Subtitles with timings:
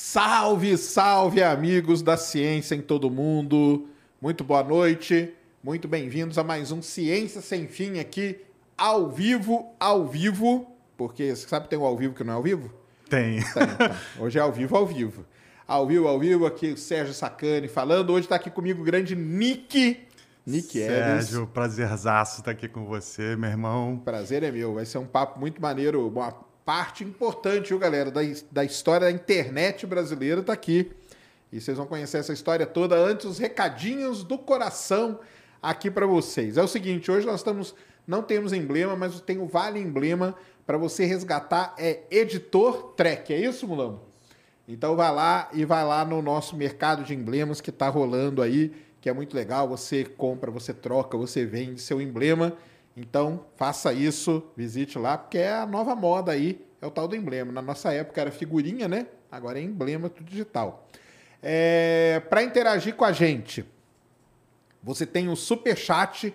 [0.00, 3.88] Salve, salve, amigos da ciência em todo mundo.
[4.22, 5.34] Muito boa noite.
[5.62, 8.38] Muito bem-vindos a mais um Ciência Sem Fim aqui,
[8.76, 10.72] ao vivo, ao vivo.
[10.96, 12.72] Porque você sabe que tem o ao vivo que não é ao vivo?
[13.10, 13.40] Tem.
[13.40, 13.96] Tem, então.
[14.20, 15.26] Hoje é ao vivo, ao vivo.
[15.66, 18.10] Ao vivo, ao vivo, aqui o Sérgio Sacani falando.
[18.10, 20.06] Hoje está aqui comigo o grande Nick.
[20.46, 20.78] Nick.
[20.78, 24.00] Sérgio, prazerzaço estar aqui com você, meu irmão.
[24.04, 24.74] Prazer é meu.
[24.74, 26.06] Vai ser um papo muito maneiro.
[26.06, 26.30] Uma
[26.68, 28.20] parte importante, viu, galera, da,
[28.52, 30.92] da história da internet brasileira tá aqui.
[31.50, 35.18] E vocês vão conhecer essa história toda antes, os recadinhos do coração
[35.62, 36.58] aqui para vocês.
[36.58, 37.74] É o seguinte, hoje nós estamos,
[38.06, 40.34] não temos emblema, mas tem o Vale Emblema
[40.66, 44.02] para você resgatar, é Editor Trek, é isso, Mulamo?
[44.68, 48.74] Então vai lá e vai lá no nosso mercado de emblemas que está rolando aí,
[49.00, 49.66] que é muito legal.
[49.68, 52.52] Você compra, você troca, você vende seu emblema.
[52.98, 57.14] Então faça isso, visite lá, porque é a nova moda aí, é o tal do
[57.14, 57.52] emblema.
[57.52, 59.06] Na nossa época era figurinha, né?
[59.30, 60.88] Agora é emblema, tudo digital.
[61.42, 63.64] É, Para interagir com a gente,
[64.82, 66.34] você tem o super chat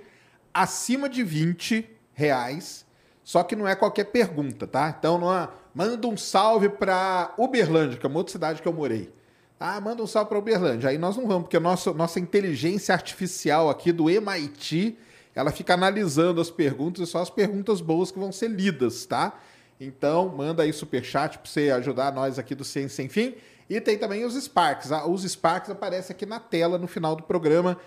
[0.54, 2.86] acima de 20 reais,
[3.24, 4.96] só que não é qualquer pergunta, tá?
[4.98, 8.74] Então não é, manda um salve para Uberlândia, que é uma outra cidade que eu
[8.74, 9.12] morei.
[9.60, 10.90] Ah, manda um salve para Uberlândia.
[10.90, 14.98] Aí nós não vamos, porque a nossa, nossa inteligência artificial aqui do MIT,
[15.36, 19.40] ela fica analisando as perguntas e só as perguntas boas que vão ser lidas, tá?
[19.80, 23.36] Então, manda aí superchat para você ajudar nós aqui do Ciência Sem Fim.
[23.70, 24.92] E tem também os Sparks.
[24.92, 27.78] ah, Os Sparks aparecem aqui na tela no final do programa.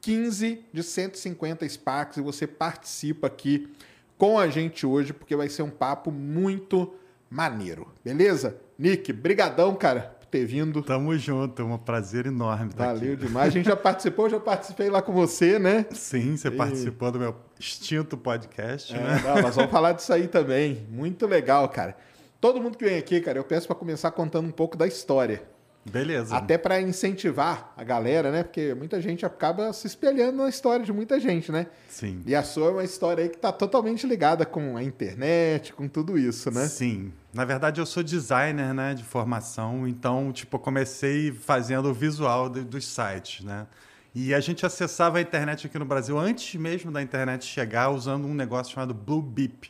[0.00, 3.68] 15 de 150 Sparks e você participa aqui
[4.18, 6.94] com a gente hoje, porque vai ser um papo muito
[7.30, 7.92] maneiro.
[8.04, 8.56] Beleza?
[8.78, 10.82] Nick, brigadão, cara, ter vindo.
[10.82, 13.24] Tamo junto, é um prazer enorme estar Valeu aqui.
[13.26, 13.48] demais.
[13.48, 15.86] A gente já participou, já participei lá com você, né?
[15.92, 19.22] Sim, você E- participou do meu extinto podcast, É, né?
[19.24, 20.86] não, nós vamos falar disso aí também.
[20.90, 21.96] Muito legal, cara.
[22.40, 25.42] Todo mundo que vem aqui, cara, eu peço para começar contando um pouco da história.
[25.88, 26.34] Beleza.
[26.36, 28.42] Até para incentivar a galera, né?
[28.42, 31.68] Porque muita gente acaba se espelhando na história de muita gente, né?
[31.88, 32.22] Sim.
[32.26, 35.86] E a sua é uma história aí que tá totalmente ligada com a internet, com
[35.86, 36.66] tudo isso, né?
[36.66, 37.12] Sim.
[37.36, 42.48] Na verdade, eu sou designer, né, de formação, então, tipo, eu comecei fazendo o visual
[42.48, 43.66] de- dos sites, né?
[44.14, 48.26] E a gente acessava a internet aqui no Brasil antes mesmo da internet chegar usando
[48.26, 49.66] um negócio chamado Blue Beep.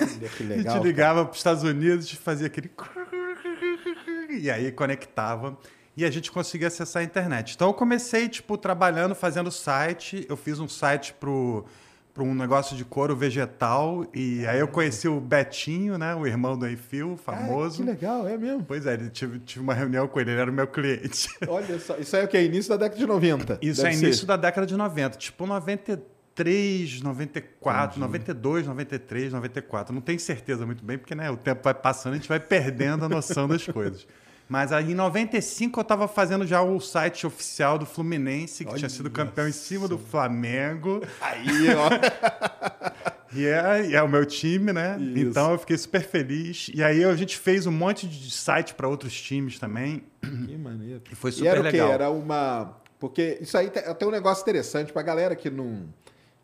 [0.00, 0.74] Olha que a legal.
[0.76, 2.70] gente ligava para os Estados Unidos e fazia aquele.
[4.30, 5.58] E aí conectava.
[5.94, 7.54] E a gente conseguia acessar a internet.
[7.54, 10.24] Então eu comecei, tipo, trabalhando, fazendo site.
[10.28, 11.66] Eu fiz um site pro,
[12.14, 14.06] pro um negócio de couro vegetal.
[14.14, 16.14] E aí eu conheci o Betinho, né?
[16.14, 17.82] O irmão do Enfio, Ah, famoso.
[17.82, 18.64] que legal, é mesmo.
[18.64, 21.28] Pois é, ele tive, tive uma reunião com ele, ele era o meu cliente.
[21.48, 22.40] Olha só, isso aí é o que?
[22.40, 23.58] Início da década de 90.
[23.62, 24.04] Isso deve é ser.
[24.06, 29.94] início da década de 90, tipo 93, 94, 92, 93, 94.
[29.94, 32.40] Não tenho certeza muito bem, porque né, o tempo vai passando e a gente vai
[32.40, 34.06] perdendo a noção das coisas.
[34.52, 38.90] Mas aí em 95 eu estava fazendo já o site oficial do Fluminense, que tinha
[38.90, 41.00] sido campeão em cima do Flamengo.
[41.22, 41.88] Aí, ó.
[43.34, 44.98] E é, e é o meu time, né?
[45.00, 45.18] Isso.
[45.30, 46.70] Então eu fiquei super feliz.
[46.74, 50.02] E aí a gente fez um monte de site para outros times também.
[50.20, 51.00] que maneiro.
[51.10, 51.88] E foi E super era o legal.
[51.88, 51.94] quê?
[51.94, 52.76] Era uma.
[53.00, 55.88] Porque isso aí tem tem um negócio interessante pra galera que não.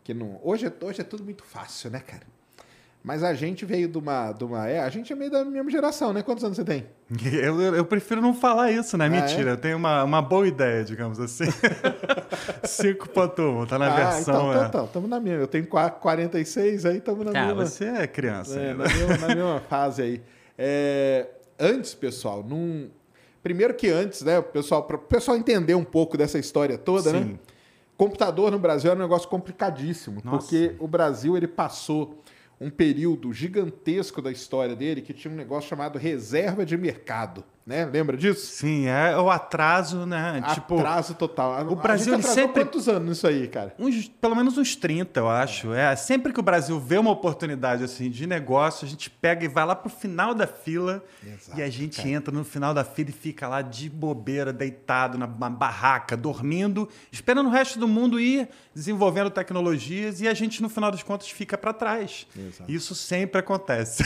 [0.03, 0.39] Que não...
[0.43, 2.23] Hoje, é, hoje é tudo muito fácil, né, cara?
[3.01, 4.67] Mas a gente veio de uma, de uma.
[4.67, 6.21] É, a gente é meio da mesma geração, né?
[6.21, 6.85] Quantos anos você tem?
[7.33, 9.05] Eu, eu- eu prefiro não falar isso, né?
[9.05, 9.53] Ah, Mentira, é?
[9.53, 11.45] eu tenho uma, uma boa ideia, digamos assim.
[12.63, 14.21] 5.1, tá na ah, versão.
[14.35, 14.55] então, é.
[14.57, 15.41] então, então, estamos na mesma.
[15.43, 17.65] Eu tenho qua- 46, aí estamos na Ah, mesma.
[17.65, 18.59] você é criança.
[18.59, 18.73] É, né?
[18.73, 20.21] na, mesma, na mesma fase aí.
[20.57, 21.27] É,
[21.59, 22.89] antes, pessoal, num.
[23.41, 27.13] Primeiro que antes, né, o pessoal, para o pessoal entender um pouco dessa história toda,
[27.13, 27.19] né?
[27.23, 27.39] Sim.
[27.95, 30.37] Computador no Brasil era um negócio complicadíssimo, Nossa.
[30.37, 32.21] porque o Brasil ele passou
[32.59, 37.85] um período gigantesco da história dele que tinha um negócio chamado reserva de mercado, né?
[37.85, 38.47] Lembra disso?
[38.47, 40.41] Sim, é o atraso, né?
[40.55, 41.67] tipo, Atraso total.
[41.71, 43.75] o Brasil, a ele sempre- quantos anos nisso aí, cara?
[43.77, 45.71] uns, pelo menos uns 30, eu acho.
[45.71, 49.47] É, sempre que o Brasil vê uma oportunidade assim de negócio, a gente pega e
[49.47, 53.11] vai lá pro final da fila Exato, e a gente entra no final da fila
[53.11, 58.49] e fica lá de bobeira, deitado na, barraca, dormindo, esperando o resto do mundo ir
[58.73, 62.25] desenvolvendo tecnologias e a gente, no final das contas, fica para trás.
[62.35, 62.71] Exato.
[62.71, 64.03] Isso sempre acontece.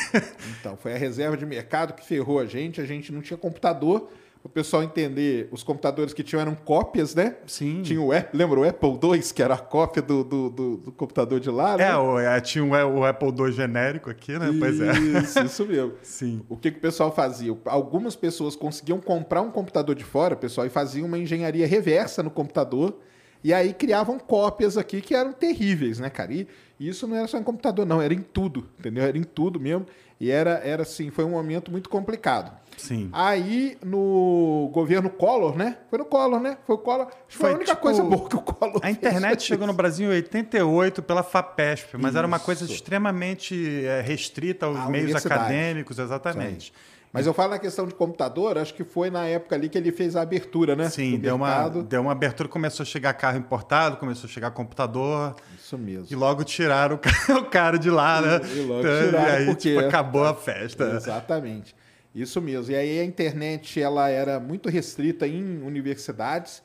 [0.59, 2.81] Então, foi a reserva de mercado que ferrou a gente.
[2.81, 4.09] A gente não tinha computador.
[4.45, 7.37] O pessoal entender, os computadores que tinham eram cópias, né?
[7.47, 7.81] Sim.
[7.81, 10.91] Tinha o Apple, lembra o Apple II, que era a cópia do, do, do- do
[10.91, 11.87] computador de lá, né?
[11.87, 12.69] é, o, é, tinha o,
[12.99, 14.49] o Apple II genérico aqui, né?
[14.59, 14.91] Pois é.
[15.21, 15.93] Isso, isso mesmo.
[16.03, 16.41] Sim.
[16.49, 17.55] O que, que o pessoal fazia?
[17.63, 22.29] Algumas pessoas conseguiam comprar um computador de fora, pessoal, e faziam uma engenharia reversa no
[22.29, 22.99] computador.
[23.45, 26.33] E aí criavam cópias aqui que eram terríveis, né, cara?
[26.33, 26.47] E
[26.77, 29.05] isso não era só em computador, não, era em tudo, entendeu?
[29.05, 29.85] Era em tudo mesmo.
[30.19, 32.51] E era, era assim, foi um momento muito complicado.
[32.77, 33.09] Sim.
[33.13, 35.77] Aí, no governo Collor, né?
[35.89, 36.57] Foi no Collor, né?
[36.65, 37.07] Foi o Collor.
[37.27, 39.43] Que foi, a Foi, única tipo, coisa boa que o Collor A internet fez.
[39.43, 42.73] chegou no Brasil em 88 pela FAPESP, mas era uma coisa Isso.
[42.73, 46.73] extremamente é, restrita aos À meios acadêmicos, exatamente.
[47.13, 49.91] Mas eu falo na questão de computador, acho que foi na época ali que ele
[49.91, 50.89] fez a abertura, né?
[50.89, 55.35] Sim, deu uma, deu uma abertura, começou a chegar carro importado, começou a chegar computador,
[55.55, 56.07] Isso mesmo.
[56.09, 58.41] e logo tiraram o ca- o cara de lá, né?
[58.43, 60.85] E- e logo Então, tiraram, e aí, porque- tipo, acabou a festa.
[60.95, 61.75] Exatamente.
[62.15, 62.71] Isso mesmo.
[62.71, 66.63] E aí a internet ela era muito restrita em universidades,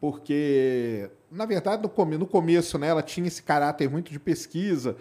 [0.00, 4.96] porque, na verdade, no começo né, ela tinha esse caráter muito de pesquisa.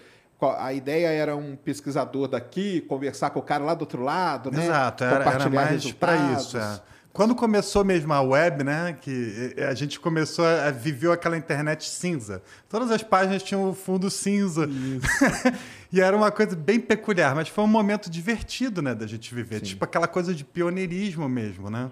[0.60, 4.66] A ideia era um pesquisador daqui conversar com o cara lá do outro lado, né?
[4.66, 6.58] Exato, era, era mais para isso.
[6.58, 6.80] é.
[7.18, 12.44] Quando começou mesmo a web, né, que a gente começou a viver aquela internet cinza.
[12.70, 14.70] Todas as páginas tinham o fundo cinza.
[15.92, 19.62] e era uma coisa bem peculiar, mas foi um momento divertido, né, da gente viver.
[19.62, 21.90] Tipo aquela coisa de pioneirismo mesmo, né?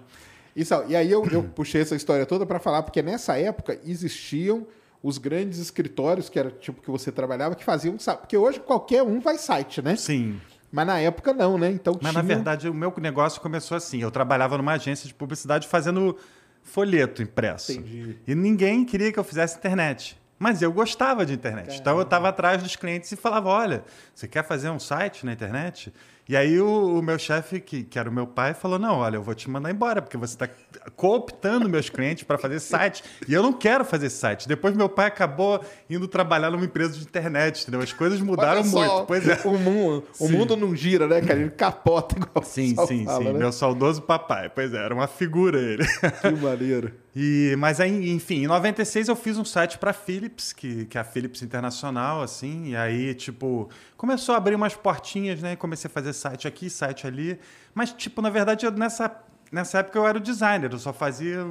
[0.54, 4.64] Isso, e aí eu, eu puxei essa história toda para falar, porque nessa época existiam
[5.02, 7.98] os grandes escritórios, que era tipo que você trabalhava, que faziam.
[7.98, 9.96] sa- Porque hoje qualquer um faz site, né?
[9.96, 10.40] Sim.
[10.72, 11.70] Mas na época não, né?
[11.70, 12.22] Então Mas tinha...
[12.22, 14.02] na verdade o meu negócio começou assim.
[14.02, 16.16] Eu trabalhava numa agência de publicidade fazendo
[16.62, 17.72] folheto impresso.
[17.72, 18.18] Entendi.
[18.26, 20.18] E ninguém queria que eu fizesse internet.
[20.38, 21.78] Mas eu gostava de internet.
[21.80, 23.84] Então eu estava atrás dos clientes e falava: olha,
[24.14, 25.90] você quer fazer um site na internet?
[26.28, 29.16] E aí o, o meu chefe, que, que era o meu pai, falou: não, olha,
[29.16, 30.48] eu vou te mandar embora, porque você está
[30.96, 33.04] cooptando meus clientes para fazer site.
[33.28, 34.48] E eu não quero fazer site.
[34.48, 37.80] Depois meu pai acabou indo trabalhar numa empresa de internet, entendeu?
[37.80, 39.06] As coisas mudaram só, muito.
[39.06, 39.40] Pois é.
[39.44, 41.38] O mundo, o mundo não gira, né, cara?
[41.38, 43.32] Ele capota igual Sim, sim, fala, sim.
[43.32, 43.38] né?
[43.38, 44.50] Meu saudoso papai.
[44.52, 45.86] Pois é, era uma figura ele.
[46.20, 46.92] Que maneiro.
[47.14, 51.00] E, mas aí, enfim, em 96 eu fiz um site para Philips, que, que é
[51.00, 55.56] a Philips Internacional, assim, e aí, tipo, começou a abrir umas portinhas, né?
[55.56, 57.38] Comecei a fazer site aqui, site ali.
[57.74, 59.10] Mas, tipo, na verdade, eu, nessa,
[59.50, 61.44] nessa época eu era o designer, eu só fazia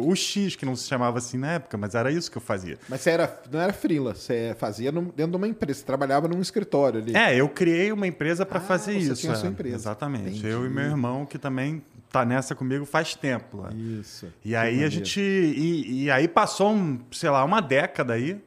[0.00, 2.78] o, X, que não se chamava assim na época, mas era isso que eu fazia.
[2.88, 6.26] Mas você era, não era freela, você fazia no- dentro de uma empresa, você trabalhava
[6.28, 7.14] num escritório ali.
[7.16, 9.20] É, eu criei uma empresa para Ah, fazer você isso.
[9.20, 9.50] tinha a sua é.
[9.52, 9.74] empresa.
[9.76, 10.28] Exatamente.
[10.38, 10.46] Entendi.
[10.48, 13.58] Eu e meu irmão, que também tá nessa comigo faz tempo.
[13.58, 13.70] lá.
[13.72, 14.26] Isso.
[14.44, 14.90] E aí a maneiro.
[14.90, 15.20] gente.
[15.20, 18.38] E, e aí passou, um, sei lá, uma década aí,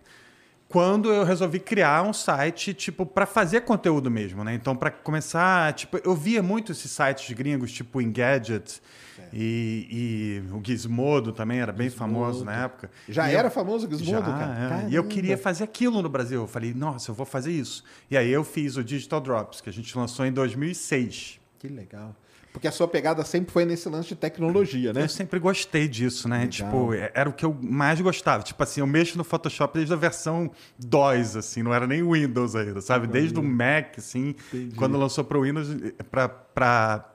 [0.68, 4.54] quando eu resolvi criar um site, tipo, para fazer conteúdo mesmo, né?
[4.54, 8.82] Então, para começar, tipo, eu via muito esses sites gringos, tipo Engadget
[9.32, 12.90] e, e o Gizmodo também era bem famoso na época.
[13.08, 14.84] Já E eu- era famoso o Gizmodo, já, cara?
[14.86, 14.90] é.
[14.90, 16.42] E eu queria fazer aquilo no Brasil.
[16.42, 17.84] Eu falei, nossa, eu vou fazer isso.
[18.10, 21.40] E aí eu fiz o Digital Drops, que a gente lançou em 2006.
[21.60, 22.16] Que legal.
[22.56, 25.02] Porque a sua pegada sempre foi nesse lance de tecnologia, né?
[25.02, 26.38] Eu sempre gostei disso, né?
[26.38, 26.50] Legal.
[26.50, 28.44] Tipo, é- era o que eu mais gostava.
[28.44, 32.56] Tipo assim, eu mexo no Photoshop desde a versão DOS, assim, não era nem Windows
[32.56, 33.08] ainda, sabe?
[33.08, 34.36] Desde o Mac, assim,
[34.78, 35.68] quando lançou para o Windows,
[36.10, 37.10] para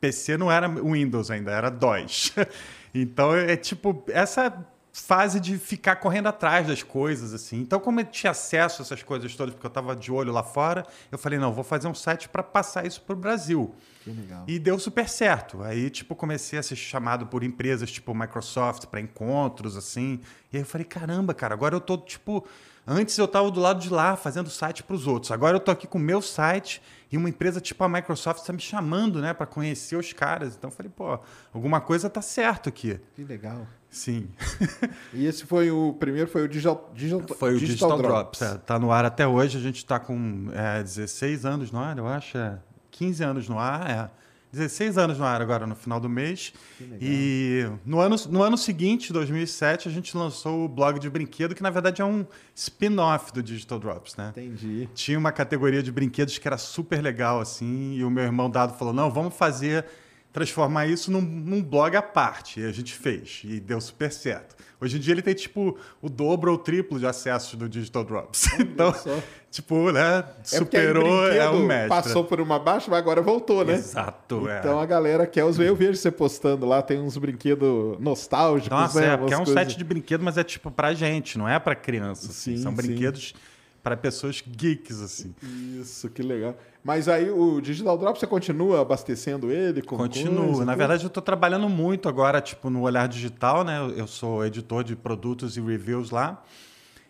[0.00, 2.32] PC não era Windows ainda, era DOS.
[2.92, 4.52] então, é tipo, essa
[4.92, 7.60] fase de ficar correndo atrás das coisas, assim.
[7.60, 10.42] Então, como eu tinha acesso a essas coisas todas, porque eu estava de olho lá
[10.42, 13.72] fora, eu falei, não, vou fazer um site para passar isso para o Brasil.
[14.12, 14.44] Que legal.
[14.46, 15.62] E deu super certo.
[15.62, 20.20] Aí, tipo, comecei a ser chamado por empresas tipo Microsoft para encontros, assim.
[20.52, 22.46] E aí eu falei, caramba, cara, agora eu tô, tipo.
[22.86, 25.30] Antes eu tava do lado de lá fazendo site para os outros.
[25.30, 28.52] Agora eu tô aqui com o meu site e uma empresa tipo a Microsoft está
[28.52, 30.56] me chamando, né, para conhecer os caras.
[30.56, 31.18] Então eu falei, pô,
[31.52, 32.98] alguma coisa tá certo aqui.
[33.14, 33.66] Que legal.
[33.88, 34.28] Sim.
[35.12, 38.38] E esse foi o primeiro, foi o Digital, digital, Foi o Digital, Drops.
[38.38, 38.42] Drops.
[38.42, 39.58] É, tá no ar até hoje.
[39.58, 42.38] A gente está com é, 16 anos no ar, eu acho.
[42.38, 42.58] É,
[43.00, 43.90] 15 anos no ar.
[43.90, 44.10] É.
[44.52, 46.52] 16 anos no ar agora, no final do mês.
[47.00, 51.62] E no ano, no ano seguinte, 2007, a gente lançou o blog de brinquedo, que
[51.62, 54.34] na verdade é um spin-off do Digital Drops, né?
[54.36, 54.88] Entendi.
[54.92, 58.76] Tinha uma categoria de brinquedos que era super legal, assim, e o meu irmão Dado
[58.76, 59.86] falou: não, vamos fazer
[60.32, 62.60] transformar isso num, num blog à parte.
[62.60, 63.42] E a gente fez.
[63.44, 64.54] E deu super certo.
[64.80, 68.04] Hoje em dia ele tem, tipo, o dobro ou o triplo de acessos do Digital
[68.04, 68.46] Drops.
[68.60, 69.18] Então, só.
[69.50, 70.00] tipo, né?
[70.00, 71.88] É aí Superou, é brinquedo um mestre.
[71.88, 73.74] Passou por uma baixa, mas agora voltou, né?
[73.74, 74.58] Exato, é.
[74.60, 75.58] Então a galera quer os.
[75.58, 79.14] Eu vejo você postando lá, tem uns brinquedos nostálgicos, Nossa, né?
[79.14, 81.58] é, porque é um coisas- site de brinquedo, mas é tipo pra gente, não é
[81.58, 82.26] pra criança.
[82.30, 82.56] assim.
[82.56, 82.76] Sim, São sim.
[82.76, 83.34] brinquedos
[83.82, 85.34] para pessoas geeks, assim.
[85.80, 86.56] Isso, que legal.
[86.84, 89.80] Mas aí o Digital Drop, você continua abastecendo ele?
[89.82, 90.46] Com Continuo.
[90.46, 90.78] coisa, Na tudo?
[90.78, 93.78] verdade, eu estou trabalhando muito agora, tipo, no Olhar Digital, né?
[93.96, 96.42] Eu- sou editor de produtos e reviews lá.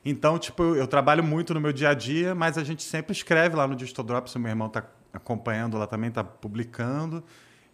[0.05, 3.55] Então, tipo, eu trabalho muito no meu dia a dia, mas a gente sempre escreve
[3.57, 7.23] lá no Digital Drops, o meu irmão está acompanhando lá também, está publicando,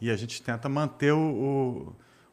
[0.00, 1.18] e a gente tenta manter o,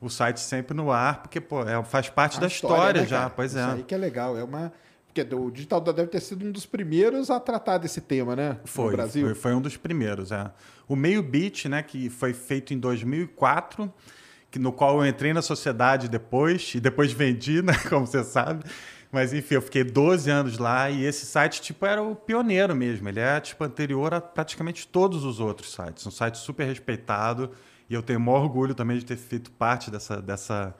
[0.02, 3.08] o, o site sempre no ar, porque, pô, é, faz parte A da história, né,
[3.08, 3.74] já, pois Isso é.
[3.74, 4.36] aí que é legal.
[4.38, 4.74] É uma.
[5.14, 8.58] Porque o Digital deve ter sido um dos primeiros a tratar desse tema, né?
[8.66, 9.26] Foi, no Brasil.
[9.28, 10.52] foi, foi um dos primeiros, é.
[10.88, 13.94] O Meio Beat, né, que foi feito em 2004,
[14.50, 18.66] que, no qual eu entrei na sociedade depois, e depois vendi, né, como você sabe.
[19.12, 23.08] Mas, enfim, eu fiquei 12 anos lá e esse site, tipo, era o pioneiro mesmo.
[23.08, 26.08] Ele é, tipo, anterior a praticamente todos os outros sites.
[26.08, 27.52] Um site super respeitado
[27.88, 30.20] e eu tenho o maior orgulho também de ter feito parte dessa...
[30.20, 30.76] dessa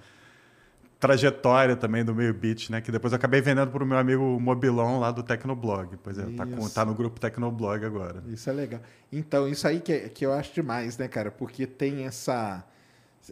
[1.08, 2.80] trajetória também do meio beat, né?
[2.80, 5.98] Que depois eu acabei vendendo para o meu amigo Mobilon lá do Tecnoblog.
[6.02, 8.24] Pois é, tá, com- tá no grupo Tecnoblog agora.
[8.28, 8.80] Isso é legal.
[9.12, 11.30] Então, isso aí que, que eu acho demais, né, cara?
[11.30, 12.64] Porque tem essa.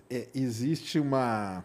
[0.09, 1.63] é, existe uma.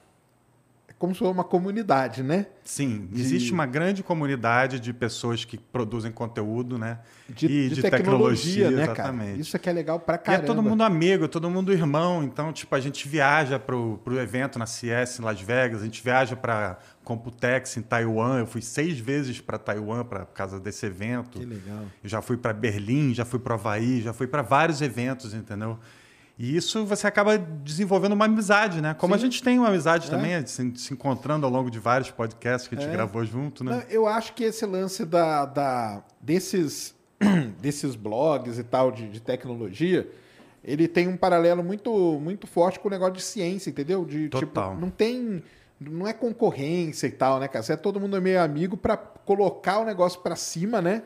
[0.98, 2.46] Como se fosse uma comunidade, né?
[2.64, 7.00] Sim, De- existe uma grande comunidade de pessoas que produzem conteúdo, né?
[7.28, 8.92] De, e de tecnologia, né, cara?
[8.92, 9.40] exatamente.
[9.40, 10.46] Isso é que é legal pra E é caramba.
[10.46, 12.22] todo mundo amigo, todo mundo irmão.
[12.24, 16.02] Então, tipo, a gente viaja pro, pro evento na CS em Las Vegas, a gente
[16.02, 18.38] viaja para Computex em Taiwan.
[18.40, 21.38] Eu fui seis vezes para Taiwan para casa desse evento.
[21.38, 21.84] Que legal.
[22.02, 25.78] Eu já fui para Berlim, já fui para Havaí, já fui para vários eventos, entendeu?
[26.38, 28.94] E isso você acaba desenvolvendo uma amizade, né?
[28.94, 29.24] Como a Sim.
[29.24, 30.10] gente tem uma amizade É.
[30.10, 32.92] também, se, se encontrando ao longo de vários podcasts que a gente É.
[32.92, 33.72] gravou junto, né?
[33.72, 36.94] Não, eu acho que esse lance da, da- desses,
[37.60, 40.06] desses blogs e tal de, de tecnologia,
[40.62, 41.90] ele tem um paralelo muito,
[42.20, 44.04] muito forte com o negócio de ciência, entendeu?
[44.04, 44.70] De, Total.
[44.70, 45.42] Tipo, não tem.
[45.78, 47.62] Não é concorrência e tal, né, cara?
[47.62, 51.02] Você é todo mundo meio amigo pra colocar o negócio pra cima, né?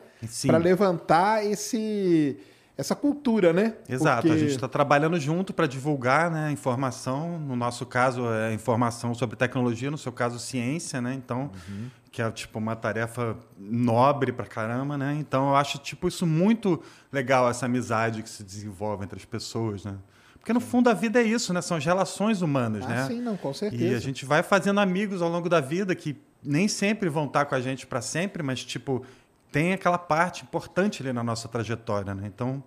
[0.47, 2.37] Pra levantar esse,
[2.81, 3.75] essa cultura, né?
[3.87, 7.37] Exato, Porque- a gente está trabalhando junto para divulgar né, informação.
[7.39, 11.13] No nosso caso, é informação sobre tecnologia, no seu caso, ciência, né?
[11.13, 11.87] Então, Uhum.
[12.11, 15.15] que é tipo uma tarefa nobre pra caramba, né?
[15.19, 19.85] Então, eu acho tipo isso muito legal essa amizade que se desenvolve entre as pessoas,
[19.85, 19.95] né?
[20.39, 21.61] Porque no fundo a vida é isso, né?
[21.61, 23.07] São as relações humanas, Ah, né?
[23.07, 23.83] sim, não, com certeza.
[23.83, 27.45] E a gente vai fazendo amigos ao longo da vida que nem sempre vão estar
[27.45, 29.03] com a gente para sempre, mas tipo
[29.51, 32.23] tem aquela parte importante ali na nossa trajetória, né?
[32.25, 32.63] Então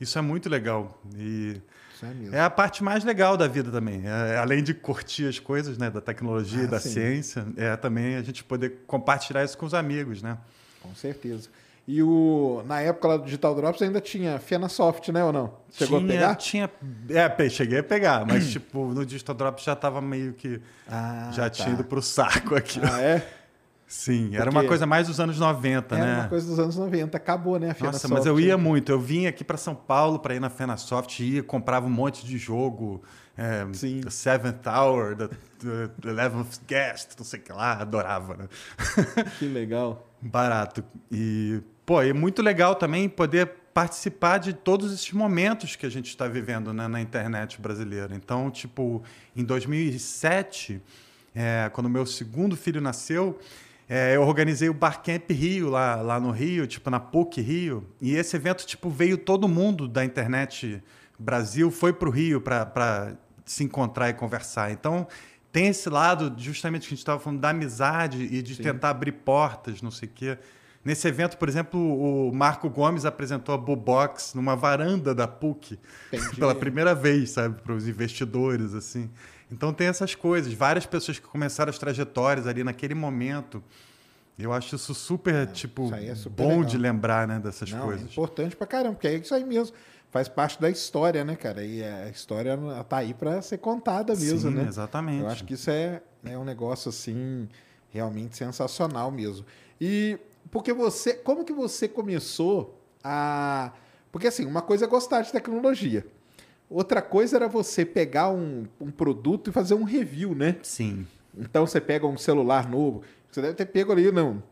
[0.00, 1.60] isso é muito legal e
[1.94, 4.02] Isso é é a parte mais legal da vida também.
[4.06, 6.90] É, além de curtir as coisas, né, da tecnologia, Ah, e da sim.
[6.90, 10.38] ciência, é também a gente poder compartilhar isso com os amigos, né?
[10.80, 11.48] Com certeza.
[11.90, 15.54] E o, na época lá do Digital Drops ainda tinha Fenasoft, né, ou não?
[15.72, 16.34] Chegou tinha, a pegar?
[16.36, 16.70] Tinha,
[17.08, 21.44] é, cheguei a pegar, mas tipo no Digital Drops já estava meio que Ah, já
[21.44, 21.50] tá.
[21.50, 22.78] tinha ido pro saco aqui.
[22.82, 23.26] Ah, é?
[23.88, 26.20] Sim, era Porque uma coisa mais dos anos 90, Era né?
[26.20, 27.16] uma coisa dos anos 90.
[27.16, 28.12] Acabou, né, a Nossa, Fenasoft?
[28.12, 28.92] mas eu ia muito.
[28.92, 32.36] Eu vinha aqui para São Paulo para ir na Fenasoft, ia, comprava um monte de
[32.36, 33.02] jogo.
[33.34, 34.02] É, Sim.
[34.02, 38.48] The Seventh Hour, The, the, the Eleventh Guest, não sei o que lá, adorava, né?
[39.38, 40.06] Que legal.
[40.20, 40.84] Barato.
[41.10, 46.08] E, pô, é muito legal também poder participar de todos esses momentos que a gente
[46.08, 48.14] está vivendo né, na internet brasileira.
[48.14, 49.02] Então, tipo,
[49.34, 50.82] em 2007,
[51.34, 53.38] é, quando meu segundo filho nasceu,
[53.88, 57.86] é, eu organizei o Barcamp Rio lá, lá no Rio, tipo na PUC Rio.
[58.00, 60.82] E esse evento, tipo, veio todo mundo da internet
[61.18, 63.16] Brasil, foi para o Rio para
[63.46, 64.70] se encontrar e conversar.
[64.70, 65.06] Então,
[65.50, 69.12] tem esse lado, justamente que a gente estava falando, da amizade e de tentar abrir
[69.12, 70.38] portas, não sei o quê.
[70.84, 75.78] Nesse evento, por exemplo, o Marco Gomes apresentou a Bubox numa varanda da PUC
[76.12, 76.36] Entendi.
[76.36, 79.10] pela primeira vez, sabe, para os investidores, assim.
[79.50, 83.62] Então tem essas coisas, várias pessoas que começaram as trajetórias ali naquele momento.
[84.38, 86.64] Eu acho isso super, tipo, É, isso aí é super bom legal.
[86.64, 88.10] de lembrar, né, dessas Não, é coisas.
[88.10, 89.74] importante pra caramba, porque é isso aí mesmo.
[90.10, 91.62] Faz parte da história, né, cara?
[91.64, 92.56] E a história
[92.88, 94.64] tá aí pra ser contada mesmo, Sim, né?
[94.68, 95.22] exatamente.
[95.22, 97.48] Eu acho que isso é, é um negócio, assim,
[97.90, 99.44] realmente sensacional mesmo.
[99.80, 100.18] E
[100.50, 101.12] porque você...
[101.14, 103.72] Como que você começou a...
[104.10, 106.06] Porque, assim, uma coisa é gostar de tecnologia.
[106.70, 110.56] Outra coisa era você pegar um, um produto e fazer um review, né?
[110.62, 111.06] Sim.
[111.36, 114.42] Então você pega um celular novo, você deve ter pego ali, não,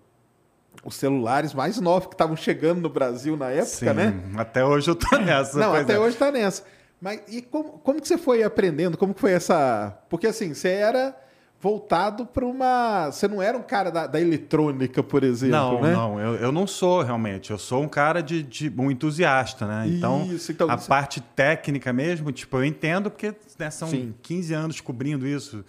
[0.85, 4.15] os celulares mais novos que estavam chegando no Brasil na época, Sim, né?
[4.37, 5.59] até hoje eu tô nessa.
[5.59, 5.99] Não, até é.
[5.99, 6.65] hoje tá nessa.
[7.01, 8.97] Mas e como, como que você foi aprendendo?
[8.97, 9.99] Como que foi essa.
[10.09, 11.15] Porque assim, você era
[11.61, 13.11] voltado para uma.
[13.11, 15.93] Você não era um cara da, da eletrônica, por exemplo, não, né?
[15.93, 17.51] não, eu, eu não sou realmente.
[17.51, 19.85] Eu sou um cara de, de um entusiasta, né?
[19.89, 24.15] Então, Isso, então, a você- parte técnica mesmo, tipo, eu entendo porque né, são Sim.
[24.23, 25.65] 15 anos cobrindo isso.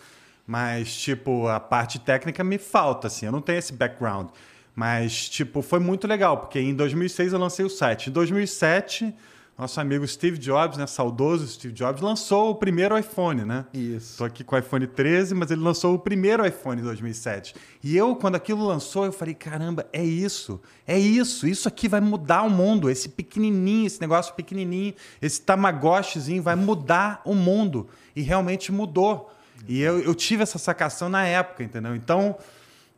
[0.45, 3.25] Mas, tipo, a parte técnica me falta, assim.
[3.25, 4.27] Eu não tenho esse background.
[4.73, 8.09] Mas, tipo, foi muito legal, porque em 2006 eu lancei o site.
[8.09, 9.13] Em 2007,
[9.57, 10.85] nosso amigo Steve Jobs, né?
[10.85, 13.65] Saudoso Steve Jobs, lançou o primeiro iPhone, né?
[13.73, 14.11] Isso.
[14.11, 17.55] Estou aqui com o iPhone 13, mas ele lançou o primeiro iPhone em 2007.
[17.83, 21.99] E eu, quando aquilo lançou, eu falei: caramba, é isso, é isso, isso aqui vai
[21.99, 22.87] mudar o mundo.
[22.87, 27.87] Esse pequenininho, esse negócio pequenininho, esse tamagotchizinho vai mudar o mundo.
[28.15, 29.33] E realmente mudou.
[29.67, 31.95] E eu, eu tive essa sacação na época, entendeu?
[31.95, 32.37] Então.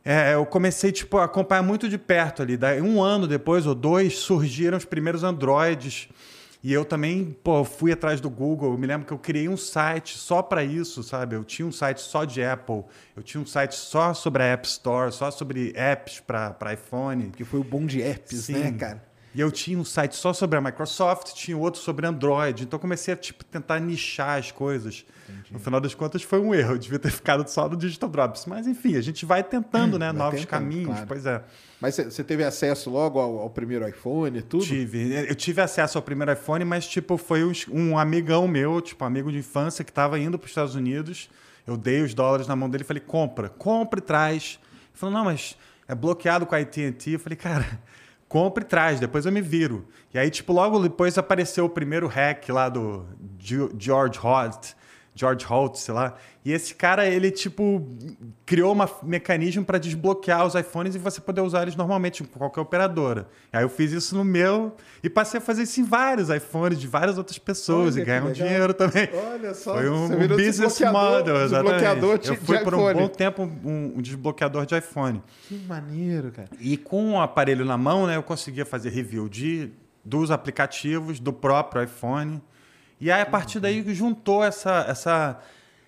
[0.04, 2.56] é, eu comecei tipo, a acompanhar muito de perto ali.
[2.56, 6.08] Daí, um ano depois ou dois surgiram os primeiros Androids.
[6.62, 8.72] E eu também, pô, fui atrás do Google.
[8.72, 11.34] Eu me lembro que eu criei um site só para isso, sabe?
[11.34, 12.84] Eu tinha um site só de Apple.
[13.16, 17.28] Eu tinha um site só sobre a App Store, só sobre apps para iPhone.
[17.28, 18.54] Porque foi o bom de apps, Sim.
[18.54, 19.10] né, cara?
[19.34, 22.64] E eu tinha um site só sobre a Microsoft, tinha outro sobre Android.
[22.64, 25.06] Então eu comecei a tipo, tentar nichar as coisas.
[25.50, 26.72] No final das contas foi um erro.
[26.74, 28.46] Eu devia ter ficado só no Digital Drops.
[28.46, 30.06] Mas enfim, a gente vai tentando, né?
[30.06, 30.86] Vai novos tentando, caminhos.
[30.86, 31.06] claro.
[31.06, 31.42] Pois é.
[31.80, 34.64] Mas você- teve acesso logo ao, ao primeiro iPhone e tudo?
[34.64, 35.12] Tive.
[35.28, 39.30] Eu tive acesso ao primeiro iPhone, mas tipo, foi um, um amigão meu, tipo, amigo
[39.32, 41.30] de infância que estava indo para os Estados Unidos.
[41.66, 44.58] Eu dei os dólares na mão dele e falei, compra, compra e traz.
[44.62, 45.56] Ele falou, não, mas
[45.88, 47.12] é bloqueado com a AT&T.
[47.12, 47.66] Eu falei, cara,
[48.28, 49.86] compra e traz, depois eu me viro.
[50.12, 53.06] E aí, tipo, logo depois apareceu o primeiro hack lá do
[53.38, 54.74] Ge- George Holt.
[55.14, 56.14] George Holt, sei lá.
[56.44, 57.86] E esse cara, ele, tipo,
[58.46, 62.60] criou um mecanismo para desbloquear os iPhones e você poder usar eles normalmente com qualquer
[62.62, 63.28] operadora.
[63.52, 66.86] Aí eu fiz isso no meu e passei a fazer isso em vários iPhones de
[66.86, 69.08] várias outras pessoas Olha e ganhar um dinheiro também.
[69.12, 71.80] Olha só, Foi um, você um business desbloqueador- model, desbloqueador
[72.14, 72.22] exatamente.
[72.22, 75.22] de- Eu fui por um bom tempo um, um desbloqueador de iPhone.
[75.46, 76.48] Que maneiro, cara.
[76.58, 79.70] E com o aparelho na mão, né, eu conseguia fazer review de,
[80.02, 82.40] dos aplicativos, do próprio iPhone.
[83.00, 85.40] E aí, a partir daí, juntou essa, essa,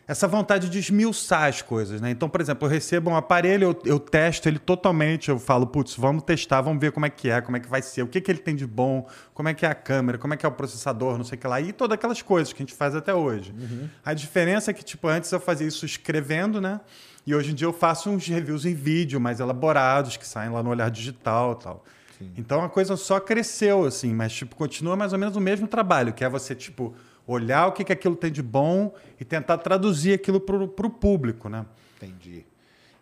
[0.07, 2.01] essa vontade de esmiuçar as coisas.
[2.01, 2.11] Né?
[2.11, 5.95] Então, por exemplo, eu recebo um aparelho, eu, eu testo ele totalmente, eu falo, putz,
[5.95, 8.21] vamos testar, vamos ver como é que é, como é que vai ser, o que,
[8.21, 10.49] que ele tem de bom, como é que é a câmera, como é que é
[10.49, 12.95] o processador, não sei o que lá, e todas aquelas coisas que a gente faz
[12.95, 13.55] até hoje.
[14.05, 16.81] A diferença é que, tipo, antes eu fazia isso escrevendo, né?
[17.27, 20.63] E hoje em dia eu faço uns reviews em vídeo mais elaborados, que saem lá
[20.63, 21.85] no Olhar Digital e tal.
[22.37, 26.13] Então a coisa só cresceu, assim, mas tipo, continua mais ou menos o mesmo trabalho,
[26.13, 26.95] que é você, tipo,
[27.27, 31.49] olhar o que, que aquilo tem de bom e tentar traduzir aquilo pro, pro público,
[31.49, 31.65] né?
[31.97, 32.45] Entendi.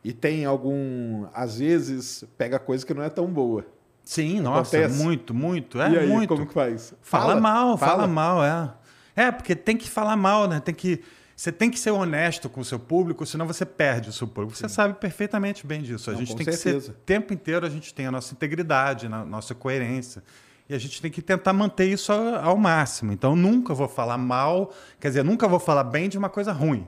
[0.02, 1.26] E tem algum.
[1.34, 3.66] Às vezes pega coisa que não é tão boa.
[4.02, 5.02] Sim, nossa, Acontece.
[5.02, 5.80] muito, muito.
[5.80, 6.28] É e aí, muito.
[6.28, 6.94] como que faz?
[7.02, 8.06] Fala, mal, fala.
[8.06, 8.72] mal, é.
[9.14, 10.60] É, porque tem que falar mal, né?
[10.60, 11.02] Tem que.
[11.40, 14.54] Você tem que ser honesto com o seu público, senão você perde o seu público.
[14.54, 16.10] Você sabe perfeitamente bem disso.
[16.10, 16.88] A Não, gente tem que certeza.
[16.88, 16.90] ser.
[16.90, 20.22] O tempo inteiro a gente tem a nossa integridade, a nossa coerência.
[20.68, 23.10] E a gente tem que tentar manter isso ao, ao máximo.
[23.10, 26.86] Então, nunca vou falar mal, quer dizer, nunca vou falar bem de uma coisa ruim.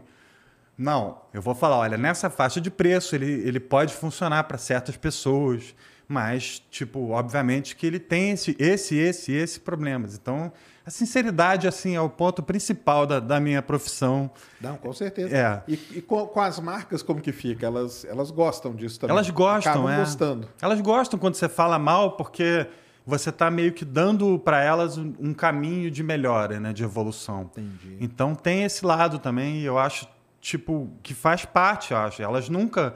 [0.77, 4.99] Não, eu vou falar, olha, nessa faixa de preço ele, ele pode funcionar para certas
[4.99, 5.75] pessoas,
[6.07, 10.15] mas, tipo, obviamente que ele tem esse, esse, esse, esse problemas.
[10.15, 10.53] Então,
[10.85, 14.31] a sinceridade, assim, é o ponto principal da, da minha profissão.
[14.61, 15.37] Não, com certeza.
[15.37, 15.63] É.
[15.69, 17.67] E, e com, com as marcas, como que fica?
[17.67, 19.15] Elas, elas gostam disso também.
[19.15, 19.99] Elas gostam, Acabam é.
[19.99, 20.49] gostando.
[20.61, 22.67] Elas gostam quando você fala mal, porque
[23.07, 27.43] você está meio que dando para elas um, um caminho de melhora, né, de evolução.
[27.43, 27.97] Entendi.
[28.01, 30.09] Então tem esse lado também, e eu acho
[30.41, 32.23] tipo que faz parte, eu acho.
[32.23, 32.95] Elas nunca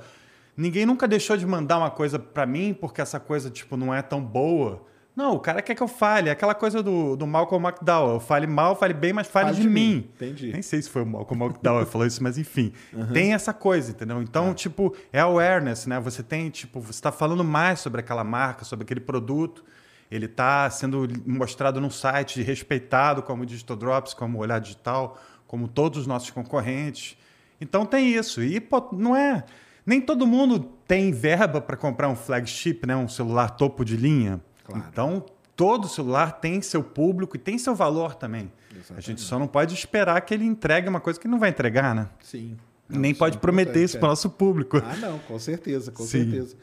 [0.56, 4.02] ninguém nunca deixou de mandar uma coisa para mim porque essa coisa tipo não é
[4.02, 4.84] tão boa.
[5.16, 6.28] Não, o cara quer que eu fale.
[6.28, 8.14] É aquela coisa do, do Malcolm McDowell.
[8.14, 9.94] Eu fale mal, fale bem, mas fale, Fale de, de mim.
[9.94, 10.10] mim.
[10.14, 10.52] Entendi.
[10.52, 12.70] Nem sei se foi o Malcolm McDowell que falou isso, mas enfim.
[13.14, 14.20] Tem essa coisa, entendeu?
[14.20, 15.98] Então, tipo, é awareness, né?
[16.00, 19.64] Você tem, tipo, você está falando mais sobre aquela marca, sobre aquele produto.
[20.10, 26.00] Ele está sendo mostrado num site respeitado como Digital Drops, como Olhar Digital, como todos
[26.00, 27.16] os nossos concorrentes.
[27.58, 28.42] Então tem isso.
[28.42, 29.44] E pô, não é.
[29.86, 32.94] Nem todo mundo tem verba para comprar um flagship, né?
[32.94, 34.40] um celular topo de linha.
[34.66, 34.84] Claro.
[34.90, 35.24] Então,
[35.54, 38.52] todo celular tem seu público e tem seu valor também.
[38.94, 41.94] A gente só não pode esperar que ele entregue uma coisa que não vai entregar,
[41.94, 42.08] né?
[42.20, 42.56] Sim.
[42.88, 44.00] Nem isso pode é prometer isso é.
[44.00, 44.76] para o nosso público.
[44.78, 46.30] Ah, não, com certeza, com Sim.
[46.30, 46.56] certeza.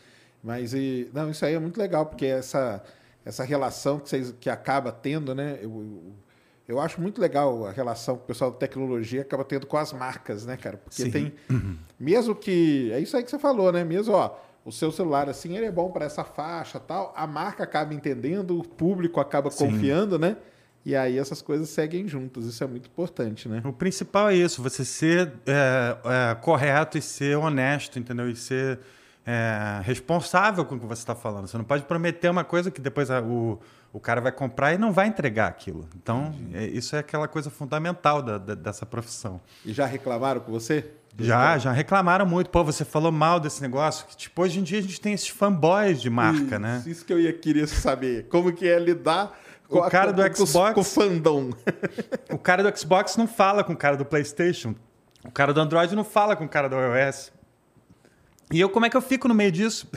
[0.44, 2.84] Mas e, não, isso aí é muito legal, porque essa,
[3.26, 5.58] essa relação que vocês que acaba tendo, né?
[5.62, 6.14] Eu, eu,
[6.68, 9.92] eu acho muito legal a relação que o pessoal da tecnologia acaba tendo com as
[9.92, 10.78] marcas, né, cara?
[10.78, 11.12] Porque Sim.
[11.12, 11.34] tem.
[12.00, 12.92] Mesmo que.
[12.94, 13.84] É isso aí que você falou, né?
[13.84, 14.36] Mesmo, ó,
[14.66, 18.60] o seu celular, assim, ele é bom para essa faixa tal, a marca acaba entendendo,
[18.60, 19.68] o público acaba Sim.
[19.68, 20.38] confiando, né?
[20.86, 22.46] E aí essas coisas seguem juntas.
[22.46, 23.62] Isso é muito importante, né?
[23.66, 25.98] O principal é isso, você ser é,
[26.32, 28.30] é, correto e ser honesto, entendeu?
[28.30, 28.80] E ser
[29.26, 31.48] é, responsável com o que você está falando.
[31.48, 33.60] Você não pode prometer uma coisa que depois a, o,
[33.94, 35.88] o cara vai comprar e não vai entregar aquilo.
[35.96, 39.40] Então, é, isso é aquela coisa fundamental da, da, dessa profissão.
[39.66, 40.92] E já reclamaram com você?
[41.20, 42.50] Já, já reclamaram muito.
[42.50, 44.06] Pô, você falou mal desse negócio.
[44.08, 46.84] Que, tipo, hoje em dia a gente tem esses fanboys de marca, isso, né?
[46.86, 48.28] Isso que eu ia querer saber.
[48.30, 50.74] Como que é lidar com o cara do com, Xbox.
[50.74, 51.52] Com o fandom.
[52.32, 54.76] o cara do Xbox não fala com o cara do PlayStation.
[55.24, 57.32] O cara do Android não fala com o cara do iOS.
[58.52, 59.88] E eu, como é que eu fico no meio disso?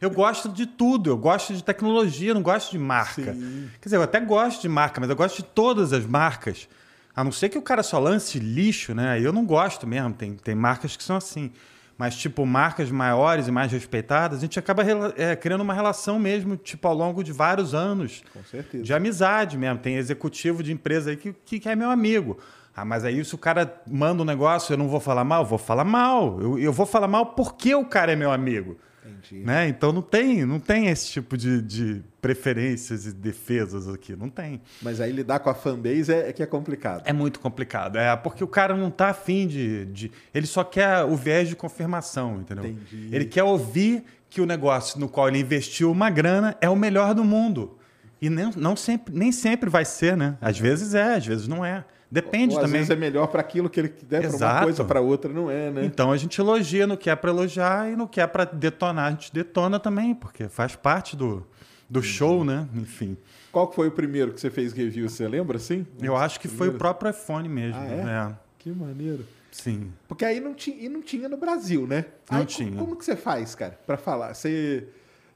[0.00, 3.32] Eu gosto de tudo, eu gosto de tecnologia, não gosto de marca.
[3.32, 3.70] Sim.
[3.80, 6.68] Quer dizer, eu até gosto de marca, mas eu gosto de todas as marcas.
[7.14, 9.20] A não ser que o cara só lance lixo, né?
[9.20, 10.12] Eu não gosto mesmo.
[10.12, 11.52] Tem, tem marcas que são assim.
[11.96, 14.82] Mas, tipo, marcas maiores e mais respeitadas, a gente acaba
[15.16, 18.24] é, criando uma relação mesmo, tipo, ao longo de vários anos.
[18.32, 18.82] Com certeza.
[18.82, 19.78] De amizade mesmo.
[19.78, 22.36] Tem executivo de empresa aí que, que é meu amigo.
[22.76, 25.44] Ah, mas aí se o cara manda um negócio, eu não vou falar mal?
[25.44, 26.40] Vou falar mal.
[26.40, 28.76] Eu, eu vou falar mal porque o cara é meu amigo.
[29.24, 29.44] Entendi.
[29.44, 29.68] Né?
[29.68, 34.14] Então não tem, não tem esse tipo de, de preferências e defesas aqui.
[34.14, 34.60] Não tem.
[34.82, 37.02] Mas aí lidar com a fanbase é, é, que é complicado.
[37.06, 37.96] É muito complicado.
[37.96, 40.12] É porque o cara não está afim de, de.
[40.34, 42.66] Ele só quer o viés de confirmação, entendeu?
[42.66, 43.08] Entendi.
[43.14, 47.14] Ele quer ouvir que o negócio no qual ele investiu uma grana é o melhor
[47.14, 47.78] do mundo.
[48.20, 50.36] E nem, não sempre, nem sempre vai ser, né?
[50.40, 51.84] Às vezes é, às vezes não é.
[52.14, 52.80] Depende Ou, também.
[52.80, 55.50] Às vezes é melhor para aquilo que ele der, para uma coisa, para outra não
[55.50, 55.84] é, né?
[55.84, 59.06] Então a gente elogia no que é para elogiar e no que é para detonar,
[59.06, 61.44] a gente detona também, porque faz parte do,
[61.90, 62.68] do show, né?
[62.72, 63.16] Enfim.
[63.50, 65.08] Qual foi o primeiro que você fez review?
[65.08, 65.84] Você lembra, assim?
[66.00, 67.80] Eu acho que foi o próprio iPhone mesmo.
[67.80, 68.30] Ah, é?
[68.30, 68.36] é?
[68.60, 69.26] Que maneiro.
[69.50, 69.92] Sim.
[70.06, 72.04] Porque aí não tinha, e não tinha no Brasil, né?
[72.30, 72.70] Não aí, tinha.
[72.70, 74.34] Como, como que você faz, cara, para falar?
[74.34, 74.86] Você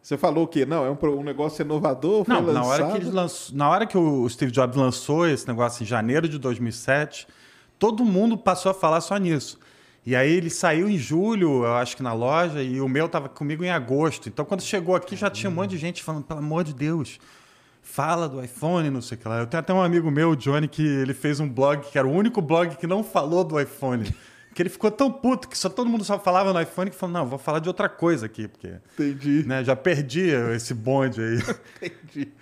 [0.08, 3.54] você falou que não, é um, um negócio inovador, não, na hora que eles lançou,
[3.54, 7.28] na hora que o Steve Jobs lançou esse negócio em janeiro de 2007,
[7.78, 9.58] todo mundo passou a falar só nisso.
[10.06, 13.28] E aí ele saiu em julho, eu acho que na loja, e o meu estava
[13.28, 14.30] comigo em agosto.
[14.30, 17.20] Então quando chegou aqui já tinha um monte de gente falando, pelo amor de Deus,
[17.82, 19.40] fala do iPhone, não sei o que lá.
[19.40, 22.08] Eu tenho até um amigo meu, o Johnny, que ele fez um blog que era
[22.08, 24.10] o único blog que não falou do iPhone.
[24.58, 27.12] Que ele ficou tão puto que só todo mundo só falava no iPhone que falou,
[27.12, 28.72] não, vou falar de outra coisa aqui, porque.
[28.94, 29.46] Entendi.
[29.46, 31.38] Né, já perdi esse bonde aí.
[31.80, 32.32] Entendi.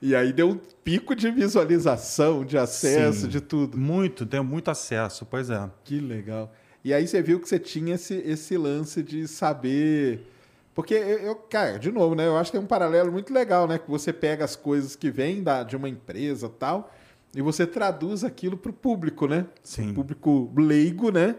[0.00, 3.76] E aí deu um pico de visualização, de acesso, Sim, de tudo.
[3.76, 5.70] Muito, deu muito acesso, pois é.
[5.84, 6.50] Que legal.
[6.82, 10.26] E aí você viu que você tinha esse, esse lance de saber.
[10.74, 12.26] Porque eu, eu, cara, de novo, né?
[12.26, 13.78] Eu acho que tem um paralelo muito legal, né?
[13.78, 16.90] Que você pega as coisas que vêm da, de uma empresa tal,
[17.34, 19.44] e você traduz aquilo para o público, né?
[19.62, 19.92] Sim.
[19.92, 21.34] Público leigo, né?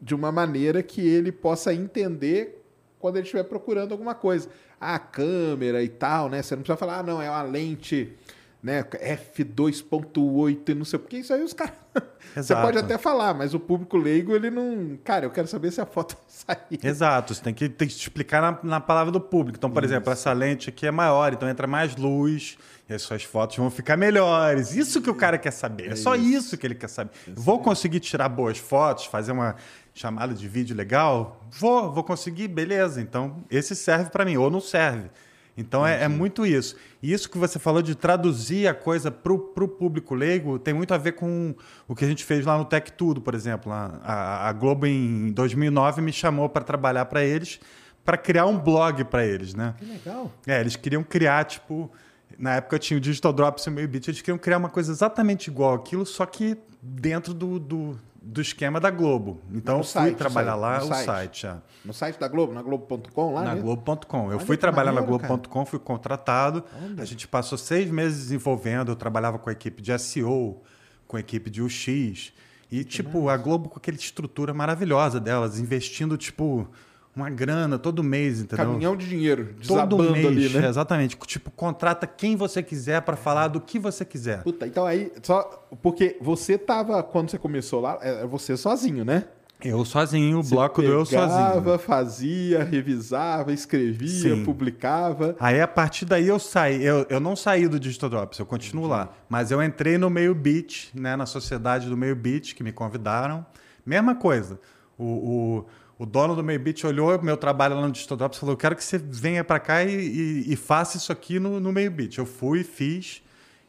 [0.00, 2.62] De uma maneira que ele possa entender
[2.98, 4.48] quando ele estiver procurando alguma coisa.
[4.80, 6.42] A câmera e tal, né?
[6.42, 8.16] Você não precisa falar, ah, não, é uma lente
[8.62, 11.74] né, f2.8 e não sei o que, isso aí os caras.
[12.36, 14.96] você pode até falar, mas o público leigo, ele não.
[15.02, 16.78] Cara, eu quero saber se a foto sair.
[16.80, 19.58] Exato, você tem que, tem que explicar na, na palavra do público.
[19.58, 19.92] Então, por isso.
[19.92, 22.56] exemplo, essa lente aqui é maior, então entra mais luz
[22.88, 24.76] e as suas fotos vão ficar melhores.
[24.76, 25.88] Isso que o cara quer saber.
[25.88, 26.26] É, é só isso.
[26.28, 26.58] isso.
[26.58, 27.10] que ele quer saber.
[27.26, 29.56] Isso vou conseguir tirar boas fotos, fazer uma
[29.92, 31.44] chamada de vídeo legal?
[31.50, 33.00] Vou, vou conseguir, beleza.
[33.00, 35.10] Então, esse serve para mim, ou não serve.
[35.56, 36.76] Então é, é, muito isso.
[37.02, 40.94] E isso que você falou de traduzir a coisa para o público leigo tem muito
[40.94, 41.54] a ver com
[41.86, 43.70] o que a gente fez lá no Tech Tudo, por exemplo.
[43.72, 47.60] A, a Globo, em 2009, me chamou para trabalhar para eles,
[48.04, 49.74] para criar um blog para eles, né?
[49.78, 50.32] Que legal.
[50.46, 51.90] É, eles queriam criar, tipo...
[52.38, 54.90] Na época tinha o Digital Drops e o Meio Beat, eles queriam criar uma coisa
[54.90, 59.42] exatamente igual aquilo, só que dentro do, do do esquema da Globo.
[59.52, 61.04] Então eu fui site, trabalhar lá, no o site.
[61.04, 61.56] site é.
[61.84, 63.42] No site da Globo, na Globo.com lá?
[63.42, 64.30] Na Globo.com.
[64.30, 66.64] Eu fui trabalhar maneiro, na Globo.com, fui contratado.
[66.82, 67.02] Olha.
[67.02, 68.92] A gente passou seis meses desenvolvendo.
[68.92, 70.62] Eu trabalhava com a equipe de SEO,
[71.06, 72.32] com a equipe de UX.
[72.70, 76.68] E, que tipo, a Globo com aquela estrutura maravilhosa delas, investindo, tipo
[77.14, 78.66] uma grana todo mês, entendeu?
[78.66, 80.68] Caminhão de dinheiro, desabando todo mês, ali, né?
[80.68, 81.16] Exatamente.
[81.26, 84.42] Tipo, contrata quem você quiser para falar do que você quiser.
[84.42, 85.66] Puta, então aí, só.
[85.82, 89.24] Porque você tava, quando você começou lá, é, é você sozinho, né?
[89.64, 91.78] Eu sozinho, o bloco do eu sozinho.
[91.78, 94.44] fazia, revisava, escrevia, Sim.
[94.44, 95.36] publicava.
[95.38, 96.82] Aí a partir daí eu saí.
[96.82, 98.98] Eu, eu não saí do Digital Drops, eu continuo Entendi.
[98.98, 99.12] lá.
[99.28, 101.14] Mas eu entrei no meio beat, né?
[101.14, 103.46] Na sociedade do meio beat, que me convidaram.
[103.86, 104.58] Mesma coisa.
[104.98, 105.66] o, o
[106.02, 108.74] o dono do Meio-Beat olhou meu trabalho lá no Digital Drops e falou: Eu quero
[108.74, 112.18] que você venha para cá e, e, e, faça isso aqui no, no Meio-Beat.
[112.18, 113.22] Eu fui, fiz.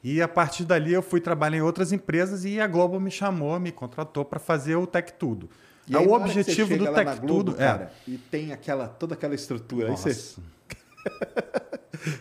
[0.03, 3.59] E a partir dali eu fui trabalhar em outras empresas e a Globo me chamou,
[3.59, 5.47] me contratou para fazer o Tech Tudo.
[5.87, 7.53] E é o objetivo do Tech Globo, Tudo.
[7.53, 8.11] Cara, é.
[8.11, 9.89] E tem aquela, toda aquela estrutura.
[9.89, 10.09] Nossa.
[10.09, 10.41] Aí você...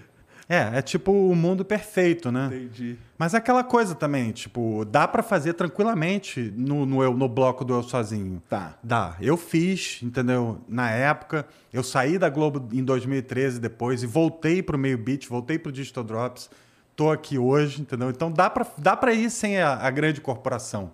[0.48, 2.46] É, é tipo o mundo perfeito, né?
[2.46, 2.98] Entendi.
[3.16, 7.64] Mas é aquela coisa também, tipo, dá pra fazer tranquilamente no, no, eu, no bloco
[7.64, 8.42] do Eu Sozinho.
[8.48, 8.76] Tá.
[8.82, 9.16] Dá.
[9.20, 10.60] Eu fiz, entendeu?
[10.68, 15.58] Na época, eu saí da Globo em 2013 depois e voltei pro Meio Beat, voltei
[15.58, 16.50] pro Digital Drops.
[16.96, 18.10] Tô aqui hoje, entendeu?
[18.10, 20.92] Então dá pra, dá pra ir sem a, a grande corporação.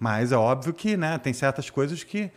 [0.00, 2.30] Mas é óbvio que, né, tem certas coisas que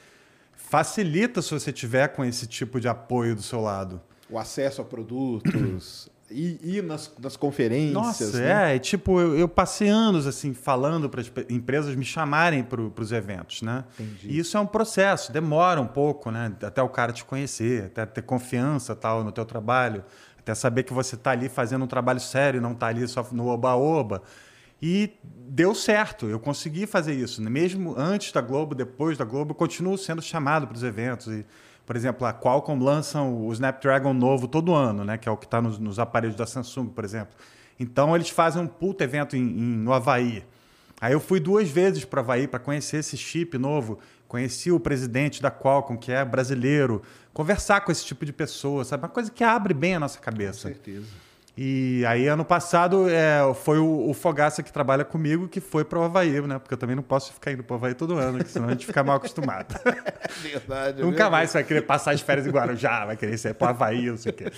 [0.53, 4.01] facilita se você tiver com esse tipo de apoio do seu lado.
[4.29, 7.93] O acesso a produtos, ir, ir nas, nas conferências.
[7.93, 8.75] Nossa, né?
[8.75, 13.11] é, tipo, eu, eu passei anos assim falando para as empresas me chamarem para os
[13.11, 13.83] eventos, né?
[13.99, 14.29] Entendi.
[14.29, 16.51] E isso é um processo, demora um pouco, né?
[16.63, 20.03] Até o cara te conhecer, até ter confiança tal no teu trabalho,
[20.39, 23.47] até saber que você está ali fazendo um trabalho sério, não está ali só no
[23.47, 24.21] oba-oba.
[24.81, 27.41] E deu certo, eu consegui fazer isso.
[27.41, 27.49] né?
[27.49, 31.27] Mesmo antes da Globo, depois da Globo, eu continuo sendo chamado para os eventos.
[31.27, 31.45] E,
[31.91, 35.17] por exemplo, a Qualcomm lança o Snapdragon novo todo ano, né?
[35.17, 37.35] que é o que está nos, nos aparelhos da Samsung, por exemplo.
[37.77, 40.41] Então, eles fazem um puta evento em, em- no Havaí.
[41.01, 43.99] Aí eu fui duas vezes para o Havaí para conhecer esse chip novo.
[44.25, 47.01] Conheci o presidente da Qualcomm, que é brasileiro.
[47.33, 49.03] Conversar com esse tipo de pessoa, sabe?
[49.03, 50.69] Uma coisa que abre bem a nossa Com cabeça.
[50.69, 51.07] certeza.
[51.57, 55.99] E aí, ano passado, é, foi o, o Fogaça que trabalha comigo que foi para
[55.99, 56.57] o Havaí, né?
[56.57, 58.85] Porque eu também não posso ficar indo para o Havaí todo ano, senão a gente
[58.85, 59.75] fica mal acostumado.
[60.41, 61.01] Verdade.
[61.01, 61.31] é Nunca verdade.
[61.31, 64.09] mais você vai querer passar as férias em Guarujá, vai querer ser para o Havaí,
[64.09, 64.51] não sei o quê.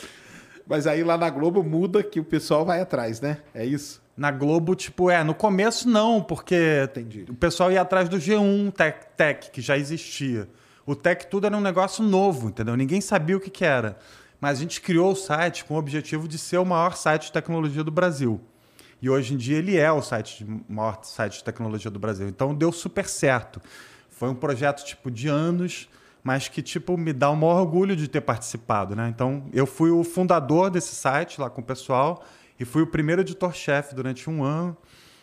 [0.68, 3.40] Mas aí lá na Globo muda que o pessoal vai atrás, né?
[3.54, 4.02] É isso?
[4.16, 7.26] Na Globo, tipo, é, no começo não, porque Entendi.
[7.28, 10.48] o pessoal ia atrás do G1 Tech, Tech, que já existia.
[10.86, 12.78] O Tech Tudo era um negócio novo, entendeu?
[12.78, 13.98] Ninguém sabia o que, que era.
[14.44, 17.32] Mas a gente criou o site com o objetivo de ser o maior site de
[17.32, 18.42] tecnologia do Brasil.
[19.02, 22.28] E hoje em dia ele é o site de, maior site de tecnologia do Brasil.
[22.28, 23.62] Então deu super certo.
[24.10, 25.88] Foi um projeto tipo de anos,
[26.22, 29.08] mas que tipo me dá o maior orgulho de ter participado, né?
[29.08, 32.22] Então eu fui o fundador desse site lá com o pessoal
[32.60, 34.76] e fui o primeiro editor-chefe durante um ano.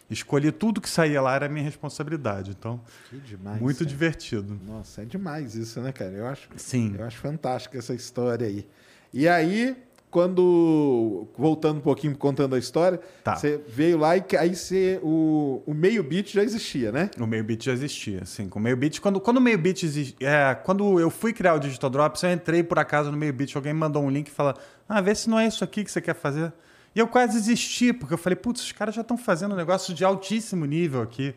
[0.09, 2.53] Escolhi tudo que saía lá era minha responsabilidade.
[2.53, 2.81] Então
[3.11, 3.61] Que demais.
[3.61, 4.59] muito divertido.
[4.67, 6.13] Nossa, é demais isso, né, cara?
[6.13, 6.95] Eu acho, Sim.
[6.99, 8.67] eu acho fantástica essa história aí.
[9.12, 9.77] E aí,
[10.11, 11.27] quando.
[11.37, 13.37] Voltando um pouquinho, contando a história, Tá.
[13.37, 14.99] você veio lá e aí você.
[15.03, 17.11] O, o meio bit já existia, né?
[17.18, 18.49] O meio bit já existia, sim.
[18.49, 21.55] Com o meio bit, quando, quando o meio bit exi- é, quando eu fui criar
[21.55, 24.29] o Digital Drops, eu entrei por acaso no meio bit, alguém me mandou um link
[24.29, 24.55] e falou:
[24.88, 26.53] "Ah, vê se não é isso aqui que você quer fazer".
[26.94, 29.94] E eu quase desisti, porque eu falei: "Putz, os caras já estão fazendo um negócio
[29.94, 31.35] de altíssimo nível aqui,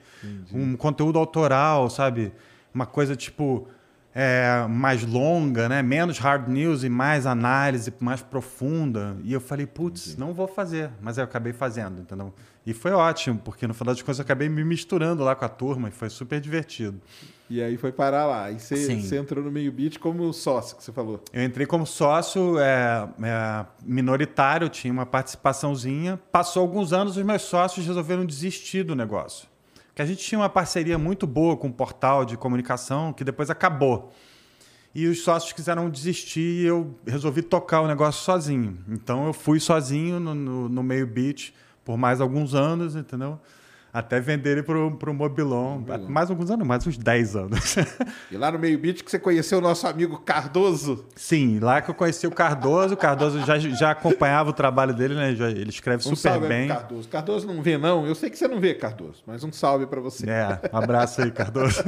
[0.52, 2.32] um conteúdo autoral, sabe?
[2.74, 3.68] Uma coisa tipo
[4.16, 5.82] é, mais longa, né?
[5.82, 9.18] Menos hard news e mais análise mais profunda.
[9.24, 10.92] E eu falei, putz, não vou fazer.
[11.02, 12.34] Mas eu acabei fazendo, entendeu?
[12.66, 15.50] E foi ótimo, porque no final das contas eu acabei me misturando lá com a
[15.50, 17.02] turma e foi super divertido.
[17.50, 18.52] E aí foi parar lá.
[18.52, 21.22] E você, entrou no meio bit como sócio, que você falou.
[21.34, 26.20] Eu entrei como sócio é, é, minoritário, tinha uma participaçãozinha.
[26.32, 29.53] Passou alguns anos, os meus sócios resolveram desistir do negócio.
[29.94, 33.52] Porque a gente tinha uma parceria muito boa com um portal de comunicação que depois
[33.52, 34.12] acabou.
[34.96, 38.80] E os sócios quiseram desistir e eu resolvi tocar o negócio sozinho.
[38.90, 41.54] Então eu fui sozinho no, no, no meio beat
[41.86, 43.40] por mais alguns anos, entendeu?
[43.94, 45.80] Até vender ele pro, pro Mobilon.
[46.10, 47.76] Mais alguns anos, mais uns 10 anos.
[48.32, 51.06] E lá no meio bit que você conheceu o nosso amigo Cardoso.
[51.16, 52.96] Sim, lá que eu conheci o Cardoso.
[52.96, 55.30] O Cardoso já, já acompanhava o trabalho dele, né?
[55.32, 56.68] Ele escreve Um super bem.
[56.68, 57.08] Cardoso.
[57.08, 58.08] Cardoso não vê, não.
[58.08, 60.28] Eu sei que você não vê, Cardoso, mas um salve pra você.
[60.28, 61.84] É, um abraço aí, Cardoso.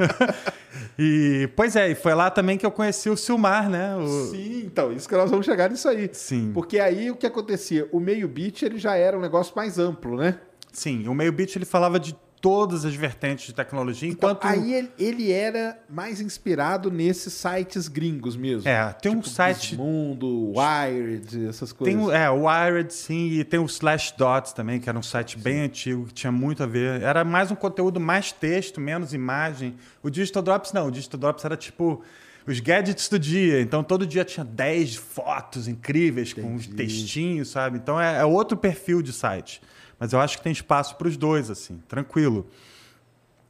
[1.00, 3.96] e, pois é, e foi lá também que eu conheci o Silmar, né?
[3.96, 6.10] O- Sim, então, isso que nós vamos chegar nisso aí.
[6.14, 6.52] Sim.
[6.54, 7.88] Porque aí o que acontecia?
[7.92, 10.38] O meio bit ele já era um negócio mais amplo, né?
[10.76, 14.38] Sim, o Meio Beat ele falava de todas as vertentes de tecnologia, enquanto.
[14.46, 18.70] Então, aí ele, ele era mais inspirado nesses sites gringos mesmo.
[18.70, 21.96] É, tem um Tipo site- Mundo, Wired, essas coisas.
[22.06, 25.62] Tem é, o Wired, sim, e tem o Slashdot também, que era um site bem
[25.62, 27.02] antigo, que tinha muito a ver.
[27.02, 29.76] Era mais um conteúdo mais texto, menos imagem.
[30.04, 32.04] O Digital Drops não, o Digital Drops era tipo
[32.46, 33.62] os gadgets do dia.
[33.62, 37.78] Então todo dia tinha 10 fotos incríveis com uns textinhos, sabe?
[37.78, 39.62] Então é, é outro perfil de site.
[40.00, 42.48] Mas eu acho que tem espaço para os dois, assim, tranquilo.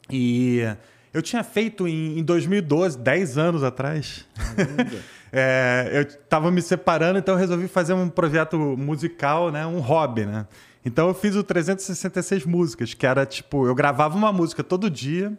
[0.10, 0.62] E
[1.14, 4.26] eu tinha feito em, em 2012, 10 anos atrás.
[5.38, 10.26] É, eu estava me separando, então eu resolvi fazer um projeto musical, né, um hobby,
[10.26, 10.48] né?
[10.86, 15.38] Então eu fiz o 366 músicas, que era tipo, eu gravava uma música todo dia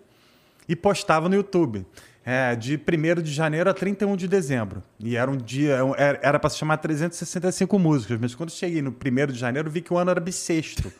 [0.68, 1.86] e postava no YouTube.
[2.28, 4.82] É, de 1 de janeiro a 31 de dezembro.
[4.98, 5.78] E era um dia,
[6.20, 9.94] era para se chamar 365 músicas, mas quando cheguei no 1 de janeiro, vi que
[9.94, 10.92] o ano era bissexto.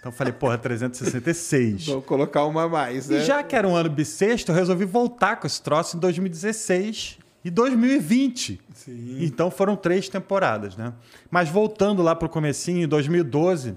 [0.00, 1.84] Então falei, porra, 366.
[1.86, 3.18] Vou colocar uma a mais, né?
[3.18, 7.18] E já que era um ano bissexto, eu resolvi voltar com esse troço em 2016
[7.44, 8.58] e 2020.
[8.74, 9.18] Sim.
[9.20, 10.94] Então foram três temporadas, né?
[11.30, 13.76] Mas voltando lá para o comecinho, em 2012,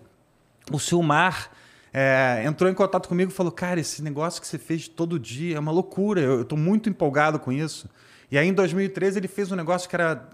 [0.71, 1.51] o Silmar
[1.93, 5.57] é, entrou em contato comigo e falou: Cara, esse negócio que você fez todo dia
[5.57, 7.87] é uma loucura, eu estou muito empolgado com isso.
[8.31, 10.27] E aí, em 2013, ele fez um negócio que era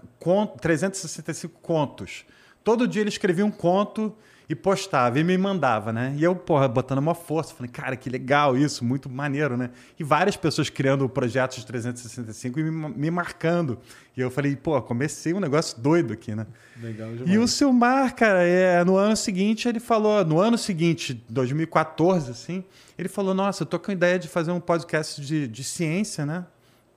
[0.60, 2.24] 365 contos.
[2.64, 4.16] Todo dia ele escrevia um conto
[4.50, 6.12] e postava e me mandava, né?
[6.18, 9.70] E eu, porra, botando uma força, falei, cara, que legal isso, muito maneiro, né?
[9.96, 13.78] E várias pessoas criando projetos de 365 e me, me marcando.
[14.16, 16.48] E eu falei, pô, comecei um negócio doido aqui, né?
[16.82, 17.30] Legal demais.
[17.30, 22.64] E o Silmar, cara, é, no ano seguinte ele falou, no ano seguinte, 2014, assim,
[22.98, 26.26] ele falou, nossa, eu tô com a ideia de fazer um podcast de, de ciência,
[26.26, 26.44] né?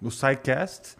[0.01, 0.95] O SciCast.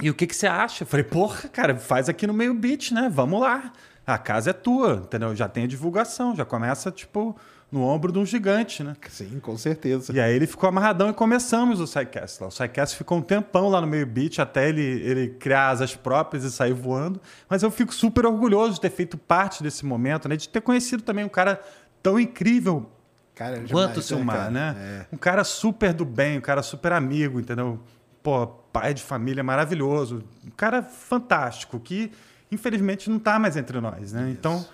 [0.00, 0.84] E o que, que você acha?
[0.84, 3.10] Eu falei, porra, cara, faz aqui no meio beat, né?
[3.12, 3.72] Vamos lá
[4.06, 5.34] a casa é tua, entendeu?
[5.34, 7.36] Já tem a divulgação, já começa, tipo,
[7.70, 8.94] no ombro de um gigante, né?
[9.08, 10.12] Sim, com certeza.
[10.12, 11.98] E aí ele ficou amarradão e começamos o
[12.40, 12.46] lá.
[12.48, 16.44] O SciCast ficou um tempão lá no meio beat até ele, ele criar asas próprias
[16.44, 17.20] e sair voando.
[17.48, 20.36] Mas eu fico super orgulhoso de ter feito parte desse momento, né?
[20.36, 21.60] De ter conhecido também um cara
[22.02, 22.90] tão incrível
[23.34, 24.76] cara, é quanto o Silmar, né?
[24.78, 25.14] É.
[25.14, 27.80] Um cara super do bem, um cara super amigo, entendeu?
[28.22, 30.22] Pô, pai de família maravilhoso.
[30.44, 32.12] Um cara fantástico que
[32.52, 34.22] infelizmente não está mais entre nós, né?
[34.22, 34.30] Isso.
[34.30, 34.64] Então,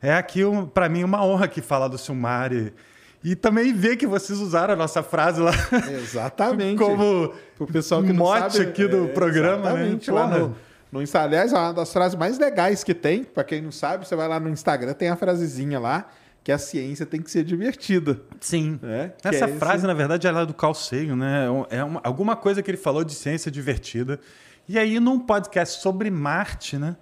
[0.00, 4.06] é aqui, um, para mim, uma honra aqui falar do Silmar e, também ver que
[4.06, 5.52] vocês usaram a nossa frase lá.
[5.90, 6.76] Exatamente.
[6.78, 9.80] como o pessoal que mote sabe, aqui do é, programa, né?
[9.80, 10.14] exatamente, né?
[10.14, 10.56] Lá no,
[10.92, 13.24] no Instagram, aliás, é uma das frases mais legais que tem.
[13.24, 16.06] Para quem não sabe, você vai lá no Instagram, tem a frasezinha lá
[16.44, 18.20] que a ciência tem que ser divertida.
[18.38, 18.78] Sim.
[18.82, 19.86] É, Essa é frase, esse...
[19.86, 21.46] na verdade, é lá do Carl Sagan, né?
[21.70, 24.20] É uma, alguma coisa que ele falou de ciência divertida.
[24.68, 26.96] E aí, num podcast sobre Marte, né?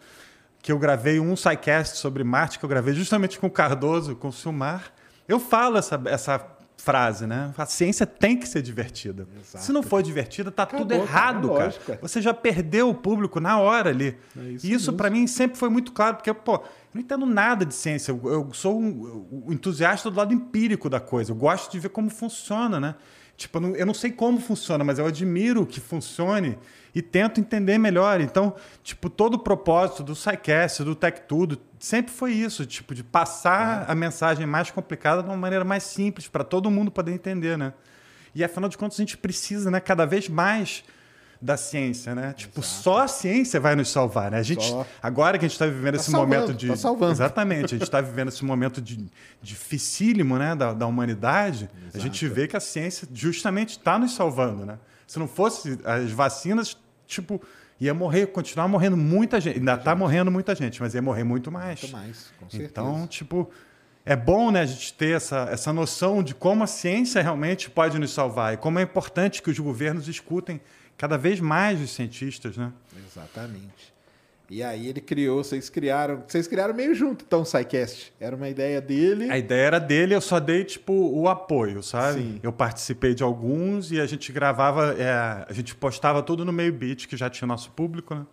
[0.63, 4.29] Que eu gravei um SciCast sobre Marte, que eu gravei justamente com o Cardoso, com
[4.29, 4.93] o Silmar,
[5.29, 6.39] eu falo essa, essa
[6.77, 7.53] frase, né?
[7.57, 9.27] A ciência tem que ser divertida.
[9.41, 9.65] Exato.
[9.65, 11.65] Se não for divertida, tá Acabou, tudo errado, cara.
[11.65, 14.17] Lógico, Você já perdeu o público na hora ali.
[14.37, 16.63] É isso e isso para mim sempre foi muito claro, porque, pô, eu
[16.95, 18.11] não entendo nada de ciência.
[18.11, 21.33] Eu, eu sou um, um, entusiasta do lado empírico da coisa.
[21.33, 22.95] Eu gosto de ver como funciona, né?
[23.37, 26.59] Tipo, eu não, eu não sei como funciona, mas eu admiro que funcione
[26.95, 28.21] e tento entender melhor.
[28.21, 33.03] Então, tipo, todo o propósito do SciCast, do Tech Tudo, sempre foi isso, tipo, de
[33.03, 33.93] passar é.
[33.93, 37.73] a mensagem mais complicada de uma maneira mais simples, para todo mundo poder entender, né?
[38.35, 40.85] E afinal de contas, a gente precisa, né, cada vez mais
[41.43, 42.33] da ciência, né?
[42.37, 42.83] Tipo, Exato.
[42.83, 44.39] só a ciência vai nos salvar, né?
[44.39, 44.87] A gente, só.
[45.03, 46.69] agora que a gente está vivendo tá esse salvando, momento de.
[46.69, 47.13] Tá salvando.
[47.13, 49.05] Exatamente, a gente está vivendo esse momento de
[49.43, 51.97] dificílimo né, da, da humanidade, Exato.
[51.97, 54.79] a gente vê que a ciência justamente está nos salvando, né?
[55.05, 56.79] Se não fosse as vacinas,
[57.09, 57.43] tipo,
[57.81, 59.59] ia morrer, continuar morrendo muita gente.
[59.59, 61.83] Ainda está morrendo muita gente, mas ia morrer muito mais.
[61.83, 62.71] Muito mais, com certeza.
[62.71, 63.51] Então, tipo,
[64.07, 67.99] é bom né, a gente ter essa, essa noção de como a ciência realmente pode
[67.99, 70.61] nos salvar e como é importante que os governos escutem
[71.03, 72.73] cada vez mais os cientistas, né?
[73.05, 73.93] Exatamente.
[74.49, 78.15] E aí ele criou, vocês criaram, vocês criaram meio junto, então, o SciCast.
[78.21, 79.29] Era uma ideia dele.
[79.29, 82.21] A ideia era dele, eu só dei, tipo, o apoio, sabe?
[82.21, 82.41] Sim.
[82.41, 86.73] Eu participei de alguns e a gente gravava, é, a gente postava tudo no meio
[86.73, 88.25] beat, que já tinha nosso público, né?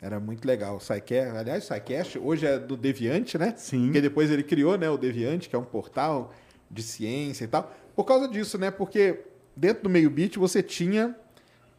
[0.00, 0.76] Era muito legal.
[0.76, 3.52] O SciCast, aliás, o SciCast hoje é do Deviante, né?
[3.54, 3.84] Sim.
[3.84, 6.32] Porque depois ele criou, né, o Deviante, que é um portal
[6.70, 7.70] de ciência e tal.
[7.94, 8.70] Por causa disso, né?
[8.70, 11.14] Porque dentro do meio beat você tinha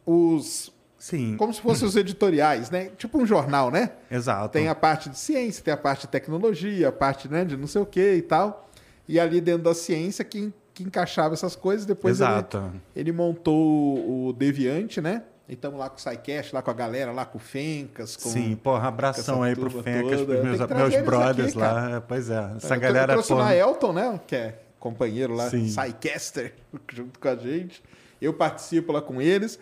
[0.06, 1.36] os Sim.
[1.36, 2.90] Como se fossem os editoriais, né?
[2.96, 3.90] Tipo um jornal, né?
[4.08, 4.50] Exato.
[4.50, 7.66] Tem a parte de ciência, tem a parte de tecnologia, a parte né, de não
[7.66, 8.70] sei o que e tal.
[9.08, 11.84] E ali dentro da ciência que, que encaixava essas coisas.
[11.84, 12.58] Depois Exato.
[12.94, 15.24] Ele, ele montou o Deviante, né?
[15.48, 18.16] E estamos lá com o SciCast, lá com a galera, lá com o Fencas.
[18.16, 20.38] Com, Sim, porra, abração aí pro Fencas, toda.
[20.38, 22.00] pros meus, meus brothers aqui, lá.
[22.06, 23.14] Pois é, essa eu galera...
[23.14, 23.50] Eu trouxe porra...
[23.50, 24.20] o Elton, né?
[24.24, 26.54] Que é companheiro lá, SciCaster,
[26.94, 27.82] junto com a gente.
[28.20, 29.58] Eu participo lá com eles.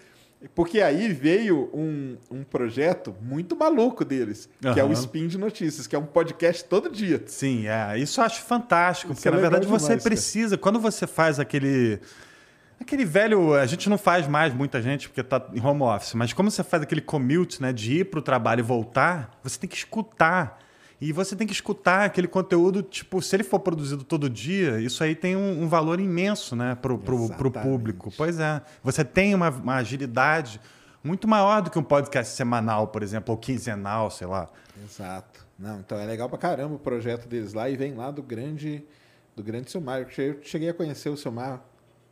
[0.54, 4.72] Porque aí veio um, um projeto muito maluco deles, uhum.
[4.72, 7.22] que é o Spin de Notícias, que é um podcast todo dia.
[7.26, 7.98] Sim, é.
[7.98, 10.62] Isso eu acho fantástico, Isso porque é na verdade demais, você precisa, cara.
[10.62, 12.00] quando você faz aquele.
[12.80, 16.32] Aquele velho, a gente não faz mais muita gente porque está em home office, mas
[16.32, 19.68] como você faz aquele commute, né, de ir para o trabalho e voltar, você tem
[19.68, 20.58] que escutar
[21.00, 25.02] e você tem que escutar aquele conteúdo, tipo, se ele for produzido todo dia, isso
[25.02, 26.98] aí tem um, um valor imenso né, para o
[27.50, 28.12] público.
[28.16, 28.60] Pois é.
[28.82, 30.60] Você tem uma, uma, agilidade
[31.02, 34.50] muito maior do que um podcast semanal, por exemplo, ou quinzenal, sei lá.
[34.84, 35.46] Exato.
[35.58, 38.84] Não, então é legal pra caramba o projeto deles lá e vem lá do grande
[39.34, 40.00] do grande Silmar.
[40.00, 41.62] Eu cheguei a conhecer o Silmar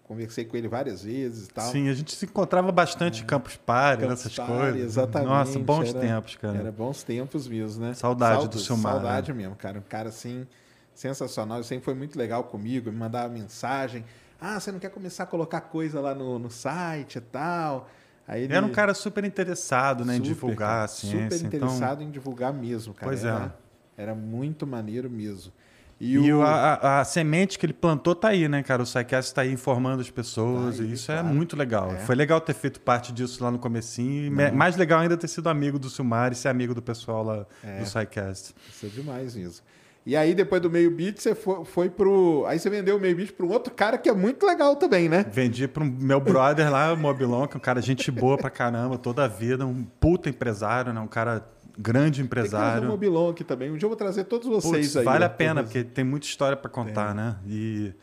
[0.08, 1.70] Conversei com ele várias vezes e tal.
[1.70, 3.22] Sim, a gente se encontrava bastante é.
[3.22, 4.80] em Campus Party, Campus nessas Party, coisas.
[4.80, 5.28] Exatamente.
[5.28, 6.56] Nossa, bons era, tempos, cara.
[6.56, 7.92] Era bons tempos mesmo, né?
[7.92, 8.94] Saudade do seu mar.
[8.94, 9.78] Saudade mesmo, cara.
[9.78, 10.46] Um cara assim,
[10.94, 11.62] sensacional.
[11.62, 14.02] Sempre foi muito legal comigo, me mandava mensagem.
[14.40, 17.90] Ah, você não quer começar a colocar coisa lá no, no site e tal?
[18.26, 21.30] Aí ele Era um cara super interessado né, em super, divulgar cara, a ciência.
[21.36, 21.68] Super então...
[21.68, 23.10] interessado em divulgar mesmo, cara.
[23.10, 23.28] Pois é.
[23.28, 23.56] era,
[23.94, 25.52] Era muito maneiro mesmo.
[26.00, 26.42] E, E o...
[26.42, 28.82] a, a- semente que ele plantou tá aí, né, cara?
[28.82, 31.34] O SciCast tá aí informando as pessoas Tá aí, e isso é claro.
[31.34, 31.90] muito legal.
[31.92, 31.96] É.
[31.98, 35.26] Foi legal ter feito parte disso lá no comecinho e me- mais legal ainda ter
[35.28, 37.80] sido amigo do Silmar e ser amigo do pessoal lá É.
[37.80, 38.54] do SciCast.
[38.70, 39.64] Isso é demais mesmo.
[40.06, 42.44] E aí, depois do meio bit, você foi, foi pro.
[42.46, 45.06] Aí você vendeu o meio bit para um outro cara que é muito legal também,
[45.06, 45.26] né?
[45.30, 48.96] Vendi pro meu brother lá, o Mobilon, que é um cara gente boa pra caramba,
[48.96, 51.00] toda a vida, um puta empresário, né?
[51.00, 51.46] Um cara
[51.78, 52.88] grande Tem que trazer o empresário.
[52.88, 53.70] Mobilon aqui também.
[53.70, 55.04] Um dia eu vou trazer todos vocês Putz, aí.
[55.04, 57.36] vale a pena, porque tem muita história pra contar, né?
[57.46, 57.94] E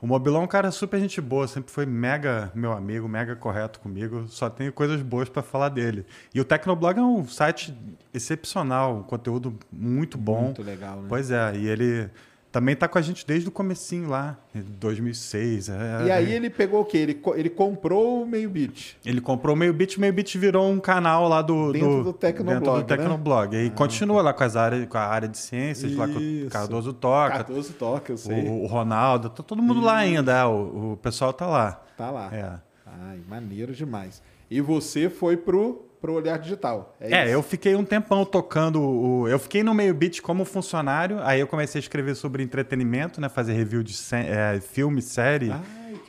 [0.00, 3.80] o Mobilon é um cara super gente boa, sempre foi mega meu amigo, mega correto
[3.80, 4.26] comigo.
[4.28, 6.04] Só tenho coisas boas pra falar dele.
[6.34, 7.72] E o Tecnoblog é um site
[8.12, 10.46] excepcional, um conteúdo muito bom.
[10.46, 11.06] Muito legal, né?
[11.08, 12.10] Pois é, e ele
[12.52, 15.70] também tá com a gente desde o comecinho lá, em 2006.
[15.70, 16.98] é- E aí é- ele pegou o quê?
[16.98, 18.98] Ele, co- ele comprou o meio bit.
[19.04, 22.12] ele comprou o Meio Bit, o Meio Bit virou um canal lá do Dentro do
[22.12, 22.96] Tecnoblog, dentro do né?
[22.96, 23.56] Tecnoblog.
[23.56, 26.50] E continua lá com as áreas, com a área de ciências, lá com o Isso.
[26.50, 28.46] Cardoso Toca, Cardoso toca, eu sei.
[28.46, 31.82] o, o Ronaldo, tá todo mundo lá ainda, é, o, o pessoal tá lá.
[31.96, 32.28] Tá lá.
[32.32, 32.60] É.
[33.08, 34.22] Ai, maneiro demais.
[34.50, 36.94] E você foi pro, pro Olhar Digital.
[37.00, 39.28] É, É, eu fiquei um tempão tocando o.
[39.28, 43.28] Eu fiquei no meio beat como funcionário, aí eu comecei a escrever sobre entretenimento, né?
[43.28, 45.50] Fazer review de é, filme, série.
[45.52, 45.60] Ai,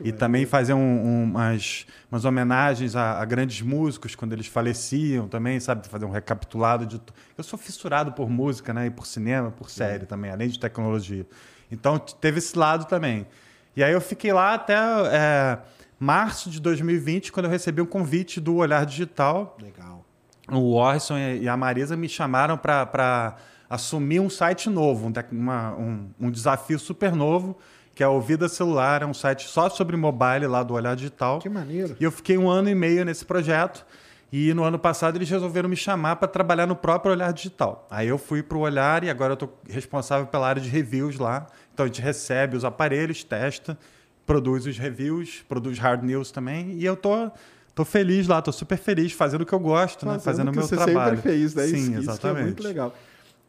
[0.03, 5.27] e também fazer um- um- umas, umas homenagens a, a grandes músicos quando eles faleciam
[5.27, 5.87] também, sabe?
[5.87, 6.99] Fazer um recapitulado de.
[7.37, 8.87] Eu sou fissurado por música, né?
[8.87, 11.25] E por cinema, por série também, além de tecnologia.
[11.71, 13.27] Então teve esse lado também.
[13.75, 15.57] E aí eu fiquei lá até é,
[16.03, 20.03] março de 2020, quando eu recebi um convite do Olhar Digital Legal.
[20.51, 23.35] o Orson e a Marisa me chamaram para
[23.69, 27.57] assumir um site novo, um, uma- um- um desafio super novo,
[27.95, 31.39] que é o Vida Celular, é um site só sobre mobile lá do Olhar Digital.
[31.39, 31.95] Que maneiro.
[31.99, 33.85] E eu fiquei um ano e meio nesse projeto.
[34.31, 37.87] E no ano passado eles resolveram me chamar para trabalhar no próprio Olhar Digital.
[37.89, 41.19] Aí eu fui para o Olhar e agora eu estou responsável pela área de reviews
[41.19, 41.45] lá.
[41.71, 43.77] Então a gente recebe os aparelhos, testa,
[44.25, 46.73] produz os reviews, produz hard news também.
[46.77, 47.31] E eu tô,
[47.75, 50.19] tô feliz lá, tô super feliz fazendo o que eu gosto, né?
[50.19, 51.17] Fazendo o que meu você trabalho.
[51.17, 51.67] sempre fez, né?
[51.67, 52.39] Sim, isso, isso que exatamente.
[52.39, 52.95] é muito legal.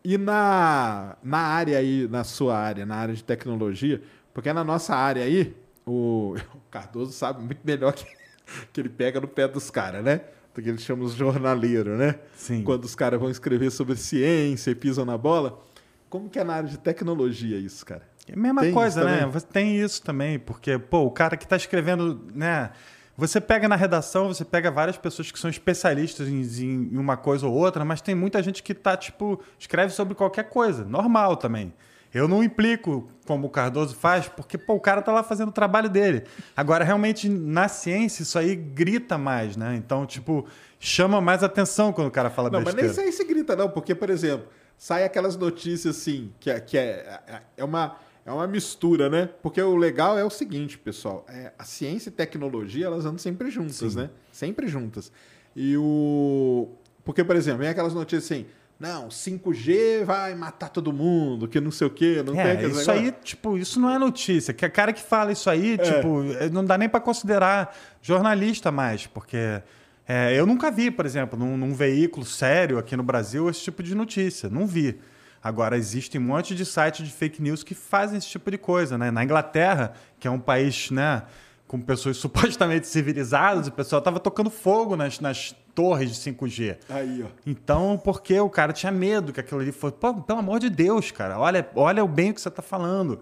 [0.05, 4.03] E na, na área aí, na sua área, na área de tecnologia,
[4.35, 5.57] porque na nossa área aí,
[5.87, 8.05] o, o Cardoso sabe muito melhor que,
[8.73, 10.21] que ele pega no pé dos caras, né?
[10.55, 12.17] Do que eles chamam os jornaleiros, né?
[12.37, 12.63] Sim.
[12.63, 15.61] Quando os caras vão escrever sobre ciência e pisam na bola.
[16.09, 18.03] Como que é na área de tecnologia isso, cara?
[18.29, 19.21] É a mesma Tem coisa, né?
[19.21, 19.41] também?
[19.53, 22.71] Tem isso também, porque, pô, o cara que está escrevendo, né?
[23.17, 27.47] Você pega na redação, você pega várias pessoas que são especialistas em, em uma coisa
[27.47, 31.73] ou outra, mas tem muita gente que tá, tipo, escreve sobre qualquer coisa, normal também.
[32.13, 35.53] Eu não implico como o Cardoso faz, porque pô, o cara tá lá fazendo o
[35.53, 36.23] trabalho dele.
[36.57, 39.75] Agora, realmente, na ciência, isso aí grita mais, né?
[39.75, 40.47] Então, tipo,
[40.79, 43.03] chama mais atenção quando o cara fala Não, mas besteira.
[43.03, 44.47] nem sei se grita, não, porque, por exemplo,
[44.79, 47.21] sai aquelas notícias assim, que, é, que é,
[47.57, 47.97] é, uma,
[48.27, 49.29] é uma mistura, né?
[49.43, 53.51] Porque o legal é o seguinte, pessoal: é, a ciência e tecnologia elas andam sempre
[53.51, 54.11] juntas, né?
[54.33, 55.13] Sempre juntas.
[55.55, 56.69] E o.
[57.05, 58.47] Porque, por exemplo, vem aquelas notícias assim.
[58.81, 62.77] Não, 5G vai matar todo mundo, que não sei o quê, não tem É, aqueles
[62.79, 64.53] isso aí, tipo, isso não é notícia.
[64.53, 65.77] Que a cara que fala isso aí, É.
[65.79, 66.23] tipo,
[66.53, 69.37] não dá nem para considerar jornalista mais, porque
[70.09, 73.81] é, eu nunca vi, por exemplo, num, num veículo sério aqui no Brasil esse tipo
[73.81, 74.51] de notícia.
[74.51, 74.99] Não vi.
[75.45, 78.97] Agora, existe um monte de sites de fake news que fazem esse tipo de coisa,
[78.97, 79.11] né?
[79.11, 81.25] Na Inglaterra, que é um país, né,
[81.69, 86.79] com pessoas supostamente civilizadas, o pessoal tava tocando fogo nas, nas torres de 5G.
[86.89, 87.27] Aí, ó.
[87.45, 89.95] Então, porque o cara tinha medo que aquilo ali fosse.
[89.97, 93.21] Pô, pelo amor de Deus, cara, olha, olha o bem que você tá falando.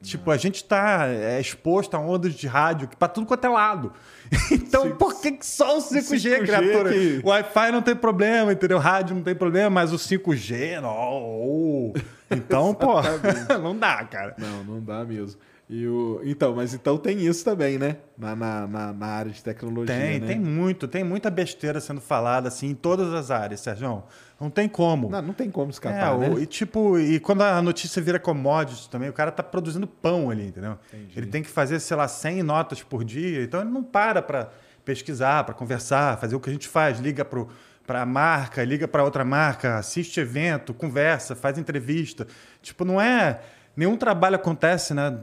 [0.00, 3.92] Tipo, a gente tá é, exposto a ondas de rádio pra tudo quanto é lado.
[4.52, 4.90] Então, Sim.
[4.96, 6.92] por que, que só o 5G, 5G criatura?
[6.92, 8.78] que- O Wi-Fi não tem problema, entendeu?
[8.78, 11.92] Rádio não tem problema, mas o 5G, não.
[12.30, 12.96] Então, pô,
[13.62, 14.34] não dá, cara.
[14.38, 15.40] Não, não dá mesmo.
[15.70, 16.20] E o...
[16.24, 17.98] Então, mas então tem isso também, né?
[18.16, 19.94] Na, na, na, na área de tecnologia.
[19.94, 20.26] Tem, né?
[20.26, 24.02] tem muito, tem muita besteira sendo falada assim em todas as áreas, Sérgio.
[24.40, 25.10] Não tem como.
[25.10, 26.42] Não, não tem como É, escapar, o- né?
[26.42, 30.46] e tipo, e quando a notícia vira commodity também, o cara tá produzindo pão ali,
[30.46, 30.78] entendeu?
[31.14, 34.50] Ele tem que fazer, sei lá, 100 notas por dia, então ele não para para
[34.86, 37.48] pesquisar, para conversar, fazer o que a gente faz, liga pro
[37.86, 42.26] para a marca, liga para outra marca, assiste evento, conversa, faz entrevista.
[42.60, 43.40] Tipo, não é
[43.78, 45.16] nenhum trabalho acontece, né?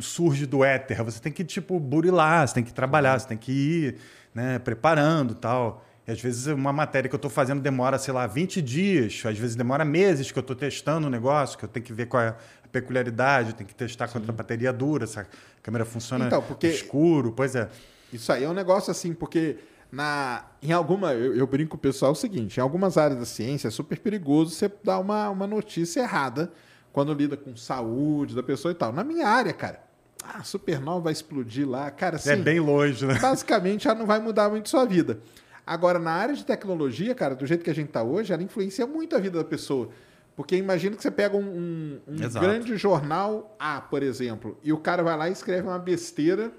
[0.00, 1.04] Surge do éter.
[1.04, 3.96] Você tem que tipo burilar, você tem que trabalhar, você tem que ir,
[4.34, 5.84] né, preparando, tal.
[6.06, 9.36] E às vezes uma matéria que eu estou fazendo demora, sei lá, 20 dias, às
[9.38, 12.22] vezes demora meses que eu estou testando o negócio, que eu tenho que ver qual
[12.22, 15.26] é a peculiaridade, tem que testar quanto a bateria dura, se a
[15.62, 17.68] câmera funciona Então, porque- no escuro, pois é.
[18.10, 19.58] Isso aí é um negócio assim, porque
[19.92, 23.26] na, em alguma, eu, eu brinco com o pessoal o seguinte: em algumas áreas da
[23.26, 26.50] ciência é super perigoso você dar uma, uma notícia errada
[26.96, 28.90] quando lida com saúde da pessoa e tal.
[28.90, 29.82] Na minha área, cara,
[30.24, 33.18] a supernova vai explodir lá, cara, assim, é bem longe, né?
[33.20, 35.20] basicamente já não vai mudar muito sua vida.
[35.66, 38.86] Agora, na área de tecnologia, cara, do jeito que a gente está hoje, ela influencia
[38.86, 39.90] muito a vida da pessoa.
[40.34, 44.78] Porque imagina que você pega um, um, um grande jornal A, por exemplo, e o
[44.78, 46.50] cara vai lá e escreve uma besteira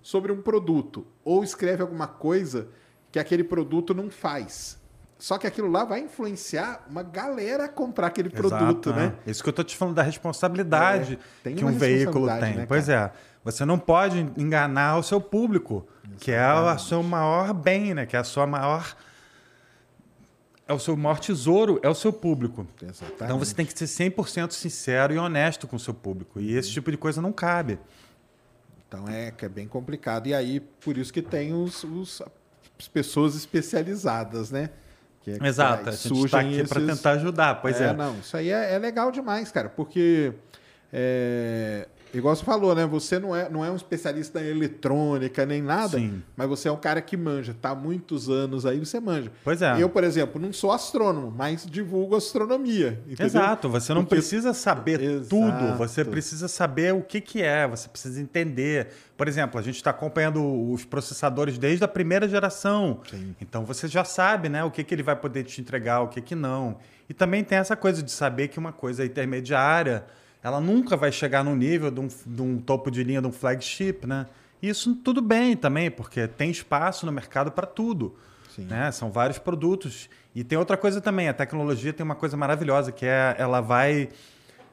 [0.00, 1.04] sobre um produto.
[1.24, 2.68] Ou escreve alguma coisa
[3.10, 4.79] que aquele produto não faz.
[5.20, 9.12] Só que aquilo lá vai influenciar uma galera a comprar aquele Exato, produto, né?
[9.26, 9.30] É.
[9.30, 12.54] Isso que eu tô te falando da responsabilidade é, que um veículo tem.
[12.56, 13.12] Né, pois é.
[13.44, 16.24] Você não pode enganar o seu público, Exatamente.
[16.24, 18.06] que é o seu maior bem, né?
[18.06, 18.96] Que é a sua maior
[20.66, 22.66] é o seu maior tesouro, é o seu público.
[22.80, 23.22] Exatamente.
[23.22, 26.40] Então você tem que ser 100% sincero e honesto com o seu público.
[26.40, 27.78] E esse tipo de coisa não cabe.
[28.88, 30.28] Então é que é bem complicado.
[30.28, 32.22] E aí, por isso que tem os, os
[32.78, 34.70] as pessoas especializadas, né?
[35.22, 36.68] Que é, Exato, a gente está aqui esses...
[36.68, 37.88] para tentar ajudar, pois é.
[37.88, 37.92] é.
[37.92, 40.32] Não, isso aí é, é legal demais, cara, porque
[40.92, 42.86] é, Igual você falou, né?
[42.86, 46.22] Você não é, não é um especialista em eletrônica nem nada, Sim.
[46.36, 47.54] mas você é um cara que manja.
[47.54, 49.30] Tá há muitos anos aí, você manja.
[49.44, 49.80] Pois é.
[49.80, 53.00] Eu, por exemplo, não sou astrônomo, mas divulgo astronomia.
[53.06, 53.26] Entendeu?
[53.26, 53.68] Exato.
[53.68, 54.16] Você não Porque...
[54.16, 55.28] precisa saber Exato.
[55.28, 55.78] tudo.
[55.78, 57.66] Você precisa saber o que, que é.
[57.68, 58.88] Você precisa entender.
[59.16, 60.42] Por exemplo, a gente está acompanhando
[60.72, 63.00] os processadores desde a primeira geração.
[63.08, 63.34] Sim.
[63.40, 66.20] Então você já sabe né, o que, que ele vai poder te entregar, o que,
[66.20, 66.78] que não.
[67.08, 70.04] E também tem essa coisa de saber que uma coisa é intermediária
[70.42, 73.32] ela nunca vai chegar no nível de um, de um topo de linha de um
[73.32, 74.26] flagship, né?
[74.62, 78.14] Isso tudo bem também, porque tem espaço no mercado para tudo.
[78.58, 78.90] Né?
[78.92, 80.10] São vários produtos.
[80.34, 84.10] E tem outra coisa também, a tecnologia tem uma coisa maravilhosa, que é ela vai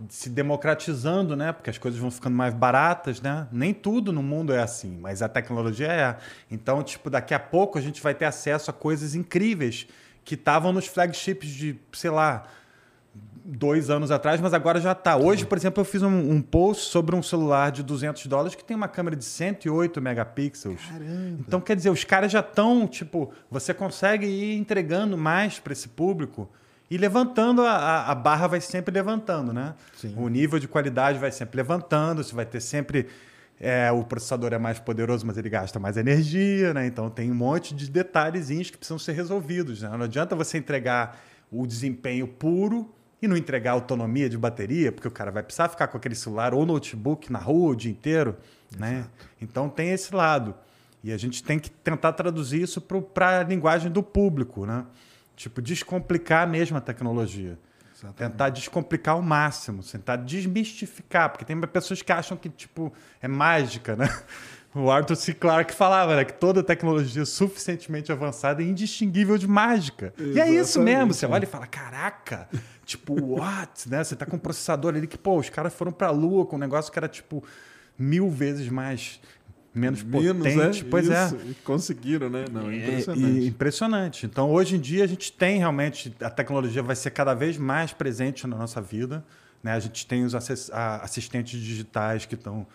[0.10, 1.52] se democratizando, né?
[1.52, 3.48] Porque as coisas vão ficando mais baratas, né?
[3.52, 6.18] Nem tudo no mundo é assim, mas a tecnologia é.
[6.52, 9.88] Então, tipo, daqui a pouco a gente vai ter acesso a coisas incríveis
[10.24, 12.46] que estavam nos flagships de, sei lá,
[13.50, 15.16] dois anos atrás, mas agora já está.
[15.16, 18.64] Hoje, por exemplo, eu fiz um, um, post sobre um celular de 200 dólares que
[18.64, 20.82] tem uma câmera de 108 megapixels.
[20.86, 21.38] Caramba.
[21.40, 25.88] Então, quer dizer, os caras já estão, tipo, você consegue ir entregando mais para esse
[25.88, 26.50] público
[26.92, 29.76] e levantando, a, a, barra vai sempre levantando, né?
[29.96, 30.14] Sim.
[30.18, 33.08] O nível de qualidade vai sempre levantando, você vai ter sempre...
[33.60, 36.86] É, o processador é mais poderoso, mas ele gasta mais energia, né?
[36.86, 39.82] Então tem um monte de detalhezinhos que precisam ser resolvidos.
[39.82, 39.90] Né?
[39.90, 41.20] Não adianta você entregar
[41.52, 45.88] o desempenho puro e não entregar autonomia de bateria, porque o cara vai precisar ficar
[45.88, 48.38] com aquele celular ou notebook na rua o dia inteiro.
[48.78, 49.06] Né?
[49.42, 50.56] Então tem esse lado.
[51.04, 54.66] E a gente tem que tentar traduzir isso para a linguagem do público.
[54.66, 54.86] Né?
[55.36, 57.58] Tipo, descomplicar mesmo a tecnologia.
[57.98, 58.32] Exatamente.
[58.32, 63.96] Tentar descomplicar ao máximo, tentar desmistificar, porque tem pessoas que acham que tipo é mágica,
[63.96, 64.08] né?
[64.78, 65.34] O Arthur C.
[65.34, 70.14] Clarke falava né, que toda tecnologia suficientemente avançada é indistinguível de mágica.
[70.18, 70.38] Exatamente.
[70.38, 71.14] E é isso mesmo.
[71.14, 72.48] Você olha e fala: caraca,
[72.86, 73.90] tipo, what?
[73.90, 74.04] né?
[74.04, 76.60] Você tá com um processador ali que, pô, os caras foram pra Lua com um
[76.60, 77.44] negócio que era tipo
[77.98, 79.20] mil vezes mais.
[79.74, 80.56] Menos, menos né?
[80.56, 80.88] potente, é?
[80.90, 81.14] pois isso.
[81.14, 81.50] é.
[81.50, 82.46] E conseguiram, né?
[82.52, 83.26] Não, é impressionante.
[83.26, 84.26] É, impressionante.
[84.26, 86.16] Então, hoje em dia, a gente tem realmente.
[86.20, 89.24] A tecnologia vai ser cada vez mais presente na nossa vida.
[89.62, 89.72] Né?
[89.74, 92.66] A gente tem os assistentes digitais que estão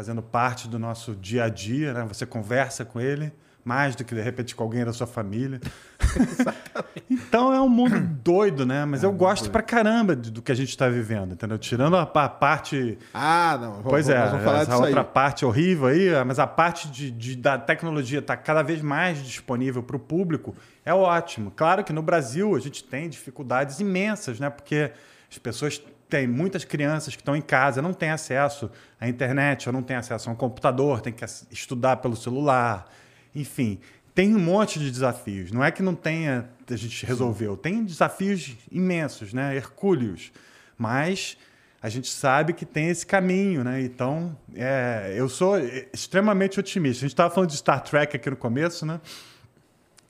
[0.00, 2.06] fazendo parte do nosso dia a dia, né?
[2.08, 3.30] Você conversa com ele
[3.62, 5.60] mais do que de repente com alguém da sua família.
[7.10, 8.86] então é um mundo doido, né?
[8.86, 9.52] Mas é eu gosto doido.
[9.52, 11.58] pra caramba do que a gente está vivendo, entendeu?
[11.58, 12.96] Tirando a, a, parte.
[13.12, 13.82] Ah, não.
[13.82, 15.06] Pois é, vamos falar essa outra aí.
[15.06, 19.22] parte horrível aí, mas a parte de, de da tecnologia estar tá cada vez mais
[19.22, 21.52] disponível para o público é ótimo.
[21.54, 24.48] Claro que no Brasil a gente tem dificuldades imensas, né?
[24.48, 24.92] Porque
[25.30, 29.72] as pessoas tem muitas crianças que estão em casa, não têm acesso à internet, ou
[29.72, 32.90] não têm acesso a um computador, tem que estudar pelo celular.
[33.34, 33.78] Enfim,
[34.14, 35.52] tem um monte de desafios.
[35.52, 37.56] Não é que não tenha, a gente resolveu.
[37.56, 39.56] Tem desafios imensos, né?
[39.56, 40.32] hercúleos.
[40.76, 41.38] Mas
[41.80, 43.80] a gente sabe que tem esse caminho, né?
[43.82, 45.58] Então, é, eu sou
[45.92, 47.00] extremamente otimista.
[47.00, 49.00] A gente estava falando de Star Trek aqui no começo, né?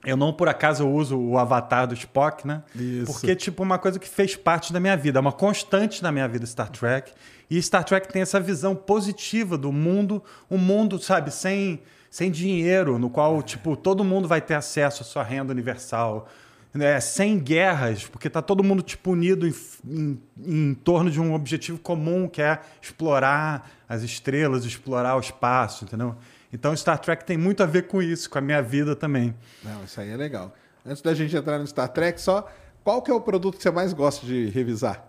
[0.05, 2.63] Eu não, por acaso, uso o avatar do Spock, né?
[2.75, 3.13] Isso.
[3.13, 6.27] Porque, tipo, uma coisa que fez parte da minha vida, é uma constante na minha
[6.27, 7.13] vida Star Trek.
[7.51, 12.99] E Star Trek tem essa visão positiva do mundo, um mundo, sabe, sem, sem dinheiro,
[12.99, 16.29] no qual, tipo, todo mundo vai ter acesso à sua renda universal.
[16.73, 16.99] Né?
[17.01, 19.55] Sem guerras, porque tá todo mundo, tipo, unido em,
[19.87, 25.85] em, em torno de um objetivo comum, que é explorar as estrelas, explorar o espaço,
[25.85, 26.17] entendeu?
[26.53, 29.35] Então Star Trek tem muito a ver com isso, com a minha vida também.
[29.63, 30.53] Não, isso aí é legal.
[30.85, 32.49] Antes da gente entrar no Star Trek, só
[32.83, 35.07] qual que é o produto que você mais gosta de revisar?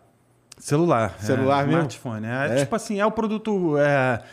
[0.57, 1.17] Celular.
[1.19, 1.87] Celular é, mesmo?
[1.89, 2.27] Smartphone.
[2.27, 3.77] É, é, Tipo assim, é o produto.
[3.77, 4.23] É,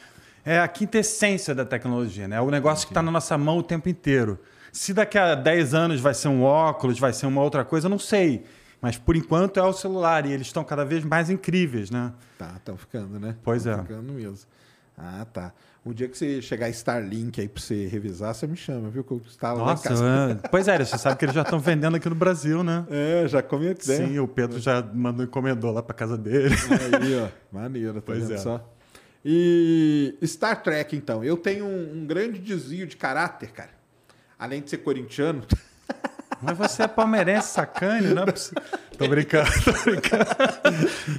[0.44, 2.36] é a quintessência da tecnologia, né?
[2.36, 4.38] É o negócio que está na nossa mão o tempo inteiro.
[4.72, 7.90] Se daqui a 10 anos vai ser um óculos, vai ser uma outra coisa, eu
[7.90, 8.44] não sei.
[8.80, 12.12] Mas por enquanto é o celular e eles estão cada vez mais incríveis, né?
[12.36, 13.34] Tá, estão ficando, né?
[13.42, 13.78] Pois Tão é.
[13.78, 14.46] ficando mesmo.
[14.96, 15.52] Ah, tá.
[15.88, 19.02] Um dia que você chegar Starlink aí pra você revisar, você me chama, viu?
[19.02, 20.38] Que eu instalo lá Nossa, casa.
[20.44, 20.48] é.
[20.48, 22.86] pois é, você sabe que eles já estão vendendo aqui no Brasil, né?
[22.90, 23.96] É, já comentei.
[23.96, 26.54] Sim, o Pedro já mandou encomendou lá pra casa dele.
[27.00, 27.28] Aí, ó.
[27.50, 28.36] Maneiro, tá Pois é.
[28.36, 28.70] só?
[29.24, 31.24] E Star Trek, então.
[31.24, 33.70] Eu tenho um, um grande desvio de caráter, cara.
[34.38, 35.42] Além de ser corintiano.
[36.42, 38.62] Mas você é palmeirense, sacane, não é possível.
[38.98, 40.26] Tô brincando, tô brincando.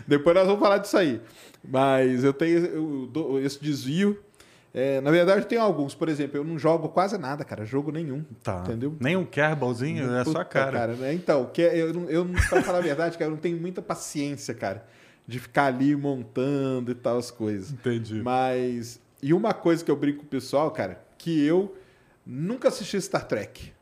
[0.08, 1.20] Depois nós vamos falar disso aí.
[1.68, 4.24] Mas eu tenho eu esse desvio.
[4.74, 5.96] É, na verdade, eu tenho alguns.
[5.96, 7.66] Por exemplo, eu não jogo quase nada, cara.
[7.66, 8.24] Jogo nenhum.
[8.44, 8.62] Tá.
[8.66, 8.96] Entendeu?
[9.00, 10.88] Nem um kerballzinho, é só Puta, cara.
[10.96, 11.14] né?
[11.14, 13.82] Então, que eu, não- eu, não- pra falar a verdade, cara, eu não tenho muita
[13.82, 14.86] paciência, cara,
[15.28, 17.72] de ficar ali montando e tal as coisas.
[17.72, 18.22] Entendi.
[18.22, 19.00] Mas.
[19.22, 21.76] E uma coisa que eu brinco com o pessoal, cara, que eu
[22.26, 23.74] nunca assisti Star Trek.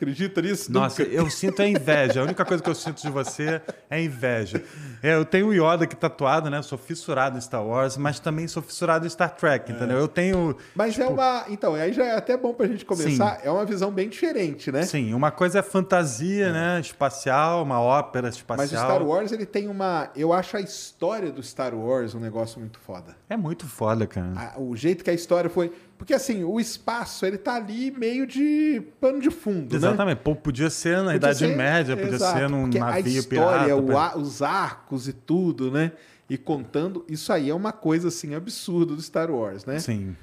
[0.00, 0.72] Acredita nisso?
[0.72, 1.14] Nossa, Nunca.
[1.14, 2.20] eu sinto a inveja.
[2.22, 4.62] A única coisa que eu sinto de você é inveja.
[5.02, 6.56] É, eu tenho o Yoda aqui tatuado, né?
[6.56, 9.98] Eu sou fissurado em Star Wars, mas também sou fissurado em Star Trek, entendeu?
[9.98, 10.56] Eu tenho.
[10.74, 11.44] Mas é uma.
[11.50, 13.40] Então, aí já é até bom pra gente começar.
[13.44, 14.84] É uma visão bem diferente, né?
[14.84, 16.80] Sim, uma coisa é fantasia, né?
[16.80, 18.82] Espacial, uma ópera Mas espacial.
[18.82, 20.08] o Star Wars, ele tem uma.
[20.16, 23.14] Eu acho a história do Star Wars um negócio muito foda.
[23.28, 24.32] É muito foda, cara.
[24.56, 25.70] A- o jeito que a história foi.
[26.00, 29.76] Porque assim, o espaço, ele tá ali meio de pano de fundo, né?
[29.76, 30.18] Exatamente.
[30.20, 33.76] Pô, podia ser na Podia Idade ser- Média, podia exato, ser num navio a história,
[33.82, 33.98] pirata.
[33.98, 35.92] a- os arcos e tudo, né?
[36.28, 39.78] E contando, isso aí é uma coisa assim absurda do Star Wars, né?
[39.78, 40.16] Sim.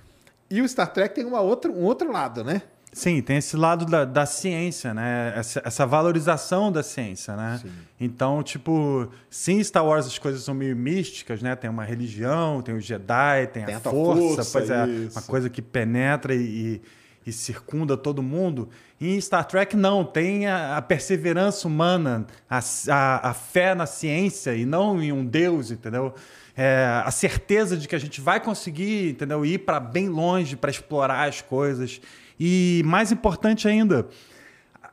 [0.49, 2.63] E o Star Trek tem uma outra, um outro lado, né?
[2.93, 5.33] Sim, tem esse lado da, da ciência, né?
[5.35, 7.59] Essa, essa valorização da ciência, né?
[7.61, 7.71] Sim.
[7.99, 11.55] Então, tipo, sim, Star Wars as coisas são meio místicas, né?
[11.55, 15.19] Tem uma religião, tem os Jedi, tem, Tem a, força, força, pois é, isso.
[15.19, 16.81] uma coisa que penetra e, e,
[17.27, 18.69] e circunda todo mundo.
[18.99, 22.59] E em Star Trek, não, tem a, a perseverança humana, a,
[22.89, 26.15] a, a fé na ciência e não em um Deus, entendeu?
[26.55, 29.45] É, a certeza de que a gente vai conseguir, entendeu?
[29.45, 32.01] Ir para bem longe para explorar as coisas.
[32.39, 34.07] E mais importante ainda,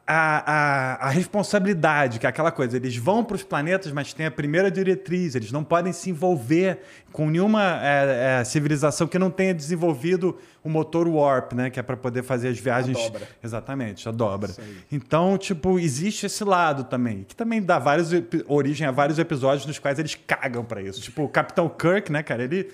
[0.07, 4.27] a, a, a responsabilidade, que é aquela coisa, eles vão para os planetas, mas tem
[4.27, 6.81] a primeira diretriz, eles não podem se envolver
[7.11, 11.83] com nenhuma é, é, civilização que não tenha desenvolvido o motor warp, né, que é
[11.83, 12.99] para poder fazer as viagens.
[12.99, 13.29] dobra.
[13.43, 14.53] Exatamente, a dobra.
[14.93, 18.11] Então, tipo, existe esse lado também, que também dá vários
[18.47, 21.01] origem a vários episódios nos quais eles cagam para isso.
[21.01, 22.71] Tipo, o Capitão Kirk, né, cara, ele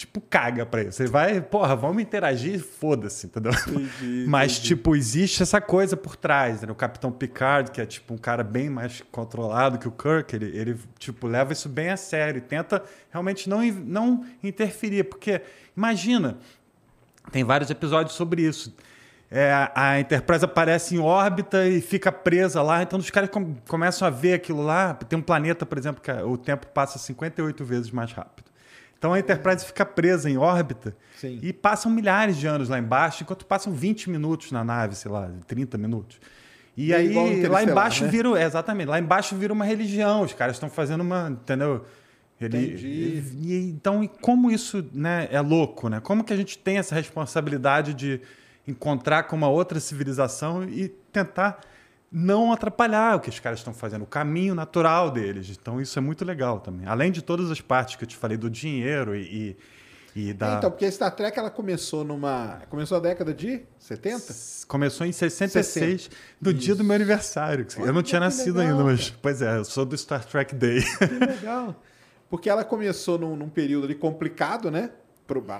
[0.00, 1.02] tipo caga para isso.
[1.02, 3.52] Ele vai, porra, vamos interagir, foda-se, entendeu?
[3.52, 4.68] Entendi, Mas entendi.
[4.68, 6.72] tipo, existe essa coisa por trás, né?
[6.72, 10.56] O Capitão Picard, que é tipo um cara bem mais controlado que o Kirk, ele,
[10.56, 15.42] ele tipo leva isso bem a sério, e tenta realmente não não interferir, porque
[15.76, 16.38] imagina,
[17.30, 18.74] tem vários episódios sobre isso.
[19.30, 24.08] É, a Enterprise aparece em órbita e fica presa lá, então os caras com- começam
[24.08, 24.94] a ver aquilo lá.
[24.94, 28.49] Tem um planeta, por exemplo, que o tempo passa 58 vezes mais rápido.
[29.00, 31.38] Então a Enterprise fica presa em órbita Sim.
[31.42, 35.30] e passam milhares de anos lá embaixo, enquanto passam 20 minutos na nave, sei lá,
[35.46, 36.20] 30 minutos.
[36.76, 38.10] E É aí lá embaixo né?
[38.10, 41.86] vira, exatamente, lá embaixo vira uma religião, os caras estão fazendo uma, entendeu?
[42.38, 42.86] Ele, Entendi.
[42.86, 45.98] e- e- então, e como isso né, é louco, né?
[46.00, 48.20] Como que a gente tem essa responsabilidade de
[48.68, 51.58] encontrar com uma outra civilização e tentar
[52.10, 55.48] não atrapalhar o que os caras estão fazendo, o caminho natural deles.
[55.50, 56.86] Então, isso é muito legal também.
[56.86, 59.56] Além de todas as partes que eu te falei do dinheiro e,
[60.16, 60.56] e, e da...
[60.56, 62.62] Então, porque a Star Trek ela começou numa.
[62.68, 64.34] Começou a década de 70?
[64.66, 66.16] Começou em 66, 60.
[66.40, 67.64] do dia do meu aniversário.
[67.76, 69.10] eu não Olha tinha nascido legal, ainda, mas...
[69.10, 69.20] cara.
[69.22, 70.82] Pois é, eu sou do Star Trek Day.
[70.82, 71.80] Que legal.
[72.28, 74.90] Porque ela começou num, num período ali complicado, né?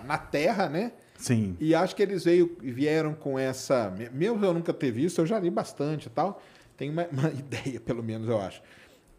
[0.05, 0.92] Na Terra, né?
[1.21, 1.57] Sim.
[1.61, 3.91] E acho que eles veio, vieram com essa.
[3.97, 6.43] me- Mesmo eu nunca ter visto, eu já li bastante e tal.
[6.77, 8.62] Tem uma, uma ideia, pelo menos, eu acho.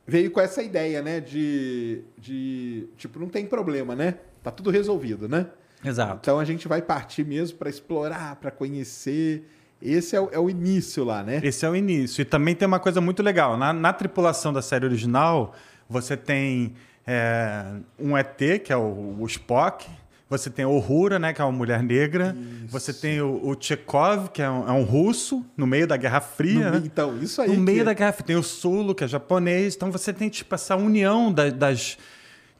[0.06, 1.20] Veio com essa ideia, né?
[1.20, 2.88] De, de.
[2.98, 4.16] Tipo, não tem problema, né?
[4.44, 5.46] Tá tudo resolvido, né?
[5.86, 6.18] Exato.
[6.22, 9.48] Então a gente vai partir mesmo para explorar, para conhecer.
[9.82, 11.40] Esse é o, é o início lá, né?
[11.44, 12.22] Esse é o início.
[12.22, 13.58] E também tem uma coisa muito legal.
[13.58, 15.54] Na, na tripulação da série original,
[15.90, 16.74] você tem
[17.06, 17.66] é,
[18.00, 19.88] um ET, que é o, o Spock.
[20.32, 22.34] Você tem a Uhura, né, que é uma mulher negra.
[22.70, 26.22] Você tem o, o Chekhov, que é um, é um russo, no meio da Guerra
[26.22, 26.72] Fria.
[26.72, 26.82] No né?
[26.86, 27.50] então, isso aí.
[27.54, 28.28] No meio que- da Guerra Fria.
[28.28, 29.76] Tem o Sulu, que é japonês.
[29.76, 31.98] Então você tem, tipo, essa união da- das...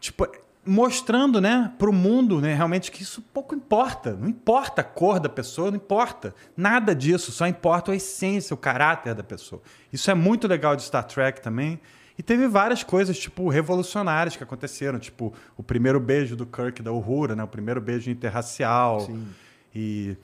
[0.02, 0.28] Tipo,
[0.66, 4.12] mostrando, né, pro mundo, né, realmente que isso pouco importa.
[4.20, 6.36] Não importa a cor da pessoa, não importa.
[6.58, 7.32] Nada disso.
[7.32, 9.62] Só importa a essência, o caráter da pessoa.
[9.94, 11.80] Isso é muito legal de Star Trek também.
[12.22, 15.00] E teve várias coisas, tipo, revolucionárias que aconteceram.
[15.00, 17.44] Tipo, o primeiro beijo do Kirk da Uhura, né?
[17.44, 19.00] O primeiro beijo interracial.
[19.00, 19.28] Sim.
[19.74, 20.16] E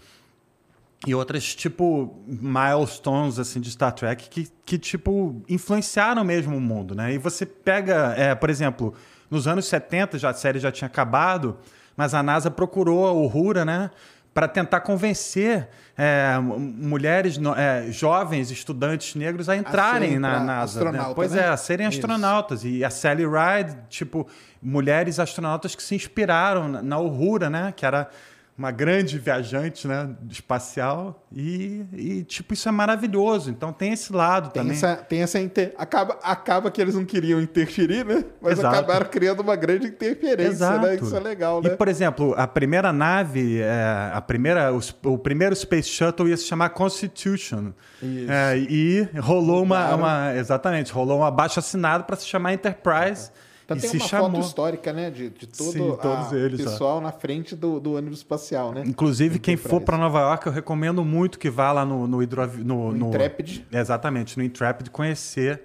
[1.08, 6.94] e outras, tipo, milestones, assim, de Star Trek que, que tipo, influenciaram mesmo o mundo,
[6.94, 7.14] né?
[7.14, 8.94] E você pega, é, por exemplo,
[9.30, 11.58] nos anos 70, já, a série já tinha acabado,
[11.96, 13.90] mas a NASA procurou o Uhura, né?
[14.38, 15.68] Para tentar convencer
[15.98, 20.92] é, mulheres, é, jovens, estudantes negros a entrarem serem na NASA.
[20.92, 21.12] Né?
[21.16, 21.42] Pois né?
[21.42, 21.98] é, a serem Isso.
[21.98, 22.64] astronautas.
[22.64, 24.28] E a Sally Ride, tipo,
[24.62, 27.74] mulheres astronautas que se inspiraram na, na Uhura, né?
[27.76, 28.12] Que era
[28.58, 31.28] uma grande viajante né, espacial.
[31.32, 33.52] E, e, tipo, isso é maravilhoso.
[33.52, 34.76] Então tem esse lado Tem também.
[34.76, 35.74] essa, tem essa inter...
[35.78, 38.26] acaba, acaba que eles não queriam interferir, né?
[38.42, 38.76] Mas Exato.
[38.76, 40.96] acabaram criando uma grande interferência, né?
[40.96, 41.70] Isso é legal, né?
[41.74, 46.38] E, por exemplo, a primeira nave, é, a primeira, os- o, primeiro Space Shuttle ia
[46.38, 47.72] se chamar Constitution.
[48.02, 48.32] Isso.
[48.32, 53.30] É, e rolou uma, uma- Exatamente, rolou um abaixo assinado para se chamar Enterprise.
[53.68, 54.32] Então e tem uma chamou.
[54.32, 55.12] foto histórica, né?
[55.12, 56.70] De, de todo Sim, todos o eles, ó.
[56.72, 58.84] pessoal na frente do, do ônibus espacial, né?
[58.86, 62.64] Inclusive, quem for para Nova York, eu recomendo muito que vá lá no, no, hidroavi-
[62.64, 63.66] no, No Intrepid.
[63.70, 65.62] Exatamente, no Intrepid, conhecer.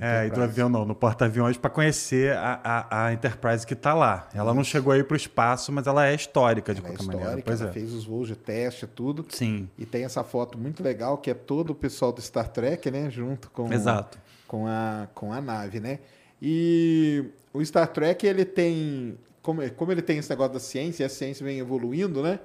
[0.00, 4.26] É, hidroavião não, no porta-aviões, para conhecer a, a, a Enterprise que está lá.
[4.32, 7.02] Ela não chegou aí para o espaço, mas ela é histórica de Ela é qualquer
[7.02, 7.42] histórica, maneira.
[7.44, 7.72] Pois ela é.
[7.74, 9.26] fez os voos de teste, tudo.
[9.28, 12.90] Sim, E tem essa foto muito legal que é todo o pessoal do Star Trek,
[12.90, 13.10] né?
[13.10, 14.18] Junto com, exato.
[14.48, 15.98] com, a, com a nave, né?
[16.44, 17.24] E
[17.54, 19.16] o Star Trek, ele tem.
[19.40, 22.40] Como, como ele tem esse negócio da ciência, e a ciência vem evoluindo, né?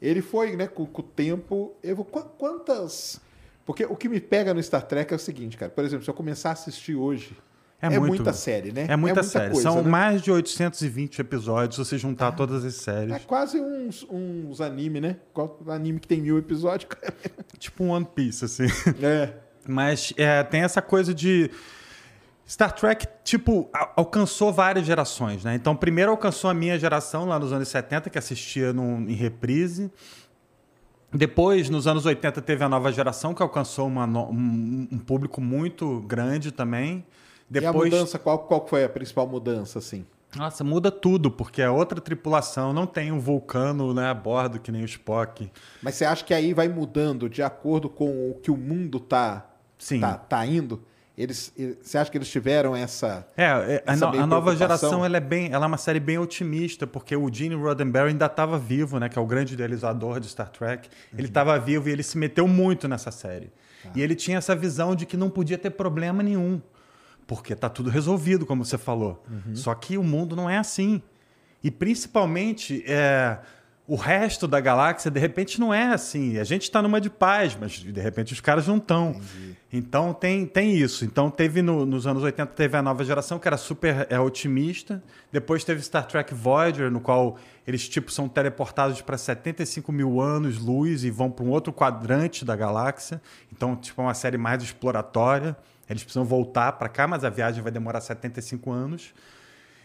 [0.00, 1.74] Ele foi, né, com, com o tempo.
[1.82, 3.20] evo- qu- Quantas.
[3.66, 5.70] Porque o que me pega no Star Trek é o seguinte, cara.
[5.70, 7.36] Por exemplo, se eu começar a assistir hoje.
[7.82, 8.86] É É, muito- muita série, né?
[8.90, 9.52] É muita, série.
[9.52, 9.88] coisa, São né?
[9.88, 13.14] mais de 820 episódios, se você juntar todas as séries.
[13.14, 15.16] É quase uns, uns anime, né?
[15.32, 16.90] Qual anime que tem mil episódios?
[17.58, 18.66] Tipo um One Piece, assim.
[19.02, 19.32] É.
[19.66, 21.50] Mas é, tem essa coisa de.
[22.50, 25.54] Star Trek, tipo, alcançou várias gerações, né?
[25.54, 29.88] Então, primeiro alcançou a minha geração lá nos anos 70, que assistia num- em reprise.
[31.12, 36.00] Depois, nos anos 80, teve a nova geração, que alcançou uma um, um público muito
[36.02, 37.04] grande também.
[37.50, 40.04] E a Depois, mudança, qual, qual foi a principal mudança, assim?
[40.36, 44.70] nossa, muda tudo, porque é outra tripulação, não tem um vulcano né, a bordo, que
[44.70, 45.50] nem o Spock.
[45.82, 49.50] Mas você acha que aí vai mudando de acordo com o que o mundo tá,
[49.76, 49.98] Sim.
[50.00, 50.80] tá, tá indo?
[51.20, 51.52] Eles,
[51.82, 53.26] você acha que eles tiveram essa.
[53.36, 55.76] É, é, a, Essa no- meio a nova geração ela é bem, ela é uma
[55.76, 59.54] série bem otimista, porque o Gene Roddenberry ainda estava vivo, né, que é o grande
[59.54, 60.88] idealizador de Star Trek.
[61.16, 63.52] Ele estava vivo e ele se meteu muito nessa série.
[63.94, 66.60] E ele tinha essa visão de que não podia ter problema nenhum,
[67.26, 69.22] porque tá tudo resolvido, como você falou.
[69.54, 71.02] Só que o mundo não é assim.
[71.62, 73.38] E principalmente é,
[73.92, 76.38] o resto da galáxia, de repente, não é assim.
[76.38, 79.20] A gente está numa de paz, mas de repente os caras não estão.
[79.72, 81.04] Então tem, tem isso.
[81.04, 85.02] Então teve no- nos anos 80 teve a nova geração que era super é, otimista.
[85.32, 87.36] Depois teve Star Trek Voyager, no qual
[87.66, 92.44] eles tipo são teleportados para 75 mil anos luz e vão para um outro quadrante
[92.44, 93.20] da galáxia.
[93.52, 95.56] Então tipo é uma série mais exploratória.
[95.88, 99.12] Eles precisam voltar para cá, mas a viagem vai demorar 75 anos.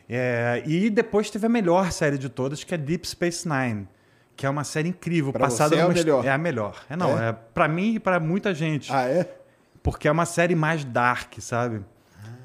[0.07, 3.87] É, e depois teve a melhor série de todas, que é Deep Space Nine,
[4.35, 5.31] que é uma série incrível.
[5.31, 6.25] Pra passada é a melhor?
[6.25, 6.85] É a melhor.
[6.89, 7.29] É não, É?
[7.29, 8.91] é, para mim e para muita gente.
[8.93, 9.37] Ah, é?
[9.81, 11.83] Porque é uma série mais dark, sabe?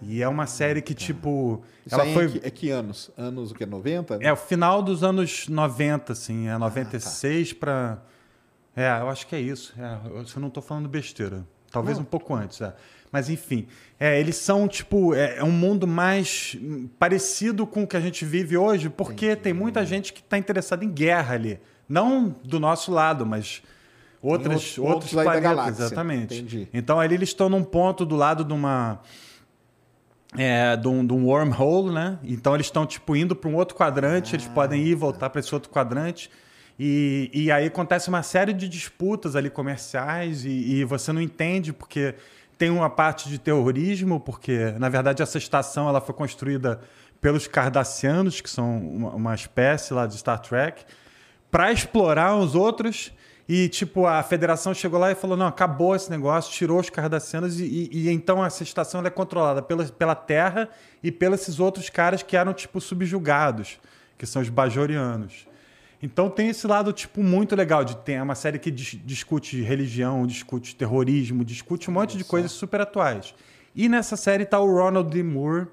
[0.03, 1.63] E é uma série que, tipo.
[1.85, 2.25] Isso ela aí foi.
[2.25, 3.11] é, que, é que anos?
[3.19, 3.67] Anos o quê?
[3.67, 4.19] 90?
[4.23, 6.49] É o final dos anos 90, assim.
[6.49, 7.99] Ah, É 96 pra.
[8.75, 9.75] É, eu acho que é isso.
[9.79, 11.45] É, eu eu não tô falando besteira.
[11.71, 12.03] Talvez Não.
[12.03, 12.75] um pouco antes, é.
[13.13, 13.67] Mas enfim.
[13.99, 16.57] É, eles são, tipo, é, é um mundo mais
[16.99, 20.85] parecido com o que a gente vive hoje, porque tem muita gente que está interessada
[20.85, 21.61] em guerra ali.
[21.89, 23.63] Não do nosso lado, mas
[24.23, 25.81] outras, outros- outros, da planetas.
[25.81, 26.35] Exatamente.
[26.37, 26.69] Entendi.
[26.73, 29.01] Então ali eles estão num ponto do lado de uma
[30.39, 32.19] é, de, um, de um wormhole, né?
[32.23, 35.41] Então eles estão tipo indo para um outro quadrante, eles podem ir e voltar para
[35.41, 36.31] esse outro quadrante.
[36.83, 41.75] E, e aí acontece uma série de disputas ali comerciais e, e você não entende
[41.75, 42.15] porque
[42.57, 46.81] tem uma parte de terrorismo, porque na verdade essa estação ela foi construída
[47.21, 50.83] pelos Cardassianos, que são uma, uma espécie lá de Star Trek,
[51.51, 53.13] para explorar os outros.
[53.47, 57.61] E, tipo, a federação chegou lá e falou: não, acabou esse negócio, tirou os cardassianos,
[57.61, 60.67] e, e- e então essa estação é controlada pela, pela Terra
[61.03, 63.79] e pelos esses outros caras que eram, tipo, subjugados,
[64.17, 65.50] que são os bajorianos.
[66.03, 69.61] Então tem esse lado, tipo, muito legal de ter é uma série que dis- discute
[69.61, 73.35] religião, discute terrorismo, discute um monte de coisas super atuais.
[73.75, 75.23] E nessa série tá o Ronald D.
[75.23, 75.67] Moore,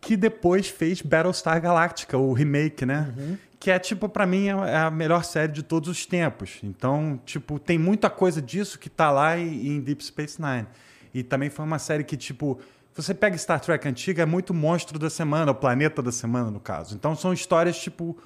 [0.00, 3.12] que depois fez Battlestar Galactica, o remake, né?
[3.60, 6.58] Que é, tipo, pra mim, é a melhor série de todos os tempos.
[6.64, 10.66] Então, tipo, tem muita coisa disso que tá lá em, em Deep Space Nine.
[11.14, 12.58] E também foi uma série que, tipo,
[12.92, 16.58] você pega Star Trek antiga, é muito monstro da semana, o planeta da semana, no
[16.58, 16.96] caso.
[16.96, 18.18] Então, são histórias, tipo,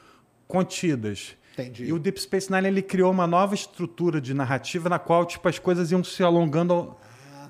[0.47, 1.37] contidas.
[1.55, 1.85] Entendi.
[1.87, 5.49] E o Deep Space Nine ele criou uma nova estrutura de narrativa na qual tipo
[5.49, 7.01] as coisas iam se alongando ao...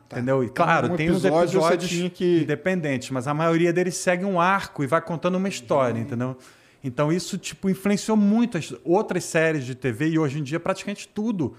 [0.06, 0.44] Entendeu?
[0.44, 4.84] E claro, Um tem uns episódios que- independentes, mas a maioria deles segue um arco
[4.84, 6.36] e vai contando uma história, entendeu?
[6.84, 11.08] Então isso tipo influenciou muito as outras séries de TV e hoje em dia praticamente
[11.08, 11.54] tudo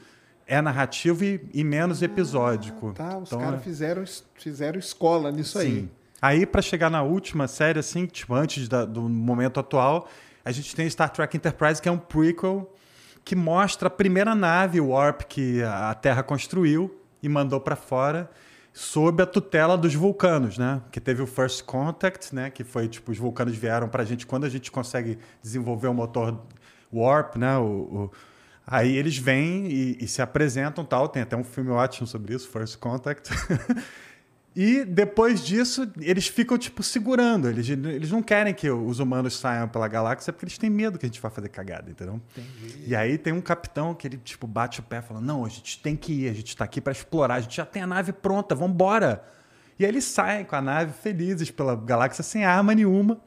[0.45, 2.93] é narrativo e, e menos episódico.
[2.93, 4.03] Tá, os Então, caras é- fizeram,
[4.35, 5.81] fizeram escola nisso aí.
[5.81, 5.89] Sim.
[6.21, 10.09] Aí, pra chegar na última série, assim, tipo, antes da- do momento atual,
[10.47, 12.73] a gente tem Star Trek Enterprise, que é um prequel
[13.23, 18.29] que mostra a primeira nave Warp que a a Terra construiu e mandou pra fora
[18.73, 20.81] sob a tutela dos vulcanos, né?
[20.91, 22.49] Que teve o First Contact, né?
[22.51, 26.39] Que foi, tipo, os vulcanos vieram pra gente quando a gente consegue desenvolver o motor
[26.93, 27.57] Warp, né?
[27.57, 28.11] O, o-
[28.69, 31.07] Aí eles vêm e, e se apresentam tal.
[31.07, 33.29] Tem até um filme ótimo sobre isso, First Contact.
[34.59, 37.47] E depois disso, eles ficam, tipo, segurando.
[37.47, 41.05] Eles, eles não querem que os humanos saiam pela galáxia porque eles têm medo que
[41.05, 42.19] a gente vá fazer cagada, entendeu?
[42.83, 45.49] E aí tem um capitão que ele, tipo, bate o pé e fala: Não, a
[45.49, 47.87] gente tem que ir, a gente tá aqui para explorar, a gente já tem a
[47.87, 49.23] nave pronta, vambora.
[49.77, 53.21] E aí eles saem com a nave felizes pela galáxia sem arma nenhuma.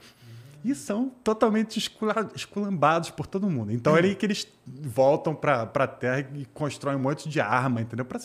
[0.65, 3.71] E são totalmente escula- esculambados por todo mundo.
[3.73, 7.81] Então é aí que eles voltam pra, pra Terra e constroem um monte de arma,
[7.81, 8.05] entendeu?
[8.05, 8.19] Pra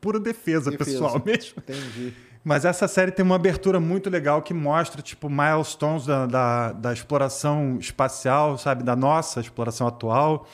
[0.00, 0.90] pura defesa, Defesa.
[0.90, 1.58] pessoal mesmo.
[1.58, 2.14] Entendi.
[2.48, 6.92] Mas essa série tem uma abertura muito legal que mostra, tipo, milestones da, da, da
[6.92, 8.84] exploração espacial, sabe?
[8.84, 10.46] Da nossa exploração atual.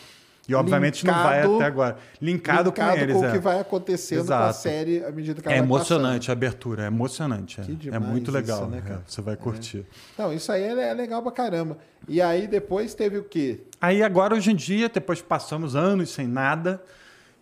[0.49, 1.97] E, obviamente, não vai Linkado- até agora.
[2.18, 3.32] Linkado, Linkado com eles, com o é.
[3.32, 4.59] que vai acontecendo com a Exato.
[4.59, 7.61] série à medida que ela É vai emocionante a abertura, é emocionante.
[7.61, 7.64] é.
[7.64, 9.03] Que é demais muito isso, legal, né, é, cara?
[9.07, 9.84] Você vai curtir.
[10.16, 10.30] passando.
[10.30, 11.76] Não, isso aí é é legal pra caramba.
[12.09, 13.61] E aí depois teve o quê?
[13.78, 16.82] Aí agora, hoje em dia, depois passamos anos sem nada,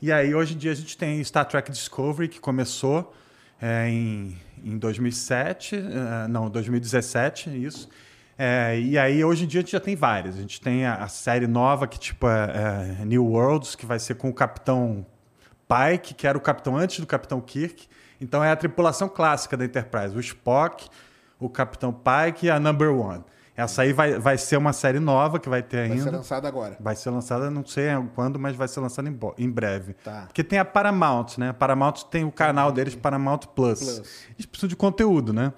[0.02, 3.14] e aí hoje em dia a gente tem Star Trek Discovery, que começou
[3.60, 7.88] é, em, em 2007, eh, não, 2017, isso.
[8.38, 10.36] É, e aí hoje em dia a gente já tem várias.
[10.36, 13.98] A gente tem a, a série nova, que tipo é, é New Worlds, que vai
[13.98, 15.04] ser com o Capitão
[15.68, 17.86] Pike, que era o capitão antes do Capitão Kirk.
[18.20, 20.88] Então é a tripulação clássica da Enterprise, o Spock,
[21.38, 23.24] o Capitão Pike e a Number One.
[23.60, 26.02] Essa aí vai, vai ser uma série nova que vai ter Vai ainda.
[26.02, 26.76] ser lançado agora.
[26.80, 29.94] Vai ser lançada, não sei quando, mas vai ser lançada em, em breve.
[30.04, 30.24] Tá.
[30.26, 31.50] Porque tem a Paramount, né?
[31.50, 33.80] A Paramount tem o canal deles, Paramount Plus.
[33.80, 33.98] Plus.
[34.34, 35.52] Eles precisam de conteúdo, né?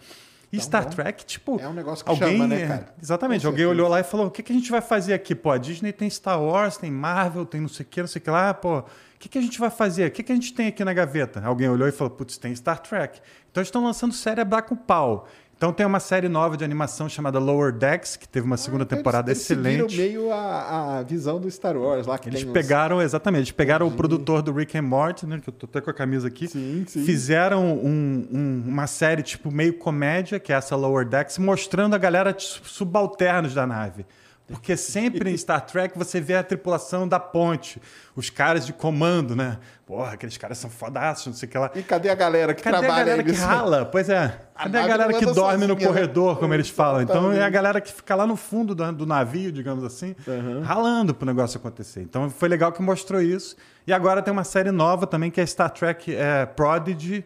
[0.53, 0.90] E Star bom.
[0.90, 1.59] Trek, tipo.
[1.59, 2.94] É um negócio que alguém, chama, né, cara?
[3.03, 3.46] Exatamente.
[3.46, 5.34] Alguém olhou lá e falou: o que, que a gente vai fazer aqui?
[5.34, 8.20] Pô, a Disney tem Star Wars, tem Marvel, tem não sei o que, não sei
[8.20, 8.53] o que lá.
[8.53, 8.84] Pô, o
[9.18, 10.09] que, que a gente vai fazer?
[10.09, 11.42] O que, que a gente tem aqui na gaveta?
[11.42, 13.18] Alguém olhou e falou: putz, tem Star Trek.
[13.50, 15.26] Então eles estão lançando série a dar com pau.
[15.62, 18.98] Então tem uma série nova de animação chamada Lower Decks, que teve uma segunda Então,
[18.98, 19.96] temporada eles, eles excelente.
[19.96, 23.92] meio a, a visão do Star Wars lá que Eles pegaram, exatamente, eles pegaram o
[23.92, 26.84] produtor do Rick and Morty, né, que eu tô até com a camisa aqui, Sim,
[26.88, 27.04] sim.
[27.04, 31.98] fizeram um- um- uma série tipo meio comédia, que é essa Lower Decks, mostrando a
[31.98, 34.04] galera t- subalternos da nave.
[34.53, 37.80] Porque sempre em Star Trek você vê a tripulação da ponte,
[38.14, 39.59] os caras de comando, né?
[39.86, 41.70] Porra, aqueles caras são fodaços, não sei o que lá.
[41.74, 43.44] E cadê a galera que Cadê a trabalha galera aí que nisso?
[43.48, 43.86] rala?
[43.86, 44.38] Pois é.
[44.55, 45.86] A Cadê a nave galera que dorme no sozinha, né?
[45.86, 47.00] corredor, como eles falam?
[47.00, 50.14] Então é a galera que fica lá no fundo do, do navio, digamos assim,
[50.62, 52.03] ralando pro negócio acontecer.
[52.03, 53.57] Então foi legal que mostrou isso.
[53.86, 57.24] E agora tem uma série nova também que é Star Trek é, Prodigy,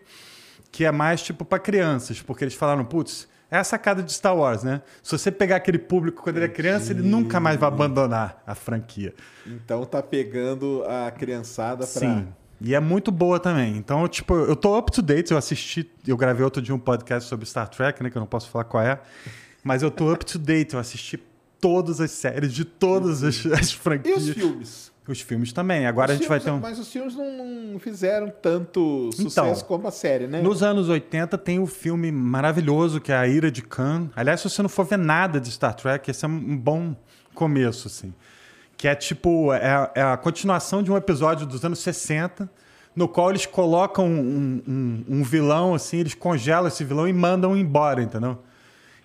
[0.71, 4.37] que é mais tipo para crianças, porque eles falaram, putz, é a sacada de Star
[4.37, 4.83] Wars, né?
[5.03, 8.55] Se você pegar aquele público quando ele é criança, ele nunca mais vai abandonar a
[8.55, 9.15] franquia.
[9.47, 12.01] Então tá pegando a criançada pra...
[12.01, 12.29] Sim.
[12.61, 13.77] E é muito boa também.
[13.77, 15.31] Então, tipo, eu tô up to date.
[15.31, 18.09] Eu assisti, eu gravei outro dia um podcast sobre Star Trek, né?
[18.09, 18.99] Que eu não posso falar qual é.
[19.63, 20.73] Mas eu tô up to date.
[20.73, 21.23] Eu assisti
[21.61, 24.27] todas as séries de todas as, as E franquias.
[24.29, 24.93] os filmes?
[25.09, 25.87] Os filmes também.
[25.87, 26.71] Agora Os a gente vai filmes- ter um.
[26.71, 30.43] Mas os filmes não, fizeram tanto sucesso Então, como a série, né?
[30.43, 34.11] Nos anos 80 tem um filme maravilhoso que é A Ira de Khan.
[34.17, 36.97] Aliás, se você não for ver nada de Star Trek, esse é um bom
[37.35, 38.13] começo, assim.
[38.77, 42.51] Que é tipo, é, é a continuação de um episódio dos anos 60,
[42.95, 47.57] no qual eles colocam um, um- um vilão, assim, eles congelam esse vilão e mandam
[47.57, 48.43] embora, entendeu?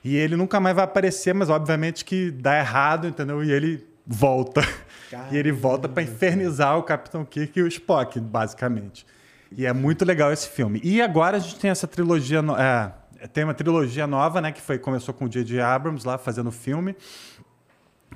[0.03, 3.43] E ele nunca mais vai aparecer, mas obviamente que dá errado, entendeu?
[3.43, 4.61] E ele volta.
[5.31, 9.05] E ele volta para infernizar o Capitão Kirk e o Spock, basicamente.
[9.51, 10.79] E é muito legal esse filme.
[10.83, 12.41] E agora a gente tem essa trilogia.
[12.41, 12.93] no- é,
[13.33, 14.51] tem uma trilogia nova, né?
[14.51, 15.59] Que foi, começou com o J.J.
[15.61, 16.95] Abrams lá fazendo o filme.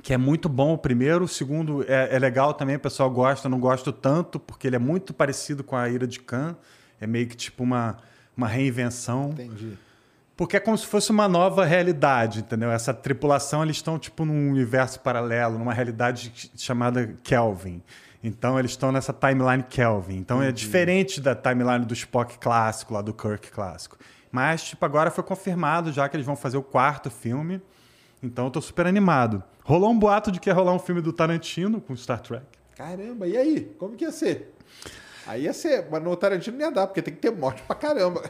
[0.01, 1.25] Que é muito bom o primeiro.
[1.25, 4.79] O segundo é, é legal também, o pessoal gosta, não gosto tanto, porque ele é
[4.79, 6.55] muito parecido com a Ira de Khan.
[6.99, 7.97] É meio que tipo uma,
[8.35, 9.29] uma reinvenção.
[9.31, 9.77] Entendi.
[10.37, 12.69] Porque é como se fosse uma nova realidade, entendeu?
[12.69, 17.81] Essa tripulação, eles estão tipo num universo paralelo, numa realidade ch- chamada Kelvin.
[18.21, 20.17] Então eles estão nessa timeline Kelvin.
[20.17, 23.97] Então é diferente da timeline do Spock clássico, lá do Kirk clássico.
[24.31, 27.61] Mas tipo agora foi confirmado já que eles vão fazer o quarto filme.
[28.21, 29.41] Então eu tô super animado.
[29.63, 32.43] Rolou um boato de que ia rolar um filme do Tarantino com Star Trek.
[32.75, 33.73] Caramba, e aí?
[33.79, 34.53] Como que ia ser?
[35.25, 37.75] Aí ia ser, mas no Tarantino não ia dar, porque tem que ter morte pra
[37.75, 38.29] caramba.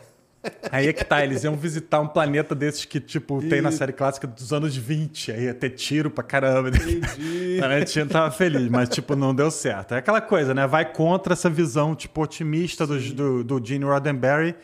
[0.72, 3.94] Aí é que tá, eles iam visitar um planeta desses que, tipo, tem na série
[3.94, 5.32] clássica dos anos 20.
[5.32, 6.70] Aí ia ter tiro pra caramba.
[6.70, 7.58] Entendi.
[7.60, 9.94] Tarantino tava feliz, mas, tipo, não deu certo.
[9.94, 10.68] É aquela coisa, né?
[10.68, 14.56] Vai contra essa visão, tipo, otimista do, do, do Gene Roddenberry.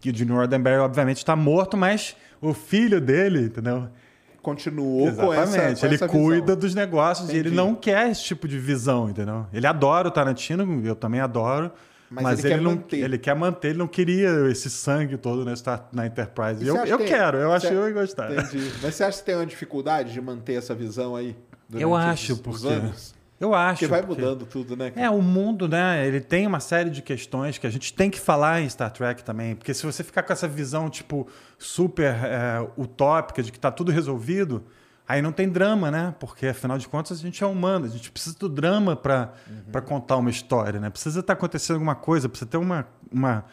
[0.00, 3.88] Que o Gene Roddenberry, obviamente, tá morto, mas o filho dele, entendeu?
[4.42, 5.80] Continuou com essa, Exatamente.
[5.80, 6.56] com ele essa cuida visão.
[6.56, 7.56] dos negócios e ele Entendi.
[7.56, 9.44] não quer esse tipo de visão, entendeu?
[9.52, 11.72] Ele adora o Tarantino, eu também adoro.
[12.10, 12.96] Mas Mas, ele ele, quer não, manter.
[13.00, 16.64] ele quer manter, ele não queria esse sangue todo na, Star- na Enterprise.
[16.64, 18.32] E Eu, eu tem- quero, eu acho que eu ia gostar.
[18.32, 18.70] Entendi.
[18.82, 21.36] Mas você acha que tem uma dificuldade de manter essa visão aí?
[21.68, 22.66] durante Eu os- acho, os porque.
[22.68, 23.14] anos?
[23.40, 23.80] Eu acho.
[23.80, 24.90] Porque vai porque- mudando tudo, né?
[24.92, 25.04] cara?
[25.06, 26.06] É, o mundo, né?
[26.06, 29.22] Ele tem uma série de questões que a gente tem que falar em Star Trek
[29.24, 29.54] também.
[29.56, 31.26] Porque se você ficar com essa visão, tipo,
[31.58, 34.64] super é, utópica de que tá tudo resolvido,
[35.08, 36.14] aí não tem drama, né?
[36.18, 37.86] Porque, afinal de contas, a gente é humano.
[37.86, 39.80] A gente precisa do drama para Uhum.
[39.82, 40.90] contar uma história, né?
[40.90, 43.44] Precisa estar acontecendo alguma coisa, precisa ter uma, uma,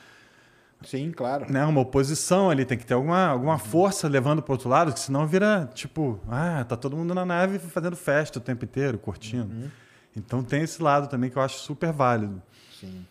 [0.84, 1.52] Sim, claro.
[1.52, 3.32] né, uma oposição ali, tem que ter alguma, Uhum.
[3.32, 7.26] alguma força levando para outro lado, que senão vira, tipo, ah, tá todo mundo na
[7.26, 9.54] nave fazendo festa o tempo inteiro, curtindo.
[9.54, 9.70] Uhum.
[10.16, 12.42] Então tem esse lado também que eu acho super válido.
[12.80, 13.06] Sim.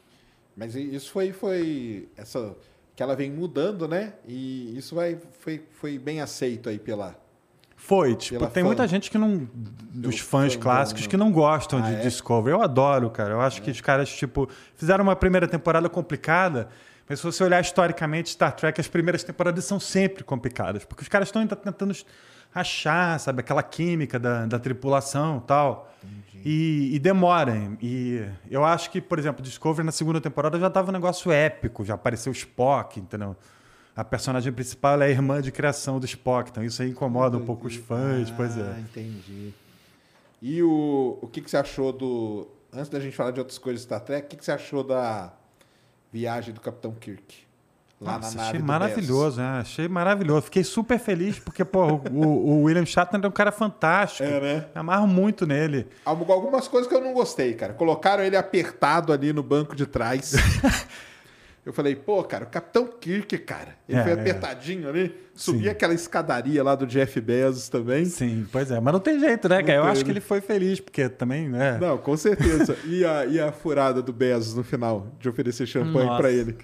[0.57, 2.55] Mas isso foi, foi essa
[2.95, 4.13] que ela vem mudando, né?
[4.29, 7.17] E isso vai, foi, foi bem aceito aí pela.
[7.85, 8.67] Foi, tipo, Pela tem fã.
[8.69, 9.49] muita gente que não.
[9.93, 11.11] Dos fãs clássicos não.
[11.11, 12.01] que não gostam Ah, de é?
[12.01, 12.55] Discovery.
[12.57, 13.31] Eu adoro, cara.
[13.33, 16.69] Eu acho que os caras, tipo, fizeram uma primeira temporada complicada.
[17.09, 20.85] Mas se você olhar historicamente, Star Trek, as primeiras temporadas são sempre complicadas.
[20.85, 21.93] Porque os caras estão ainda tentando
[22.55, 25.93] achar, sabe, aquela química da, da tripulação e tal.
[26.45, 27.77] E, e demoram.
[27.83, 31.85] E eu acho que, por exemplo, Discovery na segunda temporada já tava um negócio épico,
[31.85, 33.37] já apareceu o Spock, entendeu?
[33.95, 37.45] A personagem principal é a irmã de criação do Spock, então isso aí incomoda um
[37.45, 38.81] pouco os fãs, pois Ah, é.
[38.81, 39.53] entendi.
[40.41, 42.49] E o, o que, que você achou do.
[42.73, 44.83] Antes da gente falar de outras coisas de Star Trek, o que, que você achou
[44.83, 45.33] da
[46.11, 47.47] viagem do Capitão Kirk?
[48.01, 49.47] Lá Nossa, na achei maravilhoso, né?
[49.61, 50.43] Achei maravilhoso.
[50.47, 54.25] Fiquei super feliz porque, pô, o, o William Shatner é um cara fantástico.
[54.29, 54.67] É, né?
[54.75, 55.87] Me amarro muito nele.
[56.05, 57.75] Algumas coisas que eu não gostei, cara.
[57.75, 60.33] Colocaram ele apertado ali no banco de trás.
[61.65, 63.77] Eu falei, pô, cara, o Capitão Kirk, cara.
[63.89, 64.15] Ele É, foi é.
[64.15, 65.15] apertadinho ali.
[65.33, 65.69] Subia Sim.
[65.69, 68.05] aquela escadaria lá do Jeff Bezos também.
[68.05, 68.81] Sim, pois é.
[68.81, 69.79] Mas não tem jeito, né, cara?
[69.79, 70.15] Eu acho que né?
[70.15, 71.79] ele foi feliz, porque também, né?
[71.81, 72.77] Não, com certeza.
[72.85, 76.57] E a, e a furada do Bezos no final, de oferecer champanhe pra ele.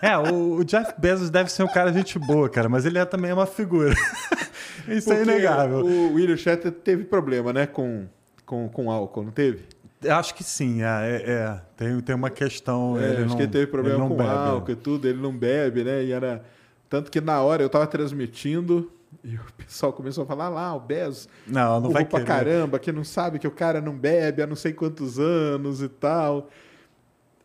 [0.00, 3.04] É, o, o Jeff Bezos deve ser um cara gente boa, cara, mas ele é
[3.04, 3.94] também uma figura.
[4.88, 5.84] Isso é Porque inegável.
[5.84, 8.06] O William Shatner teve problema, né, com,
[8.46, 9.64] com, com álcool, não teve?
[10.02, 10.86] Eu Acho que sim, é.
[10.86, 11.60] é, é.
[11.76, 12.98] Tem, tem uma questão.
[12.98, 14.30] É, ele acho não, que ele teve problema ele não com bebe.
[14.30, 16.02] álcool e tudo, ele não bebe, né?
[16.04, 16.42] E era.
[16.88, 18.90] Tanto que na hora eu tava transmitindo
[19.22, 21.28] e o pessoal começou a falar "Ah lá, o Bezos.
[21.46, 22.26] Não, não vai pra querer.
[22.26, 25.88] caramba, que não sabe que o cara não bebe há não sei quantos anos e
[25.88, 26.48] tal.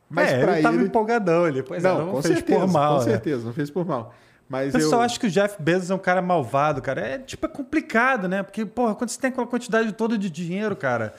[0.10, 0.64] Mas é, pra ele ele.
[0.64, 2.93] tava empolgadão, ele, pois é, não, não com fez certeza, por mal.
[2.99, 3.12] com né?
[3.12, 4.14] certeza, não fez por mal.
[4.47, 4.80] Mas eu.
[4.80, 7.01] pessoal acha que o Jeff Bezos é um cara malvado, cara.
[7.01, 8.43] É tipo é complicado, né?
[8.43, 11.14] Porque, porra, quando você tem aquela quantidade toda de dinheiro, cara,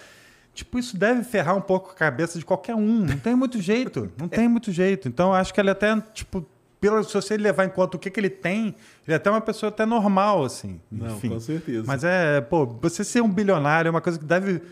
[0.56, 3.04] tipo, isso deve ferrar um pouco a cabeça de qualquer um.
[3.04, 4.10] Não tem muito jeito.
[4.18, 5.06] Não tem muito jeito.
[5.06, 6.44] Então, acho que ele até, tipo,
[6.80, 8.74] pelo, se você levar em conta o que, que ele tem,
[9.06, 10.80] ele é até uma pessoa até normal, assim.
[10.90, 11.28] Não, Enfim.
[11.28, 11.84] com certeza.
[11.86, 14.62] Mas é, pô, você ser um bilionário é uma coisa que deve.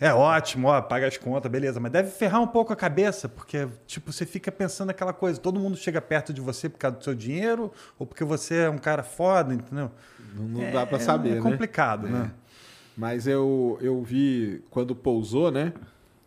[0.00, 3.66] É ótimo, ó, paga as contas, beleza, mas deve ferrar um pouco a cabeça, porque,
[3.84, 7.02] tipo, você fica pensando aquela coisa, todo mundo chega perto de você por causa do
[7.02, 9.90] seu dinheiro, ou porque você é um cara foda, entendeu?
[10.36, 11.40] Não, não dá pra É- saber, é né?
[11.40, 12.30] complicado, né?
[12.98, 15.72] Mas eu, eu vi quando pousou, né?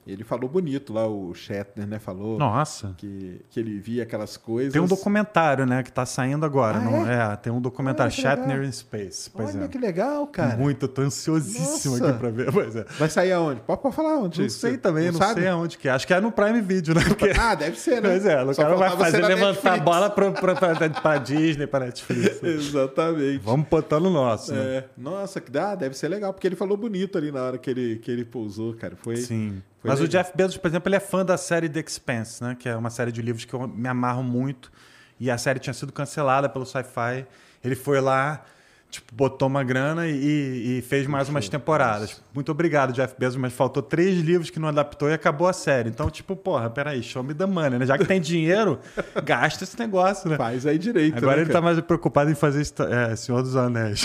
[0.06, 2.00] Ele falou bonito lá, o Shatner, né?
[2.00, 2.94] Falou Nossa.
[2.98, 4.74] que, que ele via aquelas coisas.
[4.74, 6.78] Tem um documentário, né, que tá saindo agora.
[6.78, 7.36] Ah, não é?
[7.36, 8.38] tem um documentário, Ah, que legal.
[8.38, 9.30] Shatner in Space.
[9.30, 9.68] Pois Olha é.
[9.68, 10.58] que legal, cara.
[10.58, 12.10] Muito, eu tô ansiosíssimo Nossa.
[12.10, 12.52] aqui pra ver.
[12.52, 12.86] Pois é.
[12.98, 13.62] Vai sair aonde?
[13.62, 14.42] Pode, pode falar onde?
[14.42, 15.42] Não sei também, não, sabe?
[15.42, 15.92] sei aonde que é.
[15.92, 17.02] Acho que é no Prime Video, né?
[17.08, 17.32] Porque...
[17.40, 18.10] Ah, deve ser, né?
[18.10, 21.68] Pois é, o Só cara vai fazer levantar a bola pra, pra, pra, pra Disney,
[21.68, 22.42] pra Netflix.
[22.44, 23.40] Exatamente.
[23.44, 24.62] Vamos botar no nosso, né?
[24.78, 27.70] É, nossa, que dá, deve ser legal, porque ele falou bonito ali na hora que
[27.70, 28.96] ele, que ele pousou, cara.
[28.96, 29.62] Foi, Sim.
[29.82, 30.24] Foi Mas o legal.
[30.24, 32.56] Jeff Bezos, por exemplo, ele é fã da série The Expanse, né?
[32.58, 34.72] Que é uma série de livros que eu me amarro muito.
[35.20, 37.26] E a série tinha sido cancelada pelo Sci-Fi.
[37.64, 38.44] Ele foi lá,
[38.90, 42.22] tipo, botou uma grana e, e fez mais umas temporadas.
[42.34, 45.90] Muito obrigado, Jeff Bezos, mas faltou três livros que não adaptou e acabou a série.
[45.90, 47.86] Então, tipo, porra, peraí, show me the money, né?
[47.86, 48.80] Já que tem dinheiro,
[49.24, 50.38] gasta esse negócio, né?
[50.38, 51.18] Faz aí direito.
[51.18, 51.66] Agora né, ele tá cara?
[51.66, 54.04] mais preocupado em fazer é, Senhor dos Anéis.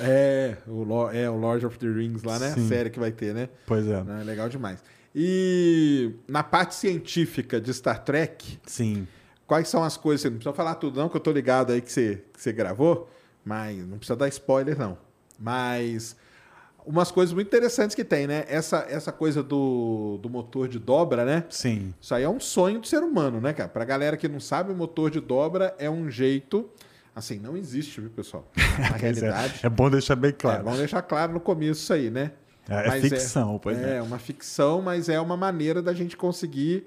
[0.00, 2.50] É o, Lo- é, o Lord of the Rings lá, né?
[2.50, 2.64] Sim.
[2.64, 3.48] A série que vai ter, né?
[3.66, 4.02] pois é.
[4.20, 4.82] É legal demais.
[5.14, 9.06] E na parte científica de Star Trek, Sim.
[9.46, 10.22] quais são as coisas?
[10.22, 12.52] Você não precisa falar tudo, não, que eu tô ligado aí que você, que você
[12.52, 13.10] gravou.
[13.44, 14.98] Mas não precisa dar spoiler, não.
[15.38, 16.14] Mas
[16.84, 18.44] umas coisas muito interessantes que tem, né?
[18.48, 21.44] Essa, essa coisa do, do motor de dobra, né?
[21.50, 21.94] Sim.
[22.00, 23.68] Isso aí é um sonho do ser humano, né, cara?
[23.68, 26.68] Pra galera que não sabe, o motor de dobra é um jeito.
[27.14, 28.48] Assim, não existe, viu, pessoal?
[28.78, 29.60] Na realidade.
[29.62, 30.64] É, é bom deixar bem É, claro.
[30.64, 32.32] vamos deixar claro no começo isso aí, né?
[32.70, 33.96] É, é Mas ficção, pois é.
[33.96, 36.86] É, uma ficção, mas é uma maneira da gente conseguir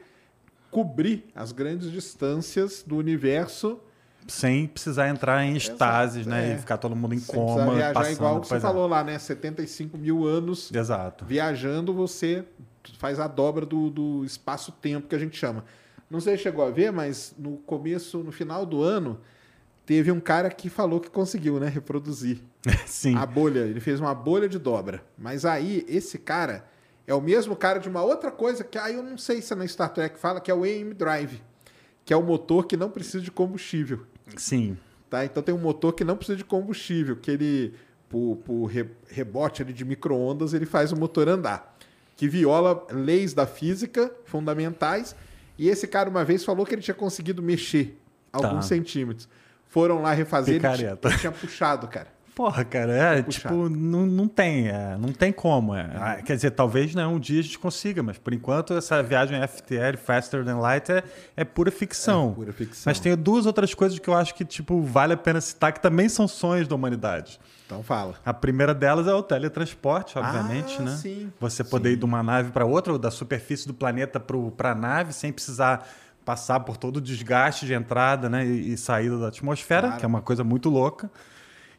[0.71, 3.79] cobrir as grandes distâncias do universo
[4.25, 6.51] Sem precisar entrar em estases, né?
[6.51, 6.55] é.
[6.55, 8.13] E ficar todo mundo em sem coma, viajar passando.
[8.13, 8.59] igual que você é.
[8.61, 9.19] falou lá, né?
[9.19, 11.25] 75 mil anos Exato.
[11.25, 12.45] viajando, você
[12.97, 15.65] faz a dobra do, do espaço-tempo que a gente chama.
[16.09, 19.19] Não sei se chegou a ver, mas no começo, no final do ano,
[19.85, 21.67] teve um cara que falou que conseguiu, né?
[21.67, 22.39] Reproduzir
[22.85, 23.15] Sim.
[23.15, 23.59] a bolha.
[23.59, 25.03] Ele fez uma bolha de dobra.
[25.17, 26.65] Mas aí, esse cara
[27.05, 29.55] é o mesmo cara de uma outra coisa que aí eu não sei se é
[29.55, 31.41] na Star Trek fala, que é o AM Drive,
[32.05, 34.05] que é o motor que não precisa de combustível.
[34.37, 34.77] Sim.
[35.09, 35.25] Tá?
[35.25, 37.73] Então tem um motor que não precisa de combustível, que ele,
[38.09, 41.77] por, por re- rebote ali de micro-ondas, ele faz o motor andar.
[42.15, 45.15] Que viola leis da física fundamentais.
[45.57, 47.99] E esse cara uma vez falou que ele tinha conseguido mexer
[48.31, 48.61] alguns Tá.
[48.61, 49.27] centímetros.
[49.73, 51.07] Foram lá refazer, ele tinha, Picareta.
[51.09, 52.07] ele tinha puxado, cara.
[52.35, 55.75] Porra, cara, é tipo, não, não tem, é, não tem como.
[55.75, 55.91] é.
[55.95, 59.39] Ah, Quer dizer, talvez né, um dia a gente consiga, mas por enquanto essa viagem
[59.47, 61.03] FTL, Faster Than Light, é,
[61.37, 62.31] é pura ficção.
[62.31, 62.83] É pura ficção.
[62.89, 65.79] Mas tem duas outras coisas que eu acho que tipo, vale a pena citar, que
[65.79, 67.39] também são sonhos da humanidade.
[67.67, 68.15] Então fala.
[68.25, 70.91] A primeira delas é o teletransporte, obviamente, Ah, né?
[70.99, 71.31] sim.
[71.39, 74.75] Você poder ir de uma nave para outra, ou da superfície do planeta para a
[74.75, 75.87] nave, sem precisar
[76.25, 79.99] passar por todo o desgaste de entrada né, e, e saída da atmosfera, Claro.
[79.99, 81.09] que é uma coisa muito louca.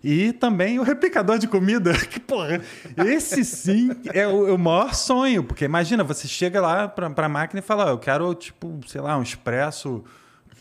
[0.02, 2.60] E também o replicador de comida, que porra,
[3.06, 7.28] esse sim é o, é o maior sonho, porque imagina, você chega lá para a
[7.28, 10.04] máquina e fala, "Ó, eu quero, tipo, sei lá, um expresso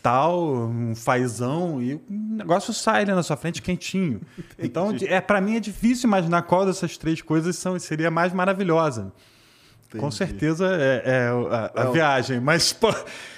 [0.02, 4.20] tal, um fazão, e o negócio sai na sua frente quentinho.
[4.58, 9.12] Então, é, para mim é difícil imaginar qual dessas três coisas são, seria mais maravilhosa.
[9.92, 10.14] Com Entendi.
[10.16, 12.92] certeza é, é a, a É viagem, mas pô,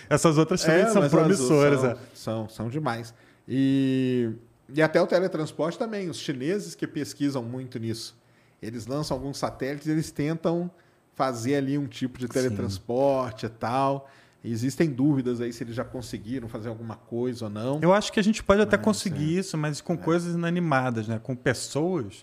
[0.08, 1.80] essas outras também são mas promissoras.
[1.80, 1.96] São, é.
[2.14, 3.14] são, são demais.
[3.48, 4.30] E,
[4.72, 6.08] e até o teletransporte também.
[6.08, 8.16] Os chineses que pesquisam muito nisso.
[8.60, 10.70] Eles lançam alguns satélites, eles tentam
[11.14, 14.08] fazer ali um tipo de teletransporte e tal.
[14.44, 17.80] Existem dúvidas aí se eles já conseguiram fazer alguma coisa ou não.
[17.82, 21.18] Eu acho que a gente pode até Mas, conseguir isso, mas com coisas inanimadas, né?
[21.20, 22.22] Com pessoas,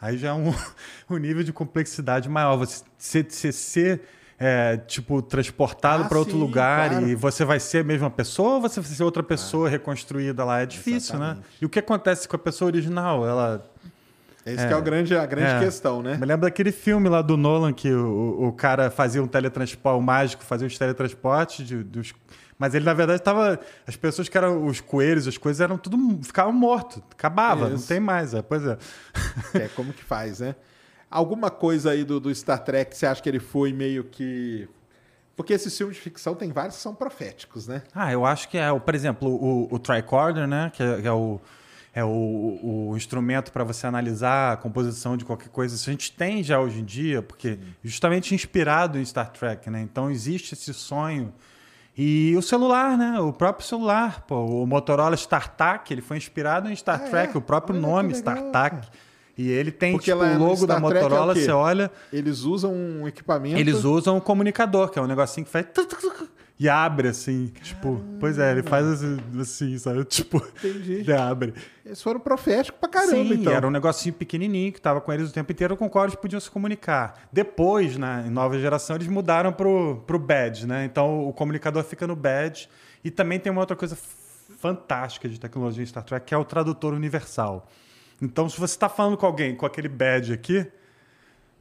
[0.00, 0.52] aí já é um,
[1.08, 2.56] um nível de complexidade maior.
[2.56, 4.02] Você ser, ser, ser,
[4.42, 7.06] é, tipo, transportado Ah, para outro sim, lugar claro.
[7.08, 10.60] e você vai ser a mesma pessoa ou você vai ser outra pessoa reconstruída lá?
[10.62, 11.26] É difícil, né?
[11.26, 11.48] Exatamente.
[11.60, 13.26] E o que acontece com a pessoa original?
[13.26, 13.62] Ela
[14.46, 15.60] Esse que é o grande, a grande É.
[15.60, 16.16] questão, né?
[16.16, 20.02] Me lembro daquele filme lá do Nolan que o, o cara fazia um teletransporte, o
[20.02, 22.14] mágico fazia os teletransportes de- dos.
[22.58, 23.58] Mas ele, na verdade, estava.
[23.86, 25.96] As pessoas que eram os coelhos, as coisas eram tudo.
[26.22, 27.02] ficavam mortos.
[27.12, 27.88] Acabava, não Isso.
[27.88, 28.32] tem mais.
[28.34, 28.76] É, pois é.
[29.54, 30.54] É como que faz, né?
[31.10, 34.68] Alguma coisa aí do, do Star Trek, você acha que ele foi meio que.
[35.34, 37.82] Porque esses filmes de ficção tem vários que são proféticos, né?
[37.94, 40.70] Ah, eu acho que é, por exemplo, o, o tricorder, né?
[40.72, 41.40] Que é, que é o.
[41.92, 45.74] É o, o instrumento para você analisar a composição de qualquer coisa.
[45.74, 49.80] Isso a gente tem já hoje em dia, porque justamente inspirado em Star Trek, né?
[49.80, 51.34] Então existe esse sonho.
[51.98, 53.18] E o celular, né?
[53.18, 57.10] O próprio celular, pô, o Motorola StarTAC, ele foi inspirado em Star Ah, é?
[57.10, 58.88] Trek, o próprio Olha nome StarTAC.
[59.40, 61.40] E ele tem Porque tipo, o logo da Trek é Motorola, quê?
[61.40, 63.56] você olha, Eles usam um equipamento.
[63.58, 65.64] eles usam um comunicador, que é um negocinho que faz.
[66.58, 70.04] E abre assim, tipo, pois é, ele faz assim, assim, sabe?
[70.10, 71.10] Tipo, Entendi.
[71.10, 71.54] abre.
[71.86, 73.50] Eles foram proféticos pra caramba, Sim, então.
[73.50, 76.16] era um negocinho pequenininho que tava com eles o tempo inteiro, com o qual eles
[76.16, 77.26] podiam se comunicar.
[77.32, 80.84] Depois, na em nova geração, eles mudaram pro, pro badge, né?
[80.84, 82.68] Então o comunicador fica no badge.
[83.02, 83.96] E também tem uma outra coisa
[84.58, 87.66] fantástica de tecnologia em Star Trek, que é o tradutor universal.
[88.20, 90.66] Então, se você está falando com alguém com aquele badge aqui,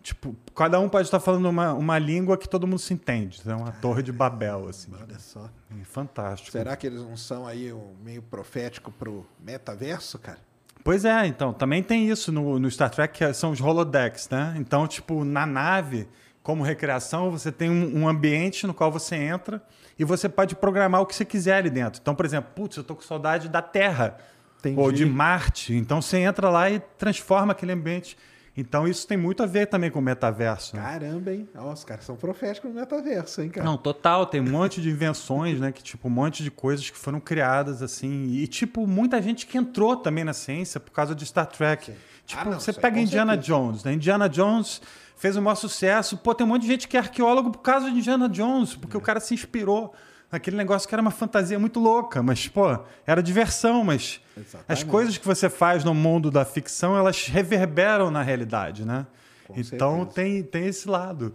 [0.01, 3.41] tipo, cada um pode estar falando uma, uma língua que todo mundo se entende.
[3.45, 4.91] É uma torre de Babel, assim.
[4.93, 5.49] Olha só.
[5.79, 6.51] É fantástico.
[6.51, 10.39] Será que eles não são aí um meio profético pro metaverso, cara?
[10.83, 14.55] Pois é, então, também tem isso no, no Star Trek, que são os holodecks, né?
[14.57, 16.07] Então, tipo, na nave,
[16.41, 19.61] como recreação, você tem um, um ambiente no qual você entra
[19.97, 21.99] e você pode programar o que você quiser ali dentro.
[22.01, 24.17] Então, por exemplo, putz, eu tô com saudade da Terra
[24.59, 24.79] Entendi.
[24.79, 25.73] ou de Marte.
[25.73, 28.17] Então, você entra lá e transforma aquele ambiente.
[28.57, 30.75] Então, isso tem muito a ver também com o metaverso.
[30.75, 30.81] né?
[30.81, 31.47] Caramba, hein?
[31.55, 33.65] Ó, os caras são proféticos no metaverso, hein, cara?
[33.65, 35.71] Não, total, tem um monte de invenções, né?
[35.71, 38.25] Que, tipo, um monte de coisas que foram criadas, assim.
[38.31, 41.93] E, tipo, muita gente que entrou também na ciência por causa de Star Trek.
[42.25, 43.53] Tipo, Ah, não, você aí pega Indiana certeza.
[43.57, 43.93] Jones, né?
[43.93, 44.81] Indiana Jones
[45.15, 46.17] fez o maior sucesso.
[46.17, 48.97] Pô, tem um monte de gente que é arqueólogo por causa de Indiana Jones, porque
[48.97, 49.93] o cara se inspirou
[50.31, 54.85] aquele negócio que era uma fantasia muito louca, mas, pô, era diversão, mas as Exatamente.
[54.85, 59.07] coisas que você faz no mundo da ficção, elas reverberam na realidade, né?
[59.47, 60.15] Com então certeza.
[60.15, 61.33] tem, tem esse lado.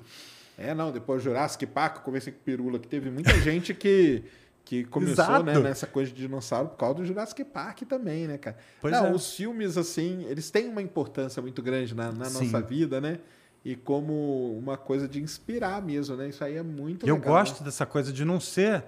[0.57, 4.23] É, não, depois Jurassic Park, eu comecei com Pirula, que teve muita gente que,
[4.65, 8.57] que começou né, nessa coisa de dinossauro por causa do Jurassic Park também, né, cara?
[8.81, 9.13] Pois não, é.
[9.13, 13.19] os filmes, assim, eles têm uma importância muito grande na, na nossa vida, né?
[13.65, 16.29] E como uma coisa de inspirar mesmo, né?
[16.29, 17.35] Isso aí é muito eu legal.
[17.35, 18.85] gosto dessa coisa de não ser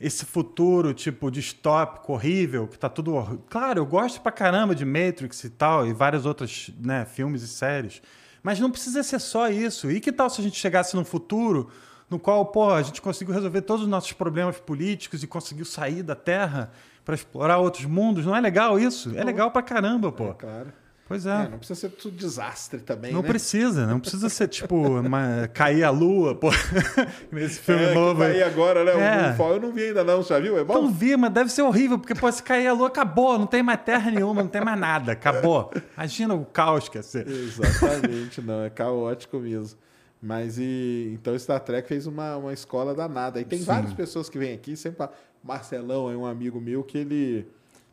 [0.00, 3.42] esse futuro, tipo, distópico, horrível, que tá tudo.
[3.48, 7.48] Claro, eu gosto pra caramba de Matrix e tal, e vários outros né, filmes e
[7.48, 8.02] séries.
[8.42, 9.90] Mas não precisa ser só isso.
[9.90, 11.70] E que tal se a gente chegasse num futuro
[12.10, 16.02] no qual, pô, a gente conseguiu resolver todos os nossos problemas políticos e conseguiu sair
[16.02, 16.70] da Terra
[17.04, 18.26] para explorar outros mundos?
[18.26, 19.16] Não é legal isso?
[19.16, 20.28] É legal pra caramba, pô.
[20.28, 20.72] É, claro.
[21.08, 21.48] Pois É, é.
[21.48, 23.28] não precisa ser tudo desastre também, Não né?
[23.28, 26.48] precisa, não precisa ser tipo uma- cair a lua, pô,
[27.30, 28.22] nesse filme É, novo.
[28.22, 28.34] aí.
[28.36, 28.92] aí agora, né?
[29.36, 29.36] É.
[29.42, 30.56] Eu não vi ainda não, já viu?
[30.58, 30.74] É bom?
[30.74, 33.62] Não vi, mas deve ser horrível, porque pô, se cair a lua, acabou, não tem
[33.62, 35.70] mais terra nenhuma, não tem mais nada, acabou.
[35.96, 37.26] Imagina o caos que ia ser.
[37.28, 39.78] Exatamente, não, é caótico mesmo.
[40.24, 43.40] Mas e então Star Trek fez uma, uma escola danada.
[43.40, 43.64] E tem Sim.
[43.64, 45.06] várias pessoas que vêm aqui, sempre
[45.42, 47.46] Marcelão é um amigo meu que ele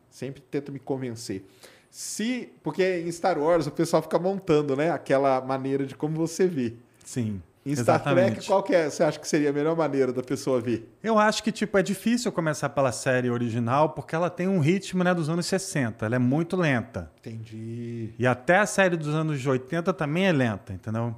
[0.08, 1.44] sempre tenta me convencer.
[1.90, 6.46] Se, porque em Star Wars o pessoal fica montando, né, aquela maneira de como você
[6.46, 6.74] vê.
[7.04, 7.42] Sim.
[7.66, 8.32] Em Star exatamente.
[8.32, 10.88] Trek, qual que é, você acha que seria a melhor maneira da pessoa ver?
[11.02, 15.04] Eu acho que tipo é difícil começar pela série original porque ela tem um ritmo
[15.04, 17.10] né, dos anos 60, ela é muito lenta.
[17.18, 18.14] Entendi.
[18.18, 21.14] E até a série dos anos 80 também é lenta, entendeu?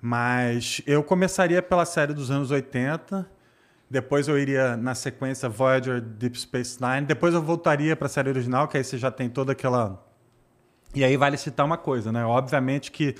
[0.00, 3.26] Mas eu começaria pela série dos anos 80,
[3.90, 8.28] depois eu iria na sequência Voyager Deep Space Nine, depois eu voltaria para a série
[8.28, 10.06] original, que aí você já tem toda aquela.
[10.94, 12.24] E aí vale citar uma coisa, né?
[12.24, 13.14] Obviamente que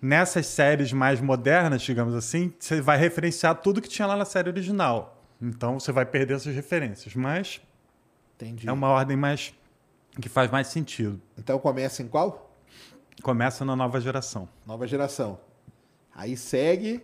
[0.00, 4.48] nessas séries mais modernas, digamos assim, você vai referenciar tudo que tinha lá na série
[4.48, 5.22] original.
[5.40, 7.60] Então você vai perder essas referências, mas
[8.36, 8.68] Entendi.
[8.68, 9.54] é uma ordem mais
[10.20, 11.20] que faz mais sentido.
[11.38, 12.54] Então começa em qual?
[13.22, 14.48] Começa na nova geração.
[14.66, 15.38] Nova geração.
[16.14, 17.02] Aí segue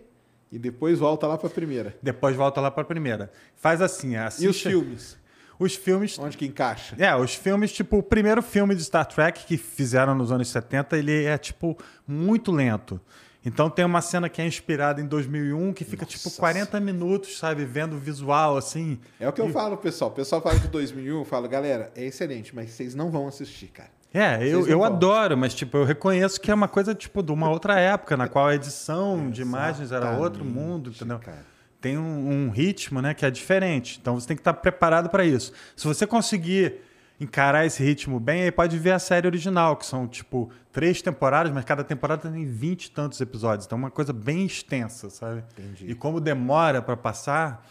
[0.51, 1.97] e depois volta lá para a primeira.
[2.01, 3.31] Depois volta lá para a primeira.
[3.55, 4.45] Faz assim, assiste...
[4.45, 5.18] E os filmes?
[5.59, 6.17] Os filmes...
[6.17, 6.95] Onde que encaixa?
[6.97, 10.97] É, os filmes, tipo, o primeiro filme de Star Trek que fizeram nos anos 70,
[10.97, 11.77] ele é, tipo,
[12.07, 12.99] muito lento.
[13.45, 17.65] Então tem uma cena que é inspirada em 2001 que fica, tipo, 40 minutos, sabe?
[17.65, 18.99] Vendo o visual, assim.
[19.19, 20.09] É o que eu falo, pessoal.
[20.11, 23.67] O pessoal fala de 2001, eu falo, galera, é excelente, mas vocês não vão assistir,
[23.67, 23.89] cara.
[24.13, 24.87] É, eu, Vocês eu vão.
[24.87, 28.27] adoro, mas, tipo, eu reconheço que é uma coisa, tipo, de uma outra época, na
[28.27, 31.19] qual a edição de imagens era outro mundo, entendeu?
[31.19, 31.45] cara.
[31.81, 33.99] Tem um, um ritmo né, que é diferente.
[34.01, 35.53] Então você tem que estar preparado para isso.
[35.75, 36.81] Se você conseguir
[37.19, 41.51] encarar esse ritmo bem, aí pode ver a série original, que são tipo três temporadas,
[41.51, 43.65] mas cada temporada tem vinte e tantos episódios.
[43.65, 45.43] Então é uma coisa bem extensa, sabe?
[45.57, 45.91] Entendi.
[45.91, 47.67] E como demora para passar,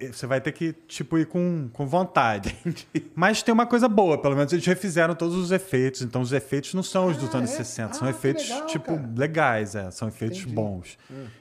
[0.00, 2.56] é- você vai ter que tipo ir com, com vontade.
[3.14, 6.02] Mas tem uma coisa boa, pelo menos eles refizeram todos os efeitos.
[6.02, 7.56] Então os efeitos não são os dos Ah, anos é?
[7.56, 9.10] 60, Ah, são que efeitos legal, tipo cara.
[9.16, 10.54] legais, é, são efeitos Entendi.
[10.54, 10.98] bons.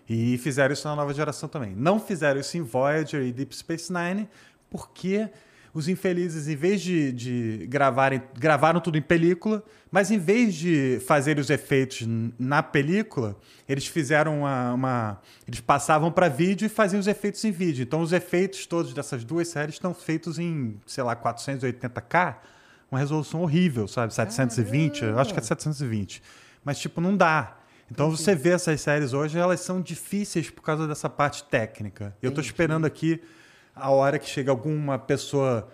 [0.09, 1.73] E fizeram isso na nova geração também.
[1.75, 4.27] Não fizeram isso em Voyager e Deep Space Nine,
[4.69, 5.29] porque
[5.73, 10.99] os infelizes, em vez de, de gravarem, gravaram tudo em película, mas em vez de
[11.05, 12.03] fazer os efeitos
[12.39, 13.37] na película,
[13.69, 14.73] eles fizeram uma.
[14.73, 17.83] uma- eles passavam para vídeo e faziam os efeitos em vídeo.
[17.83, 22.35] Então os efeitos todos dessas duas séries estão feitos em, sei lá, 480k,
[22.91, 24.13] uma resolução horrível, sabe?
[24.13, 26.21] 720, eu acho que é 720.
[26.63, 27.57] Mas, tipo, não dá.
[27.89, 32.15] Então você vê essas séries hoje, elas são difíceis por causa dessa parte técnica.
[32.21, 33.21] Eu tô esperando aqui
[33.79, 35.67] a hora que chega alguma pessoa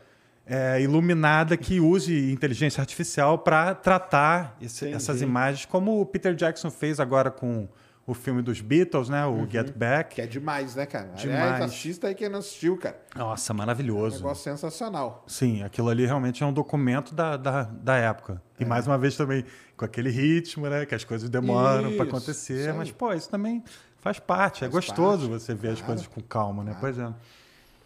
[0.45, 6.69] é, iluminada que use inteligência artificial para tratar esse- essas imagens, como o Peter Jackson
[6.69, 7.67] fez agora com
[8.05, 9.25] o filme dos Beatles, né?
[9.25, 10.15] O Get Back.
[10.15, 11.07] Que é demais, né, cara?
[11.15, 11.41] Demais.
[11.41, 12.99] Aliás, assista aí quem não assistiu, cara.
[13.15, 14.17] Nossa, É um maravilhoso.
[14.17, 15.23] negócio sensacional.
[15.25, 18.41] Sim, aquilo ali realmente é um documento da, da, da época.
[18.59, 18.63] É.
[18.63, 19.45] E mais uma vez também
[19.77, 20.85] com aquele ritmo, né?
[20.85, 22.73] Que as coisas demoram para acontecer.
[22.73, 23.63] Mas, pô, isso também
[23.99, 24.65] faz parte.
[24.65, 26.75] é Faz gostoso parte, você ver as coisas com calma, né?
[26.81, 27.09] Pois é.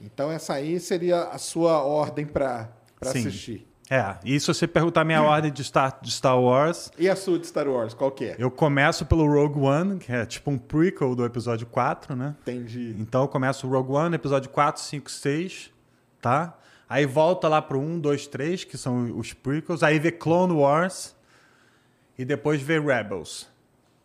[0.01, 2.69] Então essa aí seria a sua ordem para
[3.01, 3.67] assistir.
[3.89, 7.15] É, e se você perguntar a minha ordem de Star, de Star Wars, E a
[7.15, 8.35] sua de Star Wars, qual que é?
[8.37, 12.35] eu começo pelo Rogue One, que é tipo um prequel do episódio 4, né?
[12.41, 12.93] Entendi.
[12.99, 15.71] Então eu começo o Rogue One, episódio 4, 5, 6,
[16.21, 16.57] tá?
[16.89, 19.81] Aí volta lá pro 1, 2, 3, que são os prequels.
[19.83, 21.15] Aí vê Clone Wars
[22.17, 23.47] e depois vê Rebels,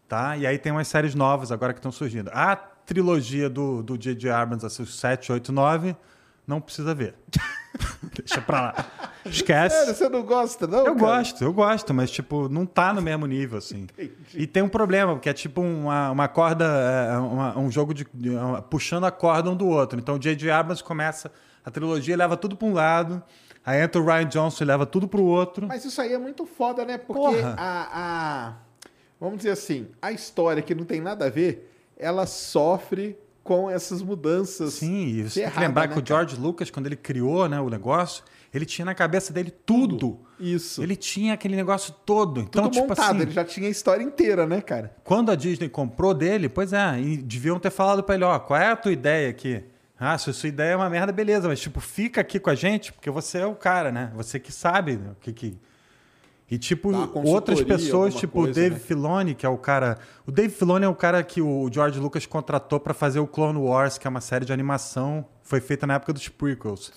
[0.09, 0.37] tá?
[0.37, 2.31] E aí tem umas séries novas agora que estão surgindo.
[2.33, 2.57] A
[2.87, 4.31] trilogia do do J.J.
[4.31, 5.97] Abrams, assim, os 7, 8, 9,
[6.47, 7.15] não precisa ver.
[8.15, 8.75] Deixa pra lá.
[9.25, 9.75] Esquece.
[9.77, 10.81] Sério, você não gosta, não?
[10.81, 10.99] Eu cara?
[10.99, 13.87] gosto, eu gosto, mas, tipo, não tá no mesmo nível, assim.
[14.35, 18.07] E tem um problema, porque é tipo uma, uma corda, é, uma- um jogo de,
[18.13, 19.99] de- uma- puxando a corda um do outro.
[19.99, 20.51] Então o J.J.
[20.51, 21.31] Abrams começa
[21.65, 23.23] a trilogia, leva tudo pra um lado,
[23.65, 25.67] aí entra o Ryan Johnson e leva tudo pro outro.
[25.69, 26.99] Mas isso aí é muito foda, né?
[26.99, 27.55] Porque Porra.
[27.57, 27.89] a,
[28.49, 28.53] a-
[29.21, 31.72] Vamos dizer assim, a história que não tem nada a ver,
[32.03, 34.75] ela sofre com essas mudanças.
[34.75, 37.61] Sim, e você tem que lembrar né, que o George Lucas, quando ele criou né,
[37.61, 40.21] o negócio, ele tinha na cabeça dele tudo.
[40.39, 40.83] Isso.
[40.83, 42.41] Ele tinha aquele negócio todo.
[42.41, 44.95] Então, Tudo tipo montado, assim, ele já tinha a história inteira, né, cara?
[45.05, 48.61] quando a Disney comprou dele, pois é, e deviam ter falado pra ele, ó, qual
[48.61, 49.65] é a tua ideia aqui?
[49.99, 52.55] Ah, se a sua ideia é uma merda, beleza, mas tipo, fica aqui com a
[52.57, 54.13] gente, porque você é o cara, né?
[54.17, 55.59] Você que sabe o que que...
[56.53, 56.91] E tipo,
[57.27, 58.79] outras pessoas, tipo o Dave né?
[58.79, 59.97] Filoni, que é o cara...
[60.27, 63.59] O Dave Filoni é o cara que o George Lucas contratou pra fazer o Clone
[63.59, 66.93] Wars, que é uma série de animação, foi feita na época dos prequels.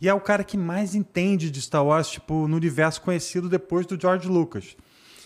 [0.00, 3.84] E é o cara que mais entende de Star Wars, tipo, no universo conhecido depois
[3.84, 4.76] do George Lucas.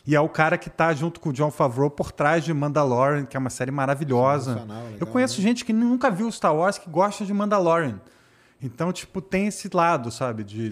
[0.06, 3.26] E é o cara que tá junto com o John Favreau por trás de Mandalorian,
[3.26, 4.60] que é uma série maravilhosa.
[4.60, 8.00] Legal, Eu conheço gente que nunca viu Star Wars que gosta de Mandalorian.
[8.62, 10.42] Então, tipo, tem esse lado, sabe?
[10.42, 10.70] De,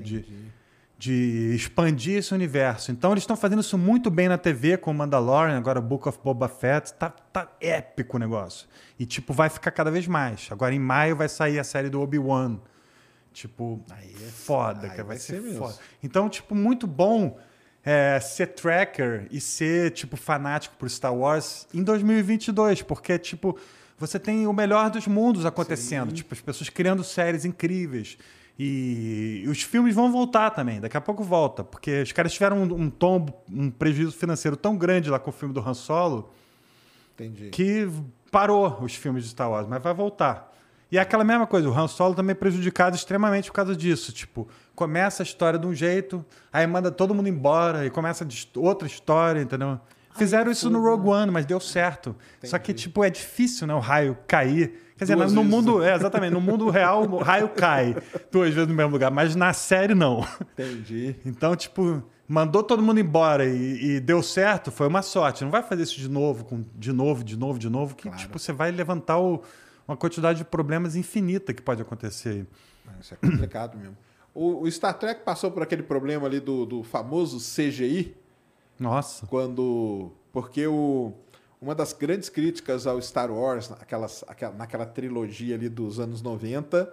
[1.03, 2.93] de, expandir esse universo.
[2.93, 6.09] Então, eles estão fazendo isso muito bem na TV com o Mandalorian, agora o Book
[6.09, 6.95] of Boba Fett.
[6.95, 8.69] Tá, tá épico o negócio.
[8.97, 10.47] E, tipo, vai ficar cada vez mais.
[10.53, 12.61] Agora, em maio, vai sair a série do Obi-Wan.
[13.33, 13.83] Tipo,
[14.33, 15.75] foda, aí cara, vai, vai ser, ser foda.
[16.05, 17.37] Então, tipo, muito bom
[17.83, 23.59] é, ser tracker e ser, tipo, fanático por Star Wars em 2022, porque, tipo,
[23.99, 26.13] você tem o melhor dos mundos acontecendo.
[26.13, 28.17] Tipo, as pessoas criando séries incríveis.
[28.59, 32.75] E os filmes vão voltar também, daqui a pouco volta, porque os caras tiveram um,
[32.75, 36.31] um tombo, um prejuízo financeiro tão grande lá com o filme do Han Solo,
[37.15, 37.49] Entendi.
[37.51, 37.89] que
[38.31, 40.53] parou os filmes de Star Wars, mas vai voltar.
[40.91, 44.13] E é aquela mesma coisa, o Han Solo também é prejudicado extremamente por causa disso.
[44.13, 46.23] Tipo, começa a história de um jeito,
[46.53, 49.81] aí manda todo mundo embora e começa outra história, entendeu?
[50.15, 52.15] Fizeram isso no Rogue One, mas deu certo.
[52.45, 53.75] Só que, tipo, é difícil, né?
[53.75, 54.92] O raio cair.
[55.07, 55.57] Quer dizer, Duas no vezes.
[55.57, 55.83] mundo.
[55.83, 56.33] É, exatamente.
[56.33, 57.97] No mundo real, o raio cai
[58.31, 60.27] duas vezes no mesmo lugar, mas na série não.
[60.53, 61.17] Entendi.
[61.25, 65.45] Então, tipo, mandou todo mundo embora e, e deu certo, foi uma sorte.
[65.45, 68.39] Não vai fazer isso de novo, com, de novo, de novo, de novo, que tipo,
[68.39, 69.43] você vai levantar o-
[69.87, 72.47] uma quantidade de problemas infinita que pode acontecer aí.
[73.01, 73.97] Isso é complicado mesmo.
[74.35, 78.15] O, o Star Trek passou por aquele problema ali do, do famoso CGI,
[78.79, 79.27] Nossa.
[79.27, 80.11] quando.
[80.33, 81.13] Porque o,
[81.63, 86.93] uma das grandes críticas ao Star Wars, naquelas, aquela, naquela trilogia ali dos anos 90,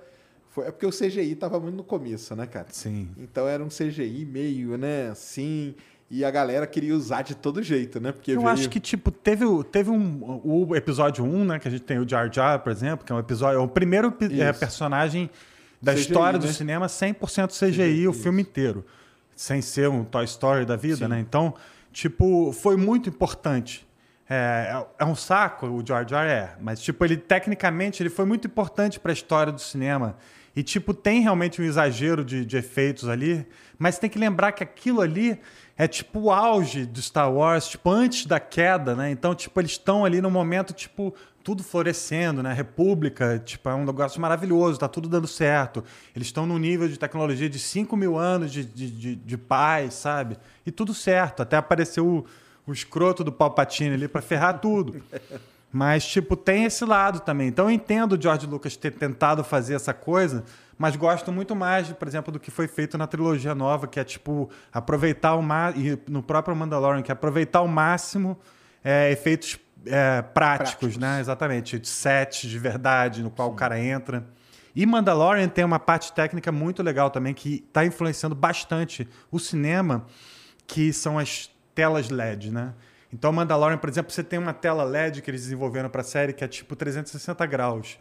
[0.52, 2.68] foi, é porque o CGI tava muito no começo, né, cara?
[2.72, 3.10] Sim.
[3.18, 5.74] Então era um CGI meio, né, assim.
[6.12, 8.12] E a galera queria usar de todo jeito, né?
[8.12, 11.60] Porque Eu veio- acho que, tipo, teve, o- teve um, o episódio 1, né?
[11.60, 13.60] Que a gente tem o Jar Jar, por exemplo, que é um episódio.
[13.60, 14.60] É o primeiro é, Isso.
[14.60, 15.30] personagem
[15.80, 16.52] da CGI, história do né?
[16.54, 18.84] cinema 100% CGI, o filme inteiro.
[19.36, 21.20] Sem ser um Toy Story da vida, né?
[21.20, 21.54] Então,
[21.94, 23.88] tipo, foi muito importante.
[24.30, 28.26] É, é- é um saco o Jar Jar é, mas tipo ele tecnicamente ele foi
[28.26, 30.18] muito importante para a história do cinema
[30.56, 33.48] e tipo tem realmente um exagero de, de efeitos ali,
[33.78, 35.40] mas tem que lembrar que aquilo ali
[35.76, 39.10] é tipo o auge do Star Wars, tipo antes da queda, né?
[39.10, 42.54] Então tipo eles estão ali no momento tipo tudo florescendo, né?
[42.54, 45.84] República, tipo, é um negócio maravilhoso, tá tudo dando certo.
[46.16, 49.96] Eles estão num nível de tecnologia de 5 mil anos de, de, de, de paz,
[49.96, 50.38] sabe?
[50.66, 51.42] E tudo certo.
[51.42, 52.26] Até apareceu o,
[52.70, 55.02] o escroto do Palpatine ali para ferrar tudo.
[55.72, 57.48] Mas, tipo, tem esse lado também.
[57.48, 60.44] Então eu entendo o George Lucas ter tentado fazer essa coisa,
[60.78, 64.04] mas gosto muito mais, por exemplo, do que foi feito na trilogia nova, que é,
[64.04, 68.38] tipo, aproveitar o máximo, e no próprio Mandalorian, que é aproveitar ao máximo
[68.84, 70.98] é, efeitos é, práticos, Práticos.
[70.98, 71.20] né?
[71.20, 71.80] Exatamente.
[71.80, 74.26] De sets de verdade, no qual o cara entra.
[74.76, 80.06] E Mandalorian tem uma parte técnica muito legal também, que está influenciando bastante o cinema,
[80.66, 81.50] que são as
[81.80, 82.74] telas LED, né?
[83.12, 86.34] Então, Mandalorian, por exemplo, você tem uma tela LED que eles desenvolveram para a série
[86.34, 87.98] que é tipo 360 graus.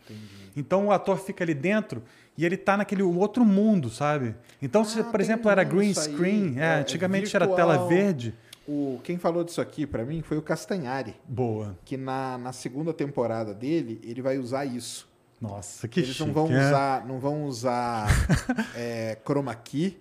[0.56, 2.02] Então, o ator fica ali dentro
[2.36, 4.34] e ele tá naquele outro mundo, sabe?
[4.60, 7.56] Então, se, Ah, por tem exemplo, era green screen, é, É, antigamente era virtual.
[7.74, 8.34] tela verde.
[8.66, 11.78] O, quem falou disso aqui pra mim foi o Castanhari, Boa.
[11.86, 15.08] que na, na segunda temporada dele, ele vai usar isso.
[15.40, 16.26] Nossa, que eles chique.
[16.26, 16.66] não vão é.
[16.66, 18.08] usar, não vão usar
[18.76, 19.96] é, chroma key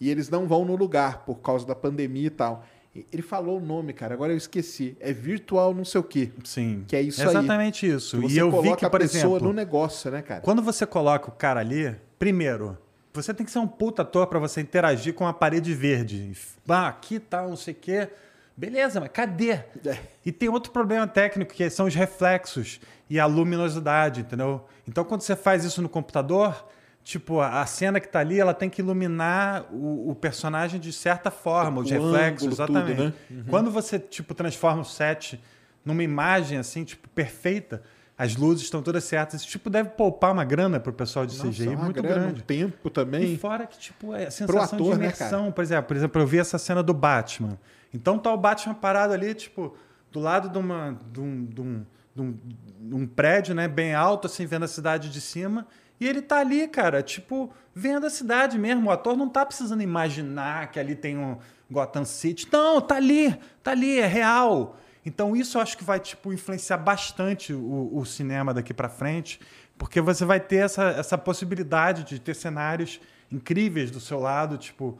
[0.00, 2.64] e eles não vão no lugar por causa da pandemia e tal.
[3.12, 4.96] Ele falou o nome, cara, agora eu esqueci.
[5.00, 6.30] É virtual não sei o quê.
[6.44, 6.84] Sim.
[6.86, 7.30] Que é isso É aí.
[7.30, 8.22] Exatamente isso.
[8.28, 10.40] E eu vi que, a por pessoa exemplo, no negócio, né, cara?
[10.40, 12.76] Quando você coloca o cara ali, primeiro,
[13.12, 16.32] você tem que ser um puta ator pra você interagir com a parede verde.
[16.68, 18.08] Ah, aqui tá, não sei o quê.
[18.56, 19.52] Beleza, mas cadê?
[19.52, 19.98] É.
[20.26, 24.64] E tem outro problema técnico, que são os reflexos e a luminosidade, entendeu?
[24.86, 26.66] Então, quando você faz isso no computador,
[27.04, 31.30] Tipo, a cena que tá ali, ela tem que iluminar o, o personagem de certa
[31.30, 33.16] forma, os O reflexos, ângulo, tudo, exatamente.
[33.30, 33.44] né?
[33.48, 35.40] Quando você, tipo, transforma o set
[35.82, 37.82] numa imagem, assim, tipo, perfeita,
[38.16, 39.40] as luzes estão todas certas.
[39.40, 42.40] Isso, tipo, deve poupar uma grana pro pessoal de Nossa, CGI muito grana, grande.
[42.42, 43.38] um tempo E também.
[43.38, 45.50] fora que, tipo, é a sensação ator, de né, imersão.
[45.50, 47.58] por, exemplo, por exemplo, eu vi essa cena do Batman.
[47.94, 49.74] Então tá o Batman parado ali, tipo,
[50.12, 52.38] do lado de, uma, de, um, de, um, de, um,
[52.80, 55.66] de um prédio, né, bem alto, assim, vendo a cidade de cima.
[56.00, 58.88] E ele tá ali, cara, tipo, vendo a cidade mesmo.
[58.88, 61.38] O ator não tá precisando imaginar que ali tem um
[61.70, 62.48] Gotham City.
[62.52, 64.76] Não, tá ali, tá ali, é real.
[65.04, 69.40] Então isso eu acho que vai, tipo, influenciar bastante o, o cinema daqui pra frente,
[69.76, 73.00] porque você vai ter essa, essa possibilidade de ter cenários
[73.30, 74.98] incríveis do seu lado, tipo,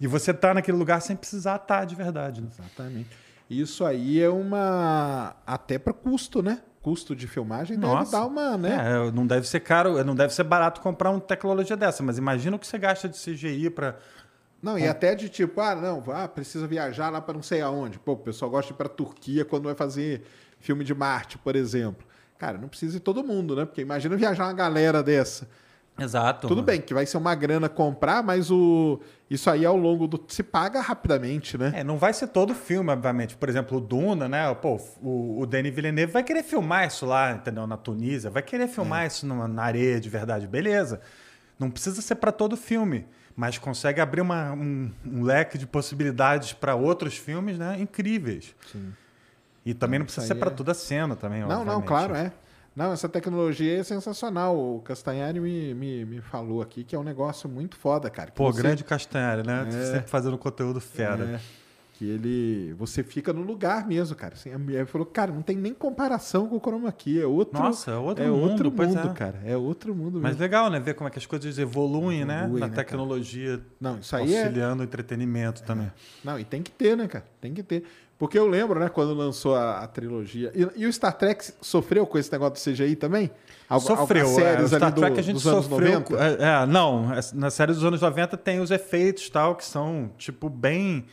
[0.00, 2.40] e você tá naquele lugar sem precisar estar de verdade.
[2.42, 2.48] Né?
[2.52, 3.10] Exatamente.
[3.48, 5.36] Isso aí é uma.
[5.46, 6.60] Até para custo, né?
[6.86, 8.12] Custo de filmagem deve Nossa.
[8.12, 9.08] dar uma, né?
[9.08, 12.54] É, não deve ser caro, não deve ser barato comprar uma tecnologia dessa, mas imagina
[12.54, 13.96] o que você gasta de CGI para
[14.62, 17.98] Não, e até de tipo, ah, não, ah, precisa viajar lá para não sei aonde.
[17.98, 20.22] Pô, o pessoal gosta de ir para Turquia quando vai fazer
[20.60, 22.06] filme de Marte, por exemplo.
[22.38, 23.64] Cara, não precisa ir todo mundo, né?
[23.64, 25.48] Porque imagina viajar uma galera dessa.
[25.98, 26.46] Exato.
[26.46, 29.00] Tudo bem que vai ser uma grana comprar, mas o
[29.30, 31.72] isso aí ao longo do se paga rapidamente, né?
[31.74, 33.34] É, não vai ser todo filme, obviamente.
[33.36, 34.54] Por exemplo, o Duna, né?
[34.54, 37.66] Pô, o, o Denis Villeneuve vai querer filmar isso lá, entendeu?
[37.66, 39.06] Na Tunísia, vai querer filmar É.
[39.06, 41.00] isso numa- na areia de verdade, beleza.
[41.58, 46.52] Não precisa ser para todo filme, mas consegue abrir uma- um, um leque de possibilidades
[46.52, 47.76] para outros filmes, né?
[47.80, 48.54] Incríveis.
[49.64, 51.86] E também não precisa ser para é- toda a cena também, Não, não, obviamente.
[51.86, 52.32] claro, é.
[52.76, 54.54] Não, essa tecnologia é sensacional.
[54.54, 58.30] O Castanhari me, me, me falou aqui que é um negócio muito foda, cara.
[58.32, 59.66] Pô, você- grande Castanhari, né?
[59.66, 59.84] É.
[59.92, 61.24] Sempre fazendo conteúdo fera.
[61.24, 61.40] É,
[61.94, 62.74] que ele.
[62.74, 64.34] Você fica no lugar mesmo, cara.
[64.34, 67.18] Assim, a mulher falou, cara, não tem nem comparação com o Chroma Key.
[67.18, 67.58] É outro.
[67.58, 69.12] Nossa, é outro é mundo, outro mundo, é.
[69.14, 69.40] cara.
[69.42, 70.42] É outro mundo Mas mesmo.
[70.42, 70.78] legal, né?
[70.78, 72.40] Ver como é que as coisas evoluem, né?
[72.40, 72.84] Evoluem, Na né, cara?
[72.86, 74.40] tecnologia, Não, isso aí é.
[74.42, 75.90] auxiliando o entretenimento também.
[76.22, 77.24] Não, e tem que ter, né, cara?
[77.40, 77.84] Tem que ter.
[78.18, 80.50] Porque eu lembro, né, quando lançou a, a trilogia.
[80.54, 83.30] E, e o Star Trek sofreu com esse negócio do CGI também?
[83.68, 84.22] Algu- sofreu.
[84.26, 86.00] algumas é, séries o Star do- Trek a gente dos anos sofreu.
[86.00, 86.04] 90?
[86.04, 89.64] com- É, é, não, é, na série dos anos 90 tem os efeitos tal que
[89.66, 91.04] são, tipo, bem,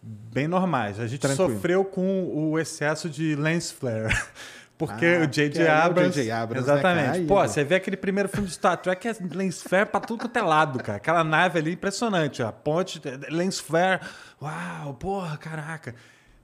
[0.00, 1.00] bem normais.
[1.00, 1.54] A gente Tranquilo.
[1.54, 4.14] sofreu com o excesso de lens flare.
[4.78, 5.62] Porque Ah, o J.J.
[5.62, 6.30] é o Abrams.
[6.30, 7.10] Abrams, né, exatamente.
[7.18, 10.20] Aí, Pô, você vê aquele primeiro filme de Star Trek, é lens flare pra tudo
[10.20, 10.96] quanto é lado, cara.
[10.98, 12.42] Aquela nave ali impressionante.
[12.42, 13.00] A ponte,
[13.30, 14.00] lens flare.
[14.42, 15.94] Uau, porra, caraca.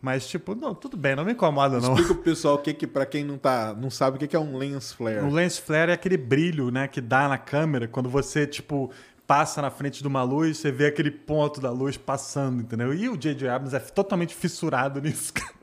[0.00, 1.90] Mas, tipo, não, tudo bem, não me incomoda, não.
[1.90, 4.36] Explica pro pessoal o que, que para quem não, tá, não sabe, o que, que
[4.36, 5.18] é um lens flare.
[5.18, 8.90] O lens flare é aquele brilho, né, que dá na câmera quando você, tipo,
[9.26, 12.94] passa na frente de uma luz, você vê aquele ponto da luz passando, entendeu?
[12.94, 13.48] E o J.J.
[13.48, 15.54] Abrams é totalmente fissurado nisso, cara.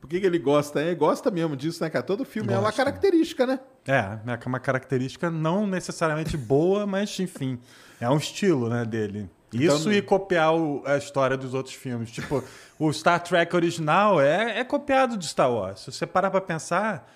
[0.00, 0.80] Por que, que ele gosta?
[0.80, 2.04] É, gosta mesmo disso, né, cara?
[2.04, 3.60] Todo filme é uma característica, né?
[3.86, 7.60] É, é uma característica não necessariamente boa, mas, enfim,
[8.00, 9.30] é um estilo, né, dele.
[9.52, 12.10] Isso Então- e copiar o- a história dos outros filmes.
[12.10, 12.42] Tipo,
[12.78, 15.80] o Star Trek original é, é copiado de Star Wars.
[15.80, 17.10] Se você parar pra pensar,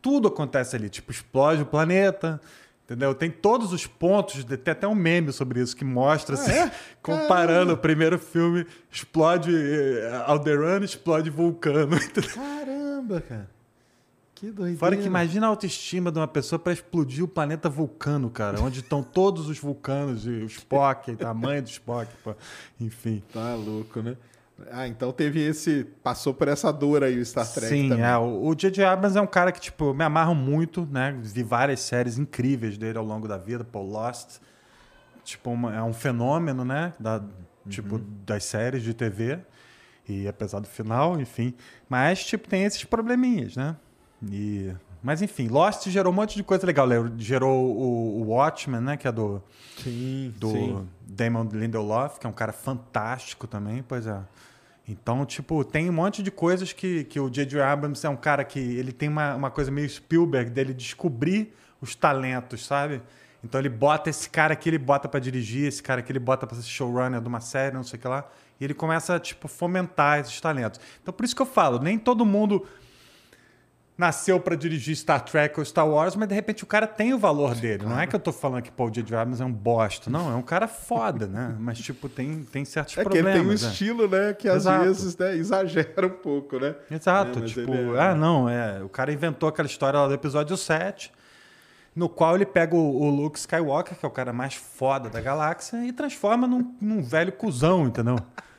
[0.00, 0.88] tudo acontece ali.
[0.88, 2.40] Tipo, explode o planeta,
[2.84, 3.14] entendeu?
[3.14, 6.70] Tem todos os pontos, tem até um meme sobre isso que mostra, assim, é?
[7.02, 12.30] comparando o primeiro filme, explode eh, Alderaan, explode Vulcano, entendeu?
[12.34, 13.59] Caramba, cara.
[14.40, 14.78] Que doideira.
[14.78, 18.80] Fora que imagina a autoestima de uma pessoa para explodir o planeta Vulcano, cara, onde
[18.80, 22.34] estão todos os vulcanos e o Spock, a mãe do Spock, pô.
[22.80, 23.22] enfim.
[23.34, 24.16] Tá louco, né?
[24.70, 25.84] Ah, então teve esse...
[26.02, 28.04] Passou por essa dor aí o Star Trek Sim, também.
[28.04, 28.84] é, o o J.J.
[28.84, 31.18] Abrams é um cara que, tipo, me amarro muito, né?
[31.22, 34.38] Vi várias séries incríveis dele ao longo da vida, pô, Lost,
[35.24, 36.92] tipo, uma- é um fenômeno, né?
[36.98, 37.22] Da,
[37.68, 39.38] Tipo, das séries de TV.
[40.08, 41.54] E apesar do final, enfim.
[41.88, 43.76] Mas, tipo, tem esses probleminhas, né?
[44.22, 44.72] E...
[45.02, 46.86] Mas, enfim, Lost gerou um monte de coisa legal.
[47.16, 48.96] Gerou o, o Watchmen, né?
[48.96, 49.42] Que é do,
[49.82, 50.88] Sim, do sim.
[51.06, 54.20] Damon Lindelof, que é um cara fantástico também, pois é.
[54.86, 57.60] Então, tipo, tem um monte de coisas que, que o J.J.
[57.62, 61.94] Abrams é um cara que ele tem uma, uma coisa meio Spielberg dele descobrir os
[61.94, 63.00] talentos, sabe?
[63.42, 66.46] Então ele bota esse cara aqui, ele bota pra dirigir, esse cara aqui ele bota
[66.46, 68.28] pra ser showrunner de uma série, não sei o que lá,
[68.60, 70.78] e ele começa a, tipo, fomentar esses talentos.
[71.00, 72.66] Então por isso que eu falo, nem todo mundo
[74.00, 77.18] nasceu pra dirigir Star Trek ou Star Wars, mas de repente o cara tem o
[77.18, 77.84] valor dele.
[77.84, 79.14] Não é que eu tô falando que o J.J.
[79.14, 80.08] Abrams é um bosta.
[80.08, 81.54] Não, é um cara foda, né?
[81.60, 83.34] Mas, tipo, tem, tem certos É que ele problemas.
[83.34, 83.54] tem um né?
[83.54, 84.32] estilo, né?
[84.32, 84.84] Que às Exato.
[84.84, 86.74] vezes né, exagera um pouco, né?
[86.90, 88.82] Exato, É, tipo, é- ah, não, é.
[88.82, 91.12] O cara inventou aquela história lá do episódio 7,
[91.94, 95.20] no qual ele pega o, o Luke Skywalker, que é o cara mais foda da
[95.20, 98.16] galáxia, e transforma num, num velho cuzão, entendeu?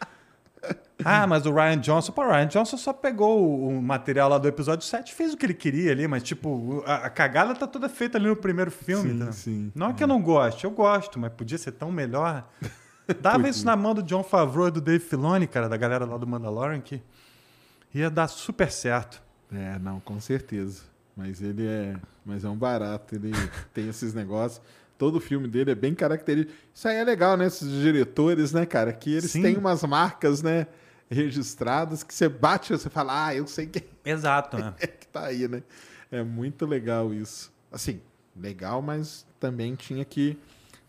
[1.04, 4.48] Ah, mas o Ryan Johnson, pô, o Ryan Johnson só pegou o material lá do
[4.48, 7.90] episódio 7 fez o que ele queria ali, mas tipo, a, a cagada tá toda
[7.90, 9.10] feita ali no primeiro filme.
[9.10, 9.34] Sim, entendeu?
[9.34, 9.72] sim.
[9.74, 12.48] Não é que eu não goste, eu gosto, mas podia ser tão melhor.
[13.20, 16.18] Dava isso na mão do John Favreau e do Dave Filoni, cara, da galera lá
[16.18, 17.02] do Mandalorian, que
[17.94, 19.22] ia dar super certo.
[19.52, 20.84] É, não, com certeza.
[21.16, 23.32] Mas ele é, mas é um barato, ele
[23.74, 24.62] tem esses negócios.
[25.02, 26.56] Todo filme dele é bem característico.
[26.72, 27.48] Isso aí é legal, né?
[27.48, 28.94] Esses diretores, né, cara?
[28.94, 29.42] Que eles Sim.
[29.42, 30.68] têm umas marcas, né?
[31.10, 34.76] Registradas que você bate e você fala, ah, eu sei quem Exato, né?
[34.80, 35.64] é que tá aí, né?
[36.12, 37.52] É muito legal isso.
[37.72, 38.00] Assim,
[38.40, 40.38] legal, mas também tinha que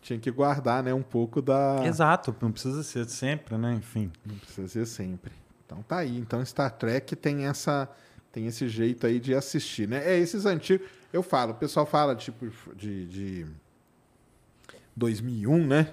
[0.03, 3.73] tinha que guardar, né, um pouco da Exato, não precisa ser sempre, né?
[3.73, 4.13] Enfim.
[4.27, 5.33] não precisa ser sempre.
[5.65, 6.19] Então tá aí.
[6.19, 7.89] Então Star Trek tem essa
[8.31, 10.07] tem esse jeito aí de assistir, né?
[10.07, 10.87] É esses antigos.
[11.11, 13.47] Eu falo, o pessoal fala tipo de, de
[14.97, 15.89] 2001, né?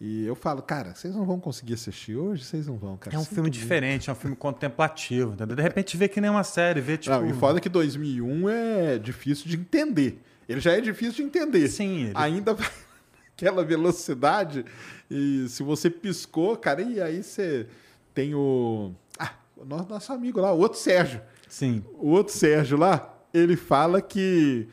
[0.00, 3.14] E eu falo, cara, vocês não vão conseguir assistir hoje, vocês não vão, cara.
[3.14, 3.54] É um Sinto filme muito.
[3.54, 5.54] diferente, é um filme contemplativo, entendeu?
[5.54, 7.14] De repente vê que nem uma série, vê tipo...
[7.14, 10.20] Não, e foda que 2001 é difícil de entender.
[10.48, 11.68] Ele já é difícil de entender.
[11.68, 12.68] Sim, ele- Ainda vai
[13.30, 14.64] naquela velocidade.
[15.08, 17.68] E se você piscou, cara, e aí você
[18.12, 18.92] tem o.
[19.16, 19.32] Ah,
[19.64, 21.20] nosso amigo lá, o outro Sérgio.
[21.48, 21.84] Sim.
[21.94, 24.66] O outro Sérgio lá, ele fala que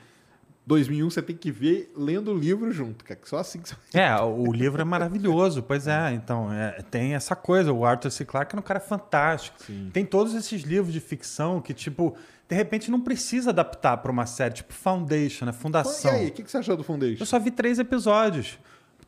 [0.70, 3.20] 2001 você tem que ver lendo o livro junto, cara.
[3.20, 6.14] que Só assim que você É, o livro é maravilhoso, pois é.
[6.14, 7.74] Então, é, tem essa coisa.
[7.74, 8.24] O Arthur C.
[8.24, 9.58] Clarke é um cara fantástico.
[9.92, 12.16] Tem todos esses livros de ficção que, tipo,
[12.48, 15.52] de repente não precisa adaptar para uma série, tipo Foundation, né?
[15.52, 16.12] E Fundação.
[16.12, 17.22] aí, o que, que você achou do Foundation?
[17.22, 18.60] Eu só vi três episódios.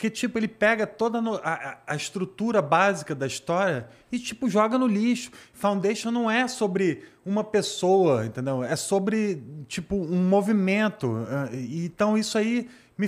[0.01, 4.87] Porque, tipo, ele pega toda a, a- estrutura básica da história e, tipo, joga no
[4.87, 5.29] lixo.
[5.53, 8.63] Foundation não é sobre uma pessoa, entendeu?
[8.63, 11.23] É sobre, tipo, um movimento.
[11.29, 12.67] Ah, Então, isso aí
[12.97, 13.07] me.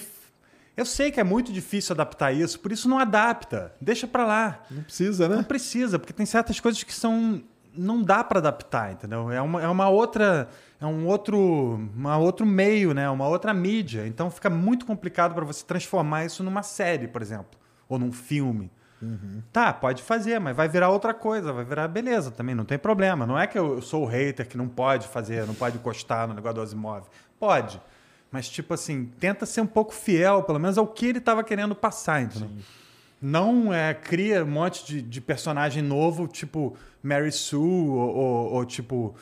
[0.78, 3.74] Eu sei que é muito difícil adaptar isso, por isso não adapta.
[3.82, 4.64] Deixa pra lá.
[4.70, 5.44] Não precisa, Não né?
[5.44, 7.42] precisa, porque tem certas coisas que são.
[7.76, 9.32] Não dá para adaptar, entendeu?
[9.32, 10.48] É uma, é uma outra.
[10.80, 11.90] É um outro.
[11.96, 13.10] Uma outro meio, né?
[13.10, 14.08] Uma outra mídia.
[14.08, 17.60] Então fica muito complicado para você transformar isso numa série, por exemplo.
[17.90, 18.72] Ou num filme.
[19.52, 23.26] Tá, pode fazer, mas vai virar outra coisa, vai virar beleza também, não tem problema.
[23.26, 26.34] Não é que eu sou o hater que não pode fazer, não pode encostar no
[26.34, 27.06] negócio do Asimov.
[27.40, 27.82] Pode.
[28.32, 31.76] Mas, tipo assim, tenta ser um pouco fiel, pelo menos ao que ele estava querendo
[31.76, 32.50] passar, entendeu?
[33.22, 38.66] Não é, cria um monte de, de personagem novo, tipo Mary Sue, ou, ou- ou,
[38.66, 39.14] tipo,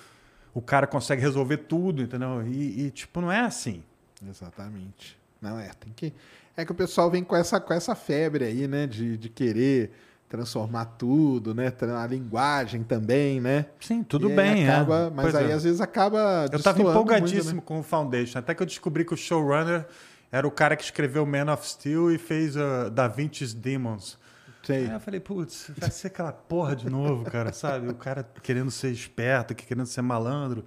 [0.54, 2.46] o cara consegue resolver tudo, entendeu?
[2.48, 3.84] E, e, tipo, não é assim.
[4.30, 5.18] Exatamente.
[5.42, 6.14] Não, é, tem que.
[6.56, 8.86] É que o pessoal vem com essa, com essa febre aí, né?
[8.86, 9.92] De, de querer
[10.30, 11.74] transformar tudo, né?
[12.02, 13.66] A linguagem também, né?
[13.80, 15.10] Sim, tudo E bem, acaba, é.
[15.10, 15.54] Mas Pois aí é.
[15.54, 16.46] às vezes acaba.
[16.52, 17.62] Eu estava empolgadíssimo muito, né?
[17.66, 19.88] com o Foundation, até que eu descobri que o showrunner
[20.32, 24.18] era o cara que escreveu Man of Steel e fez uh, Da Vinci's Demons.
[24.64, 24.86] Sei.
[24.88, 27.88] Aí eu falei, putz, vai ser aquela porra de novo, cara, sabe?
[27.90, 30.64] O cara querendo ser esperto, que querendo ser malandro.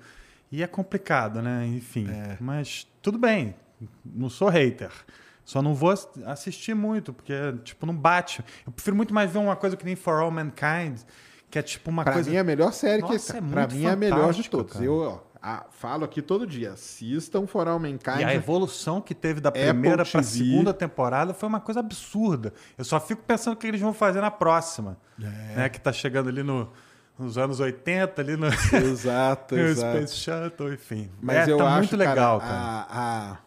[0.51, 1.67] E é complicado, né?
[1.67, 2.09] Enfim.
[2.11, 2.37] É.
[2.41, 3.55] Mas tudo bem,
[4.05, 4.91] não sou hater.
[5.45, 7.35] Só não vou ass- assistir muito, porque,
[7.65, 8.43] tipo, não bate.
[8.67, 11.01] Eu prefiro muito mais ver uma coisa que nem For All Mankind,
[11.51, 12.31] que é tipo uma Pra coisa.
[12.31, 14.73] mim é a melhor série que Nossa, é Pra mim é a melhor de todos.
[14.73, 14.85] cara.
[14.85, 16.73] Eu ó, a- falo aqui todo dia.
[16.73, 18.21] Assistam For All Mankind.
[18.21, 22.53] E a evolução que teve da primeira para a segunda temporada foi uma coisa absurda.
[22.79, 24.97] Eu só fico pensando o que eles vão fazer na próxima.
[25.21, 25.57] É.
[25.57, 26.69] Né, que tá chegando ali no-
[27.19, 29.97] nos anos 80, ali no, Exato, no exato.
[29.99, 31.11] Space Shuttle, enfim.
[31.23, 32.53] Mas É, eu tá acho, muito legal, cara.
[32.55, 33.39] A, a-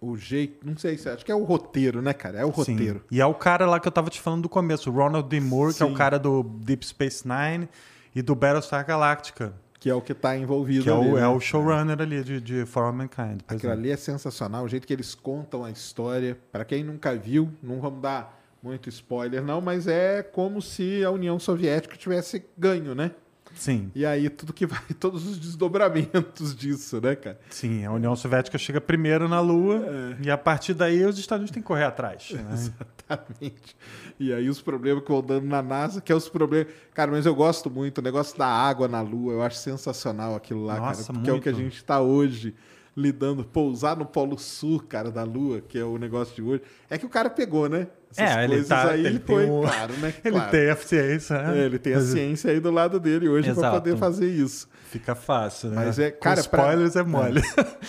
[0.00, 2.38] o jeito, não sei se acho que é o roteiro, né, cara?
[2.38, 2.72] É o Sim.
[2.72, 3.04] roteiro.
[3.10, 5.38] E é o cara lá que eu tava te falando do começo, o Ronald D.
[5.40, 5.92] Moore, que é Sim.
[5.92, 7.68] o cara do Deep Space Nine
[8.14, 11.22] e do Battlestar Galactica, Que é o que tá envolvido que é ali, o, né?
[11.22, 13.40] é o showrunner ali de, de For All Mankind.
[13.48, 13.74] Aquilo é.
[13.74, 16.38] ali é sensacional, o jeito que eles contam a história.
[16.52, 21.10] Para quem nunca viu, não vamos dar muito spoiler não, mas é como se a
[21.10, 23.12] União Soviética tivesse ganho, né?
[23.54, 27.38] Sim, E aí tudo que vai, todos os desdobramentos disso, né, cara?
[27.50, 27.84] sim.
[27.84, 30.16] A União Soviética chega primeiro na Lua É.
[30.26, 32.30] e a partir daí os Estados Unidos têm que correr atrás.
[32.32, 32.44] né?
[32.52, 33.76] Exatamente.
[34.18, 36.72] E aí os problemas que vão dando na NASA, que é os problemas.
[36.94, 40.64] Cara, mas eu gosto muito, o negócio da água na Lua, eu acho sensacional aquilo
[40.64, 41.14] lá, Nossa, cara.
[41.14, 41.64] Porque é o que a muito.
[41.64, 42.54] gente está hoje
[42.96, 46.62] lidando, pousar no Polo Sul, cara, da Lua, que é o negócio de hoje.
[46.88, 47.86] É que o cara pegou, né?
[48.16, 50.12] É, ele coisas tá- aí ele foi, um- claro, né?
[50.24, 50.50] Ele Claro.
[50.50, 51.60] tem a ciência, né?
[51.60, 54.68] É, ele tem a ciência aí do lado dele hoje para poder fazer isso.
[54.90, 55.76] Fica fácil, né?
[55.76, 57.40] Mas é- Com cara, pra- spoilers é mole.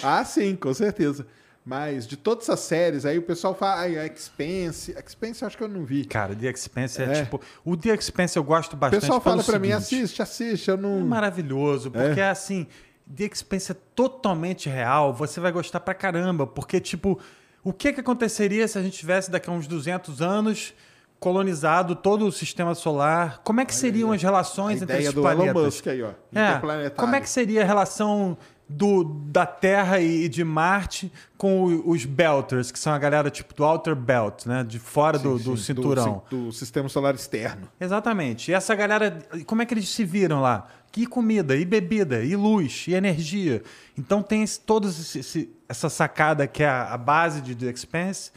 [0.04, 1.26] Ah, sim, com certeza.
[1.66, 4.96] Mas de todas essas séries, aí o pessoal fala, ai, a Expense.
[5.04, 6.06] Expense eu acho que eu não vi.
[6.06, 7.24] Cara, The Expanse é, É.
[7.24, 7.40] tipo...
[7.66, 10.76] O The Expanse eu gosto O bastante pessoal pelo fala pra mim, assiste, assiste, eu
[10.76, 11.00] É não.
[11.02, 12.68] maravilhoso, porque é assim,
[13.16, 17.20] The Expanse é totalmente real, você vai gostar pra caramba, porque, tipo,
[17.64, 20.74] o que que aconteceria se a gente tivesse daqui a uns 200 anos
[21.20, 23.42] colonizado todo o sistema solar.
[23.44, 25.56] Como é que seriam as A relações entre ideia esses do planetas?
[25.56, 26.12] Elon Musk aí, ó.
[26.34, 28.36] É, como é que seria a relação
[28.68, 33.54] do, da Terra e de Marte com o- os Belters, que são a galera tipo
[33.54, 34.64] do Outer Belt, né?
[34.64, 36.24] De fora do, Sim, do sim, cinturão.
[36.30, 37.68] Do, do sistema solar externo.
[37.80, 38.50] Exatamente.
[38.50, 40.68] E essa galera, como é que eles se viram lá?
[40.92, 43.64] Que comida, e bebida, e luz, e energia.
[43.98, 48.32] Então tem esse, todos esse- essa sacada que é a, a base de The Expanse,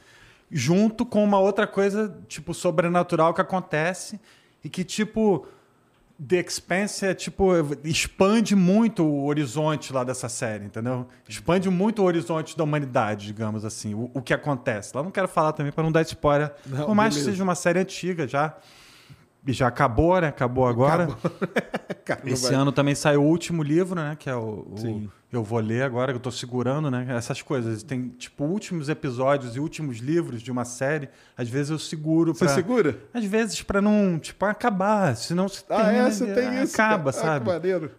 [0.51, 4.21] junto com uma outra coisa, tipo, sobrenatural que acontece
[4.63, 5.47] e que, tipo,
[6.29, 7.51] The Expanse é, tipo,
[7.83, 11.09] expande muito o horizonte lá dessa série, entendeu?
[11.29, 14.97] Expande muito o horizonte da humanidade, digamos assim, o, o que acontece.
[14.97, 17.33] Lá não quero falar também para não dar spoiler, Não, por mais que beleza.
[17.33, 18.55] seja uma série antiga já.
[19.47, 20.29] E já acabou, né?
[20.29, 21.07] Acabou agora.
[22.05, 24.17] Cara, não Esse vai- ano também saiu o último livro, né?
[24.19, 25.09] Que é o, o-.
[25.31, 27.07] Eu vou ler agora, que eu tô segurando, né?
[27.11, 27.83] Essas coisas.
[27.83, 31.09] Tem, tipo, últimos episódios e últimos livros de uma série.
[31.37, 32.55] Às vezes eu seguro Você pra...
[32.55, 32.99] segura?
[33.13, 35.15] Às vezes pra não, tipo, acabar.
[35.17, 36.11] Senão você Ah, termina é?
[36.11, 36.75] Você tem isso?
[36.81, 37.51] Acaba, Ah, sabe?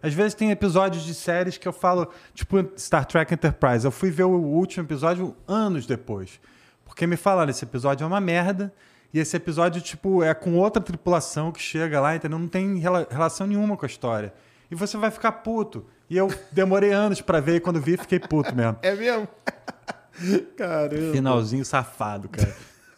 [0.02, 3.84] Às vezes tem episódios de séries que eu falo, tipo Star Trek Enterprise.
[3.84, 6.40] Eu fui ver o último episódio anos depois.
[6.86, 8.72] Porque me falaram, esse episódio é uma merda.
[9.14, 12.38] E esse episódio, tipo, é com outra tripulação que chega lá, entendeu?
[12.38, 14.32] Não tem rela- relação nenhuma com a história.
[14.70, 15.86] E você vai ficar puto.
[16.10, 18.76] E eu demorei anos pra ver, e quando vi, fiquei puto mesmo.
[18.82, 19.26] É mesmo?
[20.56, 21.12] Caramba.
[21.12, 22.54] Finalzinho safado, cara.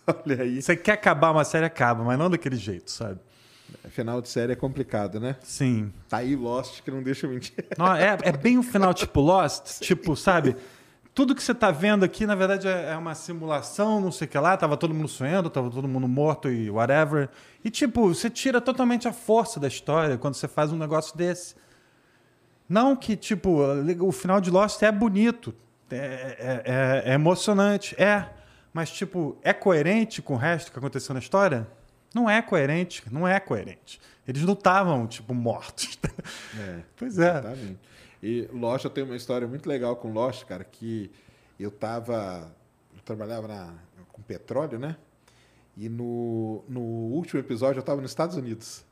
[0.26, 0.62] Olha aí.
[0.62, 3.20] Você quer acabar uma série, acaba, mas não daquele jeito, sabe?
[3.90, 5.36] Final de série é complicado, né?
[5.42, 5.92] Sim.
[6.08, 7.52] Tá aí Lost que não deixa eu mentir.
[7.76, 10.56] Não, é, é bem um final tipo Lost, tipo, sabe?
[11.18, 14.30] Tudo que você tá vendo aqui, na verdade, é é uma simulação, não sei o
[14.30, 14.56] que lá.
[14.56, 17.28] Tava todo mundo sonhando, tava todo mundo morto e whatever.
[17.64, 21.56] E, tipo, você tira totalmente a força da história quando você faz um negócio desse.
[22.68, 23.50] Não que, tipo,
[24.00, 25.52] o final de Lost é bonito,
[25.90, 28.28] é, é- é- é emocionante, é.
[28.72, 31.66] Mas, tipo, é coerente com o resto que aconteceu na história?
[32.14, 34.00] Não é coerente, não é coerente.
[34.24, 35.98] Eles não estavam, tipo, mortos.
[36.56, 36.78] É.
[36.96, 37.30] Pois é.
[37.30, 37.87] Exatamente.
[38.22, 41.10] E Lost, eu tenho uma história muito legal com Lost, cara, que
[41.58, 42.50] eu tava.
[42.94, 43.74] Eu trabalhava na,
[44.12, 44.96] com petróleo, né?
[45.76, 48.84] E no, no último episódio eu tava nos Estados Unidos.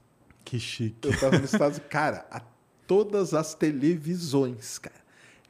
[0.44, 1.09] Que chique.
[1.09, 1.89] Eu tava nos Estados Unidos.
[1.90, 2.40] Cara, a
[2.86, 4.94] todas as televisões, cara.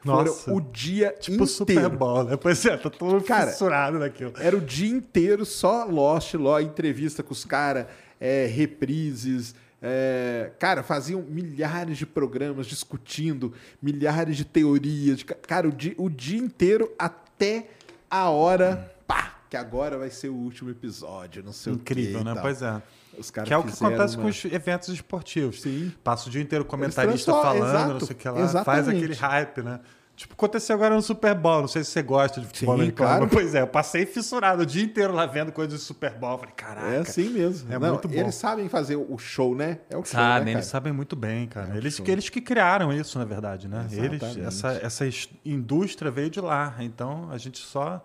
[0.05, 0.45] Nossa.
[0.45, 1.47] Foram o dia Tipo inteiro.
[1.47, 2.37] Super Bowl, né?
[2.37, 4.33] Pois é, tá todo Cara, fissurado naquilo.
[4.39, 7.87] Era o dia inteiro só Lost, Lost, entrevista com os caras,
[8.21, 9.55] é, reprises.
[9.89, 15.19] É, cara, faziam milhares de programas discutindo, milhares de teorias.
[15.19, 17.69] de ca- cara, o dia, o dia inteiro até
[18.11, 22.31] a hora, pá, que agora vai ser o último episódio, não sei Incrível, o quê.
[22.31, 22.41] e né?
[22.43, 22.83] Pois é.
[23.19, 25.63] Os Que é o que acontece uma- com os eventos esportivos.
[25.63, 25.93] Sim.
[26.05, 28.97] Passa o dia inteiro o comentarista falando, não exato, sei o que lá, faz exatamente.
[28.97, 29.81] aquele hype, né?
[30.17, 31.61] Tipo, aconteceu agora no Super Bowl.
[31.61, 33.09] Não sei se você gosta de futebol Sim, americano.
[33.11, 33.29] claro.
[33.29, 36.39] Pois é, eu passei fissurado o dia inteiro lá vendo coisas de Super Bowl.
[36.39, 36.87] Falei, caraca.
[36.89, 37.71] É assim mesmo.
[37.71, 38.15] É Não, muito bom.
[38.15, 39.79] Eles sabem fazer o show, né?
[39.91, 41.75] É o show, Sabem, né, eles sabem muito bem, cara.
[41.75, 42.05] É, eles, show.
[42.05, 43.87] que, eles que criaram isso, na verdade, né?
[43.93, 44.41] Eles, Exatamente.
[44.47, 46.75] essa, essa is- indústria veio de lá.
[46.81, 48.03] Então a gente só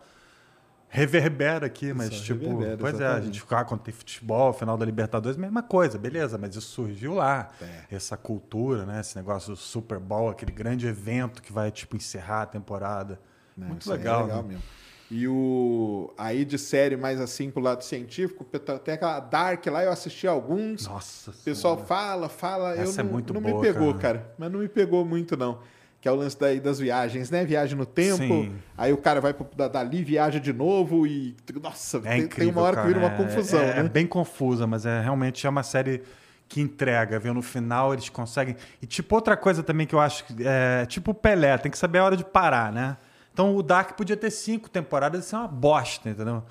[0.93, 3.25] reverbera aqui, mas Só tipo, pois é, a exatamente.
[3.27, 7.49] gente ficar quando tem futebol, final da Libertadores, mesma coisa, beleza, mas isso surgiu lá.
[7.61, 7.95] É.
[7.95, 8.99] Essa cultura, né?
[8.99, 13.17] Esse negócio do Super Bowl, aquele grande evento que vai tipo encerrar a temporada.
[13.55, 14.19] Não, muito aí legal.
[14.19, 14.47] É legal né?
[14.49, 14.63] mesmo.
[15.09, 18.45] E o aí de série mais assim pro lado científico,
[18.83, 20.87] tem aquela Dark lá, eu assisti alguns.
[20.87, 21.31] Nossa.
[21.31, 21.87] o pessoal Senhora.
[21.87, 24.19] fala, fala, Essa eu é não, muito não boa, me pegou, cara.
[24.19, 24.35] cara.
[24.37, 25.59] Mas não me pegou muito não.
[26.01, 27.45] Que é o lance daí das viagens, né?
[27.45, 28.17] Viagem no tempo.
[28.17, 28.55] Sim.
[28.75, 31.35] Aí o cara vai pro, da- dali, viaja de novo e.
[31.61, 32.87] Nossa, É tem, incrível, tem uma hora cara.
[32.87, 33.89] que vira uma É- confusão, é, é né?
[33.89, 36.01] bem confusa, mas é realmente é uma série
[36.49, 37.33] que entrega, viu?
[37.35, 38.55] No final eles conseguem.
[38.81, 41.77] E tipo outra coisa também que eu acho que é tipo o Pelé, tem que
[41.77, 42.97] saber a hora de parar, né?
[43.31, 46.43] Então o Dark podia ter cinco temporadas, isso é uma bosta, entendeu?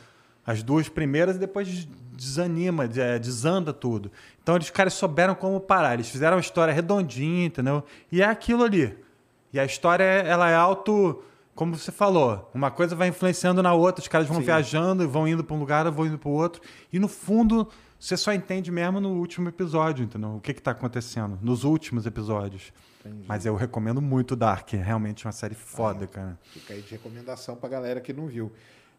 [0.47, 4.13] As duas primeiras e depois desanima, de- é, desanda tudo.
[4.43, 5.95] Então eles, caras souberam como parar.
[5.95, 7.83] Eles fizeram uma história redondinha, entendeu?
[8.13, 8.97] E é aquilo ali.
[9.53, 11.23] E a história, ela é auto.
[11.55, 14.45] Como você falou, uma coisa vai influenciando na outra, os caras vão Sim.
[14.45, 16.63] viajando e vão indo para um lugar, vão indo para o outro.
[16.93, 17.69] E no fundo,
[17.99, 20.37] você só entende mesmo no último episódio, entendeu?
[20.37, 22.73] O que está acontecendo nos últimos episódios.
[23.27, 26.39] Mas eu recomendo muito Dark, é realmente uma série foda, cara.
[26.45, 28.53] Fica aí de recomendação pra galera que não viu.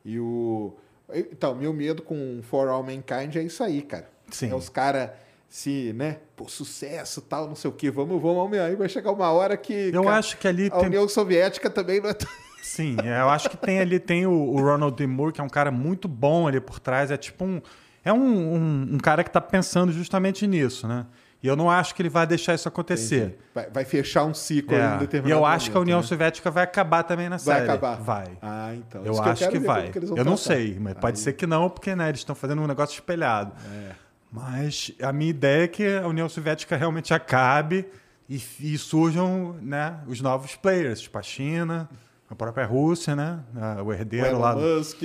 [0.04, 0.76] E o.
[1.14, 4.10] Então, meu medo com For All Mankind é isso aí, cara.
[4.30, 4.50] Sim.
[4.50, 5.12] É os caras
[5.52, 9.30] se, né, pô, sucesso tal, não sei o quê, vamos, vamos, aí vai chegar uma
[9.32, 9.92] hora que.
[9.94, 10.86] Eu cara, acho que ali A tem.
[10.86, 12.16] União Soviética também não é.
[12.64, 15.06] Sim, é, eu acho que tem ali tem o, o Ronald D.
[15.06, 17.12] Moore, que é um cara muito bom ali por trás.
[17.12, 17.62] É tipo um.
[18.04, 21.06] É um, um, um cara que está pensando justamente nisso, né?
[21.44, 23.38] E eu não acho que ele vai deixar isso acontecer.
[23.54, 25.82] Vai, vai fechar um ciclo É, em um E determinado eu acho que a momento,
[25.88, 26.08] União né?
[26.08, 27.70] Soviética vai acabar também na Vai série.
[27.70, 27.96] acabar.
[27.98, 28.38] Vai.
[28.42, 29.04] Ah, então.
[29.04, 29.90] Eu Isso acho que ver vai.
[29.90, 30.38] que Eu não tratar.
[30.38, 31.24] sei, mas pode Aí.
[31.24, 33.52] ser que não, porque né, eles estão fazendo um negócio espelhado.
[33.70, 33.92] É.
[34.32, 37.86] Mas a minha ideia é que a União Soviética realmente acabe
[38.30, 41.90] e, e surjam né, os novos players, tipo a China,
[42.30, 43.40] a própria Rússia, né?
[43.84, 44.56] O O herdeiro Elon lá.
[44.56, 45.02] Musk.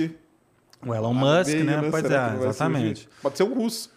[0.85, 1.87] O Elon Musk, meio, né?
[1.91, 3.01] Pois é, exatamente.
[3.01, 3.09] surgir?
[3.21, 3.96] Pode ser um russo.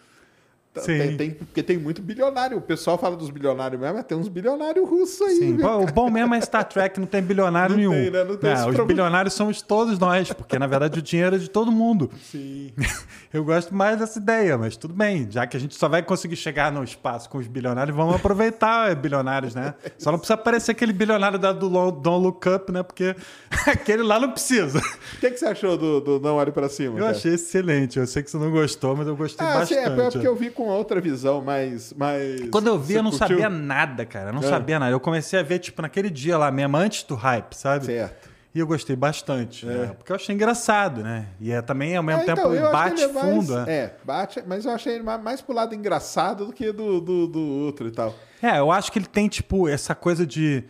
[0.73, 0.97] Tá- Sim.
[0.99, 2.57] Tem, tem- porque tem muito bilionário.
[2.57, 5.35] O pessoal fala dos bilionários mesmo, mas tem uns bilionários russos aí.
[5.35, 5.57] Sim?
[5.57, 7.91] Pô, o bom mesmo é Star Trek, não tem bilionário Não nenhum.
[7.91, 8.23] tem, né?
[8.23, 8.87] Não tem É, esse os problema.
[8.87, 12.09] bilionários somos todos nós, porque na verdade o dinheiro é de todo mundo.
[12.31, 12.71] Sim.
[13.33, 15.27] Eu gosto mais dessa ideia, mas tudo bem.
[15.29, 18.89] Já que a gente só vai conseguir chegar no espaço com os bilionários, vamos aproveitar
[18.91, 19.73] os bilionários, né?
[19.97, 22.81] Só não precisa aparecer aquele bilionário da, do Don't Look Up, né?
[22.83, 23.13] Porque
[23.67, 24.79] aquele lá não precisa.
[24.79, 26.95] O que, que você achou do, do Não Olhe Pra Cima?
[26.97, 27.11] Eu cara?
[27.17, 27.99] achei excelente.
[27.99, 29.79] Eu sei que você não gostou, mas eu gostei Ah, bastante.
[29.79, 31.93] é porque eu vi com outra visão, mas.
[31.97, 33.27] mas Quando eu vi, eu não curtiu?
[33.27, 34.29] sabia nada, cara.
[34.29, 34.47] Eu não É.
[34.49, 34.91] sabia nada.
[34.91, 37.85] Eu comecei a ver, tipo, naquele dia lá mesmo, antes do hype, sabe?
[37.85, 38.29] Certo.
[38.53, 39.65] E eu gostei bastante.
[39.65, 39.93] né?
[39.97, 41.27] Porque eu achei engraçado, né?
[41.39, 43.55] E é também, ao mesmo É, tempo, então, bate é mais- fundo.
[43.55, 43.65] né?
[43.73, 47.27] É, bate, mas eu achei ele mais, mais pro lado engraçado do que do, do,
[47.27, 48.13] do outro e tal.
[48.41, 50.63] É, eu acho que ele tem, tipo, essa coisa de.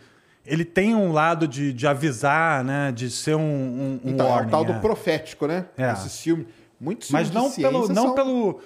[0.46, 2.92] Ele tem um lado de, de avisar, né?
[2.92, 4.78] De ser um, um, um Então, é warning, o tal do é.
[4.78, 5.66] profético, né?
[5.76, 5.90] É.
[5.92, 6.46] Esses filmes.
[6.80, 8.60] Muitos Mas não pelo, não são- pelo.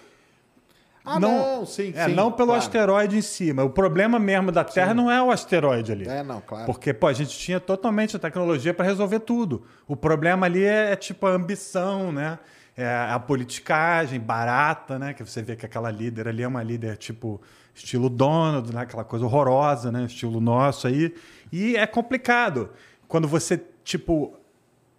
[1.08, 2.62] Ah, não, sim, é, sim, não pelo claro.
[2.62, 3.62] asteroide em cima.
[3.62, 6.08] O problema mesmo da Terra não é o asteroide ali.
[6.08, 6.66] É, não, claro.
[6.66, 9.64] Porque, pô, a gente tinha totalmente a tecnologia para resolver tudo.
[9.86, 12.40] O problema ali é, é, tipo a ambição, né?
[12.76, 15.14] É a politicagem barata, né?
[15.14, 17.40] Que você vê que aquela líder ali é uma líder tipo
[17.72, 18.80] estilo Donald, né?
[18.80, 20.06] Aquela coisa horrorosa, né?
[20.06, 21.14] Estilo nosso aí.
[21.52, 22.70] E é complicado.
[23.06, 24.34] Quando você, tipo,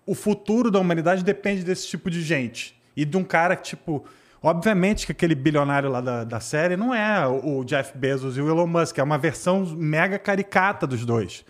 [0.05, 2.81] o futuro da humanidade depende desse tipo de gente.
[2.95, 4.05] E de um cara que, tipo.
[4.41, 8.47] Obviamente que aquele bilionário lá da, da série não é o Jeff Bezos e o
[8.49, 11.43] Elon Musk, é uma versão mega caricata dos dois.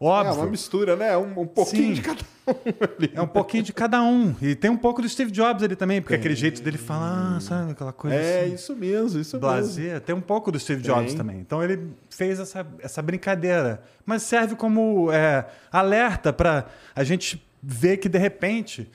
[0.00, 0.34] É Óbvio.
[0.34, 1.16] uma mistura, né?
[1.16, 1.92] Um, um pouquinho Sim.
[1.92, 2.52] de cada um
[2.98, 3.12] ali.
[3.14, 4.34] É um pouquinho de cada um.
[4.42, 7.70] E tem um pouco do Steve Jobs ali também, porque aquele jeito dele falar, sabe,
[7.70, 8.54] aquela coisa É, assim.
[8.54, 9.40] isso mesmo, isso mesmo.
[9.40, 11.16] Blazer, tem um pouco do Steve Jobs Tem.
[11.18, 11.38] também.
[11.38, 13.80] Então ele fez essa, essa brincadeira.
[14.04, 16.66] Mas serve como é, alerta para
[16.96, 18.90] a gente ver que, de repente,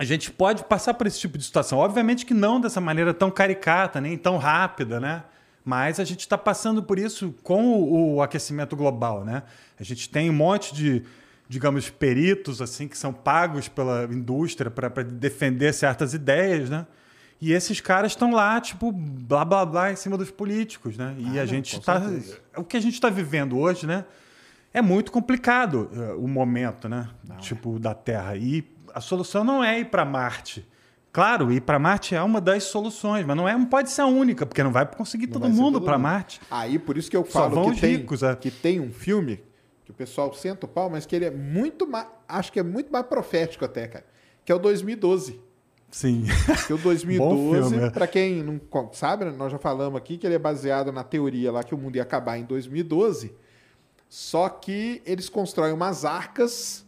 [0.00, 1.78] a gente pode passar por esse tipo de situação.
[1.78, 5.24] Obviamente que não dessa maneira tão caricata, nem tão rápida, né?
[5.62, 9.42] Mas a gente está passando por isso com o, o aquecimento global, né?
[9.78, 11.02] A gente tem um monte de,
[11.46, 16.86] digamos, peritos assim que são pagos pela indústria para defender certas ideias, né?
[17.38, 21.14] E esses caras estão lá, tipo, blá blá blá em cima dos políticos, né?
[21.18, 22.00] E Ah, a não, gente está.
[22.56, 24.06] O que a gente está vivendo hoje, né?
[24.72, 27.08] É muito complicado eh, o momento, né?
[27.40, 28.36] tipo, da Terra.
[28.36, 28.62] E
[28.94, 30.66] a solução não é ir para Marte.
[31.12, 34.06] Claro, ir para Marte é uma das soluções, mas não, é, não pode ser a
[34.06, 35.98] única, porque não vai conseguir Não todo vai mundo para.
[35.98, 36.40] Marte.
[36.50, 38.36] Aí, por isso que eu falo que, tem, ricos, é.
[38.36, 39.42] que tem um filme
[39.84, 42.06] que o pessoal senta o pau, mas que ele é muito mais.
[42.28, 44.06] Acho que é muito mais profético até, cara.
[44.44, 45.40] Que é o 2012.
[45.90, 46.24] Sim.
[46.66, 47.90] Que o Bom 2012, filme, é.
[47.90, 48.60] para quem não
[48.92, 51.78] sabe, né, nós já falamos aqui que ele é baseado na teoria lá que o
[51.78, 53.34] mundo ia acabar em 2012.
[54.08, 56.86] Só que eles constroem umas arcas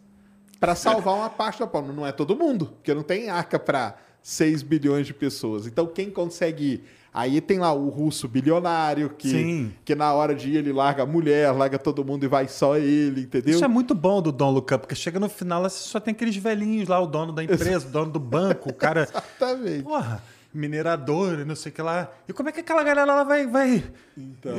[0.62, 1.92] para salvar uma parte da palma.
[1.92, 5.66] Não é todo mundo, porque não tem arca para 6 bilhões de pessoas.
[5.66, 6.84] Então quem consegue ir?
[7.12, 9.72] Aí tem lá o russo bilionário que, Sim.
[9.84, 12.76] que na hora de ir ele larga a mulher, larga todo mundo e vai só
[12.78, 13.56] ele, entendeu?
[13.56, 16.88] Isso é muito bom do Don Up, porque chega no final, só tem aqueles velhinhos
[16.88, 19.02] lá, o dono da empresa, o dono do banco, o cara.
[19.10, 19.82] Exatamente.
[19.82, 20.22] Porra,
[20.54, 22.10] minerador não sei o que lá.
[22.28, 23.82] E como é que aquela galera lá vai, vai
[24.16, 24.52] Então.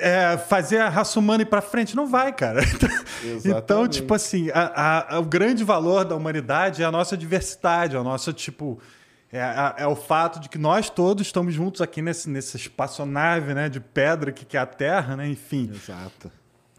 [0.00, 1.96] é, fazer a raça humana ir pra frente?
[1.96, 2.60] Não vai, cara.
[3.20, 3.92] Então, Exatamente.
[3.94, 8.02] tipo assim, a- a- o grande valor da humanidade é a nossa diversidade, é a
[8.04, 8.80] nossa, tipo.
[9.32, 13.52] É, a- é o fato de que nós todos estamos juntos aqui nesse, nessa espaçonave
[13.54, 15.28] né, de pedra que, que é a Terra, né?
[15.28, 15.68] Enfim.
[15.74, 16.30] Exato.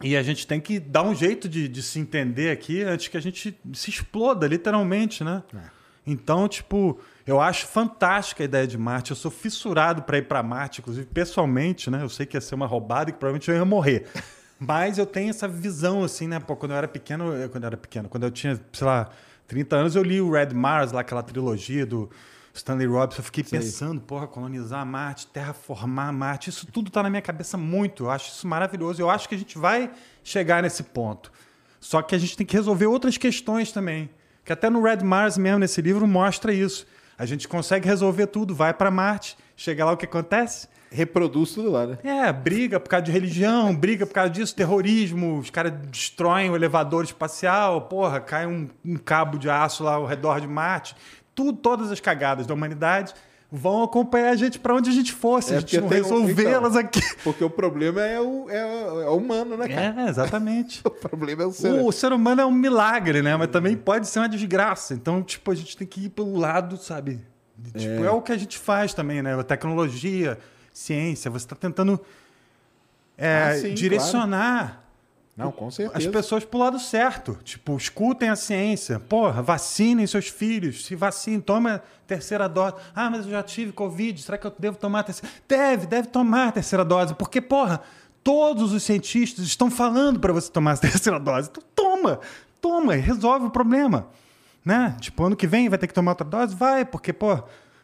[0.01, 3.17] E a gente tem que dar um jeito de, de se entender aqui antes que
[3.17, 5.43] a gente se exploda, literalmente, né?
[6.07, 6.99] Então, tipo,
[7.29, 9.11] eu acho fantástica a ideia de Marte.
[9.11, 12.01] Eu sou fissurado para ir para Marte, inclusive pessoalmente, né?
[12.03, 14.07] Eu sei que ia ser uma roubada e que provavelmente eu ia morrer.
[14.59, 16.39] Mas eu tenho essa visão, assim, né?
[16.39, 19.09] Pô, quando eu era pequeno, eu- quando eu era pequeno, quando eu tinha, sei lá,
[19.47, 22.09] 30 anos, eu li o Red Mars, lá, aquela trilogia do
[22.53, 23.19] Stanley Robinson.
[23.21, 28.05] Eu fiquei pensando, porra, colonizar Marte, terraformar Marte, isso tudo tá na minha cabeça muito.
[28.05, 29.01] Eu acho isso maravilhoso.
[29.01, 29.91] Eu acho que a gente vai
[30.23, 31.31] chegar nesse ponto.
[31.79, 34.09] Só que a gente tem que resolver outras questões também.
[34.43, 36.85] Que até no Red Mars mesmo, nesse livro, mostra isso.
[37.19, 40.69] A gente consegue resolver tudo, vai para Marte, chega lá, o que acontece?
[40.89, 41.97] Reproduz tudo lá, né?
[42.01, 46.55] É, briga por causa de religião, briga por causa disso, terrorismo, os caras destroem o
[46.55, 50.95] elevador espacial, porra, cai um, um cabo de aço lá ao redor de Marte.
[51.35, 53.13] Tudo, todas as cagadas da humanidade
[53.51, 56.75] vão acompanhar a gente para onde a gente for, se É, a gente não resolvê-las
[56.75, 57.01] aqui.
[57.23, 60.01] Porque o problema é o, é, o- é o humano, né, cara?
[60.05, 60.81] É, exatamente.
[60.85, 61.71] O problema é o ser.
[61.83, 63.35] O ser humano é um milagre, né?
[63.35, 64.93] Mas também pode ser uma desgraça.
[64.93, 67.19] Então, tipo, a gente tem que ir pelo lado, sabe?
[67.75, 68.11] Tipo, é.
[68.11, 69.41] o que a gente faz também, né?
[69.43, 70.37] Tecnologia,
[70.71, 71.99] ciência, você está tentando
[73.17, 74.83] é, Ah, sim, direcionar
[75.39, 76.11] Não, com as certeza.
[76.11, 77.37] pessoas pro lado certo.
[77.43, 78.99] Tipo, escutem a ciência.
[78.99, 80.85] Porra, vacinem seus filhos.
[80.85, 82.75] Se vacinem, toma a terceira dose.
[82.93, 84.21] Ah, mas eu já tive Covid.
[84.21, 85.33] Será que eu devo tomar a terceira?
[85.47, 87.13] Deve, deve tomar a terceira dose.
[87.15, 87.81] Porque, porra,
[88.23, 91.49] todos os cientistas estão falando para você tomar a terceira dose.
[91.49, 92.19] Então toma,
[92.61, 94.07] toma e resolve o problema.
[94.65, 94.95] Né?
[94.99, 96.53] Tipo, ano que vem vai ter que tomar outra dose?
[96.53, 97.31] Vai, porque, pô,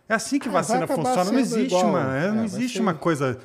[0.10, 1.24] é assim que Ah, vacina funciona.
[1.32, 1.88] Não existe igual.
[1.90, 3.40] uma, é, É, não vai existe ser- uma coisa,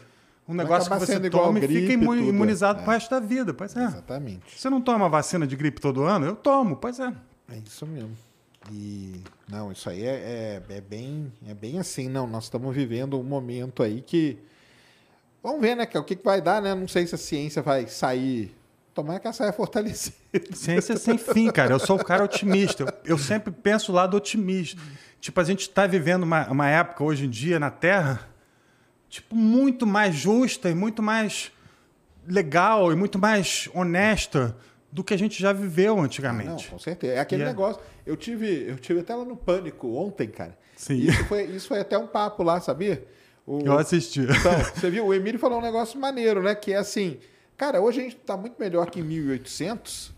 [0.51, 2.83] um negócio que você toma e fica tudo, imunizado é.
[2.83, 3.55] pro resto da vida.
[3.55, 3.85] Pois é.
[3.85, 4.59] Exatamente.
[4.59, 6.27] Você não toma vacina de gripe todo ano?
[6.27, 7.13] Eu tomo, pois é.
[7.49, 8.17] É isso mesmo.
[8.71, 12.27] E não, isso aí é, é, é bem é bem assim, não.
[12.27, 14.39] Nós estamos vivendo um momento aí que
[15.43, 16.75] vamos ver, né, é o que, que vai dar, né?
[16.75, 18.55] Não sei se a ciência vai sair.
[18.93, 20.17] Tomara que ela saia fortalecida.
[20.53, 21.73] Ciência sem fim, cara.
[21.73, 22.83] Eu sou o cara otimista.
[22.83, 24.81] Eu, eu sempre penso o lado otimista.
[25.21, 28.29] Tipo, a gente está vivendo uma, uma época hoje em dia na Terra,
[29.11, 31.53] tipo, muito mais justa e muito mais
[32.27, 34.57] legal e muito mais honesta
[34.93, 36.69] do que a gente já viveu Não, antigamente.
[36.69, 37.15] com certeza.
[37.15, 37.81] É aquele E é- negócio.
[38.07, 40.57] Eu tive, eu tive até lá no Pânico ontem, cara.
[40.77, 40.95] Sim.
[40.97, 43.05] Isso foi, isso foi até um papo lá, sabia?
[43.47, 44.21] O, Eu assisti.
[44.21, 45.07] Então, você viu?
[45.07, 46.55] O Emílio falou um negócio maneiro, né?
[46.55, 47.19] Que é assim,
[47.57, 50.13] cara, hoje a gente tá muito melhor que em 1800.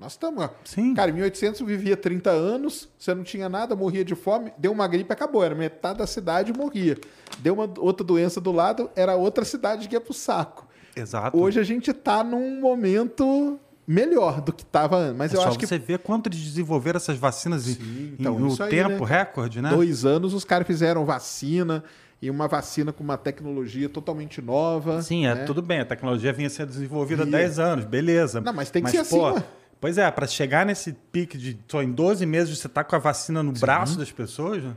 [0.00, 0.48] Nós estamos.
[0.64, 0.94] Sim.
[0.94, 4.72] Cara, em 1800 eu vivia 30 anos, você não tinha nada, morria de fome, deu
[4.72, 5.44] uma gripe, acabou.
[5.44, 6.96] Era metade da cidade morria.
[7.40, 10.66] Deu uma outra doença do lado, era outra cidade que ia pro saco.
[10.96, 11.38] Exato.
[11.38, 15.18] Hoje a gente tá num momento melhor do que tava antes.
[15.18, 18.38] Mas é eu acho que você ver quanto eles desenvolveram essas vacinas em- Sim, então,
[18.38, 19.18] no tempo né?
[19.18, 19.68] recorde, né?
[19.68, 21.84] dois anos os caras fizeram vacina
[22.22, 25.02] e uma vacina com uma tecnologia totalmente nova.
[25.02, 25.44] Sim, é né?
[25.44, 25.80] tudo bem.
[25.80, 27.36] A tecnologia vinha sendo desenvolvida há Vinha.
[27.38, 28.40] 10 anos, beleza.
[28.40, 29.42] Não, mas tem que ser assim, ué.
[29.80, 32.98] Pois é, para chegar nesse pique de só em 12 meses você tá com a
[32.98, 34.76] vacina no braço das pessoas, né?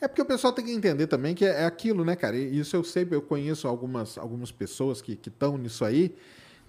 [0.00, 2.36] É porque o pessoal tem que entender também que é é aquilo, né, cara?
[2.36, 6.14] E Isso eu sei, eu conheço algumas, algumas pessoas que estão nisso aí,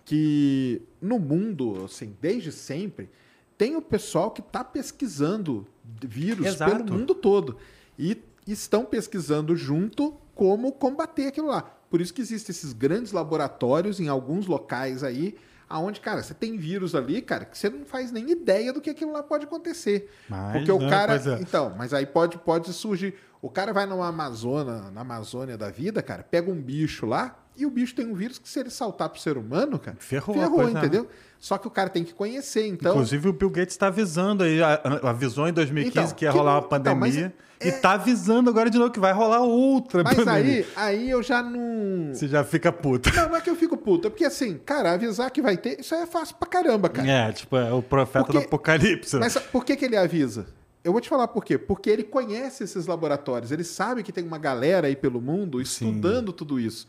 [0.06, 3.10] que no mundo, assim, desde sempre,
[3.58, 6.72] tem o pessoal que está pesquisando vírus Exato.
[6.72, 7.58] pelo mundo todo.
[7.98, 11.62] E estão pesquisando junto como combater aquilo lá.
[11.90, 15.36] Por isso que existem esses grandes laboratórios em alguns locais aí,
[15.70, 18.90] aonde, cara, você tem vírus ali, cara, que você não faz nem ideia do que
[18.90, 20.12] aquilo lá pode acontecer.
[20.30, 21.16] Mas, Porque o né, cara.
[21.16, 21.42] é.
[21.42, 23.16] Então, mas aí pode, pode surgir.
[23.42, 27.66] O cara vai numa Amazônia, na Amazônia da vida, cara, pega um bicho lá e
[27.66, 30.56] o bicho tem um vírus que se ele saltar pro ser humano, cara, Ferrou, ferrou
[30.62, 30.78] pois é.
[30.78, 31.08] entendeu?
[31.40, 32.94] Só que o cara tem que conhecer, então.
[32.94, 34.60] Inclusive o Bill Gates está avisando aí,
[35.04, 37.92] avisou em 2015 Então, que ia que rolar não- uma pandemia então, mas e tá
[37.94, 40.66] avisando agora de novo que vai rolar outra Mas pandemia.
[40.76, 42.14] aí, aí eu já não.
[42.14, 43.14] Você já fica puto.
[43.16, 45.80] Não, não é que eu fico puto, é porque assim, cara, avisar que vai ter,
[45.80, 47.08] isso aí é fácil pra caramba, cara.
[47.08, 49.18] É, tipo, é o profeta Porque- do apocalipse.
[49.18, 50.48] Mas sabe por que, que ele avisa?
[50.84, 51.58] Eu vou te falar por quê.
[51.58, 56.32] Porque ele conhece esses laboratórios, ele sabe que tem uma galera aí pelo mundo estudando
[56.34, 56.88] tudo isso.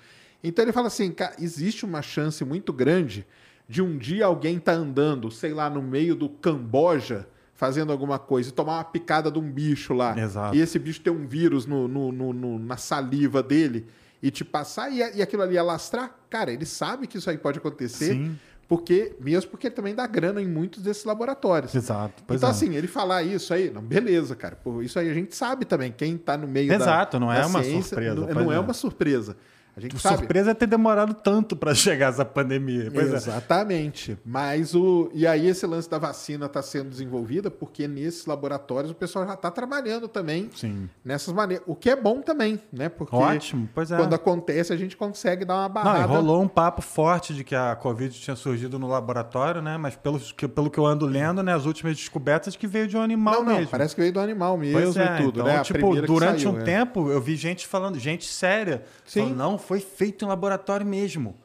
[0.49, 3.27] Então ele fala assim, cara, existe uma chance muito grande
[3.69, 8.51] de um dia alguém tá andando, sei lá, no meio do Camboja, fazendo alguma coisa,
[8.51, 10.17] e tomar uma picada de um bicho lá.
[10.19, 10.55] Exato.
[10.57, 13.87] E esse bicho ter um vírus no, no- no- na saliva dele
[14.23, 16.15] e te passar e, e aquilo ali alastrar.
[16.31, 18.13] Cara, ele sabe que isso aí pode acontecer.
[18.13, 18.39] Sim.
[18.69, 21.73] Porque, mesmo porque ele também dá grana em muitos desses laboratórios.
[21.75, 22.23] Exato.
[22.27, 22.53] Pois então, é.
[22.53, 24.57] assim, ele falar isso aí, não, beleza, cara.
[24.57, 25.93] Pô, isso aí a gente sabe também.
[25.93, 28.57] Quem tá no meio Exato, da, não é da uma ciência, surpresa, Não, não é
[28.57, 28.59] é.
[28.61, 29.37] uma surpresa.
[29.77, 30.19] A gente sabe.
[30.19, 32.91] Surpresa é ter demorado tanto para chegar essa pandemia.
[32.91, 33.17] Pois é.
[33.17, 34.17] Exatamente.
[34.25, 35.11] Mas o.
[35.13, 39.35] E aí, esse lance da vacina está sendo desenvolvida porque nesses laboratórios o pessoal já
[39.35, 40.89] está trabalhando também Sim.
[41.05, 41.63] nessas maneiras.
[41.67, 42.89] O que é bom também, né?
[42.89, 43.97] Porque Ótimo, pois é.
[43.99, 46.01] quando acontece a gente consegue dar uma Não, barrada.
[46.13, 49.77] e rolou um papo forte de que a Covid tinha surgido no laboratório, né?
[49.77, 51.53] Mas pelo que, pelo que eu ando lendo, né?
[51.53, 53.71] As últimas descobertas que veio de um animal Não, não, mesmo.
[53.71, 55.59] parece que veio do animal mesmo Pois é, e tudo, então, né?
[55.59, 56.63] A tipo, durante saiu, um é.
[56.63, 59.21] tempo eu vi gente falando, gente séria, Sim.
[59.21, 61.37] falando, não, foi feito em laboratório mesmo.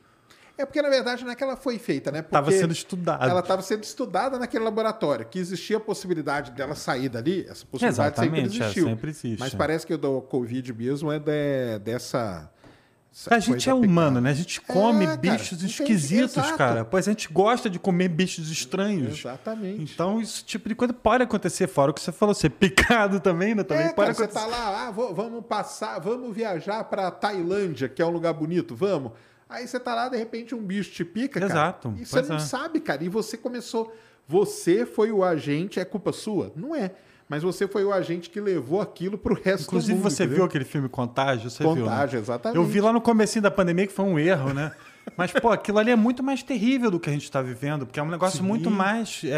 [0.57, 2.21] É porque, na verdade, não é que ela foi feita, né?
[2.21, 3.27] Porque Tava sendo estudado.
[3.27, 8.15] Ela estava sendo estudada naquele laboratório, que existia a possibilidade dela sair dali, essa possibilidade
[8.15, 8.85] sempre Exatamente, é, existiu.
[8.85, 9.57] sempre existe, Mas é.
[9.57, 12.47] parece que o do Covid mesmo é de- dessa.
[13.29, 14.29] A gente é humano, né?
[14.29, 15.71] A gente come É, cara, bichos entende?
[15.71, 16.57] esquisitos, Exato.
[16.57, 16.85] cara.
[16.85, 19.19] Pois a gente gosta de comer bichos estranhos.
[19.19, 19.81] Exatamente.
[19.93, 23.53] Então, esse tipo de coisa pode acontecer, fora o que você falou, ser picado também,
[23.53, 23.63] né?
[23.63, 24.45] Também é, pode cara, você acontecer.
[24.45, 28.73] tá lá, ah, vo- vamos passar, vamos viajar pra Tailândia, que é um lugar bonito,
[28.75, 29.11] vamos.
[29.49, 31.51] Aí você tá lá, de repente um bicho te pica, cara.
[31.51, 32.39] Exato, E você pois não é.
[32.39, 33.03] sabe, cara.
[33.03, 33.93] E você começou,
[34.25, 36.53] você foi o agente, é culpa sua?
[36.55, 36.91] Não é.
[37.31, 40.09] Mas você foi o agente que levou aquilo pro resto Inclusive, do mundo.
[40.11, 40.35] você entendeu?
[40.39, 41.49] viu aquele filme Contágio?
[41.49, 41.81] Você viu, né?
[41.83, 42.57] Contágio, exatamente.
[42.57, 44.73] Eu vi lá no comecinho da pandemia que foi um erro, né?
[45.17, 47.99] Mas, pô, aquilo ali é muito mais terrível do que a gente está vivendo, porque
[47.99, 48.43] é um negócio Sim.
[48.43, 49.21] muito mais.
[49.23, 49.29] É,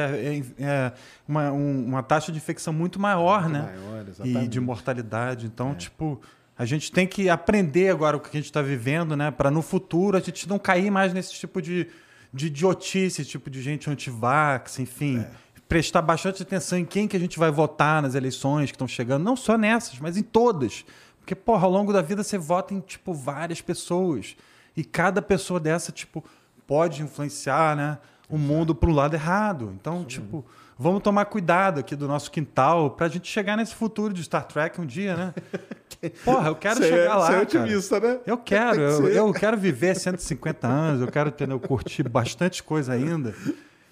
[0.60, 0.92] é- é
[1.28, 3.74] uma, um- uma taxa de infecção muito maior, Muito né?
[3.80, 4.46] maior, e exatamente.
[4.46, 4.48] É.
[4.48, 5.46] de mortalidade.
[5.46, 6.20] Então, tipo,
[6.58, 9.30] a gente tem que aprender agora o que a gente está vivendo, né?
[9.32, 11.88] Para no futuro a gente não cair mais nesse tipo de,
[12.34, 15.20] de idiotice, esse tipo de gente anti-vax, enfim.
[15.20, 15.43] É.
[15.74, 19.24] Prestar bastante atenção em quem que a gente vai votar nas eleições que estão chegando,
[19.24, 20.86] não só nessas, mas em todas.
[21.18, 24.36] Porque, porra, ao longo da vida você vota em, tipo, várias pessoas.
[24.78, 26.24] E cada pessoa dessa, tipo,
[26.68, 27.98] pode influenciar, né?
[28.30, 29.74] O mundo para o lado errado.
[29.74, 30.46] Então, tipo,
[30.78, 34.80] vamos tomar cuidado aqui do nosso quintal pra gente chegar nesse futuro de Star Trek
[34.80, 35.34] um dia, né?
[36.24, 37.26] Porra, eu quero é- chegar lá.
[37.26, 37.64] você é cara.
[37.64, 38.20] otimista, né?
[38.28, 43.34] Eu quero, eu, eu quero viver 150 anos, eu quero entendeu, curtir bastante coisa ainda.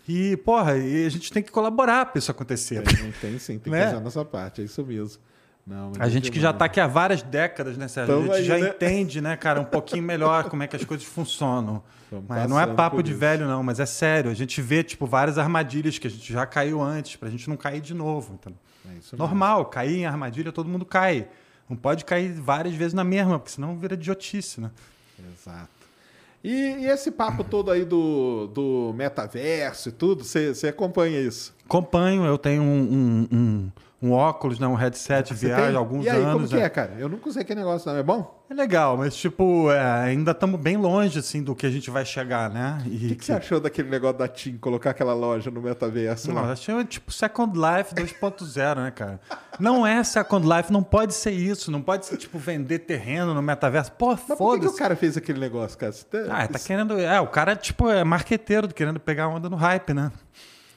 [0.08, 2.82] E, porra, e a gente tem que colaborar para isso acontecer.
[2.84, 3.86] Tem, tem sim, tem que Né?
[3.86, 5.22] fazer a nossa parte, é isso mesmo.
[5.66, 8.16] Não, A é gente que já está aqui há várias décadas, né, Sérgio?
[8.16, 8.74] Tamo a gente aí, já né?
[8.76, 11.84] entende, né, cara, um pouquinho melhor como é que as coisas funcionam.
[12.50, 13.20] Não é papo de isso.
[13.20, 14.32] velho, não, mas é sério.
[14.32, 17.56] A gente vê, tipo, várias armadilhas que a gente já caiu antes, pra gente não
[17.56, 18.38] cair de novo.
[18.40, 18.52] Então,
[18.92, 19.18] É isso mesmo.
[19.20, 21.28] normal, cair em armadilha, todo mundo cai.
[21.70, 24.72] Não pode cair várias vezes na mesma, porque senão vira idiotice, né?
[25.34, 25.70] Exato.
[26.44, 31.54] E, e esse papo todo aí do, do metaverso e tudo, você acompanha isso?
[31.66, 35.76] Acompanho, eu tenho um, um, um, um óculos, né, um headset Você VR tem?
[35.76, 36.34] alguns e aí, anos.
[36.34, 36.64] como que né?
[36.64, 36.96] é, cara?
[36.98, 37.98] Eu nunca usei aquele negócio, não.
[38.00, 38.42] É bom?
[38.50, 42.04] É legal, mas tipo, é, ainda estamos bem longe assim do que a gente vai
[42.04, 42.82] chegar, né?
[42.86, 46.28] O que, que você achou daquele negócio da TIM colocar aquela loja no metaverso?
[46.30, 46.48] Não, lá?
[46.48, 49.22] eu achei tipo Second Life 2.0, né, cara?
[49.60, 53.42] Não é Second Life, não pode ser isso, não pode ser tipo vender terreno no
[53.42, 53.92] metaverso.
[53.94, 54.76] Pô, Mas por que, que foda-se.
[54.76, 55.94] o cara fez aquele negócio, cara?
[55.94, 57.00] Tá- Ah, tá isso- querendo.
[57.00, 60.12] É, o cara, tipo, é marqueteiro, querendo pegar onda no hype, né?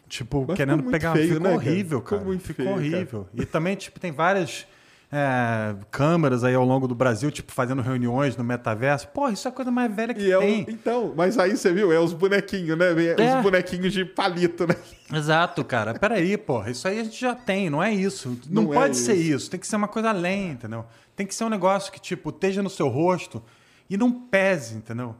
[0.08, 1.12] Tipo, Mas querendo ficou pegar.
[1.12, 1.56] feio, ficou né, cara?
[1.56, 2.28] horrível, Ficou cara.
[2.28, 3.28] muito ficou feio, horrível.
[3.34, 4.66] E também, tipo, tem várias
[5.12, 9.06] é, câmeras aí ao longo do Brasil, tipo, fazendo reuniões no metaverso.
[9.08, 10.66] Porra, isso é a coisa mais velha que E é o- tem.
[10.68, 12.86] então, mas aí você viu, é os bonequinhos, né?
[13.16, 13.36] É.
[13.36, 14.74] Os bonequinhos de palito, né?
[15.12, 15.94] Exato, cara.
[15.94, 16.70] Peraí, porra.
[16.70, 18.36] Isso aí a gente já tem, não é isso.
[18.50, 19.36] Não, Não é pode ser isso.
[19.36, 19.50] isso.
[19.50, 20.84] Tem que ser uma coisa além, entendeu?
[21.14, 23.40] Tem que ser um negócio que, tipo, esteja no seu rosto
[23.88, 25.14] e não pese, entendeu?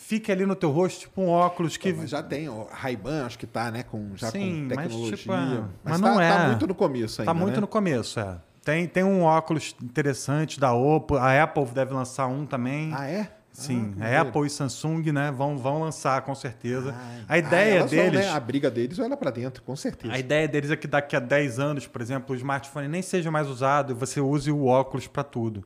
[0.00, 1.92] Fique ali no teu rosto, tipo um óculos que.
[1.92, 3.82] Mas já tem, o Ray-Ban acho que tá, né?
[3.82, 5.16] Com, já Sim, com mas, tecnologia.
[5.16, 6.28] tipo, é, mas tá, não é.
[6.32, 7.60] tá muito no começo ainda, Tá muito né?
[7.60, 8.36] no começo, é.
[8.64, 11.16] Tem, tem um óculos interessante da Oppo.
[11.16, 12.92] A Apple deve lançar um também.
[12.94, 13.28] Ah, é?
[13.50, 14.28] Sim, Ah, maneiro.
[14.28, 16.94] Apple e Samsung, né, vão, vão lançar com certeza.
[16.96, 18.20] Ah, a ideia elas vão, deles.
[18.20, 18.30] né?
[18.30, 20.14] A briga deles vai lá pra dentro, com certeza.
[20.14, 23.32] A ideia deles é que daqui a 10 anos, por exemplo, o smartphone nem seja
[23.32, 25.64] mais usado e você use o óculos para tudo.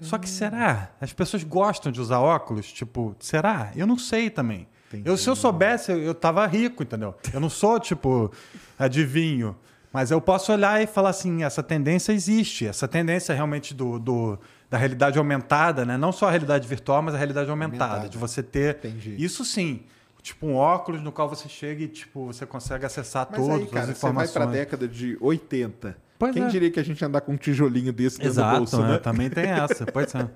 [0.00, 0.90] Só que será?
[1.00, 2.72] As pessoas gostam de usar óculos?
[2.72, 3.70] Tipo, será?
[3.76, 4.66] Eu não sei também.
[5.04, 7.14] Eu, se eu soubesse, eu, eu tava rico, entendeu?
[7.32, 8.30] Eu não sou, tipo,
[8.78, 9.56] adivinho.
[9.92, 12.66] Mas eu posso olhar e falar assim, essa tendência existe.
[12.66, 14.38] Essa tendência realmente do, do-
[14.70, 15.96] da realidade aumentada, né?
[15.98, 17.84] Não só a realidade virtual, mas a realidade aumentada.
[17.84, 18.08] Aumentada.
[18.08, 18.76] De você ter...
[18.76, 19.16] Entendi.
[19.18, 19.82] Isso sim.
[20.22, 23.66] Tipo um óculos no qual você chega e tipo, você consegue acessar Mas todas aí,
[23.66, 24.32] cara, as você vai informações.
[24.32, 25.96] pra década de 80.
[26.22, 26.46] Pois Quem é.
[26.46, 28.92] diria que a gente ia andar com um tijolinho desse dentro do Exato, bolso, né?
[28.92, 28.98] né?
[28.98, 29.84] também tem essa.
[29.84, 30.28] Pois é.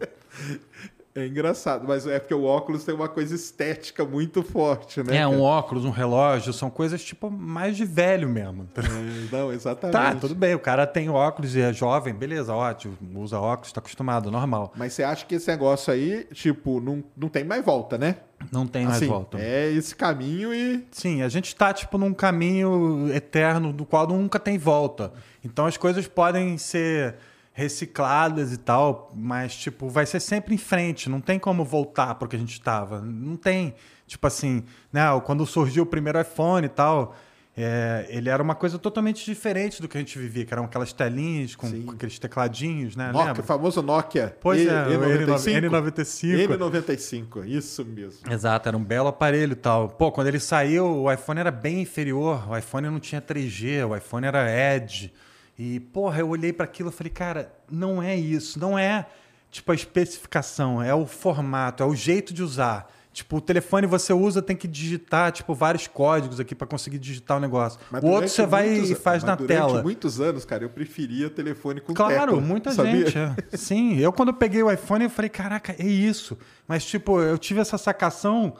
[1.15, 5.19] É engraçado, mas é porque o óculos tem uma coisa estética muito forte, né?
[5.19, 5.43] É, um cara?
[5.45, 8.69] óculos, um relógio, são coisas tipo mais de velho mesmo.
[8.75, 9.93] É, Não, exatamente.
[9.93, 13.79] Tá, tudo bem, o cara tem óculos e é jovem, beleza, ótimo, usa óculos, tá
[13.79, 14.73] acostumado, normal.
[14.77, 18.17] Mas você acha que esse negócio aí, tipo, não, não tem mais volta, né?
[18.53, 19.39] Não tem mais Assim, volta.
[19.41, 20.87] É esse caminho e.
[20.91, 25.13] Sim, a gente tá tipo num caminho eterno do qual nunca tem volta.
[25.47, 27.14] Então as coisas podem ser
[27.52, 32.27] recicladas e tal, mas tipo, vai ser sempre em frente, não tem como voltar para
[32.27, 33.01] o que a gente estava.
[33.01, 33.74] Não tem,
[34.06, 34.62] tipo assim,
[34.93, 37.16] né, quando surgiu o primeiro iPhone e tal,
[37.56, 40.93] é, ele era uma coisa totalmente diferente do que a gente vivia, que eram aquelas
[40.93, 43.06] telinhas com, com aqueles tecladinhos, né?
[43.10, 43.43] Nokia, lembra?
[43.43, 44.36] o famoso Nokia.
[44.39, 45.70] Pois E- é, o E95.
[45.70, 46.47] N95.
[46.59, 48.31] N95, isso mesmo.
[48.31, 49.89] Exato, era um belo aparelho e tal.
[49.89, 52.47] Pô, quando ele saiu, o iPhone era bem inferior.
[52.51, 54.47] O iPhone não tinha 3G, o iPhone era
[54.77, 55.10] Edge.
[55.59, 58.59] E, porra, eu olhei para aquilo e falei, cara, não é isso.
[58.59, 59.07] Não é,
[59.51, 62.93] tipo, a especificação, é o formato, é o jeito de usar.
[63.12, 67.39] Tipo, o telefone você usa, tem que digitar, tipo, vários códigos aqui para conseguir digitar
[67.39, 67.81] o negócio.
[67.91, 69.83] Mas o outro você vai e faz na tela.
[69.83, 73.07] muitos anos, cara, eu preferia telefone com Claro, tecla, muita sabia?
[73.07, 73.16] gente.
[73.19, 73.57] é.
[73.57, 76.37] Sim, eu quando eu peguei o iPhone, eu falei, caraca, é isso.
[76.69, 78.53] Mas, tipo, eu tive essa sacação,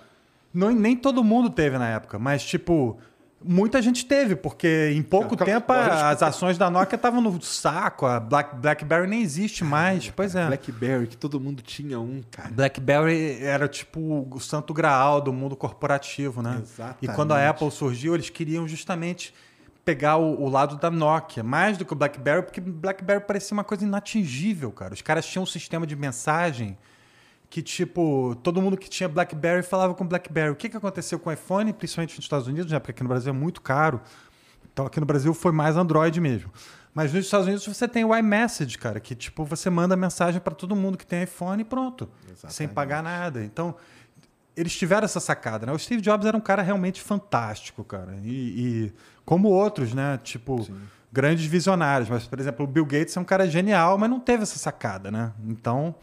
[0.55, 2.99] não, nem todo mundo teve na época, mas, tipo,
[3.45, 7.41] muita gente teve, porque em pouco claro, tempo a- as ações da Nokia estavam no
[7.43, 10.11] saco, a Black, BlackBerry nem existe mais.
[10.11, 10.47] Pois é.
[10.47, 12.51] Blackberry, que todo mundo tinha um, cara.
[12.51, 16.59] BlackBerry era tipo o santo graal do mundo corporativo, né?
[16.63, 16.99] Exatamente.
[17.05, 19.33] E quando a Apple surgiu, eles queriam justamente
[19.85, 23.63] pegar o, o lado da Nokia, mais do que o BlackBerry, porque BlackBerry parecia uma
[23.63, 24.93] coisa inatingível, cara.
[24.95, 26.77] Os caras tinham um sistema de mensagem
[27.49, 30.51] que, tipo, todo mundo que tinha BlackBerry falava com BlackBerry.
[30.51, 32.79] O que, que aconteceu com o iPhone, principalmente nos Estados Unidos, né?
[32.79, 34.01] Porque aqui no Brasil é muito caro.
[34.73, 36.53] Então aqui no Brasil foi mais Android mesmo.
[36.93, 40.55] Mas nos Estados Unidos você tem o iMessage, cara, que tipo você manda mensagem para
[40.55, 42.55] todo mundo que tem iPhone e pronto, Exatamente.
[42.55, 43.45] sem pagar nada.
[43.45, 43.75] Então
[44.57, 45.73] eles tiveram essa sacada, né?
[45.73, 48.19] O Steve Jobs era um cara realmente fantástico, cara.
[48.25, 48.31] E,
[48.87, 48.93] e
[49.25, 50.19] como outros, né?
[50.23, 50.79] Tipo Sim.
[51.13, 52.09] grandes visionários.
[52.09, 55.11] Mas por exemplo, o Bill Gates é um cara genial, mas não teve essa sacada,
[55.11, 55.33] né?
[55.47, 55.95] Então,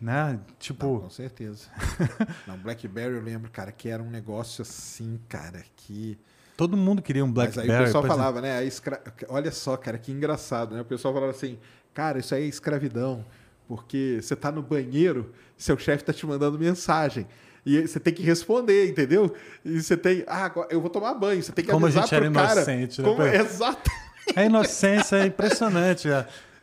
[0.00, 0.38] né?
[0.58, 1.66] Tipo Com certeza.
[2.46, 6.18] Não, BlackBerry eu lembro, cara, que era um negócio assim, cara, que.
[6.56, 7.70] todo mundo queria um Mas BlackBerry.
[7.72, 8.22] aí o pessoal por exemplo.
[8.24, 8.58] falava, né?
[8.58, 10.80] a escra- Olha só, cara, que engraçado, né?
[10.80, 11.58] O pessoal falava assim,
[11.92, 13.24] cara, isso aí é escravidão,
[13.66, 17.26] porque você tá no banheiro, seu chefe tá te mandando mensagem.
[17.66, 19.34] E você tem que responder, entendeu?
[19.64, 20.24] E você tem.
[20.26, 21.42] Ah, agora eu vou tomar banho.
[21.42, 22.52] Você tem que Como a avisar gente era pro cara.
[22.52, 23.08] inocente, né?
[23.08, 23.22] Como...
[23.26, 23.90] Exato.
[24.36, 26.08] A inocência é impressionante.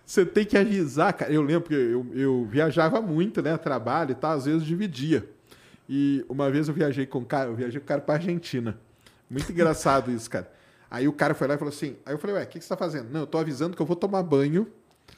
[0.06, 1.32] Você tem que avisar, cara.
[1.32, 3.58] Eu lembro que eu, eu viajava muito, né?
[3.58, 5.28] Trabalho e tal, às vezes dividia.
[5.90, 8.78] E uma vez eu viajei com o cara, eu viajei com o cara pra Argentina.
[9.30, 10.50] Muito engraçado isso, cara.
[10.90, 11.96] Aí o cara foi lá e falou assim.
[12.06, 13.10] Aí eu falei, ué, o que, que você tá fazendo?
[13.12, 14.68] Não, eu tô avisando que eu vou tomar banho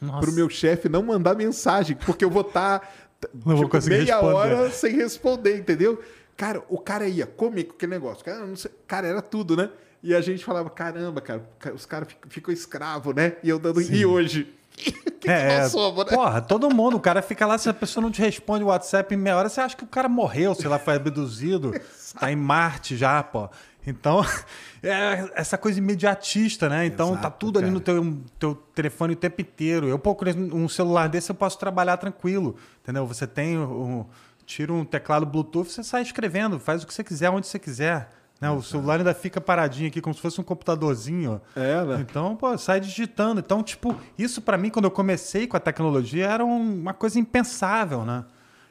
[0.01, 0.21] Nossa.
[0.21, 2.89] pro meu chefe não mandar mensagem, porque eu vou estar
[3.33, 4.33] vou conseguir meia responder.
[4.35, 6.01] hora sem responder, entendeu?
[6.35, 8.23] Cara, o cara ia comer com aquele negócio.
[8.23, 8.53] Cara,
[8.87, 9.69] cara, era tudo, né?
[10.03, 11.43] E a gente falava, caramba, cara,
[11.73, 13.37] os caras ficam, escravos, né?
[13.43, 13.81] E eu dando.
[13.81, 14.53] E hoje?
[15.17, 16.11] O que, que nós somos, né?
[16.11, 19.13] Porra, todo mundo, o cara fica lá, se a pessoa não te responde o WhatsApp
[19.13, 21.73] em meia hora, você acha que o cara morreu, sei lá, foi abduzido,
[22.19, 23.49] tá em Marte já, pô.
[23.85, 24.23] Então,
[24.83, 26.85] é essa coisa imediatista, né?
[26.85, 27.73] Então tá Exato, tudo ali cara.
[27.73, 29.87] no teu, teu telefone o tempo inteiro.
[29.87, 33.05] Eu procuro um celular desse, eu posso trabalhar tranquilo, entendeu?
[33.07, 34.05] Você tem um,
[34.45, 38.09] tira um teclado Bluetooth, você sai escrevendo, faz o que você quiser, onde você quiser.
[38.39, 38.49] Né?
[38.51, 41.41] O celular ainda fica paradinho aqui, como se fosse um computadorzinho.
[41.55, 41.97] É, né?
[42.07, 43.39] Então, pô, sai digitando.
[43.39, 47.17] Então, tipo, isso pra mim, quando eu comecei com a tecnologia, era um- uma coisa
[47.19, 48.25] impensável, né?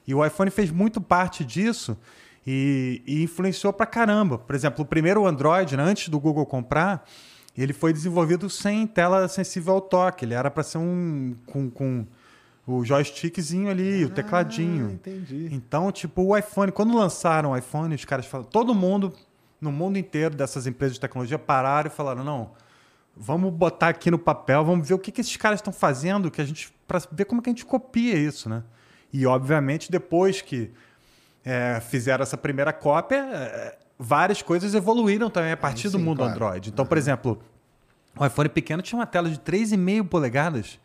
[0.06, 1.98] E o iPhone fez muito parte disso
[2.46, 4.38] e, e influenciou pra caramba.
[4.38, 7.04] Por exemplo, o primeiro Android, né, antes do Google comprar,
[7.58, 10.24] ele foi desenvolvido sem tela sensível ao toque.
[10.24, 11.34] Ele era pra ser um.
[11.46, 12.06] com, com
[12.68, 14.88] o joystickzinho ali, o tecladinho.
[14.88, 15.48] Ah, entendi.
[15.52, 19.12] Então, tipo, o iPhone, quando lançaram o iPhone, os caras falaram, todo mundo,
[19.60, 22.52] no mundo inteiro dessas empresas de tecnologia, pararam e falaram, não,
[23.16, 26.40] vamos botar aqui no papel, vamos ver o que, que esses caras estão fazendo, que
[26.40, 28.62] a gente, para ver como que a gente copia isso, né?
[29.12, 30.70] E, obviamente, depois que
[31.44, 36.18] é, fizeram essa primeira cópia, é, várias coisas evoluíram também a partir do sim, mundo
[36.18, 36.32] claro.
[36.32, 36.68] Android.
[36.68, 37.40] Então, por exemplo,
[38.18, 40.78] o iPhone pequeno tinha uma tela de 3,5 polegadas.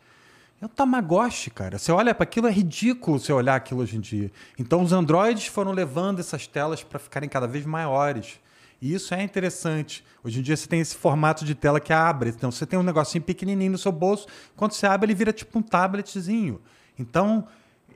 [0.60, 1.76] É o Tamagotchi, cara.
[1.76, 4.30] Você olha para aquilo, é ridículo você olhar aquilo hoje em dia.
[4.56, 8.40] Então, os Androids foram levando essas telas para ficarem cada vez maiores.
[8.82, 10.04] E isso é interessante.
[10.24, 12.30] Hoje em dia você tem esse formato de tela que abre.
[12.30, 14.26] Então, você tem um negocinho pequenininho no seu bolso.
[14.56, 16.60] Quando você abre, ele vira tipo um tabletzinho.
[16.98, 17.46] Então,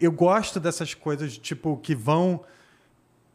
[0.01, 2.41] eu gosto dessas coisas tipo que vão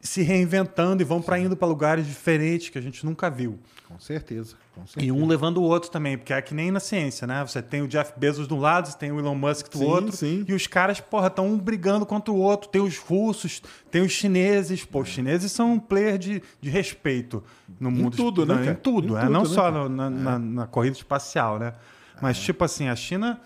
[0.04, 3.58] se reinventando e vão para indo para lugares diferentes que a gente nunca viu.
[3.88, 5.06] Com certeza, com certeza.
[5.06, 7.44] E um levando o outro também, porque é que nem na ciência, né?
[7.46, 9.84] Você tem o Jeff Bezos de um lado, você tem o Elon Musk do Sim,
[9.84, 10.44] outro, sim.
[10.48, 12.68] e os caras, porra, estão um brigando contra o outro.
[12.68, 13.62] Tem os russos,
[13.92, 14.84] tem os chineses.
[14.84, 17.44] Pô, os chineses são um player de, de respeito
[17.78, 18.16] no Em mundo.
[18.16, 20.66] tudo, né, Não, Em tudo, Em é, tudo, não né, só no- na, na- na
[20.66, 21.74] corrida espacial, né?
[22.20, 23.40] Mas, tipo assim, a China.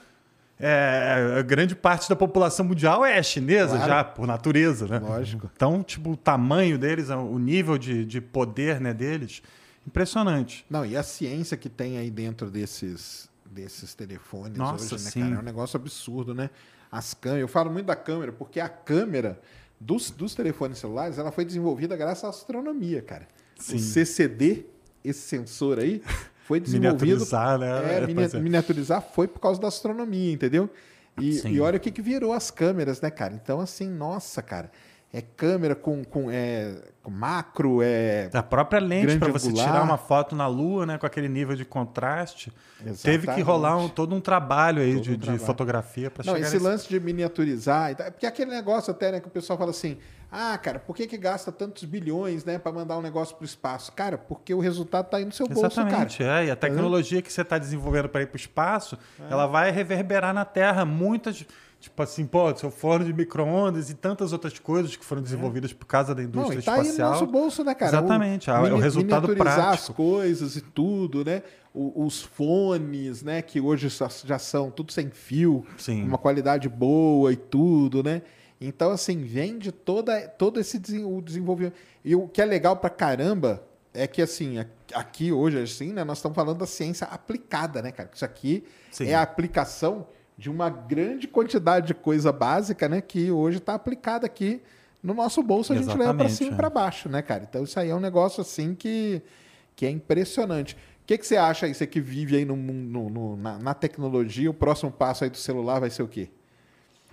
[0.59, 3.87] É, a grande parte da população mundial é chinesa Claro.
[3.87, 4.99] já, por natureza, né?
[4.99, 5.51] Lógico.
[5.55, 9.43] Então, tipo, o tamanho deles, o nível de, de poder né, deles,
[9.87, 10.65] impressionante.
[10.71, 15.21] Não, e a ciência que tem aí dentro desses, desses telefones Nossa, hoje, né, sim.
[15.21, 15.35] cara?
[15.35, 16.49] É um negócio absurdo, né?
[16.91, 19.39] As câmeras, eu falo muito da câmera, porque a câmera
[19.79, 23.29] dos, dos telefones celulares, ela foi desenvolvida graças à astronomia, cara.
[23.59, 23.77] Sim.
[23.77, 24.65] O CCD,
[25.05, 26.03] esse sensor aí,
[26.47, 27.03] foi desenvolvido...
[27.05, 27.95] Miniaturizar, né?
[27.95, 28.39] É, É, mini- é.
[28.39, 30.71] miniaturizar foi por causa da astronomia, entendeu?
[31.21, 33.35] E, e olha o que, que virou as câmeras, né, cara?
[33.35, 34.71] Então, assim, nossa, cara,
[35.19, 39.97] é câmera com, com, é, com macro, é A própria lente para você tirar uma
[39.97, 43.43] foto na Lua, né, com aquele nível de contraste, teve que Exatamente.
[43.43, 45.45] rolar um- todo um trabalho aí de, um de trabalho.
[45.45, 49.21] fotografia para Não, chegar esse nesse- lance de miniaturizar, é porque aquele negócio até, né,
[49.21, 49.97] que o pessoal fala assim,
[50.31, 53.93] ah, cara, por que que gasta tantos bilhões, né, para mandar um negócio pro espaço?
[53.93, 55.89] Cara, porque o resultado tá aí no seu bolso, cara.
[55.89, 56.47] Exatamente, é.
[56.47, 58.99] E a tecnologia que você está desenvolvendo para ir para o espaço,
[59.31, 61.47] ela vai reverberar na Terra muitas.
[61.79, 65.85] Tipo assim, pô, seu forno de micro-ondas e tantas outras coisas que foram desenvolvidas por
[65.87, 67.11] causa da Não, indústria e tá aí no espacial.
[67.13, 67.91] nosso bolso, né, cara?
[67.91, 69.69] Exatamente, é o resultado prático.
[69.69, 71.43] as coisas e tudo, né?
[71.73, 73.89] O- os fones, né, que hoje
[74.25, 76.05] já, são tudo sem fio, Sim.
[76.05, 78.23] uma qualidade boa e tudo, né?
[78.61, 81.75] Então, assim, vem de toda, todo esse desen- o desenvolvimento.
[82.03, 83.63] E o que é legal pra caramba
[83.93, 84.57] é que assim,
[84.95, 88.11] aqui hoje, assim, né, nós estamos falando da ciência aplicada, né, cara?
[88.13, 89.09] Isso aqui Sim.
[89.09, 90.07] é a aplicação
[90.39, 94.61] de uma grande quantidade de coisa básica, né, que hoje está aplicada aqui
[95.03, 96.57] no nosso bolso, a gente leva para cima e é.
[96.57, 97.47] para baixo, né, cara?
[97.49, 99.23] Então isso aí é um negócio assim que,
[99.75, 100.75] que é impressionante.
[100.75, 103.75] O que, que você acha aí, você que vive aí no, no- no- na, na
[103.75, 106.29] tecnologia, o próximo passo aí do celular vai ser o quê?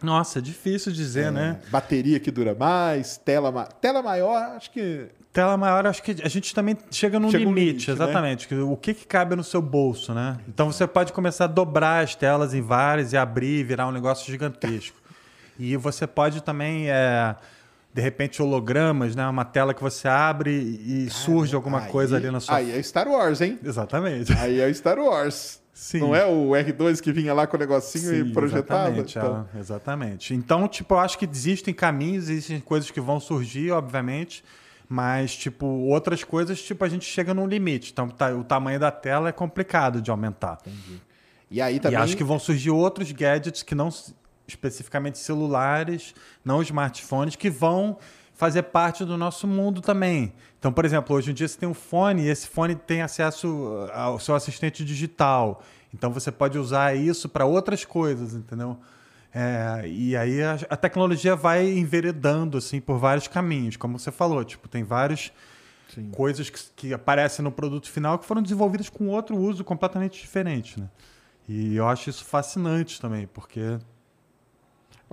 [0.02, 1.62] Nossa, é difícil dizer, né?
[1.66, 6.16] É, Bateria que dura mais, tela, ma- tela maior, acho que Tela maior, acho que
[6.24, 7.94] a gente também chega num Chega um limite, limite, né?
[7.96, 8.48] exatamente.
[8.48, 10.38] que O que, que cabe no seu bolso, né?
[10.48, 13.92] Então você pode começar a dobrar as telas em várias e abrir e virar um
[13.92, 14.96] negócio gigantesco.
[15.58, 17.36] E você pode também, é,
[17.92, 19.28] de repente, hologramas, né?
[19.28, 22.58] Uma tela que você abre e surge alguma Aí- coisa ali na sua.
[22.58, 23.58] Aí é Star Wars, hein?
[23.64, 24.32] Exatamente.
[24.34, 25.60] Aí é Star Wars.
[25.74, 26.00] Sim.
[26.02, 28.90] Não é o R2 que vinha lá com o negocinho Sim, e projetava?
[28.90, 30.34] Exatamente, Então, é, exatamente.
[30.36, 34.44] Então, tipo, eu acho que existem caminhos, existem coisas que vão surgir, obviamente,
[34.90, 37.92] mas, tipo, outras coisas, tipo, a gente chega num limite.
[37.92, 40.60] Então, tá- o tamanho da tela é complicado de aumentar.
[41.50, 41.98] E aí também.
[42.00, 43.90] E acho que vão surgir outros gadgets que não
[44.48, 47.98] especificamente celulares, não smartphones, que vão
[48.34, 50.34] fazer parte do nosso mundo também.
[50.60, 53.88] Então, por exemplo, hoje em dia você tem um fone e esse fone tem acesso
[53.94, 55.62] ao seu assistente digital.
[55.94, 58.78] Então você pode usar isso para outras coisas, entendeu?
[59.36, 64.44] É, e aí a, a tecnologia vai enveredando assim por vários caminhos, como você falou,
[64.44, 65.32] tipo tem vários
[65.94, 66.12] Sim.
[66.12, 70.80] coisas que, que aparecem no produto final que foram desenvolvidas com outro uso completamente diferente,
[70.80, 70.88] né?
[71.50, 73.78] E eu acho isso fascinante também, porque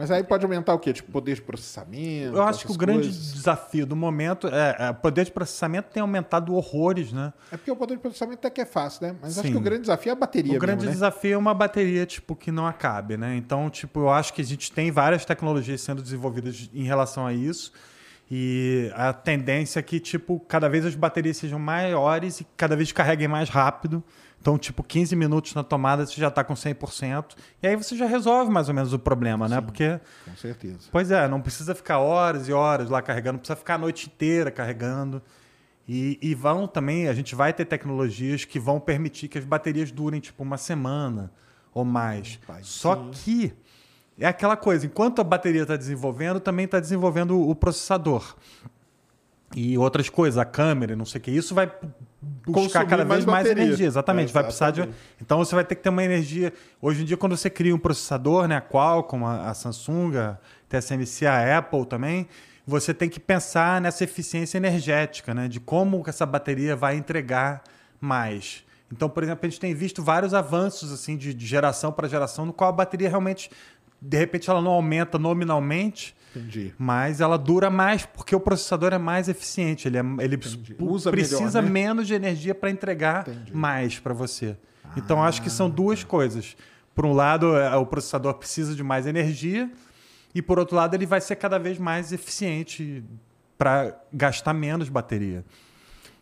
[0.01, 0.94] Mas aí pode aumentar o quê?
[0.94, 2.35] Tipo, poder de processamento?
[2.35, 3.35] eu acho que o grande coisas?
[3.35, 7.35] desafio do momento é, é o poder de processamento tem aumentado horrores, né?
[7.52, 9.16] É porque o poder de processamento até que é fácil, né?
[9.20, 9.52] Mas acho Sim.
[9.52, 10.93] que o grande desafio é a bateria O grande mesmo, né?
[10.94, 13.36] desafio é uma bateria tipo que não acabe, né?
[13.36, 17.35] Então, tipo, eu acho que a gente tem várias tecnologias sendo desenvolvidas em relação a
[17.35, 17.70] isso.
[18.31, 22.90] E a tendência é que, tipo, cada vez as baterias sejam maiores e cada vez
[22.90, 24.02] carreguem mais rápido.
[24.40, 27.36] Então, tipo, 15 minutos na tomada você já está com 100%.
[27.62, 29.60] E aí você já resolve mais ou menos o problema, né?
[29.60, 30.88] Porque Com certeza.
[30.90, 34.06] Pois é, não precisa ficar horas e horas lá carregando, não precisa ficar a noite
[34.06, 35.22] inteira carregando.
[35.86, 39.90] E, e vão também, a gente vai ter tecnologias que vão permitir que as baterias
[39.90, 41.30] durem tipo uma semana
[41.74, 42.38] ou mais.
[42.46, 43.10] Rapaz, Só sim.
[43.12, 43.52] que
[44.18, 48.36] é aquela coisa, enquanto a bateria está desenvolvendo, também está desenvolvendo o processador.
[49.55, 51.31] E outras coisas, a câmera, não sei o que.
[51.31, 53.64] Isso vai buscar Consumir cada mais vez mais, bateria.
[53.64, 53.86] energia.
[53.86, 54.81] Exatamente, vai precisar de.
[54.81, 55.02] Exatamente.
[55.20, 56.52] Então você vai ter que ter uma energia.
[56.81, 61.27] Hoje em dia, quando você cria um processador, né, a Qualcomm, a, Samsung, a TSMC,
[61.27, 62.28] a Apple também,
[62.66, 67.62] você tem que pensar nessa eficiência energética, né, de como essa bateria vai entregar
[68.01, 68.64] mais.
[68.93, 72.44] Então, por exemplo, a gente tem visto vários avanços assim de, de geração para geração,
[72.44, 73.51] no qual a bateria realmente,
[74.01, 76.74] de repente, ela não aumenta nominalmente, Entendi.
[76.78, 79.89] mas ela dura mais porque o processador é mais eficiente.
[79.89, 80.39] Ele, é, ele
[80.78, 81.70] Usa precisa melhor, né?
[81.70, 83.55] menos de energia para entregar Entendi.
[83.55, 84.56] mais para você.
[84.97, 86.56] Então, acho que são duas coisas.
[86.94, 89.70] Por um lado, é, o processador precisa de mais energia,
[90.35, 93.05] e por outro lado, ele vai ser cada vez mais eficiente
[93.59, 95.44] para gastar menos bateria.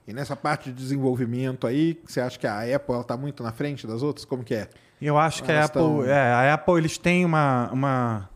[0.07, 3.87] E nessa parte de desenvolvimento aí, você acha que a Apple está muito na frente
[3.87, 4.25] das outras?
[4.25, 4.71] Como que é?
[5.01, 8.29] Eu acho que a Apple, tão- é, a Apple eles têm uma, uma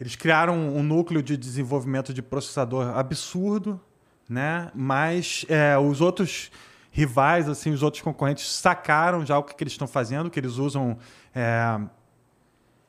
[0.00, 3.80] eles criaram um núcleo de desenvolvimento de processador absurdo,
[4.28, 4.70] né?
[4.74, 6.50] Mas é, os outros
[6.90, 10.56] rivais, assim, os outros concorrentes sacaram já o que, que eles estão fazendo, que eles
[10.56, 10.98] usam
[11.34, 11.78] é,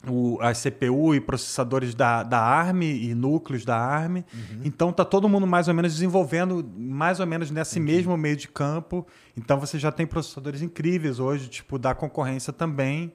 [0.08, 4.24] o, a CPU e processadores da, da ARM e núcleos da ARM.
[4.66, 8.48] Então tá todo mundo mais ou menos desenvolvendo mais ou menos nesse mesmo meio de
[8.48, 9.06] campo.
[9.38, 13.14] Então você já tem processadores incríveis hoje, tipo da concorrência também.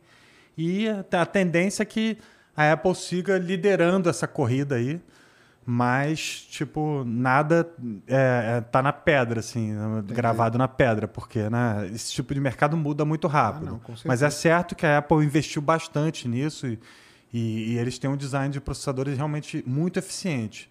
[0.57, 2.19] E a, a tendência é que
[2.57, 5.01] a Apple siga liderando essa corrida aí.
[5.69, 7.69] Mas, tipo, nada
[8.07, 9.75] é, é, tá na pedra, assim,
[10.15, 13.67] gravado na pedra, porque né, esse tipo de mercado muda muito rápido.
[13.67, 16.79] Ah, não, Mas é certo que a Apple investiu bastante nisso e,
[17.33, 20.71] e- e eles têm um design de processadores realmente muito eficiente.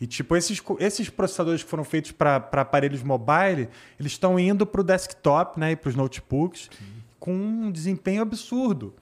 [0.00, 4.80] E, tipo, esses, esses processadores que foram feitos para aparelhos mobile, eles estão indo para
[4.80, 6.70] o desktop né, e para os notebooks
[7.18, 8.94] com um desempenho absurdo.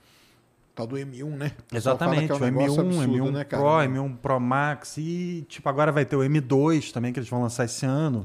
[0.77, 1.53] Tal do M1, né?
[1.73, 3.45] O Exatamente, que é um o M1, negócio absurdo, M1 né?
[3.45, 7.41] Pro, M1 Pro Max e tipo agora vai ter o M2 também que eles vão
[7.43, 8.25] lançar esse ano.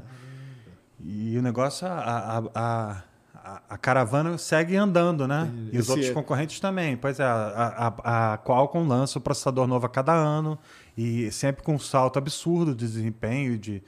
[1.04, 2.90] E o negócio, a, a, a,
[3.34, 5.50] a- a caravana segue andando, né?
[5.72, 6.96] E os outros é- concorrentes também.
[6.96, 10.56] Pois é, a, a, a Qualcomm lança o processador novo a cada ano
[10.96, 13.82] e sempre com um salto absurdo de desempenho de,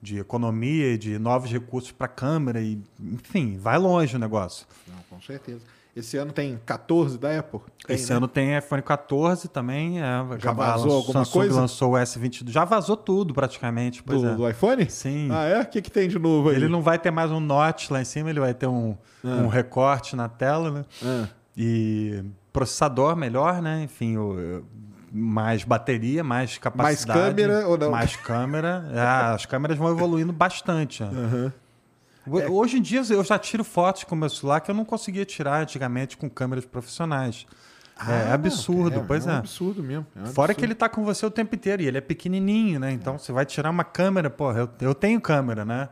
[0.00, 2.60] de economia de novos recursos para a câmera.
[2.60, 4.66] E, enfim, vai longe o negócio.
[4.86, 5.62] Não, com certeza.
[5.94, 7.60] Esse ano tem 14 da Apple?
[7.86, 8.16] Tem, Esse né?
[8.16, 10.00] ano tem iPhone 14 também.
[10.00, 10.04] É,
[10.38, 11.60] Já a vazou alguma Samsung coisa?
[11.60, 12.48] lançou o S22.
[12.48, 14.02] Já vazou tudo praticamente.
[14.02, 14.34] Do, é.
[14.34, 14.88] do iPhone?
[14.88, 15.28] Sim.
[15.30, 15.60] Ah, é?
[15.60, 16.56] O que, que tem de novo aí?
[16.56, 19.48] Ele não vai ter mais um notch lá em cima, ele vai ter um, um
[19.48, 20.84] recorte na tela, né?
[21.04, 23.82] Ah, E processador melhor, né?
[23.82, 24.64] Enfim, o-
[25.14, 27.20] mais bateria, mais capacidade.
[27.20, 27.90] câmera ou não?
[27.90, 28.86] Mais câmera.
[28.94, 29.00] É,
[29.36, 31.02] as câmeras vão evoluindo bastante.
[31.04, 31.10] né?
[31.48, 31.61] É.
[32.26, 35.24] Hoje em dia eu já tiro fotos com o meu celular que eu não conseguia
[35.24, 37.46] tirar antigamente com câmeras profissionais.
[37.98, 39.30] é Ah, absurdo, não, pois é.
[39.30, 39.34] é.
[39.34, 40.06] um absurdo mesmo.
[40.16, 40.64] é um Fora que absurdo.
[40.64, 42.92] ele tá com você o tempo inteiro e ele é pequenininho, né?
[42.92, 45.88] Então você vai tirar uma câmera, porra, eu, eu tenho câmera, né?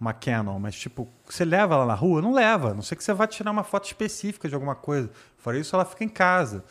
[0.00, 2.22] Uma Canon, mas tipo, você leva ela na rua?
[2.22, 5.10] Não leva, a não sei que você vai tirar uma foto específica de alguma coisa.
[5.36, 6.64] Fora isso, ela fica em casa.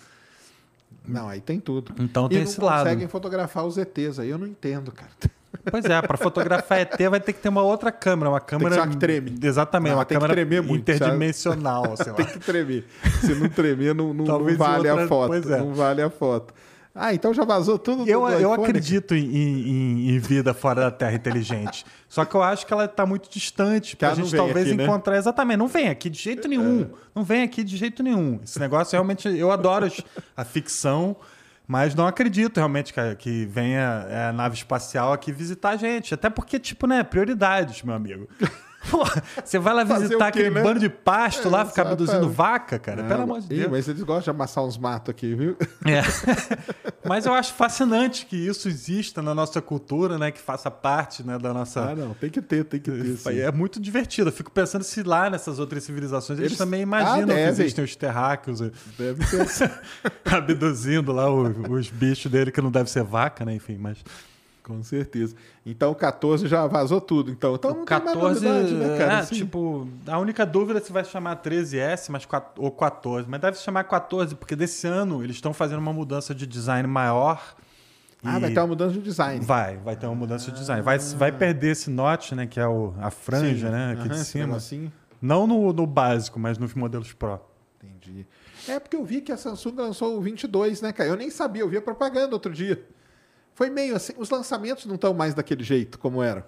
[1.07, 1.93] Não, aí tem tudo.
[1.99, 2.83] Então e tem não esse lado.
[2.85, 5.11] conseguem fotografar os ETs aí, eu não entendo, cara.
[5.69, 8.75] Pois é, para fotografar ET vai ter que ter uma outra câmera, uma câmera.
[8.75, 9.35] ser uma que treme.
[9.41, 12.13] Exatamente, Não, uma tem que câmera muito, interdimensional, lá.
[12.13, 12.85] Tem que tremer.
[13.21, 15.33] Se não tremer, não, não- não vale outra- a foto.
[15.53, 15.57] é.
[15.59, 16.53] Não vale a foto.
[16.95, 18.63] Ah, então já vazou tudo do Eu, do eu iPhone?
[18.63, 21.85] acredito em, em- em vida fora da Terra inteligente.
[22.09, 24.75] Só que eu acho que ela está muito distante Que para a gente talvez aqui,
[24.75, 24.83] né?
[24.85, 25.15] encontrar.
[25.17, 26.89] Exatamente, não vem aqui de jeito nenhum.
[27.15, 28.39] Não vem aqui de jeito nenhum.
[28.43, 29.29] Esse negócio realmente.
[29.29, 29.89] Eu adoro
[30.35, 31.15] a ficção,
[31.69, 36.15] mas não acredito realmente que, que venha é, a nave espacial aqui visitar a gente.
[36.15, 38.27] Até porque, tipo, né, prioridades, meu amigo.
[38.89, 39.03] Pô,
[39.43, 40.63] você vai lá Fazer visitar quê, aquele né?
[40.63, 42.09] bando de pasto lá, ficar exatamente.
[42.11, 43.03] abduzindo vaca, cara.
[43.03, 43.71] Pelo Ah, amor de ih, Deus.
[43.71, 45.57] mas eles gostam de amassar uns matos aqui, viu?
[45.85, 46.01] É.
[47.07, 50.31] Mas eu acho fascinante que isso exista na nossa cultura, né?
[50.31, 51.89] Que faça parte né, da nossa.
[51.91, 53.17] Ah, não, tem que ter, tem que ter.
[53.17, 53.39] sim.
[53.39, 54.29] É muito divertido.
[54.29, 57.47] Eu fico pensando se lá nessas outras civilizações eles, Eles- também Ah, imaginam que devem.
[57.49, 59.71] existem os terráqueos eh, Deve ter.
[60.31, 63.55] abduzindo lá os, os bichos dele, que não deve ser vaca, né?
[63.55, 63.97] Enfim, mas.
[64.69, 65.35] Com certeza.
[65.65, 67.31] Então o 14 já vazou tudo.
[67.31, 69.13] Então, então não O tem mais 14, novidade, né, cara?
[69.13, 73.27] é, Assim, tipo, a única dúvida é se vai chamar 13S mas, ou 14.
[73.27, 76.87] Mas deve se chamar 14, porque desse ano eles estão fazendo uma mudança de design
[76.87, 77.55] maior.
[78.23, 79.43] Ah, vai ter uma mudança de design.
[79.43, 80.83] Vai, vai ter uma mudança de design.
[80.83, 82.45] Vai, vai perder esse notch, né?
[82.45, 83.73] Que é o, a franja, Sim.
[83.73, 83.93] né?
[83.97, 84.45] Aqui de cima.
[84.45, 84.93] negocinho.
[85.19, 87.39] Não no, no básico, mas nos modelos Pro.
[87.81, 88.27] Entendi.
[88.67, 91.09] É porque eu vi que a Samsung lançou o 22, né, cara?
[91.09, 92.85] Eu nem sabia, eu vi a propaganda outro dia.
[93.55, 96.43] Foi meio assim, os lançamentos não estão mais daquele jeito como eram.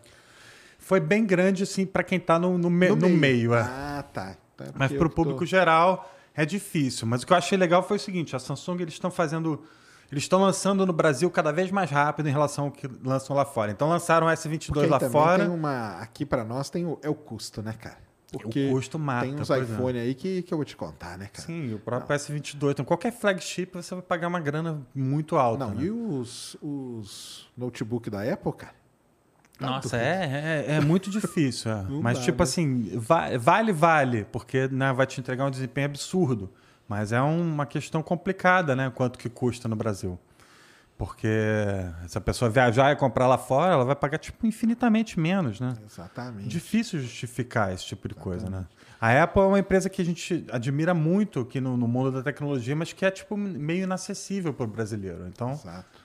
[0.79, 3.53] Foi bem grande, assim, para quem tá no, no, me- no meio.
[3.53, 3.61] é.
[3.61, 4.35] Ah, tá.
[4.55, 7.05] Então é Mas para o que tô- público geral é difícil.
[7.07, 9.63] Mas o que eu achei legal foi o seguinte: a Samsung eles estão fazendo.
[10.11, 13.45] Eles estão lançando no Brasil cada vez mais rápido em relação ao que lançam lá
[13.45, 13.71] fora.
[13.71, 15.45] Então lançaram o S22 Porque lá fora.
[15.45, 17.97] Tem uma, aqui pra nós tem o, é o custo, né, cara?
[18.31, 21.45] Porque custo mata, tem uns iPhone aí que, que eu vou te contar, né, cara?
[21.45, 22.71] Sim, o próprio S22.
[22.71, 25.65] Então qualquer flagship você vai pagar uma grana muito alta.
[25.65, 25.83] Não, né?
[25.83, 28.73] e os, os notebook da Apple, cara?
[29.59, 31.71] Nossa, é, é, é muito difícil.
[31.71, 31.83] é.
[31.89, 32.43] Não Mas, dá, tipo né?
[32.43, 36.49] assim, va- vale, vale, porque né, vai te entregar um desempenho absurdo.
[36.87, 38.91] Mas é uma questão complicada, né?
[38.93, 40.19] Quanto que custa no Brasil.
[41.01, 41.27] Porque
[42.07, 45.73] se a pessoa viajar e comprar lá fora, ela vai pagar, tipo, infinitamente menos, né?
[45.83, 46.47] Exatamente.
[46.47, 48.67] Difícil justificar esse tipo de coisa, né?
[49.01, 52.21] A Apple é uma empresa que a gente admira muito aqui no, no mundo da
[52.21, 55.25] tecnologia, mas que é, tipo, meio inacessível para o brasileiro.
[55.27, 55.99] Então, Exato.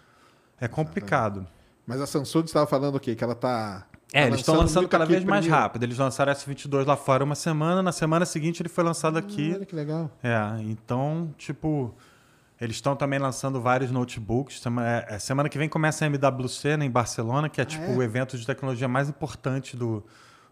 [0.59, 1.47] é complicado.
[1.86, 3.14] Mas a Samsung estava falando o quê?
[3.14, 3.86] Que ela tá.
[4.14, 5.62] É, tá eles estão lançando cada vez mais primeiro.
[5.62, 5.82] rápido.
[5.82, 9.52] Eles lançaram S22 lá fora uma semana, na semana seguinte ele foi lançado aqui.
[9.55, 10.10] Olha que legal.
[10.23, 11.94] É, então, tipo,
[12.61, 14.61] eles estão também lançando vários notebooks.
[14.61, 17.85] Sema- é, é, Semana que vem começa a MWC né, em Barcelona, que é tipo
[17.85, 17.97] é?
[17.97, 20.03] o evento de tecnologia mais importante do,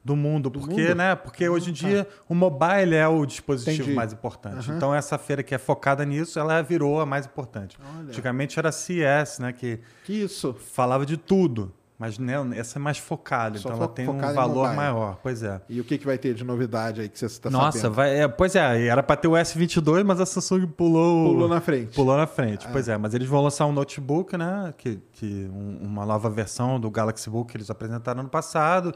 [0.05, 0.51] do mundo.
[0.51, 0.94] porque, mundo?
[0.94, 1.14] né?
[1.14, 3.97] Porque hoje em dia o mobile é o dispositivo Entendi.
[3.97, 4.68] mais importante.
[4.68, 4.76] Aham.
[4.76, 7.78] Então, essa feira que é focada nisso, ela virou a mais importante.
[7.97, 8.09] Olha.
[8.09, 9.52] Antigamente era a CES, né?
[9.52, 10.52] Que Que isso?
[10.52, 11.72] falava de tudo.
[11.96, 15.16] Mas né, essa é mais focada, Só então ela tem um valor maior.
[15.22, 15.60] Pois é.
[15.68, 17.94] E o que, que vai ter de novidade aí que você está Nossa, sabendo?
[17.94, 21.60] vai, é, pois é, era para ter o S22, mas a Samsung pulou, Pulou na
[21.60, 21.94] frente.
[21.94, 22.98] Pulou na frente, pois é.
[22.98, 24.74] Mas eles vão lançar um notebook, né?
[24.76, 28.92] Que, que um- uma nova versão do Galaxy Book que eles apresentaram no passado.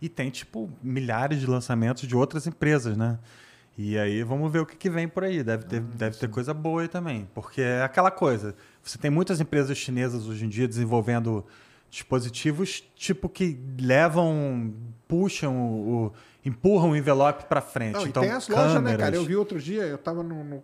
[0.00, 3.18] E tem, tipo, milhares de lançamentos de outras empresas, né?
[3.78, 5.42] E aí vamos ver o que, que vem por aí.
[5.42, 7.26] Deve ter, deve ter coisa boa aí também.
[7.34, 8.54] Porque é aquela coisa.
[8.82, 11.46] Você tem muitas empresas chinesas hoje em dia desenvolvendo
[11.92, 14.72] dispositivos tipo que levam,
[15.06, 16.12] puxam, o, o-
[16.44, 17.92] empurram o envelope para frente.
[17.94, 19.14] Não, então, e tem as lojas, né, cara?
[19.14, 20.62] Eu vi outro dia, eu tava no, no-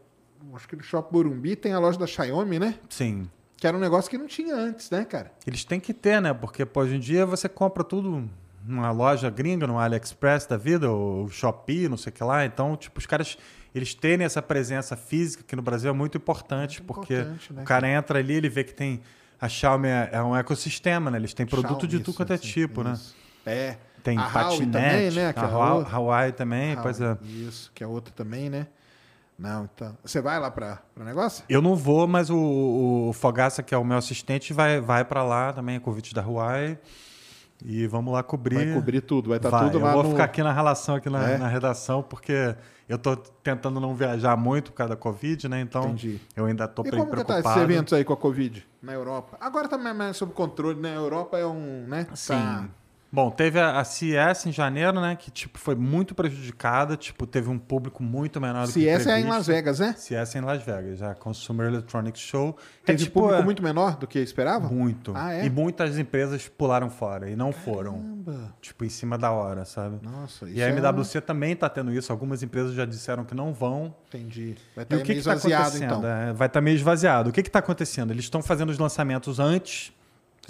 [0.57, 2.77] acho que no Shopping Burumbi, tem a loja da Xiaomi, né?
[2.89, 3.29] Sim.
[3.59, 5.31] Que era um negócio que não tinha antes, né, cara?
[5.47, 6.33] Eles têm que ter, né?
[6.33, 8.29] Porque pô, hoje em dia você compra tudo
[8.65, 12.45] numa loja gringa, no AliExpress da vida, ou Shopee, não sei o que lá.
[12.47, 13.37] Então, tipo, os caras,
[13.75, 17.63] eles terem essa presença física aqui no Brasil é muito importante, Muito porque importante, né,
[17.63, 19.01] o cara entra ali, ele vê que tem.
[19.40, 21.19] A Xiaomi é, é um ecossistema, né?
[21.19, 22.93] Eles têm produto Xiaomi, de tudo quanto é isso, tipo, né?
[22.93, 23.16] isso.
[23.47, 23.77] É.
[24.02, 25.32] Tem a Hawaii patinete, também, né?
[25.32, 25.94] Que a é Hawaii, outra.
[25.94, 27.05] Hawaii também, pois é.
[27.05, 28.66] Hawaii, Isso, que é outra também, né?
[29.39, 29.97] Não, então.
[30.05, 31.44] Você vai lá para o negócio?
[31.48, 35.23] Eu não vou, mas o, o Fogaça, que é o meu assistente, vai, vai para
[35.23, 36.77] lá também, é convite da Hawaii.
[37.65, 38.56] E vamos lá cobrir.
[38.56, 40.10] Vai cobrir tudo, vai estar Vai, tudo eu lá vou no...
[40.10, 41.39] ficar aqui na relação, aqui na, É?
[41.39, 42.55] na redação, porque
[42.89, 45.60] eu tô tentando não viajar muito por causa da Covid, né?
[45.60, 46.20] Então Entendi.
[46.35, 47.60] eu ainda tô E bem como que tá esses preocupado.
[47.73, 49.36] eventos aí com a Covid na Europa?
[49.40, 50.93] Agora tá mais, mais sob controle, né?
[50.93, 52.06] A Europa é um, né?
[52.15, 52.32] Sim.
[52.35, 52.69] Tá-
[53.10, 55.16] Bom, teve a, a CES em janeiro, né?
[55.16, 56.97] Que tipo, foi muito prejudicada.
[56.97, 59.28] Tipo, teve um público muito menor do que CS é em previsto.
[59.30, 59.94] Las Vegas, né?
[59.97, 62.52] CES é em Las Vegas, a Consumer Electronics Show.
[62.52, 64.68] Que Teve é, tipo, público é- muito menor do que esperava?
[64.68, 65.12] Muito.
[65.16, 65.47] Ah, é?
[65.47, 67.93] E muitas empresas pularam fora e não foram.
[67.93, 68.55] Caramba.
[68.60, 69.98] Tipo, em cima da hora, sabe?
[70.02, 72.12] Nossa, isso E a é MWC também está tendo isso.
[72.12, 73.94] Algumas empresas já disseram que não vão.
[74.09, 74.55] Entendi.
[74.76, 75.98] Vai estar o que meio está esvaziado, acontecendo?
[75.98, 76.06] então.
[76.06, 77.30] É, vai estar meio esvaziado.
[77.30, 78.10] O que está acontecendo?
[78.12, 79.93] Eles estão fazendo os lançamentos antes,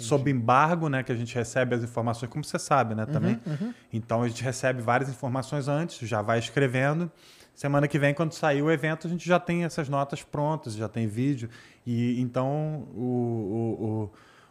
[0.03, 1.03] sob embargo, né?
[1.03, 3.05] Que a gente recebe as informações, como você sabe, né?
[3.05, 3.39] Também.
[3.45, 7.11] Uhum, Então a gente recebe várias informações antes, já vai escrevendo.
[7.53, 10.87] Semana que vem, quando sair o evento, a gente já tem essas notas prontas, já
[10.87, 11.49] tem vídeo.
[11.85, 14.09] E então o,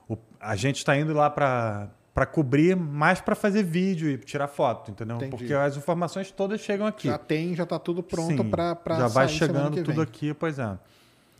[0.08, 4.18] o- o- a gente está indo lá para para cobrir mais para fazer vídeo e
[4.18, 5.14] tirar foto, entendeu?
[5.18, 5.30] Entendi.
[5.30, 7.06] Porque as informações todas chegam aqui.
[7.06, 10.76] Já tem, já tá tudo pronto para já vai chegando tudo aqui, pois é.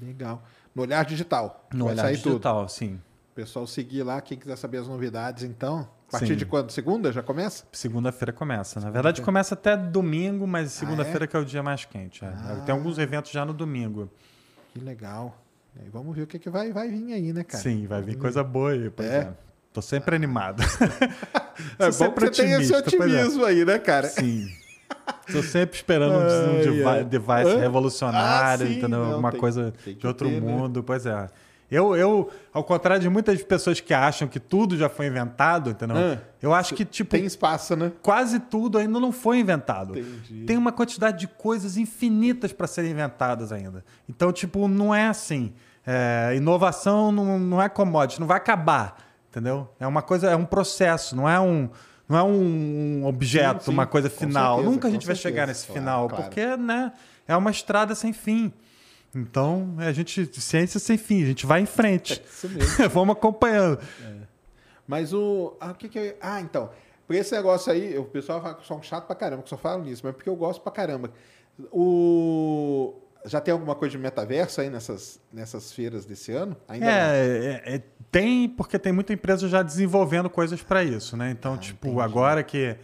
[0.01, 0.41] Legal.
[0.73, 1.67] No Olhar Digital.
[1.75, 2.31] No olhar sair tudo.
[2.35, 3.01] digital, sim.
[3.39, 5.89] Pessoal seguir lá, quem quiser saber as novidades, então.
[6.09, 6.35] A partir Sim.
[6.35, 6.73] de quando?
[6.73, 7.13] Segunda?
[7.13, 7.63] Já começa?
[7.71, 8.81] Segunda-feira começa.
[8.81, 12.25] Na verdade, começa até domingo, mas segunda-feira que é o dia mais quente.
[12.25, 12.29] é.
[12.35, 12.63] Ah.
[12.67, 14.11] Tem alguns eventos já no domingo.
[14.75, 15.41] Que legal.
[15.81, 17.63] E vamos ver o que, que vai, vai vir aí, né, cara?
[17.63, 19.19] Sim, vai vir coisa boa aí, pois É.
[19.19, 19.33] é.
[19.73, 20.61] Tô sempre animado.
[21.79, 22.79] É bom que você tem esse é.
[22.79, 24.09] otimismo aí, né, cara?
[24.09, 24.49] Sim.
[25.33, 26.21] Tô sempre esperando um
[26.57, 27.05] Ai, devi- ai.
[27.05, 27.59] device Hã?
[27.59, 28.99] revolucionário, Ah, sim, entendeu?
[29.01, 30.53] não, Alguma tem- coisa tem de outro ter, né?
[30.53, 31.29] mundo, pois é.
[31.71, 35.97] Eu, eu, ao contrário de muitas pessoas que acham que tudo já foi inventado, entendeu?
[35.97, 37.93] Ah, eu acho que, tipo, Tem espaço, né?
[38.03, 39.99] quase tudo ainda não foi inventado.
[39.99, 40.45] Entendi.
[40.47, 43.85] Tem uma quantidade de coisas infinitas para serem inventadas ainda.
[44.09, 45.53] Então, tipo, não é assim.
[45.87, 48.97] É, inovação não, não é commodity, não vai acabar,
[49.31, 49.69] entendeu?
[49.79, 51.69] É uma coisa, é um processo, não é um,
[52.09, 54.57] não é um objeto, Sim, sim, uma coisa final.
[54.57, 56.25] certeza, Nunca a gente vai certeza, chegar nesse claro, final, claro.
[56.25, 56.93] porque, né,
[57.27, 58.53] é uma estrada sem fim.
[59.21, 62.23] Então, a gente, ciência sem fim, a gente vai em frente.
[62.25, 62.89] Isso mesmo.
[62.91, 63.81] Vamos acompanhando.
[64.87, 65.57] Mas o.
[65.61, 66.17] Ah, o que que eu...
[66.21, 66.71] Ah, então.
[67.07, 69.49] Por esse negócio aí, o pessoal fala que eu sou um chato pra caramba, que
[69.49, 71.11] só falam nisso, mas porque eu gosto pra caramba.
[71.73, 72.95] O.
[73.25, 76.57] Já tem alguma coisa de metaverso aí nessas, nessas feiras desse ano?
[76.69, 76.87] Ainda.
[76.87, 81.31] É, é, é, tem, porque tem muita empresa já desenvolvendo coisas para isso, né?
[81.31, 82.77] Então, Ah, tipo, agora que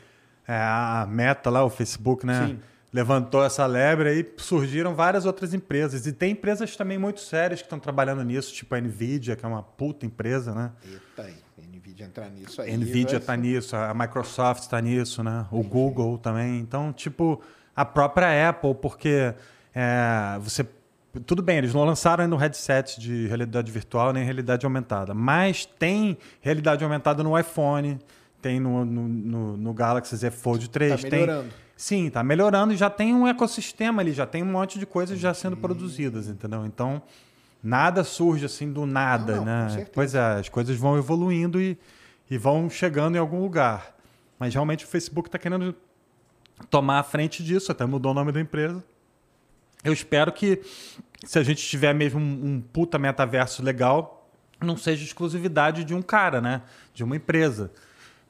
[0.47, 2.49] é, a Meta lá, o Facebook, né?
[2.49, 2.59] Sim.
[2.95, 6.07] Levantou essa lebre aí, surgiram várias outras empresas.
[6.07, 9.49] E tem empresas também muito sérias que estão trabalhando nisso, tipo a Nvidia, que é
[9.49, 10.71] uma puta empresa, né?
[10.85, 11.35] Eita, aí.
[11.77, 12.77] Nvidia entrar nisso aí.
[12.77, 15.45] Nvidia está nisso, a Microsoft está nisso, né?
[15.51, 16.61] O Google também.
[16.61, 17.43] Então, tipo,
[17.75, 19.35] a própria Apple, porque
[19.75, 20.65] é, você.
[21.27, 25.67] Tudo bem, eles não lançaram ainda um headset de realidade virtual nem realidade aumentada, mas
[25.67, 27.99] tem realidade aumentada no iPhone,
[28.41, 31.03] tem no, no, no, no Galaxy Z Fold 3.
[31.03, 31.64] Tá tem- melhorando.
[31.77, 35.19] Sim, tá melhorando e já tem um ecossistema ali, já tem um monte de coisas
[35.19, 36.65] já sendo produzidas, entendeu?
[36.65, 37.03] Então,
[37.63, 39.87] nada surge assim do nada, Não, não, né?
[39.93, 41.77] Pois é, as coisas vão evoluindo e,
[42.31, 43.97] e vão chegando em algum lugar.
[44.39, 45.75] Mas realmente o Facebook está querendo
[46.71, 48.85] tomar a frente disso, até mudou o nome da empresa.
[49.83, 50.63] Eu espero que,
[51.25, 54.31] se a gente tiver mesmo um, um puta metaverso legal,
[54.61, 56.63] não seja exclusividade de um cara, né?
[56.95, 57.71] De uma empresa.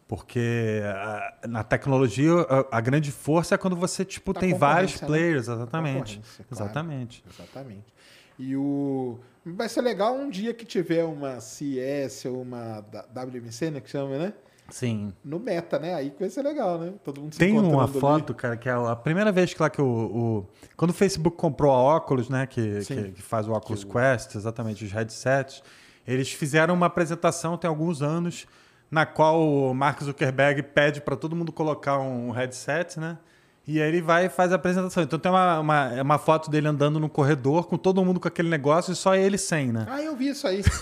[0.06, 2.32] Porque ah, na tecnologia
[2.70, 5.06] a, a grande força é quando você tipo Da tem vários né?
[5.06, 6.16] players, exatamente.
[6.16, 6.64] Concorrência, claro.
[6.64, 7.24] Exatamente.
[7.30, 7.94] Exatamente.
[8.38, 9.18] E o.
[9.46, 13.80] Vai ser legal um dia que tiver uma CS ou uma WMC, né?
[13.80, 14.32] Que chama, né?
[14.70, 15.12] Sim.
[15.22, 15.94] No meta, né?
[15.94, 16.94] Aí que vai ser legal, né?
[17.04, 18.00] Todo mundo se Tem uma encontrando ali.
[18.00, 21.36] foto, cara, que é a primeira vez que lá que o, o- quando o Facebook
[21.36, 25.62] comprou a Oculus, né, que, que, que faz o Oculus Quest, exatamente os headsets,
[26.06, 28.46] eles fizeram uma apresentação tem alguns anos
[28.94, 33.18] na qual o Mark Zuckerberg pede para todo mundo colocar um headset, né?
[33.66, 35.02] E aí ele vai e faz a apresentação.
[35.02, 38.28] Então tem uma, uma, é uma foto dele andando no corredor com todo mundo com
[38.28, 39.84] aquele negócio e só ele sem, né?
[39.88, 40.62] Ah, eu vi isso aí.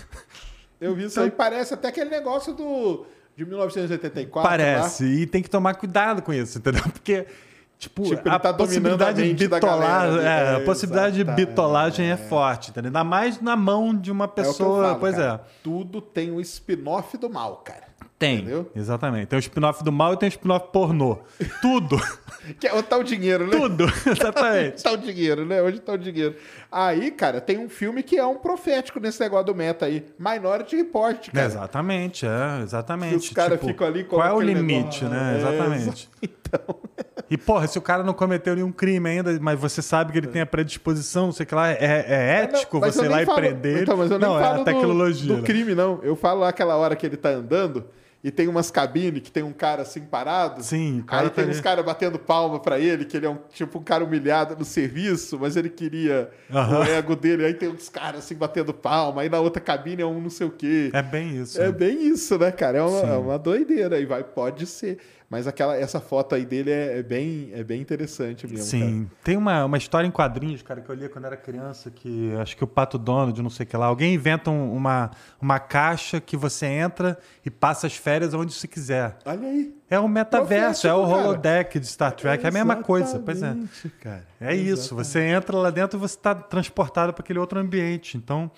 [0.80, 1.30] Eu vi isso Então- aí.
[1.30, 3.06] Parece até aquele negócio do
[3.36, 4.48] de 1984.
[4.50, 5.04] Parece.
[5.04, 6.82] E tem que tomar cuidado com isso, entendeu?
[6.90, 7.24] Porque,
[7.78, 12.06] tipo, Tipo, a tá a possibilidade da bitolar, galera, é, a possibilidade de Exato, bitolagem
[12.10, 12.14] é.
[12.14, 12.16] é.
[12.16, 12.88] forte, entendeu?
[12.88, 14.88] Ainda mais na mão de uma É pessoa.
[14.88, 15.34] falo, pois cara.
[15.46, 15.50] é.
[15.62, 17.91] Tudo tem o spin-off do mal, cara.
[18.22, 18.70] Tem, Entendeu?
[18.76, 19.26] exatamente.
[19.26, 21.18] Tem o spin-off do mal e tem o spin-off pornô.
[21.60, 21.96] Tudo,
[22.60, 23.56] Que é onde tá o dinheiro, né?
[23.56, 24.80] tudo, exatamente.
[24.82, 25.60] Tá o dinheiro, né?
[25.60, 26.36] Onde tá o dinheiro.
[26.70, 30.04] Aí, cara, tem um filme que é um profético nesse negócio do meta aí.
[30.18, 31.46] Minority Report, cara.
[31.46, 33.10] Exatamente, é, exatamente.
[33.10, 35.34] Que os caras ficam ali com Qual é o limite, negócio, né?
[35.34, 36.08] é, Exatamente.
[37.30, 40.26] E, porra, se o cara não cometeu nenhum crime ainda, mas você sabe que ele
[40.26, 43.14] tem a predisposição, não sei o que lá, é, é ético Não, você ir lá
[43.16, 43.82] nem e falo- prender ele?
[43.84, 45.34] Então, mas eu nem não, é falo a do- tecnologia.
[45.34, 45.46] Do, né?
[45.46, 45.98] crime, não.
[46.02, 47.86] Eu falo lá aquela hora que ele tá andando
[48.24, 50.62] e tem umas cabines que tem um cara assim parado.
[50.62, 51.52] Sim, o cara Aí tá tem ali.
[51.54, 54.64] uns caras batendo palma pra ele, que ele é um tipo um cara humilhado no
[54.64, 57.44] serviço, mas ele queria o ego dele.
[57.44, 59.22] Aí tem uns caras assim batendo palma.
[59.22, 60.90] Aí na outra cabine é um não sei o quê.
[60.92, 61.60] É bem isso.
[61.60, 62.78] É bem isso, né, cara?
[62.78, 63.98] É uma, é uma doideira.
[63.98, 64.98] E vai, pode ser.
[65.32, 68.66] Mas aquela, essa foto aí dele é, é bem, é bem interessante mesmo.
[68.66, 72.34] Sim, tem uma, uma história em quadrinhos, cara, que eu li quando era criança, que
[72.34, 75.10] acho que o Pato Donald, não sei o que lá, alguém inventa um- uma,
[75.40, 79.16] uma caixa que você entra e passa as férias onde você quiser.
[79.24, 79.38] Cara.
[79.38, 79.74] Olha aí.
[79.88, 81.28] É o metaverso, é o Profético, cara.
[81.28, 83.18] holodeck de Star Trek, é a mesma coisa.
[83.18, 83.46] Pois é.
[83.46, 84.26] Exatamente, cara.
[84.38, 88.18] É isso, você entra lá dentro e você está transportado para aquele outro ambiente.
[88.18, 88.50] Então,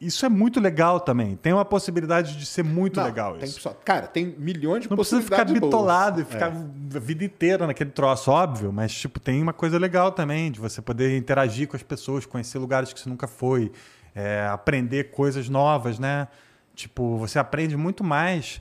[0.00, 1.36] isso é muito legal também.
[1.36, 3.68] Tem uma possibilidade de ser muito Não, legal tem isso.
[3.84, 5.70] cara, tem milhões de Não precisa ficar possibilidades boas.
[5.70, 6.24] bitolado e É.
[6.26, 10.60] ficar a vida inteira naquele troço, óbvio, mas tipo, tem uma coisa legal também de
[10.60, 13.72] você poder interagir com as pessoas, conhecer lugares que você nunca foi,
[14.14, 16.28] é, aprender coisas novas, né?
[16.74, 18.60] Tipo, você aprende muito mais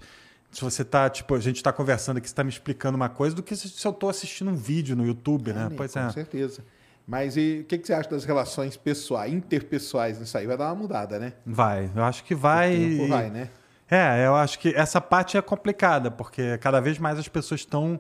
[0.51, 3.35] se você tá, tipo, a gente tá conversando aqui, você tá me explicando uma coisa
[3.35, 5.69] do que se eu tô assistindo um vídeo no YouTube, né?
[5.71, 6.09] É, Pois com é.
[6.09, 6.63] certeza.
[7.09, 10.45] Mas e o que, que você acha das relações pessoais, interpessoais nisso aí?
[10.45, 11.33] Vai dar uma mudada, né?
[11.43, 12.75] Vai, eu acho que vai.
[12.75, 13.49] O tempo vai, né?
[13.89, 17.99] É, eu acho que essa parte é complicada, porque cada vez mais as pessoas estão.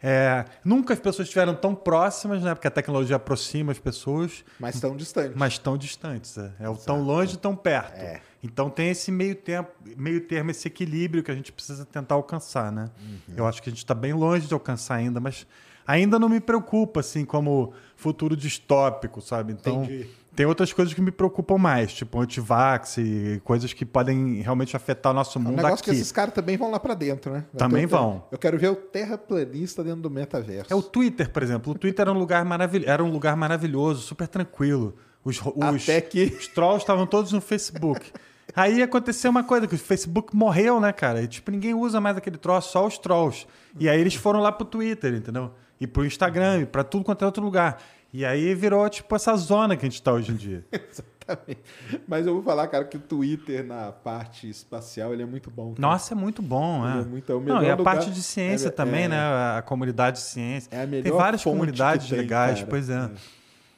[0.00, 2.54] é, nunca as pessoas estiveram tão próximas, né?
[2.54, 5.34] Porque a tecnologia aproxima as pessoas, Mas tão distante.
[5.36, 6.38] mas tão distantes.
[6.38, 7.96] É, é o tão longe e tão perto.
[7.98, 8.20] É.
[8.40, 12.70] Então tem esse meio, tempo, meio termo, esse equilíbrio que a gente precisa tentar alcançar,
[12.70, 12.88] né?
[13.00, 13.34] Uhum.
[13.36, 15.44] Eu acho que a gente está bem longe de alcançar ainda, mas
[15.84, 17.72] ainda não me preocupa, assim, como
[18.04, 19.52] futuro distópico, sabe?
[19.54, 19.82] Então.
[19.84, 20.06] Entendi.
[20.36, 25.12] Tem outras coisas que me preocupam mais, tipo antivax e coisas que podem realmente afetar
[25.12, 25.84] o nosso É um mundo negócio aqui.
[25.84, 27.44] que esses caras também vão lá pra dentro, né?
[27.52, 28.24] Vai Também ter- vão.
[28.32, 30.72] Eu quero ver o terraplanista dentro do metaverso.
[30.72, 31.72] É o Twitter, por exemplo.
[31.72, 32.82] O Twitter era um lugar, maravil...
[32.84, 34.96] era um lugar maravilhoso, super tranquilo.
[35.24, 38.10] Os, os, Até que- os trolls estavam todos no Facebook.
[38.56, 41.22] Aí aconteceu uma coisa, que o Facebook morreu, né, cara?
[41.22, 43.46] E, tipo, ninguém usa mais aquele troço, só os trolls.
[43.78, 45.52] E aí eles foram lá pro Twitter, entendeu?
[45.84, 47.78] E pro Instagram, e pra tudo quanto é outro lugar.
[48.12, 50.64] E aí virou, tipo, essa zona que a gente tá hoje em dia.
[50.72, 51.60] Exatamente.
[52.08, 55.74] Mas eu vou falar, cara, que o Twitter na parte espacial ele é muito bom.
[55.74, 55.80] cara.
[55.80, 57.00] Nossa, é muito bom, é.
[57.00, 59.18] é muito- é o Não, e a lugar- parte de ciência é- também, é- né?
[59.58, 60.68] A comunidade de ciência.
[60.72, 62.66] É a melhor tem várias comunidades que tem, legais, cara.
[62.70, 63.10] pois é.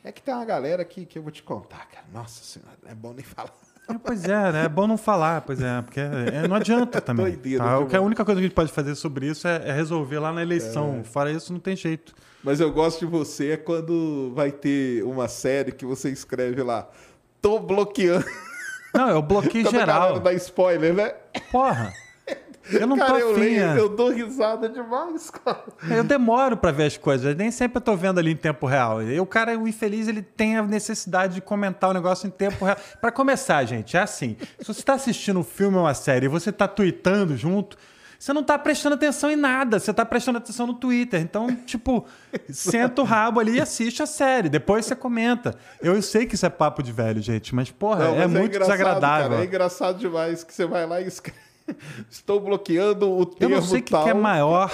[0.05, 2.05] É que tem uma galera aqui que eu vou te contar, cara.
[2.13, 3.51] Nossa senhora, não é bom nem falar.
[3.89, 4.65] É, pois é, né?
[4.65, 7.27] É bom não falar, pois é, porque é, não adianta também.
[7.27, 7.79] Doideira tá?
[7.79, 10.19] O que a única coisa que a gente pode fazer sobre isso é, é resolver
[10.19, 11.03] lá na eleição.
[11.05, 12.15] Fora isso, não tem jeito.
[12.43, 16.89] Mas eu gosto de você é quando vai ter uma série que você escreve lá.
[17.41, 18.25] Tô bloqueando.
[18.95, 19.23] Não, eu
[19.69, 19.87] a geral.
[19.87, 21.15] galera dá spoiler, né?
[21.53, 21.93] Porra.
[22.71, 23.41] Eu não cara, tô eu afim.
[23.41, 23.79] leio, é.
[23.79, 25.65] eu dou risada demais, cara.
[25.91, 29.03] Eu demoro pra ver as coisas, nem sempre eu tô vendo ali em tempo real.
[29.03, 32.65] E o cara, o infeliz, ele tem a necessidade de comentar o negócio em tempo
[32.65, 32.77] real.
[33.01, 36.29] Pra começar, gente, é assim: se você tá assistindo um filme ou uma série e
[36.29, 37.77] você tá tweetando junto,
[38.19, 41.21] você não tá prestando atenção em nada, você tá prestando atenção no Twitter.
[41.21, 42.07] Então, tipo,
[42.51, 44.49] senta o rabo ali e assiste a série.
[44.49, 45.55] Depois você comenta.
[45.81, 48.55] Eu sei que isso é papo de velho, gente, mas, porra, Não, é mas muito
[48.55, 49.31] engraçado, desagradável.
[49.31, 51.46] cara, é engraçado demais que você vai lá e escreve.
[52.11, 54.73] Estou bloqueando o Eu termo não sei o que, que é maior.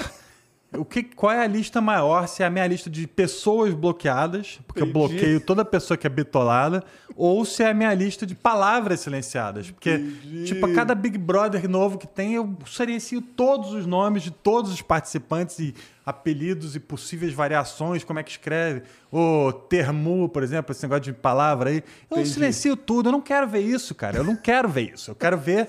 [0.74, 2.26] O que, qual é a lista maior?
[2.26, 4.98] Se é a minha lista de pessoas bloqueadas, porque Entendi.
[4.98, 6.82] eu bloqueio toda pessoa que é bitolada,
[7.14, 9.70] ou se é a minha lista de palavras silenciadas.
[9.70, 10.44] Porque, Entendi.
[10.44, 14.72] tipo, a cada Big Brother novo que tem, eu silencio todos os nomes de todos
[14.72, 15.74] os participantes e
[16.06, 18.82] apelidos e possíveis variações, como é que escreve.
[19.12, 21.84] O termo, por exemplo, esse negócio de palavra aí.
[22.10, 22.30] Eu Entendi.
[22.30, 23.10] silencio tudo.
[23.10, 24.16] Eu não quero ver isso, cara.
[24.16, 25.10] Eu não quero ver isso.
[25.10, 25.68] Eu quero ver,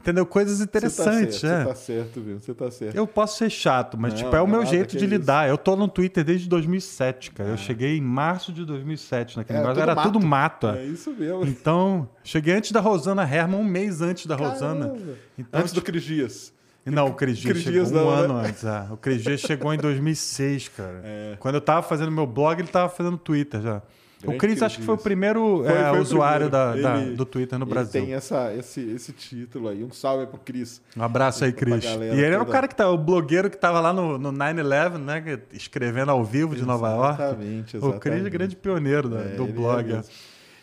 [0.00, 0.24] entendeu?
[0.26, 1.36] Coisas Você tá interessantes.
[1.36, 1.62] certo, é.
[1.62, 2.38] Você tá certo, viu?
[2.40, 2.94] Você tá certo.
[2.96, 5.06] Eu posso ser chato, mas Não, tipo, é o é meu jeito de isso.
[5.06, 5.48] lidar.
[5.48, 7.50] Eu tô no Twitter desde 2007, cara.
[7.50, 9.82] Eu cheguei em março de 2007 naquele Era negócio.
[9.86, 10.66] tudo Era tudo mato.
[10.68, 11.44] É isso mesmo.
[11.44, 14.86] Então, cheguei antes da Rosana Herman, um mês antes da Rosana.
[14.88, 15.12] Caramba.
[15.38, 16.52] Então, Antes do Cris Dias.
[16.86, 18.22] Não, o Cris Dias chegou um né?
[18.24, 18.64] ano antes.
[18.64, 18.86] é.
[18.90, 21.00] O Cris Dias chegou em 2006, cara.
[21.04, 21.36] É.
[21.38, 23.82] Quando eu tava fazendo meu blog, ele tava fazendo Twitter já.
[24.22, 26.72] O Grande Cris Cris acho que foi o primeiro Foi- é, foi o usuário da,
[26.72, 26.94] primeiro.
[26.96, 28.04] da- Ele- do Twitter no ele Brasil.
[28.04, 29.82] tem essa, esse, esse título aí.
[29.82, 30.82] Um salve pro Cris.
[30.96, 31.84] Um abraço aí, Cris.
[31.84, 32.52] E ele era o toda.
[32.52, 35.40] cara que tá, o blogueiro que tava lá no, no 9-11, né?
[35.52, 37.22] Escrevendo ao vivo de Nova York.
[37.22, 37.86] Exatamente, O Cris é
[38.16, 38.30] exatamente.
[38.30, 39.84] grande pioneiro da- É, do é blog.
[39.86, 40.04] mesmo.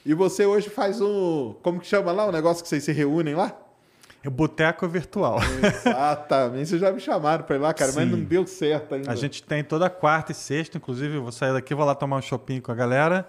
[0.06, 1.54] E você hoje faz um.
[1.62, 3.54] Como que chama lá o negócio que vocês se reúnem lá?
[4.24, 5.40] É boteco virtual.
[5.92, 6.70] Exatamente.
[6.70, 8.12] Vocês já me chamaram pra ir lá, cara, mas Sim.
[8.12, 9.12] não deu certo ainda.
[9.12, 12.18] A gente tem toda quarta e sexta, inclusive, eu vou sair daqui, vou lá tomar
[12.18, 13.28] um shopping com a galera.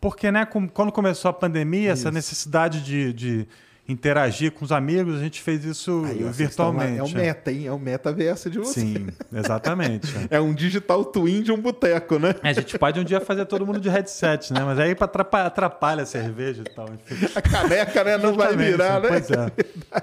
[0.00, 3.48] Porque, né, com- quando começou a pandemia, essa necessidade de, de
[3.88, 6.98] interagir com os amigos, a gente fez isso Aí, virtualmente.
[6.98, 7.66] É o meta, hein?
[7.66, 8.80] É o metaverso de você.
[8.80, 10.14] Sim, exatamente.
[10.30, 12.34] É um digital twin de um boteco, né?
[12.42, 14.60] É, a gente pode um dia fazer todo mundo de headset, né?
[14.62, 16.86] Mas aí atrapalha, atrapalha a cerveja e tal.
[16.92, 17.26] Enfim.
[17.34, 18.18] A caneca, né?
[18.18, 19.08] Não vai virar, né?
[19.08, 19.52] Pois é.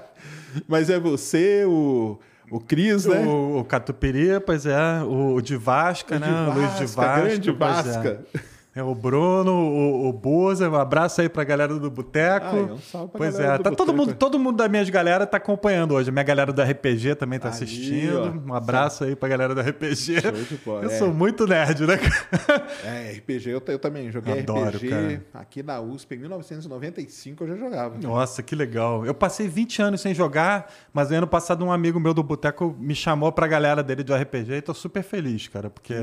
[0.66, 2.18] Mas é você, o,
[2.50, 3.20] o Cris, né?
[3.20, 4.76] O, o Catupiry, pois é.
[5.04, 6.26] O, de Vasca, O né?
[6.26, 7.20] de o Luiz de Vasca, Vasca.
[7.22, 8.20] grande pois Vasca.
[8.34, 8.55] É.
[8.76, 12.44] É o Bruno, o, o Buza, um abraço aí pra galera do Boteco.
[12.46, 15.38] Ah, um salve pra pois é, tá todo mundo, todo mundo da minhas galera tá
[15.38, 16.10] acompanhando hoje.
[16.10, 18.20] A minha galera do RPG também tá Aí, assistindo.
[18.46, 18.50] ó.
[18.50, 20.20] Um abraço aí pra galera do RPG.
[20.20, 20.98] Show de bola, Eu é.
[20.98, 21.96] sou muito nerd, né?
[21.96, 22.66] cara?
[22.84, 25.22] É, RPG, eu, eu também joguei Adoro, RPG cara.
[25.32, 27.94] aqui na USP em 1995, eu já jogava.
[28.02, 29.06] Nossa, que legal.
[29.06, 32.94] Eu passei 20 anos sem jogar, mas ano passado um amigo meu do Boteco me
[32.94, 35.94] chamou pra galera dele do RPG e tô super feliz, cara, porque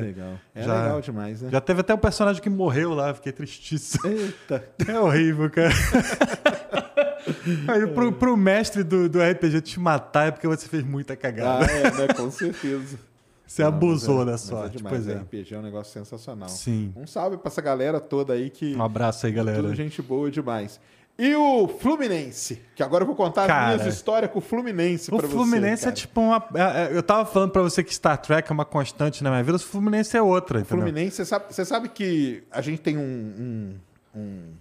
[0.56, 1.50] É já- legal demais, né?
[1.52, 4.08] já teve até um personagem que morreu lá, fiquei tristíssimo.
[4.08, 4.64] Eita.
[4.88, 5.74] É horrível, cara.
[7.68, 11.18] Aí pro, pro mestre do, do RPG te matar é porque você fez muita Ah,
[11.18, 11.66] cagada.
[11.72, 12.08] é, né?
[12.16, 12.98] Com certeza.
[13.46, 14.76] Você abusou Mas é- da mas sorte.
[14.76, 15.20] É demais, pois é.
[15.20, 16.50] RPG é um negócio sensacional.
[16.50, 16.94] Sim.
[16.96, 18.76] Um salve pra essa galera toda aí que.
[18.76, 19.62] Um abraço aí, galera.
[19.62, 20.80] Tudo gente boa demais.
[21.18, 25.14] E o Fluminense, que agora eu vou contar Cara, as minhas histórias com o Fluminense
[25.14, 25.34] O pra você.
[25.36, 26.44] Fluminense é tipo uma.
[26.56, 29.44] é- é- Eu tava falando pra você que Star Trek é uma constante na minha
[29.44, 29.58] vida.
[29.58, 30.78] O Fluminense é outra, entendeu?
[30.84, 33.80] Fluminense, você sabe, você sabe que a gente tem um, um-
[34.20, 34.54] um-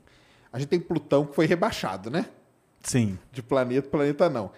[0.53, 2.27] A gente tem Plutão que foi rebaixado, né?
[2.83, 3.19] Sim.
[3.33, 4.51] De planeta, planeta não.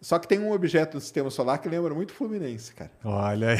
[0.00, 2.90] Só que tem um objeto no sistema solar que lembra muito Fluminense, cara.
[3.04, 3.58] Olha aí.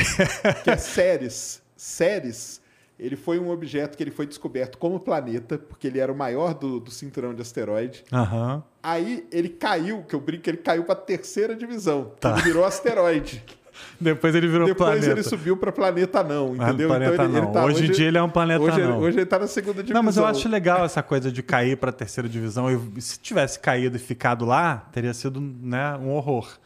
[0.64, 1.62] Que é Ceres.
[1.76, 2.60] Ceres,
[2.98, 6.52] ele foi um objeto que ele foi descoberto como planeta, porque ele era o maior
[6.54, 8.04] do, do cinturão de asteroide.
[8.12, 8.62] Aham.
[8.82, 12.12] Aí ele caiu, que eu brinco, ele caiu pra terceira divisão.
[12.18, 12.32] Tá.
[12.32, 13.44] Ele virou asteroide.
[14.00, 15.12] Depois ele virou Depois planeta.
[15.12, 16.88] ele subiu pra planeta não, Ah, entendeu?
[16.88, 17.64] planeta ele, não.
[17.64, 18.98] Hoje em dia ele é um planeta hoje, não.
[18.98, 19.94] Hoje ele tá na segunda divisão.
[19.94, 22.68] Não, mas eu acho legal essa coisa de cair pra terceira divisão.
[22.68, 26.58] Eu, se tivesse caído e ficado lá, teria sido né, um horror.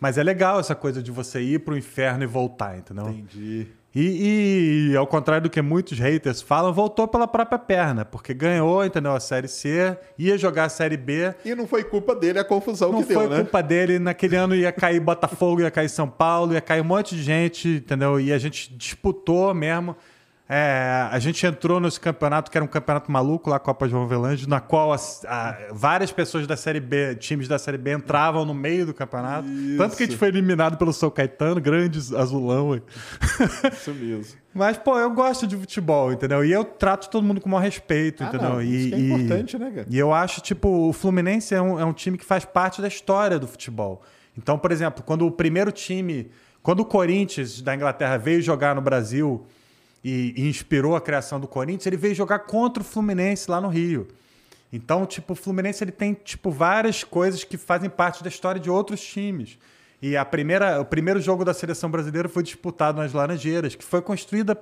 [0.00, 3.08] Mas é legal essa coisa de você ir pro inferno e voltar, entendeu?
[3.10, 3.68] Entendi.
[3.98, 8.84] E, e, ao contrário do que muitos haters falam, voltou pela própria perna, porque ganhou,
[8.84, 9.14] entendeu?
[9.14, 11.34] A Série C, ia jogar a Série B.
[11.42, 13.36] E não foi culpa dele a confusão Não que foi deu, né?
[13.38, 13.98] culpa dele.
[13.98, 17.68] Naquele ano ia cair Botafogo, ia cair São Paulo, ia cair um monte de gente,
[17.68, 18.20] entendeu?
[18.20, 19.96] E a gente disputou mesmo.
[20.48, 24.48] É, a gente entrou nesse campeonato, que era um campeonato maluco lá, Copa João Velange,
[24.48, 28.54] na qual as- a- várias pessoas da Série B, times da Série B, entravam no
[28.54, 29.48] meio do campeonato.
[29.76, 32.80] Tanto que a gente foi eliminado pelo São Caetano, grande azulão.
[33.72, 34.36] Isso mesmo.
[34.54, 36.44] Mas, pô, eu gosto de futebol, entendeu?
[36.44, 38.48] E eu trato todo mundo com o maior respeito, Ah, entendeu?
[38.50, 39.86] não, e, isso que é e- importante, né, cara?
[39.90, 42.88] E eu acho, tipo, o Fluminense é um, é um time que faz parte da
[42.88, 44.00] história do futebol.
[44.38, 46.30] Então, por exemplo, quando o primeiro time.
[46.62, 49.46] Quando o Corinthians da Inglaterra veio jogar no Brasil
[50.02, 53.68] e, e inspirou a criação do Corinthians, ele veio jogar contra o Fluminense lá no
[53.68, 54.06] Rio.
[54.72, 58.70] Então, tipo, o Fluminense ele tem tipo várias coisas que fazem parte da história de
[58.70, 59.58] outros times.
[60.02, 64.02] E a primeira, o primeiro jogo da seleção brasileira foi disputado nas Laranjeiras, que foi
[64.02, 64.58] construída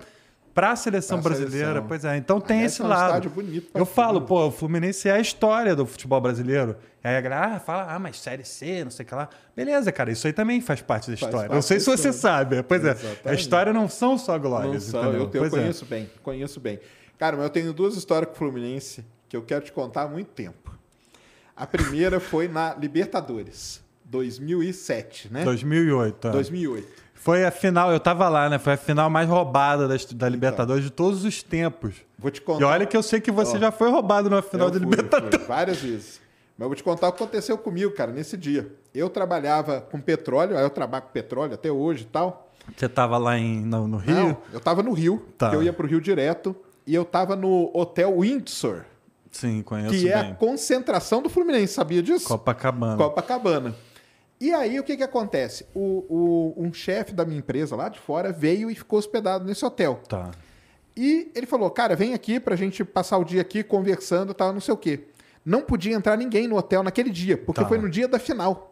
[0.55, 1.67] para a seleção Pra brasileira.
[1.67, 1.89] seleção.
[1.89, 3.29] Pois é, então tem Aliás, esse é um lado.
[3.29, 6.77] bonito Eu falo, pô, o Fluminense é a história do futebol brasileiro.
[7.03, 9.29] E aí a galera ah, fala, ah, mas Série C, não sei o que lá.
[9.57, 11.37] Beleza, cara, isso aí também faz parte da história.
[11.41, 12.63] parte não sei se você sabe.
[12.63, 13.41] Pois é, a Exatamente.
[13.41, 14.85] história não são só Não glórias.
[14.85, 15.31] são, entendeu?
[15.33, 15.51] eu, eu é.
[15.51, 16.79] conheço bem, conheço bem.
[17.19, 20.09] Cara, mas eu tenho duas histórias com o Fluminense que eu quero te contar há
[20.09, 20.73] muito tempo.
[21.57, 25.45] A primeira foi na Libertadores, 2007, né?
[25.45, 26.29] 2008.
[26.29, 26.31] é.
[26.31, 27.04] 2008.
[27.25, 28.59] Foi a final, eu tava lá, né?
[28.59, 31.95] Foi a final mais roubada da, da Libertadores de todos os tempos.
[32.19, 32.61] Vou te contar.
[32.61, 35.39] E olha que eu sei que você Ó, já foi roubado numa final fui, Libertadores.
[35.39, 36.21] fui, várias vezes.
[36.59, 38.71] Mas eu vou te contar o que aconteceu comigo, cara, nesse dia.
[38.95, 42.53] Eu trabalhava com petróleo, aí eu trabalho com petróleo até hoje e tal.
[42.77, 44.15] Você tava lá em, no, no Rio?
[44.15, 45.51] Não, eu tava no Rio, Tá.
[45.55, 46.55] eu ia pro Rio direto,
[46.87, 48.83] e eu tava no Hotel Windsor,
[49.33, 50.33] Sim, conheço que é bem.
[50.33, 52.29] a concentração do Fluminense, sabia disso?
[52.29, 52.97] Copacabana.
[52.99, 53.75] Copacabana.
[54.41, 55.65] E aí, o que que acontece?
[55.75, 59.65] O, o- um chefe da minha empresa lá de fora veio e ficou hospedado nesse
[59.65, 60.01] hotel.
[60.09, 60.31] Tá.
[60.97, 64.53] E ele falou, cara, vem aqui pra gente passar o dia aqui conversando e tal,
[64.53, 65.05] não sei o quê.
[65.45, 67.69] Não podia entrar ninguém no hotel naquele dia, porque Tá.
[67.69, 68.71] foi no dia da final.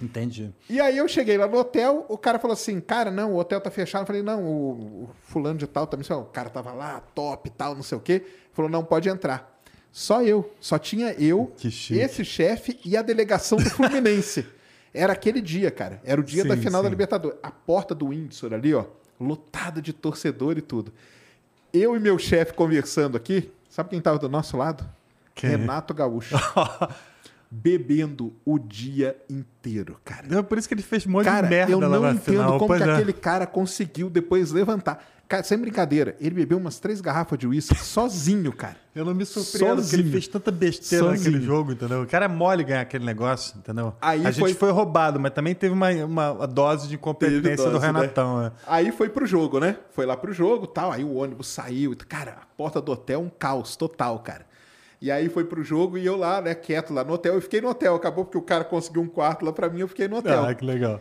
[0.00, 0.52] Entendi.
[0.68, 3.60] E aí eu cheguei lá no hotel, o cara falou assim, cara, não, o hotel
[3.60, 4.02] tá fechado.
[4.02, 4.70] Eu falei, não, o,
[5.04, 8.00] o fulano de tal também, o cara tava lá, top e tal, não sei o
[8.00, 8.22] quê.
[8.52, 9.60] Falou, não, pode entrar.
[9.92, 14.46] Só eu, só tinha eu, esse chefe e a delegação do Fluminense.
[14.94, 16.00] Era aquele dia, cara.
[16.04, 16.90] Era o dia Sim, da final da sim.
[16.90, 17.38] Libertadores.
[17.42, 18.84] A porta do Windsor ali, ó,
[19.18, 20.92] lotada de torcedor e tudo.
[21.72, 24.84] Eu e meu chefe conversando aqui, sabe quem tava do nosso lado?
[25.34, 25.50] Quem?
[25.50, 26.36] Renato Gaúcho.
[27.54, 30.38] bebendo o dia inteiro, cara.
[30.38, 32.58] É por isso que ele fez um monte Cara, de merda eu não entendo final.
[32.58, 32.92] como que é.
[32.94, 35.06] aquele cara conseguiu depois levantar.
[35.32, 38.76] Cara, sem brincadeira, ele bebeu umas três garrafas de uísque sozinho, cara.
[38.94, 41.24] Eu não me surpreendo porque ele fez tanta besteira Sozinho.
[41.24, 42.02] naquele jogo, entendeu?
[42.02, 43.94] O cara é mole ganhar aquele negócio, entendeu?
[43.98, 47.56] Aí a gente foi- foi roubado, mas também teve uma, uma dose de incompetência Teve
[47.56, 47.86] do dose, né?
[47.86, 48.42] Renatão.
[48.42, 48.52] né?
[48.66, 49.78] Aí foi pro jogo, né?
[49.92, 50.92] Foi lá pro jogo tal.
[50.92, 51.96] Aí o ônibus saiu.
[52.06, 54.44] Cara, a porta do hotel um caos total, cara.
[55.00, 57.32] E aí foi pro jogo e eu lá, né, quieto lá no hotel.
[57.36, 57.94] Eu fiquei no hotel.
[57.94, 60.44] Acabou porque o cara conseguiu um quarto lá pra mim, eu fiquei no hotel.
[60.44, 61.00] Ah, que legal.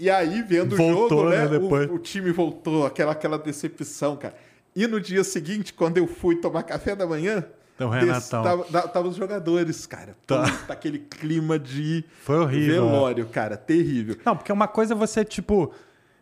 [0.00, 1.36] E aí, vendo Voltou, o jogo, né?
[1.38, 1.90] né, o- depois.
[1.90, 4.34] O, time voltou, aquela, aquela decepção, cara.
[4.76, 7.44] E no dia seguinte, quando eu fui tomar café da manhã,
[7.74, 8.64] Então, Renatão.
[8.70, 10.16] tava, os jogadores, cara.
[10.26, 10.42] Tá.
[10.44, 13.56] Puta, aquele clima de Foi horrível, velório, cara.
[13.56, 14.16] Terrível.
[14.24, 15.72] Não, porque uma coisa é você, tipo,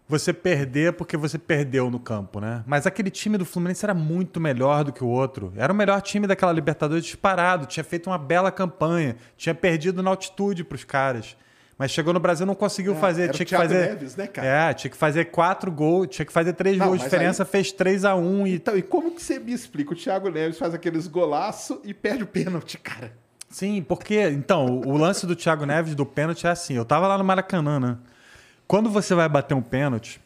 [0.08, 2.62] você perder porque você perdeu no campo, né?
[2.66, 5.52] Mas aquele time do Fluminense era muito melhor do que o outro.
[5.56, 10.08] Era o melhor time daquela Libertadores disparado, tinha feito uma bela campanha, tinha perdido na
[10.10, 11.36] altitude pros caras.
[11.78, 13.88] Mas chegou no Brasil não conseguiu fazer, É, o tinha que fazer.
[13.90, 14.46] Neves, né, cara?
[14.46, 17.70] É, tinha que fazer quatro gols, tinha que fazer três Não, gols de diferença, fez
[17.70, 19.92] 3 a 1 e Então, e como que você me explica?
[19.92, 23.12] O Thiago Neves faz aqueles golaço e perde o pênalti, cara.
[23.50, 24.20] Sim, porque.
[24.30, 26.74] Então, o lance do Thiago Neves do pênalti é assim.
[26.74, 27.96] Eu tava lá no Maracanã, né?
[28.66, 30.20] Quando você vai bater um pênalti,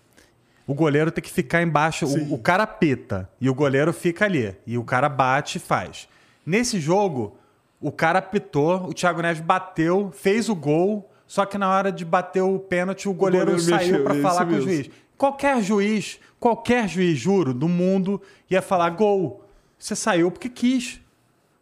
[0.66, 2.06] o goleiro tem que ficar embaixo.
[2.06, 4.56] O, o cara pita e o goleiro fica ali.
[4.64, 6.08] E o cara bate e faz.
[6.46, 7.36] Nesse jogo,
[7.80, 11.09] o cara pitou, o Thiago Neves bateu, fez o gol.
[11.30, 14.50] Só que na hora de bater o pênalti, o goleiro, goleiro saiu é falar com
[14.50, 14.68] o mesmo.
[14.68, 14.90] juiz.
[15.16, 19.44] Qualquer juiz, qualquer juiz, juro, do mundo, ia falar gol.
[19.78, 21.00] Você saiu porque quis.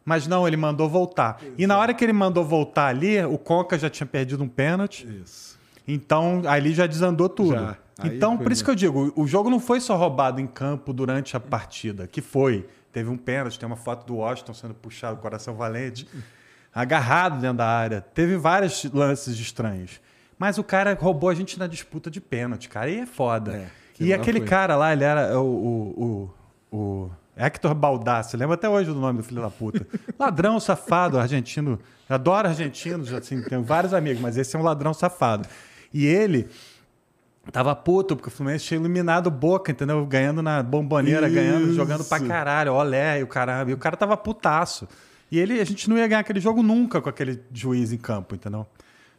[0.06, 1.38] Mas não, ele mandou voltar.
[1.58, 5.06] E na hora que ele mandou voltar ali, o Conca já tinha perdido um pênalti.
[5.22, 5.58] Isso.
[5.86, 7.50] Então, ali já desandou tudo.
[7.50, 7.76] Já.
[8.05, 11.36] Então, por isso que eu digo, o jogo não foi só roubado em campo durante
[11.36, 12.66] a partida, que foi.
[12.90, 16.08] Teve um pênalti, tem uma foto do Washington sendo puxado, coração valente,
[16.74, 18.00] agarrado dentro da área.
[18.00, 20.00] Teve vários lances estranhos.
[20.38, 22.88] Mas o cara roubou a gente na disputa de pênalti, cara.
[22.88, 23.56] E é foda.
[23.56, 23.66] É,
[23.98, 24.48] e aquele foi.
[24.48, 26.30] cara lá, ele era o, o,
[26.70, 29.86] o, o Hector Baldassi, lembra até hoje do nome do filho da puta.
[30.18, 31.78] Ladrão safado, argentino.
[32.08, 35.47] Adoro argentinos, assim, tenho vários amigos, mas esse é um ladrão safado.
[35.92, 36.48] E ele
[37.52, 40.05] tava puto, porque o Fluminense tinha eliminado o Boca, entendeu?
[40.06, 41.74] Ganhando na bomboneira, ganhando, Isso.
[41.74, 43.70] jogando pra caralho, olé, e o caramba.
[43.70, 44.88] E o cara tava putaço.
[45.31, 48.34] E ele, a gente não ia ganhar aquele jogo nunca com aquele juiz em campo,
[48.34, 48.66] entendeu?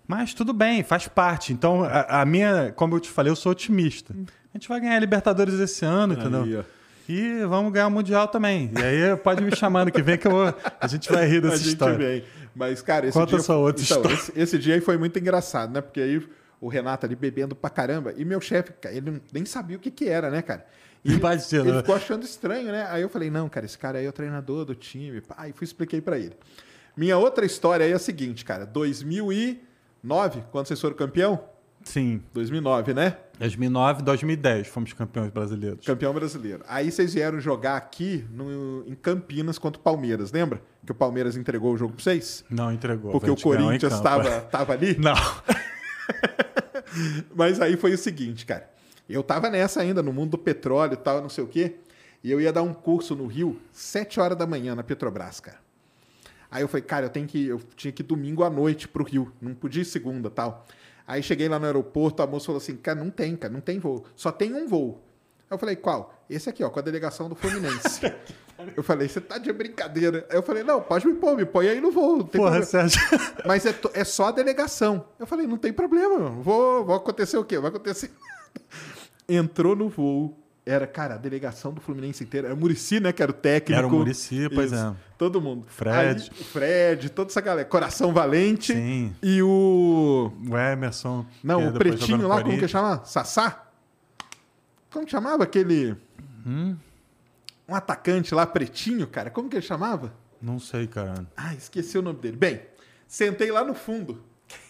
[0.08, 1.54] Mas tudo bem, faz parte.
[1.54, 4.16] Então, a, a minha, como eu te falei, eu sou otimista.
[4.54, 6.44] A gente vai ganhar a Libertadores esse ano, entendeu?
[6.44, 6.66] Aí.
[7.08, 8.72] E vamos ganhar o Mundial também.
[8.76, 11.58] E aí pode me chamando que vem que eu a gente vai rir A dessa
[11.58, 11.98] gente história.
[11.98, 12.24] vem.
[12.56, 13.40] Mas, cara, esse Conta dia...
[13.42, 14.16] sua outra então, história.
[14.16, 15.82] Esse, esse dia aí foi muito engraçado, né?
[15.82, 16.22] Porque aí
[16.62, 18.14] o Renato ali bebendo pra caramba.
[18.18, 20.66] E meu chefe, ele nem sabia o que que era, né, cara?
[21.06, 22.86] E ele ficou achando estranho, né?
[22.90, 25.22] Aí eu falei, não, cara, esse cara aí é o treinador do time.
[25.38, 26.36] Aí fui expliquei pra ele.
[26.98, 28.66] Minha outra história aí é a seguinte, cara.
[28.66, 31.40] 2009, quando vocês foram campeão?
[31.82, 32.22] Sim.
[32.34, 33.16] 2009, né?
[33.40, 35.86] 2009, 2010 fomos campeões brasileiros.
[35.86, 36.61] Campeão brasileiro.
[36.68, 40.61] Aí vocês vieram jogar aqui no- em Campinas contra o Palmeiras, lembra?
[40.86, 42.44] Que o Palmeiras entregou o jogo pra vocês?
[42.50, 43.11] Não entregou.
[43.14, 44.03] Porque o Corinthians campo.
[44.03, 44.98] tava, tava ali?
[45.00, 45.16] Não.
[47.36, 48.69] Mas aí foi o seguinte, cara.
[49.10, 51.76] Eu tava nessa ainda, no mundo do petróleo e tal, não sei o quê.
[52.24, 55.58] E eu ia dar um curso no Rio, 7 horas da manhã, na Petrobras, cara.
[56.52, 57.48] Aí eu falei, cara, eu tenho que.
[57.48, 59.32] Eu tinha que ir domingo à noite pro Rio.
[59.42, 60.66] Não podia ir segunda tal.
[61.08, 63.80] Aí cheguei lá no aeroporto, a moça falou assim: cara, não tem, cara, não tem
[63.80, 64.06] voo.
[64.16, 65.02] Só tem um voo.
[65.50, 66.14] Aí eu falei, qual?
[66.30, 68.02] Esse aqui, ó, com a delegação do Fluminense.
[68.78, 70.28] eu falei, você tá de brincadeira.
[70.30, 72.18] Aí eu falei, não, pode me pôr, me põe aí no voo.
[72.18, 72.62] Não tem Porra.
[72.62, 73.02] Sérgio.
[73.46, 75.06] Mas é, é só a delegação.
[75.18, 76.44] Eu falei, não tem problema, meu.
[76.44, 77.58] Vou, vou acontecer o quê?
[77.58, 78.12] Vai acontecer.
[79.30, 80.35] Entrou no voo.
[80.66, 82.48] Era, cara, a delegação do Fluminense inteira.
[82.48, 83.11] Era o Murici, né?
[83.11, 83.77] Que era o técnico.
[83.77, 84.82] Era o Muricy, pois Isso.
[84.82, 84.95] é.
[85.17, 85.66] Todo mundo.
[85.67, 86.22] Fred.
[86.22, 87.67] Aí, o Fred, toda essa galera.
[87.67, 88.74] Coração Valente.
[88.74, 89.16] Sim.
[89.24, 90.32] E o.
[90.48, 91.25] O Emerson.
[91.43, 93.03] Não, o depois pretinho lá, como que chama?
[93.03, 93.67] Sassá?
[94.91, 95.95] Como que chamava aquele.
[96.45, 96.75] Hum?
[97.67, 99.30] Um atacante lá, pretinho, cara.
[99.30, 100.14] Como que ele chamava?
[100.41, 101.25] Não sei, cara.
[101.35, 102.38] Ah, esqueci o nome dele.
[102.38, 102.61] Bem,
[103.08, 104.24] sentei lá no fundo.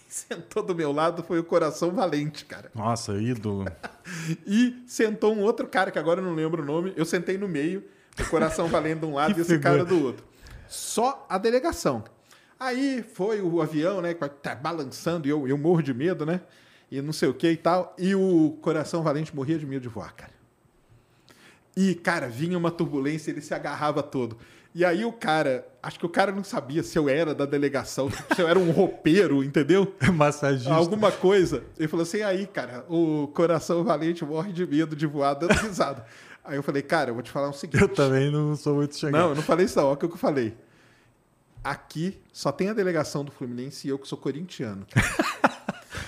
[0.10, 2.72] Sentou do meu lado foi o Coração Valente, cara.
[2.74, 3.66] Nossa, ídolo.
[4.46, 6.92] E sentou um outro cara, que agora eu não lembro o nome.
[6.96, 7.84] Eu sentei no meio,
[8.20, 9.60] o Coração Valente de um lado e esse figura.
[9.62, 10.26] cara do outro.
[10.68, 12.04] Só a delegação.
[12.60, 16.42] Aí foi o avião, né, tá balançando e eu, eu morro de medo, né?
[16.90, 17.96] E não sei o que e tal.
[18.00, 20.34] E o Coração Valente morria de medo de voar, cara.
[21.78, 24.38] E, cara, vinha uma turbulência, ele se agarrava todo.
[24.74, 28.10] E aí o cara, acho que o cara não sabia se eu era da delegação,
[28.36, 29.94] se eu era um roupeiro, entendeu?
[30.14, 30.74] Massagista.
[30.74, 31.64] Alguma coisa.
[31.78, 36.06] Ele falou assim, aí, cara, o coração valente morre de medo de voar dando risada.
[36.44, 37.82] aí eu falei, cara, eu vou te falar o seguinte.
[37.82, 39.20] Eu também não sou muito chegado.
[39.20, 40.56] Não, eu não falei isso não, olha o que eu falei.
[41.64, 44.86] aqui só tem a delegação do Fluminense e eu que sou corintiano.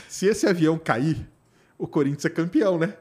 [0.07, 1.27] Se esse avião cair,
[1.77, 2.93] o Corinthians é campeão, né?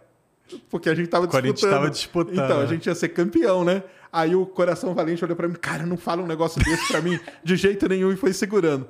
[0.70, 1.78] Porque a gente tava O Corinthians disputando.
[1.80, 3.82] tava disputando, Então, a gente ia ser campeão, né?
[4.12, 7.18] Aí o Coração Valente olhou pra mim, cara, não fala um negócio desse pra mim
[7.44, 8.88] de jeito nenhum e foi segurando.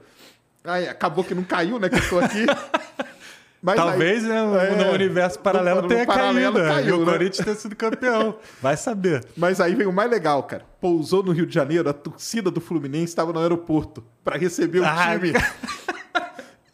[0.65, 1.89] Aí acabou que não caiu, né?
[1.89, 2.47] Que eu tô aqui.
[3.63, 6.67] Mas Talvez aí- né, no- é, no universo paralelo no tenha paralelo caído.
[6.67, 6.75] né?
[6.75, 7.13] caiu, e o né?
[7.13, 8.37] Corinthians tenha sido campeão.
[8.63, 9.23] Vai saber.
[9.37, 10.65] Mas aí vem o mais legal, cara.
[10.81, 14.85] Pousou no Rio de Janeiro, a torcida do Fluminense estava no aeroporto pra receber o
[14.87, 15.33] Ah, time.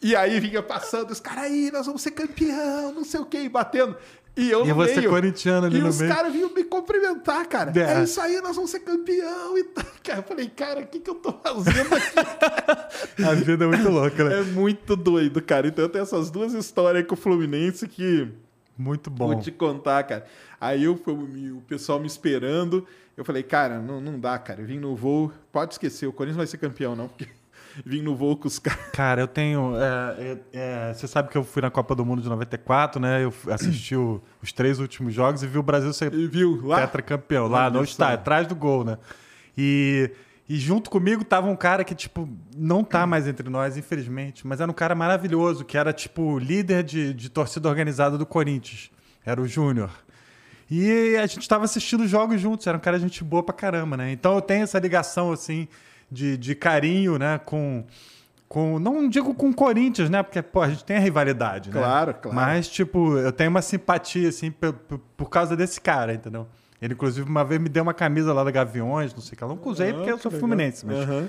[0.02, 3.38] E aí vinha passando, os caras aí, nós vamos ser campeão, não sei o quê,
[3.38, 3.96] e batendo.
[4.36, 5.08] E eu E no você meio.
[5.10, 6.12] corintiano ali e no os meio.
[6.14, 7.72] caras vinham me cumprimentar, cara.
[7.74, 8.00] É.
[8.00, 8.04] É.
[8.04, 9.56] isso aí, nós vamos ser campeão.
[9.56, 9.84] E tal.
[10.04, 13.24] Cara, eu falei, cara, o que, que eu tô fazendo aqui?
[13.24, 14.38] A vida é muito louca, né?
[14.38, 15.66] é muito doido, cara.
[15.66, 18.28] Então eu tenho essas duas histórias com o Fluminense que
[18.78, 19.32] Muito bom.
[19.32, 20.24] Vou te contar, cara.
[20.60, 22.86] Aí eu, o pessoal me esperando.
[23.16, 24.60] Eu falei, cara, não, não dá, cara.
[24.60, 25.32] Eu vim no voo.
[25.50, 27.08] Pode esquecer, o Corinthians vai ser campeão, não.
[27.08, 27.26] Porque
[27.84, 28.86] vim no voo com os caras.
[28.92, 29.74] Cara, eu tenho.
[29.76, 30.38] é, é,
[30.90, 33.24] é, você sabe que eu fui na Copa do Mundo de 94, né?
[33.24, 36.80] Eu assisti o- os três últimos jogos e vi o Brasil ser E viu lá?
[36.82, 38.20] tetracampeão, lá no estádio, só.
[38.20, 38.98] atrás do gol, né?
[39.58, 40.10] E,
[40.48, 44.60] e junto comigo tava um cara que, tipo, não tá mais entre nós, infelizmente, mas
[44.60, 48.90] era um cara maravilhoso, que era, tipo, líder de, de torcida organizada do Corinthians.
[49.24, 49.90] Era o Júnior.
[50.70, 53.54] E a gente tava assistindo os jogos juntos, era um cara de gente boa pra
[53.54, 54.10] caramba, né?
[54.12, 55.68] Então eu tenho essa ligação, assim,
[56.10, 57.84] de, de carinho, né, com.
[58.48, 60.22] Com, não digo com Corinthians, né?
[60.22, 61.80] Porque, pô, a gente tem a rivalidade, né?
[61.80, 62.36] Claro, claro.
[62.36, 64.72] Mas, tipo, eu tenho uma simpatia, assim, por,
[65.16, 66.46] por, causa desse cara, entendeu?
[66.80, 69.42] Ele, inclusive, uma vez me deu uma camisa lá da Gaviões, não sei o que.
[69.42, 71.28] Eu não usei porque eu sou fluminense, mas, Aham.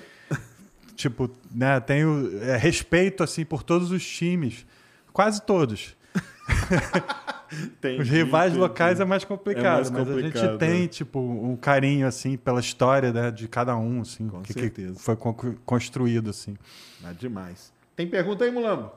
[0.95, 4.63] tipo, né, tenho é, respeito, assim, por todos os times.
[5.11, 5.97] Quase todos.
[7.53, 8.59] Entendi, Os rivais entendi.
[8.67, 12.35] locais é mais complicado, É mais mas a complicado, gente tem, tipo, um carinho, assim,
[12.37, 14.99] pela história né, de cada um, assim, Com que, que certeza.
[14.99, 16.57] foi con- construído, assim.
[17.03, 17.71] Ah, demais.
[17.95, 18.91] Tem pergunta aí, Mulambo?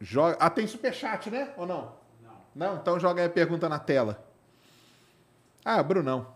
[0.00, 0.36] Joga...
[0.40, 1.50] Ah, tem superchat, né?
[1.56, 1.92] Ou não?
[2.54, 2.68] Não.
[2.74, 2.76] Não?
[2.76, 4.24] Então joga aí a pergunta na tela.
[5.64, 6.26] Ah, Brunão.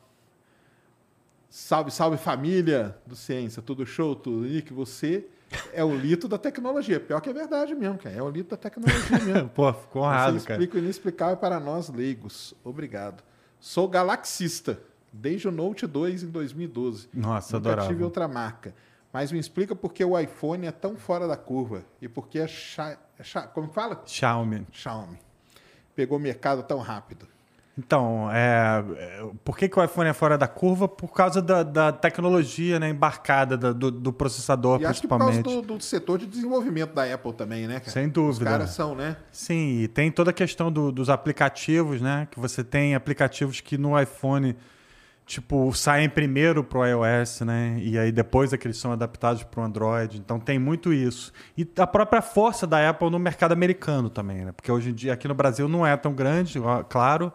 [1.48, 3.60] Salve, salve família do Ciência.
[3.62, 4.46] Tudo show, tudo.
[4.46, 5.26] Nick, você
[5.72, 6.98] é o lito da tecnologia.
[7.00, 8.14] Pior que é verdade mesmo, cara.
[8.16, 9.48] É o lito da tecnologia mesmo.
[9.54, 10.60] Pô, ficou honrado, Você cara.
[10.60, 12.54] explica o inexplicável para nós leigos.
[12.64, 13.22] Obrigado.
[13.60, 14.80] Sou galaxista,
[15.12, 17.08] desde o Note 2 em 2012.
[17.14, 17.88] Nossa, Nunca adorava.
[17.88, 18.74] tive outra marca.
[19.12, 22.38] Mas me explica por que o iPhone é tão fora da curva e por que
[22.40, 22.96] a é Xi-
[23.52, 24.02] como fala?
[24.06, 24.66] Xiaomi.
[24.72, 25.18] Xiaomi
[25.94, 27.28] pegou o mercado tão rápido.
[27.78, 28.84] Então, é,
[29.42, 30.86] por que, que o iPhone é fora da curva?
[30.86, 35.18] Por causa da, da tecnologia né, embarcada da- do, do processador, E acho que por
[35.18, 35.66] causa principalmente.
[35.66, 37.90] do, do setor de desenvolvimento da Apple também, né, cara?
[37.90, 38.44] Sem dúvida.
[38.44, 39.16] Os caras são, né?
[39.32, 42.28] Sim, e tem toda a questão do- dos aplicativos, né?
[42.30, 44.54] Que você tem aplicativos que no iPhone,
[45.24, 47.78] tipo, saem primeiro pro iOS, né?
[47.80, 50.18] E aí depois é que eles são adaptados pro Android.
[50.18, 51.32] Então tem muito isso.
[51.56, 54.52] E a própria força da Apple no mercado americano também, né?
[54.52, 56.60] Porque hoje em dia aqui no Brasil não é tão grande,
[56.90, 57.32] claro,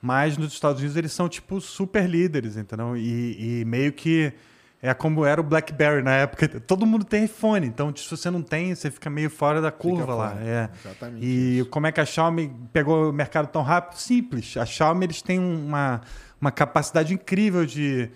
[0.00, 2.96] mas nos Estados Unidos eles são, tipo, super líderes, entendeu?
[2.96, 4.32] E, e meio que
[4.80, 6.48] é como era o BlackBerry na época.
[6.60, 10.14] Todo mundo tem iPhone, então se você não tem, você fica meio fora da curva
[10.14, 10.30] lá.
[10.30, 10.44] fora.
[10.44, 10.70] É.
[10.84, 13.98] Exatamente E como é que a Xiaomi pegou o mercado tão rápido?
[13.98, 14.56] Simples.
[14.56, 16.00] A Xiaomi eles têm uma,
[16.40, 18.08] uma capacidade incrível de,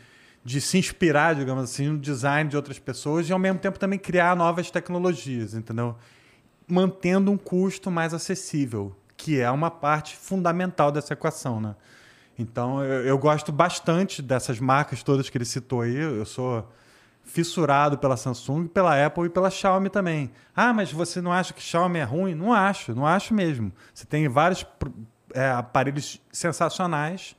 [0.45, 3.99] de se inspirar, digamos assim, no design de outras pessoas e ao mesmo tempo também
[3.99, 5.97] criar novas tecnologias, entendeu?
[6.69, 11.77] Mantendo um custo mais acessível, que é uma parte fundamental dessa equação, né?
[12.37, 15.97] Então, eu, eu gosto bastante dessas marcas todas que ele citou aí.
[15.97, 16.69] Eu sou
[17.23, 20.33] fissurado pela Samsung, pela Apple e pela Xiaomi também.
[20.57, 22.35] Ah, mas você não acha que Xiaomi é ruim?
[22.35, 23.73] Não acho, não acho mesmo.
[23.95, 24.67] Você tem vários
[25.33, 27.37] é, aparelhos sensacionais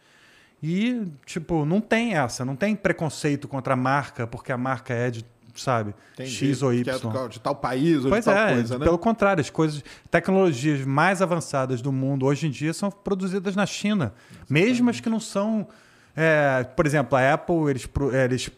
[0.61, 5.11] e, tipo, não tem essa, não tem preconceito contra a marca, porque a marca é
[5.11, 5.25] de,
[5.55, 6.31] sabe, Entendi.
[6.31, 6.95] X ou Que Y.
[6.95, 8.85] é do- de tal país ou Pois de tal é, coisa, né?
[8.85, 13.65] pelo contrário, as coisas, tecnologias mais avançadas do mundo hoje em dia são produzidas na
[13.65, 14.13] China,
[14.49, 15.67] mesmo as que não são,
[16.15, 18.49] é, por exemplo, a Apple eles, é, eles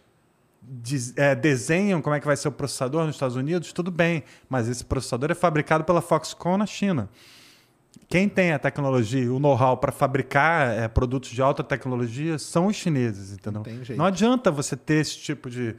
[0.62, 4.24] diz- é, desenham como é que vai ser o processador nos Estados Unidos, tudo bem,
[4.50, 7.10] mas esse processador é fabricado pela Foxconn na China.
[8.08, 12.76] Quem tem a tecnologia, o know-how para fabricar é, produtos de alta tecnologia são os
[12.76, 13.64] chineses, entendeu?
[13.90, 13.96] Não.
[13.98, 15.76] Não adianta você ter esse tipo de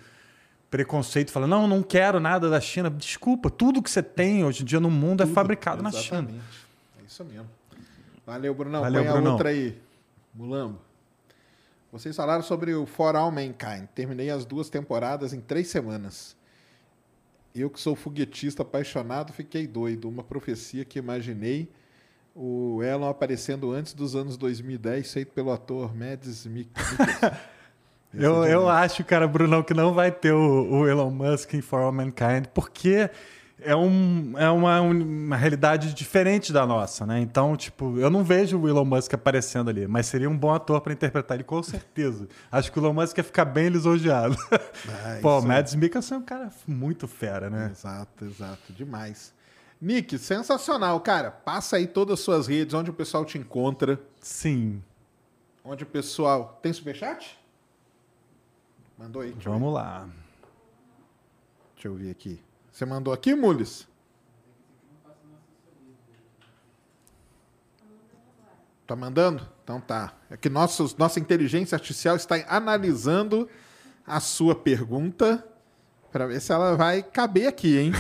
[0.77, 2.91] preconceito, falando, não, não quero nada da China.
[2.91, 6.19] Desculpa, tudo que você tem hoje em dia no mundo é Tudo, fabricado na China.
[6.19, 6.45] exatamente.
[7.01, 7.49] É isso mesmo.
[8.27, 8.83] Valeu, Brunão.
[8.83, 9.33] Valeu, Põe a Brunão.
[9.33, 9.79] outra aí.
[10.35, 10.79] Mulambo.
[11.91, 13.87] Vocês falaram sobre o For All Mankind.
[13.95, 16.37] Terminei as duas temporadas em três semanas.
[17.55, 20.07] Eu que sou foguetista apaixonado, fiquei doido.
[20.11, 21.71] Uma profecia que imaginei
[22.35, 27.31] o Elon aparecendo antes dos anos 2010, feito pelo ator Mads Mik- Mikkelsen.
[28.15, 31.81] Eu, eu acho, cara, Brunão, que não vai ter o, o Elon Musk em For
[31.81, 33.11] All Mankind, porque
[33.61, 37.21] é, um, é uma, uma realidade diferente da nossa, né?
[37.21, 40.81] Então, tipo, eu não vejo o Elon Musk aparecendo ali, mas seria um bom ator
[40.81, 42.29] para interpretar ele, com certeza.
[42.51, 44.37] Acho que o Elon Musk ia ficar bem lisonjeado.
[44.53, 47.71] Ah, Pô, o Mads Mikkelsen é um cara muito fera, né?
[47.73, 48.73] Exato, exato.
[48.73, 49.35] Demais.
[49.81, 51.31] Nick, sensacional, cara.
[51.31, 54.01] Passa aí todas as suas redes, onde o pessoal te encontra.
[54.21, 54.83] Sim,
[55.69, 56.61] Onde o pessoal.
[56.63, 57.37] Tem superchat?
[58.99, 59.33] Mandou aí.
[59.43, 60.09] Vamos lá.
[61.75, 62.41] Deixa eu ver aqui.
[62.73, 63.87] Você mandou aqui, Mules?
[68.87, 69.47] Tá mandando?
[69.63, 70.15] Então tá.
[70.31, 73.49] É que nossos, nossa inteligência artificial está analisando
[74.07, 75.47] a sua pergunta
[76.11, 77.93] para ver se ela vai caber aqui, hein?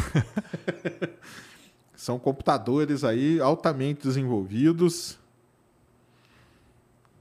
[1.94, 5.18] São computadores aí altamente desenvolvidos,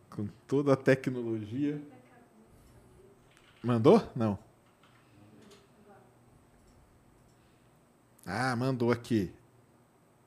[0.10, 1.82] com toda a tecnologia.
[3.66, 4.08] Mandou?
[4.16, 4.38] Não.
[8.24, 9.34] Ah, mandou aqui.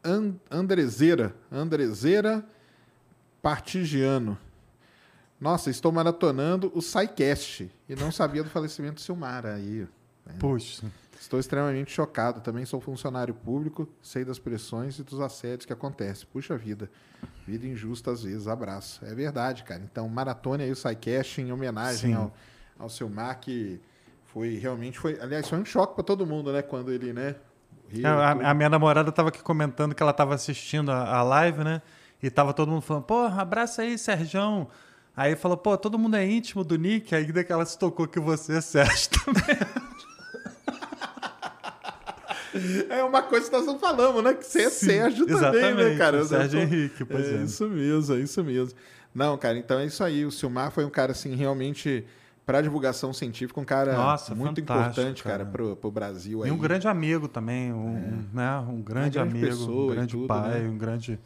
[0.03, 1.35] An Andrezeira.
[1.51, 2.45] Andrezeira
[3.41, 4.37] Partigiano.
[5.41, 9.87] Nossa, estou maratonando o SciCast e não sabia do falecimento do Silmara aí.
[10.41, 10.91] Puxa.
[11.21, 12.41] Estou extremamente chocado.
[12.41, 16.27] Também sou funcionário público, sei das pressões e dos assédios que acontecem.
[16.33, 16.91] Puxa vida.
[17.47, 18.49] Vida injusta às vezes.
[18.49, 19.05] Abraço.
[19.05, 19.81] É verdade, cara.
[19.83, 22.15] Então, maratone aí o SciCast em homenagem Sim.
[22.15, 22.35] ao,
[22.79, 23.81] ao Silmar, que
[24.27, 25.19] foi realmente foi.
[25.21, 26.63] Aliás, foi um choque para todo mundo, né?
[26.63, 27.35] Quando ele, né?
[27.91, 28.07] tudo.
[28.07, 31.81] A, a minha namorada tava aqui comentando que ela tava assistindo a, a live, né?
[32.23, 34.69] E tava todo mundo falando, pô, abraça aí, Serjão.
[35.17, 37.15] Aí falou, pô, todo mundo é íntimo do Nick.
[37.15, 39.57] Aí daí que ela se tocou que você é Sérgio também.
[42.89, 44.35] É uma coisa que nós não falamos, né?
[44.35, 46.25] Que você é Sim, Sérgio também, né, cara?
[46.25, 47.43] Sérgio tô- Henrique, pois é.
[47.43, 48.79] Isso mesmo, é isso mesmo.
[49.15, 50.25] Não, cara, então é isso aí.
[50.25, 52.05] O Silmar foi um cara, assim, realmente,
[52.49, 55.51] para divulgação científica, um cara Nossa, muito importante, cara, cara.
[55.51, 56.49] pro, pro Brasil aí.
[56.49, 58.59] E um grande amigo também, um, um, né?
[58.61, 60.69] um grande, grande amigo, pessoa um grande tudo, pai, né?
[60.71, 61.21] um grande,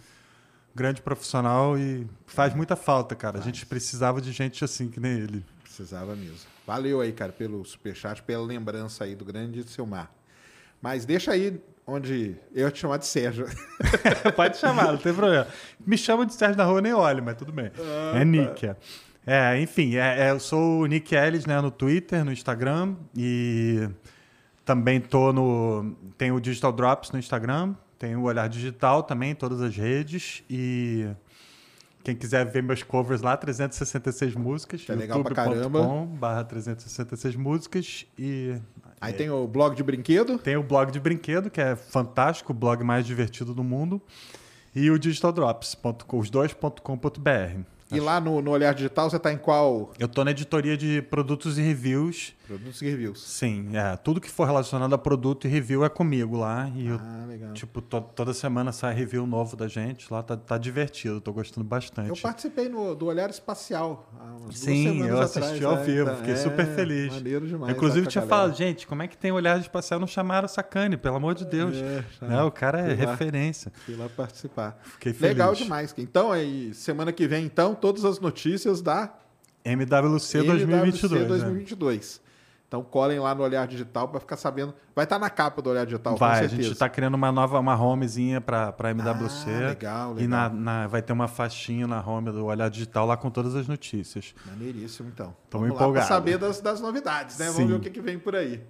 [0.74, 3.38] grande profissional e faz muita falta, cara.
[3.38, 5.46] A gente precisava de gente assim que nem ele.
[5.62, 6.40] Precisava mesmo.
[6.66, 10.10] Valeu aí, cara, pelo superchat, pela lembrança aí do grande Silmar.
[10.80, 13.46] Mas deixa aí onde eu te chamar de Sérgio.
[14.34, 15.46] Pode chamar, não tem problema.
[15.86, 17.70] Me chama de Sérgio na rua, nem olho, mas tudo bem.
[17.78, 18.76] Ah, é tá.
[19.26, 19.54] É.
[19.54, 23.88] É, enfim, é- é, eu sou o Nick Ellis, né, no Twitter, no Instagram e
[24.64, 29.34] também tô no tem o Digital Drops no Instagram, tem o Olhar Digital também em
[29.34, 31.06] todas as redes e
[32.04, 35.78] quem quiser ver meus covers lá, 366 músicas, Tá legal pra caramba.
[35.78, 38.56] youtube.com/barra 366 músicas e
[39.00, 40.36] Aí tem o blog de brinquedo.
[40.38, 44.02] tem o blog de brinquedo, que é fantástico, o blog mais divertido do mundo.
[44.74, 47.60] E o digitaldrops.com, os dois.com.br.
[47.92, 49.92] E lá no, no Olhar Digital você tá em qual?
[49.98, 52.32] Eu tô na editoria de produtos e reviews.
[52.46, 53.22] Produtos e reviews.
[53.22, 56.70] Sim, é, tudo que for relacionado a produto e review é comigo lá.
[56.74, 57.52] E eu, Ah, legal.
[57.54, 61.64] tipo, to- toda semana sai review novo da gente lá, tá, tá divertido, tô gostando
[61.66, 62.08] bastante.
[62.10, 64.10] Eu participei no, do Olhar Espacial.
[64.20, 67.12] há umas Sim, eu assisti atrás, ao é, vivo, então, fiquei é, super feliz.
[67.14, 67.74] Maneiro demais.
[67.74, 69.98] Inclusive, tinha falado, gente, como é que tem olhar espacial?
[70.00, 71.76] Não chamaram Sacane, pelo amor de Deus.
[71.76, 73.10] É, Né, O cara é fui lá.
[73.12, 73.72] referência.
[73.86, 74.78] Fui lá participar.
[74.82, 75.32] Fiquei feliz.
[75.36, 75.94] Legal demais.
[75.96, 79.12] Então, aí, semana que vem, então, todas as notícias da
[79.64, 81.12] MWC MWC 2022.
[81.22, 81.28] né?
[81.28, 82.22] 2022.
[82.68, 84.72] Então, colhem lá no Olhar Digital para ficar sabendo.
[84.96, 86.62] Vai estar na capa do Olhar Digital, Vai, com a certeza.
[86.62, 89.50] gente está criando uma nova uma homezinha para MWC.
[89.50, 90.58] Ah, legal, E na, legal.
[90.58, 94.34] na- vai ter uma faixinha na home do Olhar Digital lá com todas as notícias.
[94.46, 95.36] Maneiríssimo, então.
[95.50, 95.92] Tamo Vamos empolgado.
[95.92, 97.48] lá para saber das, das novidades, né?
[97.48, 97.52] Sim.
[97.52, 98.62] Vamos ver o que, que vem por aí.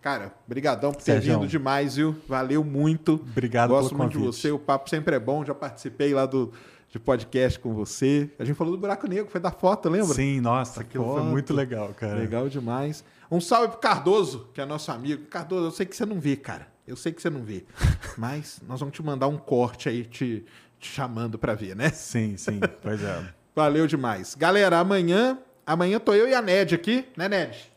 [0.00, 1.40] Cara, brigadão por ter Sérgio.
[1.40, 2.14] vindo demais, viu?
[2.28, 3.14] Valeu muito.
[3.14, 4.52] Obrigado Gosto pelo muito de você.
[4.52, 5.44] O papo sempre é bom.
[5.44, 6.52] Já participei lá do
[6.90, 8.30] de podcast com você.
[8.38, 10.14] A gente falou do Buraco Negro, foi da foto, lembra?
[10.14, 11.24] Sim, nossa, aquilo foi foto.
[11.24, 12.14] muito legal, cara.
[12.14, 13.04] Legal demais.
[13.30, 15.26] Um salve pro Cardoso, que é nosso amigo.
[15.26, 16.66] Cardoso, eu sei que você não vê, cara.
[16.86, 17.66] Eu sei que você não vê.
[18.16, 20.46] Mas nós vamos te mandar um corte aí te,
[20.80, 21.90] te chamando pra ver, né?
[21.90, 23.34] Sim, sim, pois é.
[23.54, 24.34] Valeu demais.
[24.34, 27.70] Galera, amanhã, amanhã tô eu e a Ned aqui, né, Ned?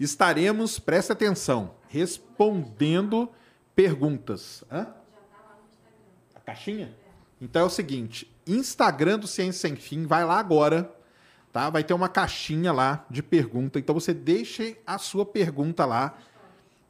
[0.00, 3.28] Estaremos, presta atenção, respondendo
[3.76, 4.64] perguntas.
[4.70, 4.86] Hã?
[6.34, 7.03] A caixinha?
[7.44, 10.90] Então é o seguinte, Instagram do Ciência Sem Fim, vai lá agora,
[11.52, 11.68] tá?
[11.68, 13.78] Vai ter uma caixinha lá de pergunta.
[13.78, 16.16] Então você deixe a sua pergunta lá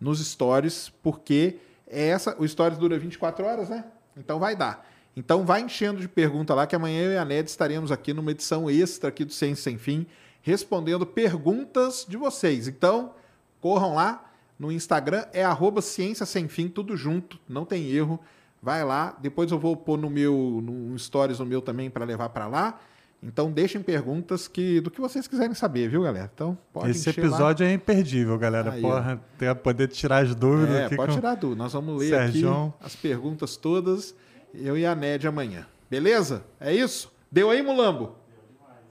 [0.00, 1.56] nos stories, porque
[1.88, 3.84] é essa, o stories dura 24 horas, né?
[4.16, 4.88] Então vai dar.
[5.16, 8.30] Então vai enchendo de pergunta lá que amanhã eu e a Ned estaremos aqui numa
[8.30, 10.06] edição extra aqui do Ciência Sem Fim,
[10.40, 12.68] respondendo perguntas de vocês.
[12.68, 13.12] Então,
[13.60, 18.20] corram lá no Instagram, é arroba Ciência Sem Fim, tudo junto, não tem erro.
[18.64, 22.30] Vai lá, depois eu vou pôr no meu, no stories no meu também para levar
[22.30, 22.80] para lá.
[23.22, 26.30] Então deixem perguntas que, do que vocês quiserem saber, viu, galera?
[26.34, 27.26] Então pode Esse encher lá.
[27.28, 28.72] episódio é imperdível, galera.
[28.72, 30.90] Aí, Porra, ter, poder tirar as dúvidas.
[30.92, 31.62] É, pode com- tirar dúvida.
[31.62, 32.72] Nós vamos ler Sergião.
[32.78, 34.14] aqui as perguntas todas,
[34.54, 35.66] eu e a Ned amanhã.
[35.90, 36.42] Beleza?
[36.58, 37.12] É isso?
[37.30, 38.12] Deu aí, Mulambo?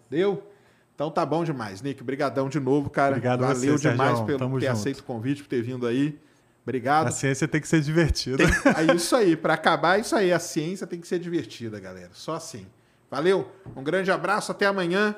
[0.09, 0.43] Deu?
[0.95, 2.03] Então tá bom demais, Nick.
[2.03, 3.11] Brigadão de novo, cara.
[3.15, 4.25] Obrigado Valeu você, demais Sergião.
[4.27, 4.77] pelo Tamo ter junto.
[4.77, 6.19] aceito o convite, por ter vindo aí.
[6.63, 7.07] Obrigado.
[7.07, 8.37] A ciência tem que ser divertida.
[8.37, 8.47] Tem-
[8.89, 10.31] é isso aí, para acabar é isso aí.
[10.31, 12.09] A ciência tem que ser divertida, galera.
[12.13, 12.65] Só assim.
[13.11, 15.15] Valeu, um grande abraço, até amanhã.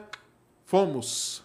[0.65, 1.44] Fomos.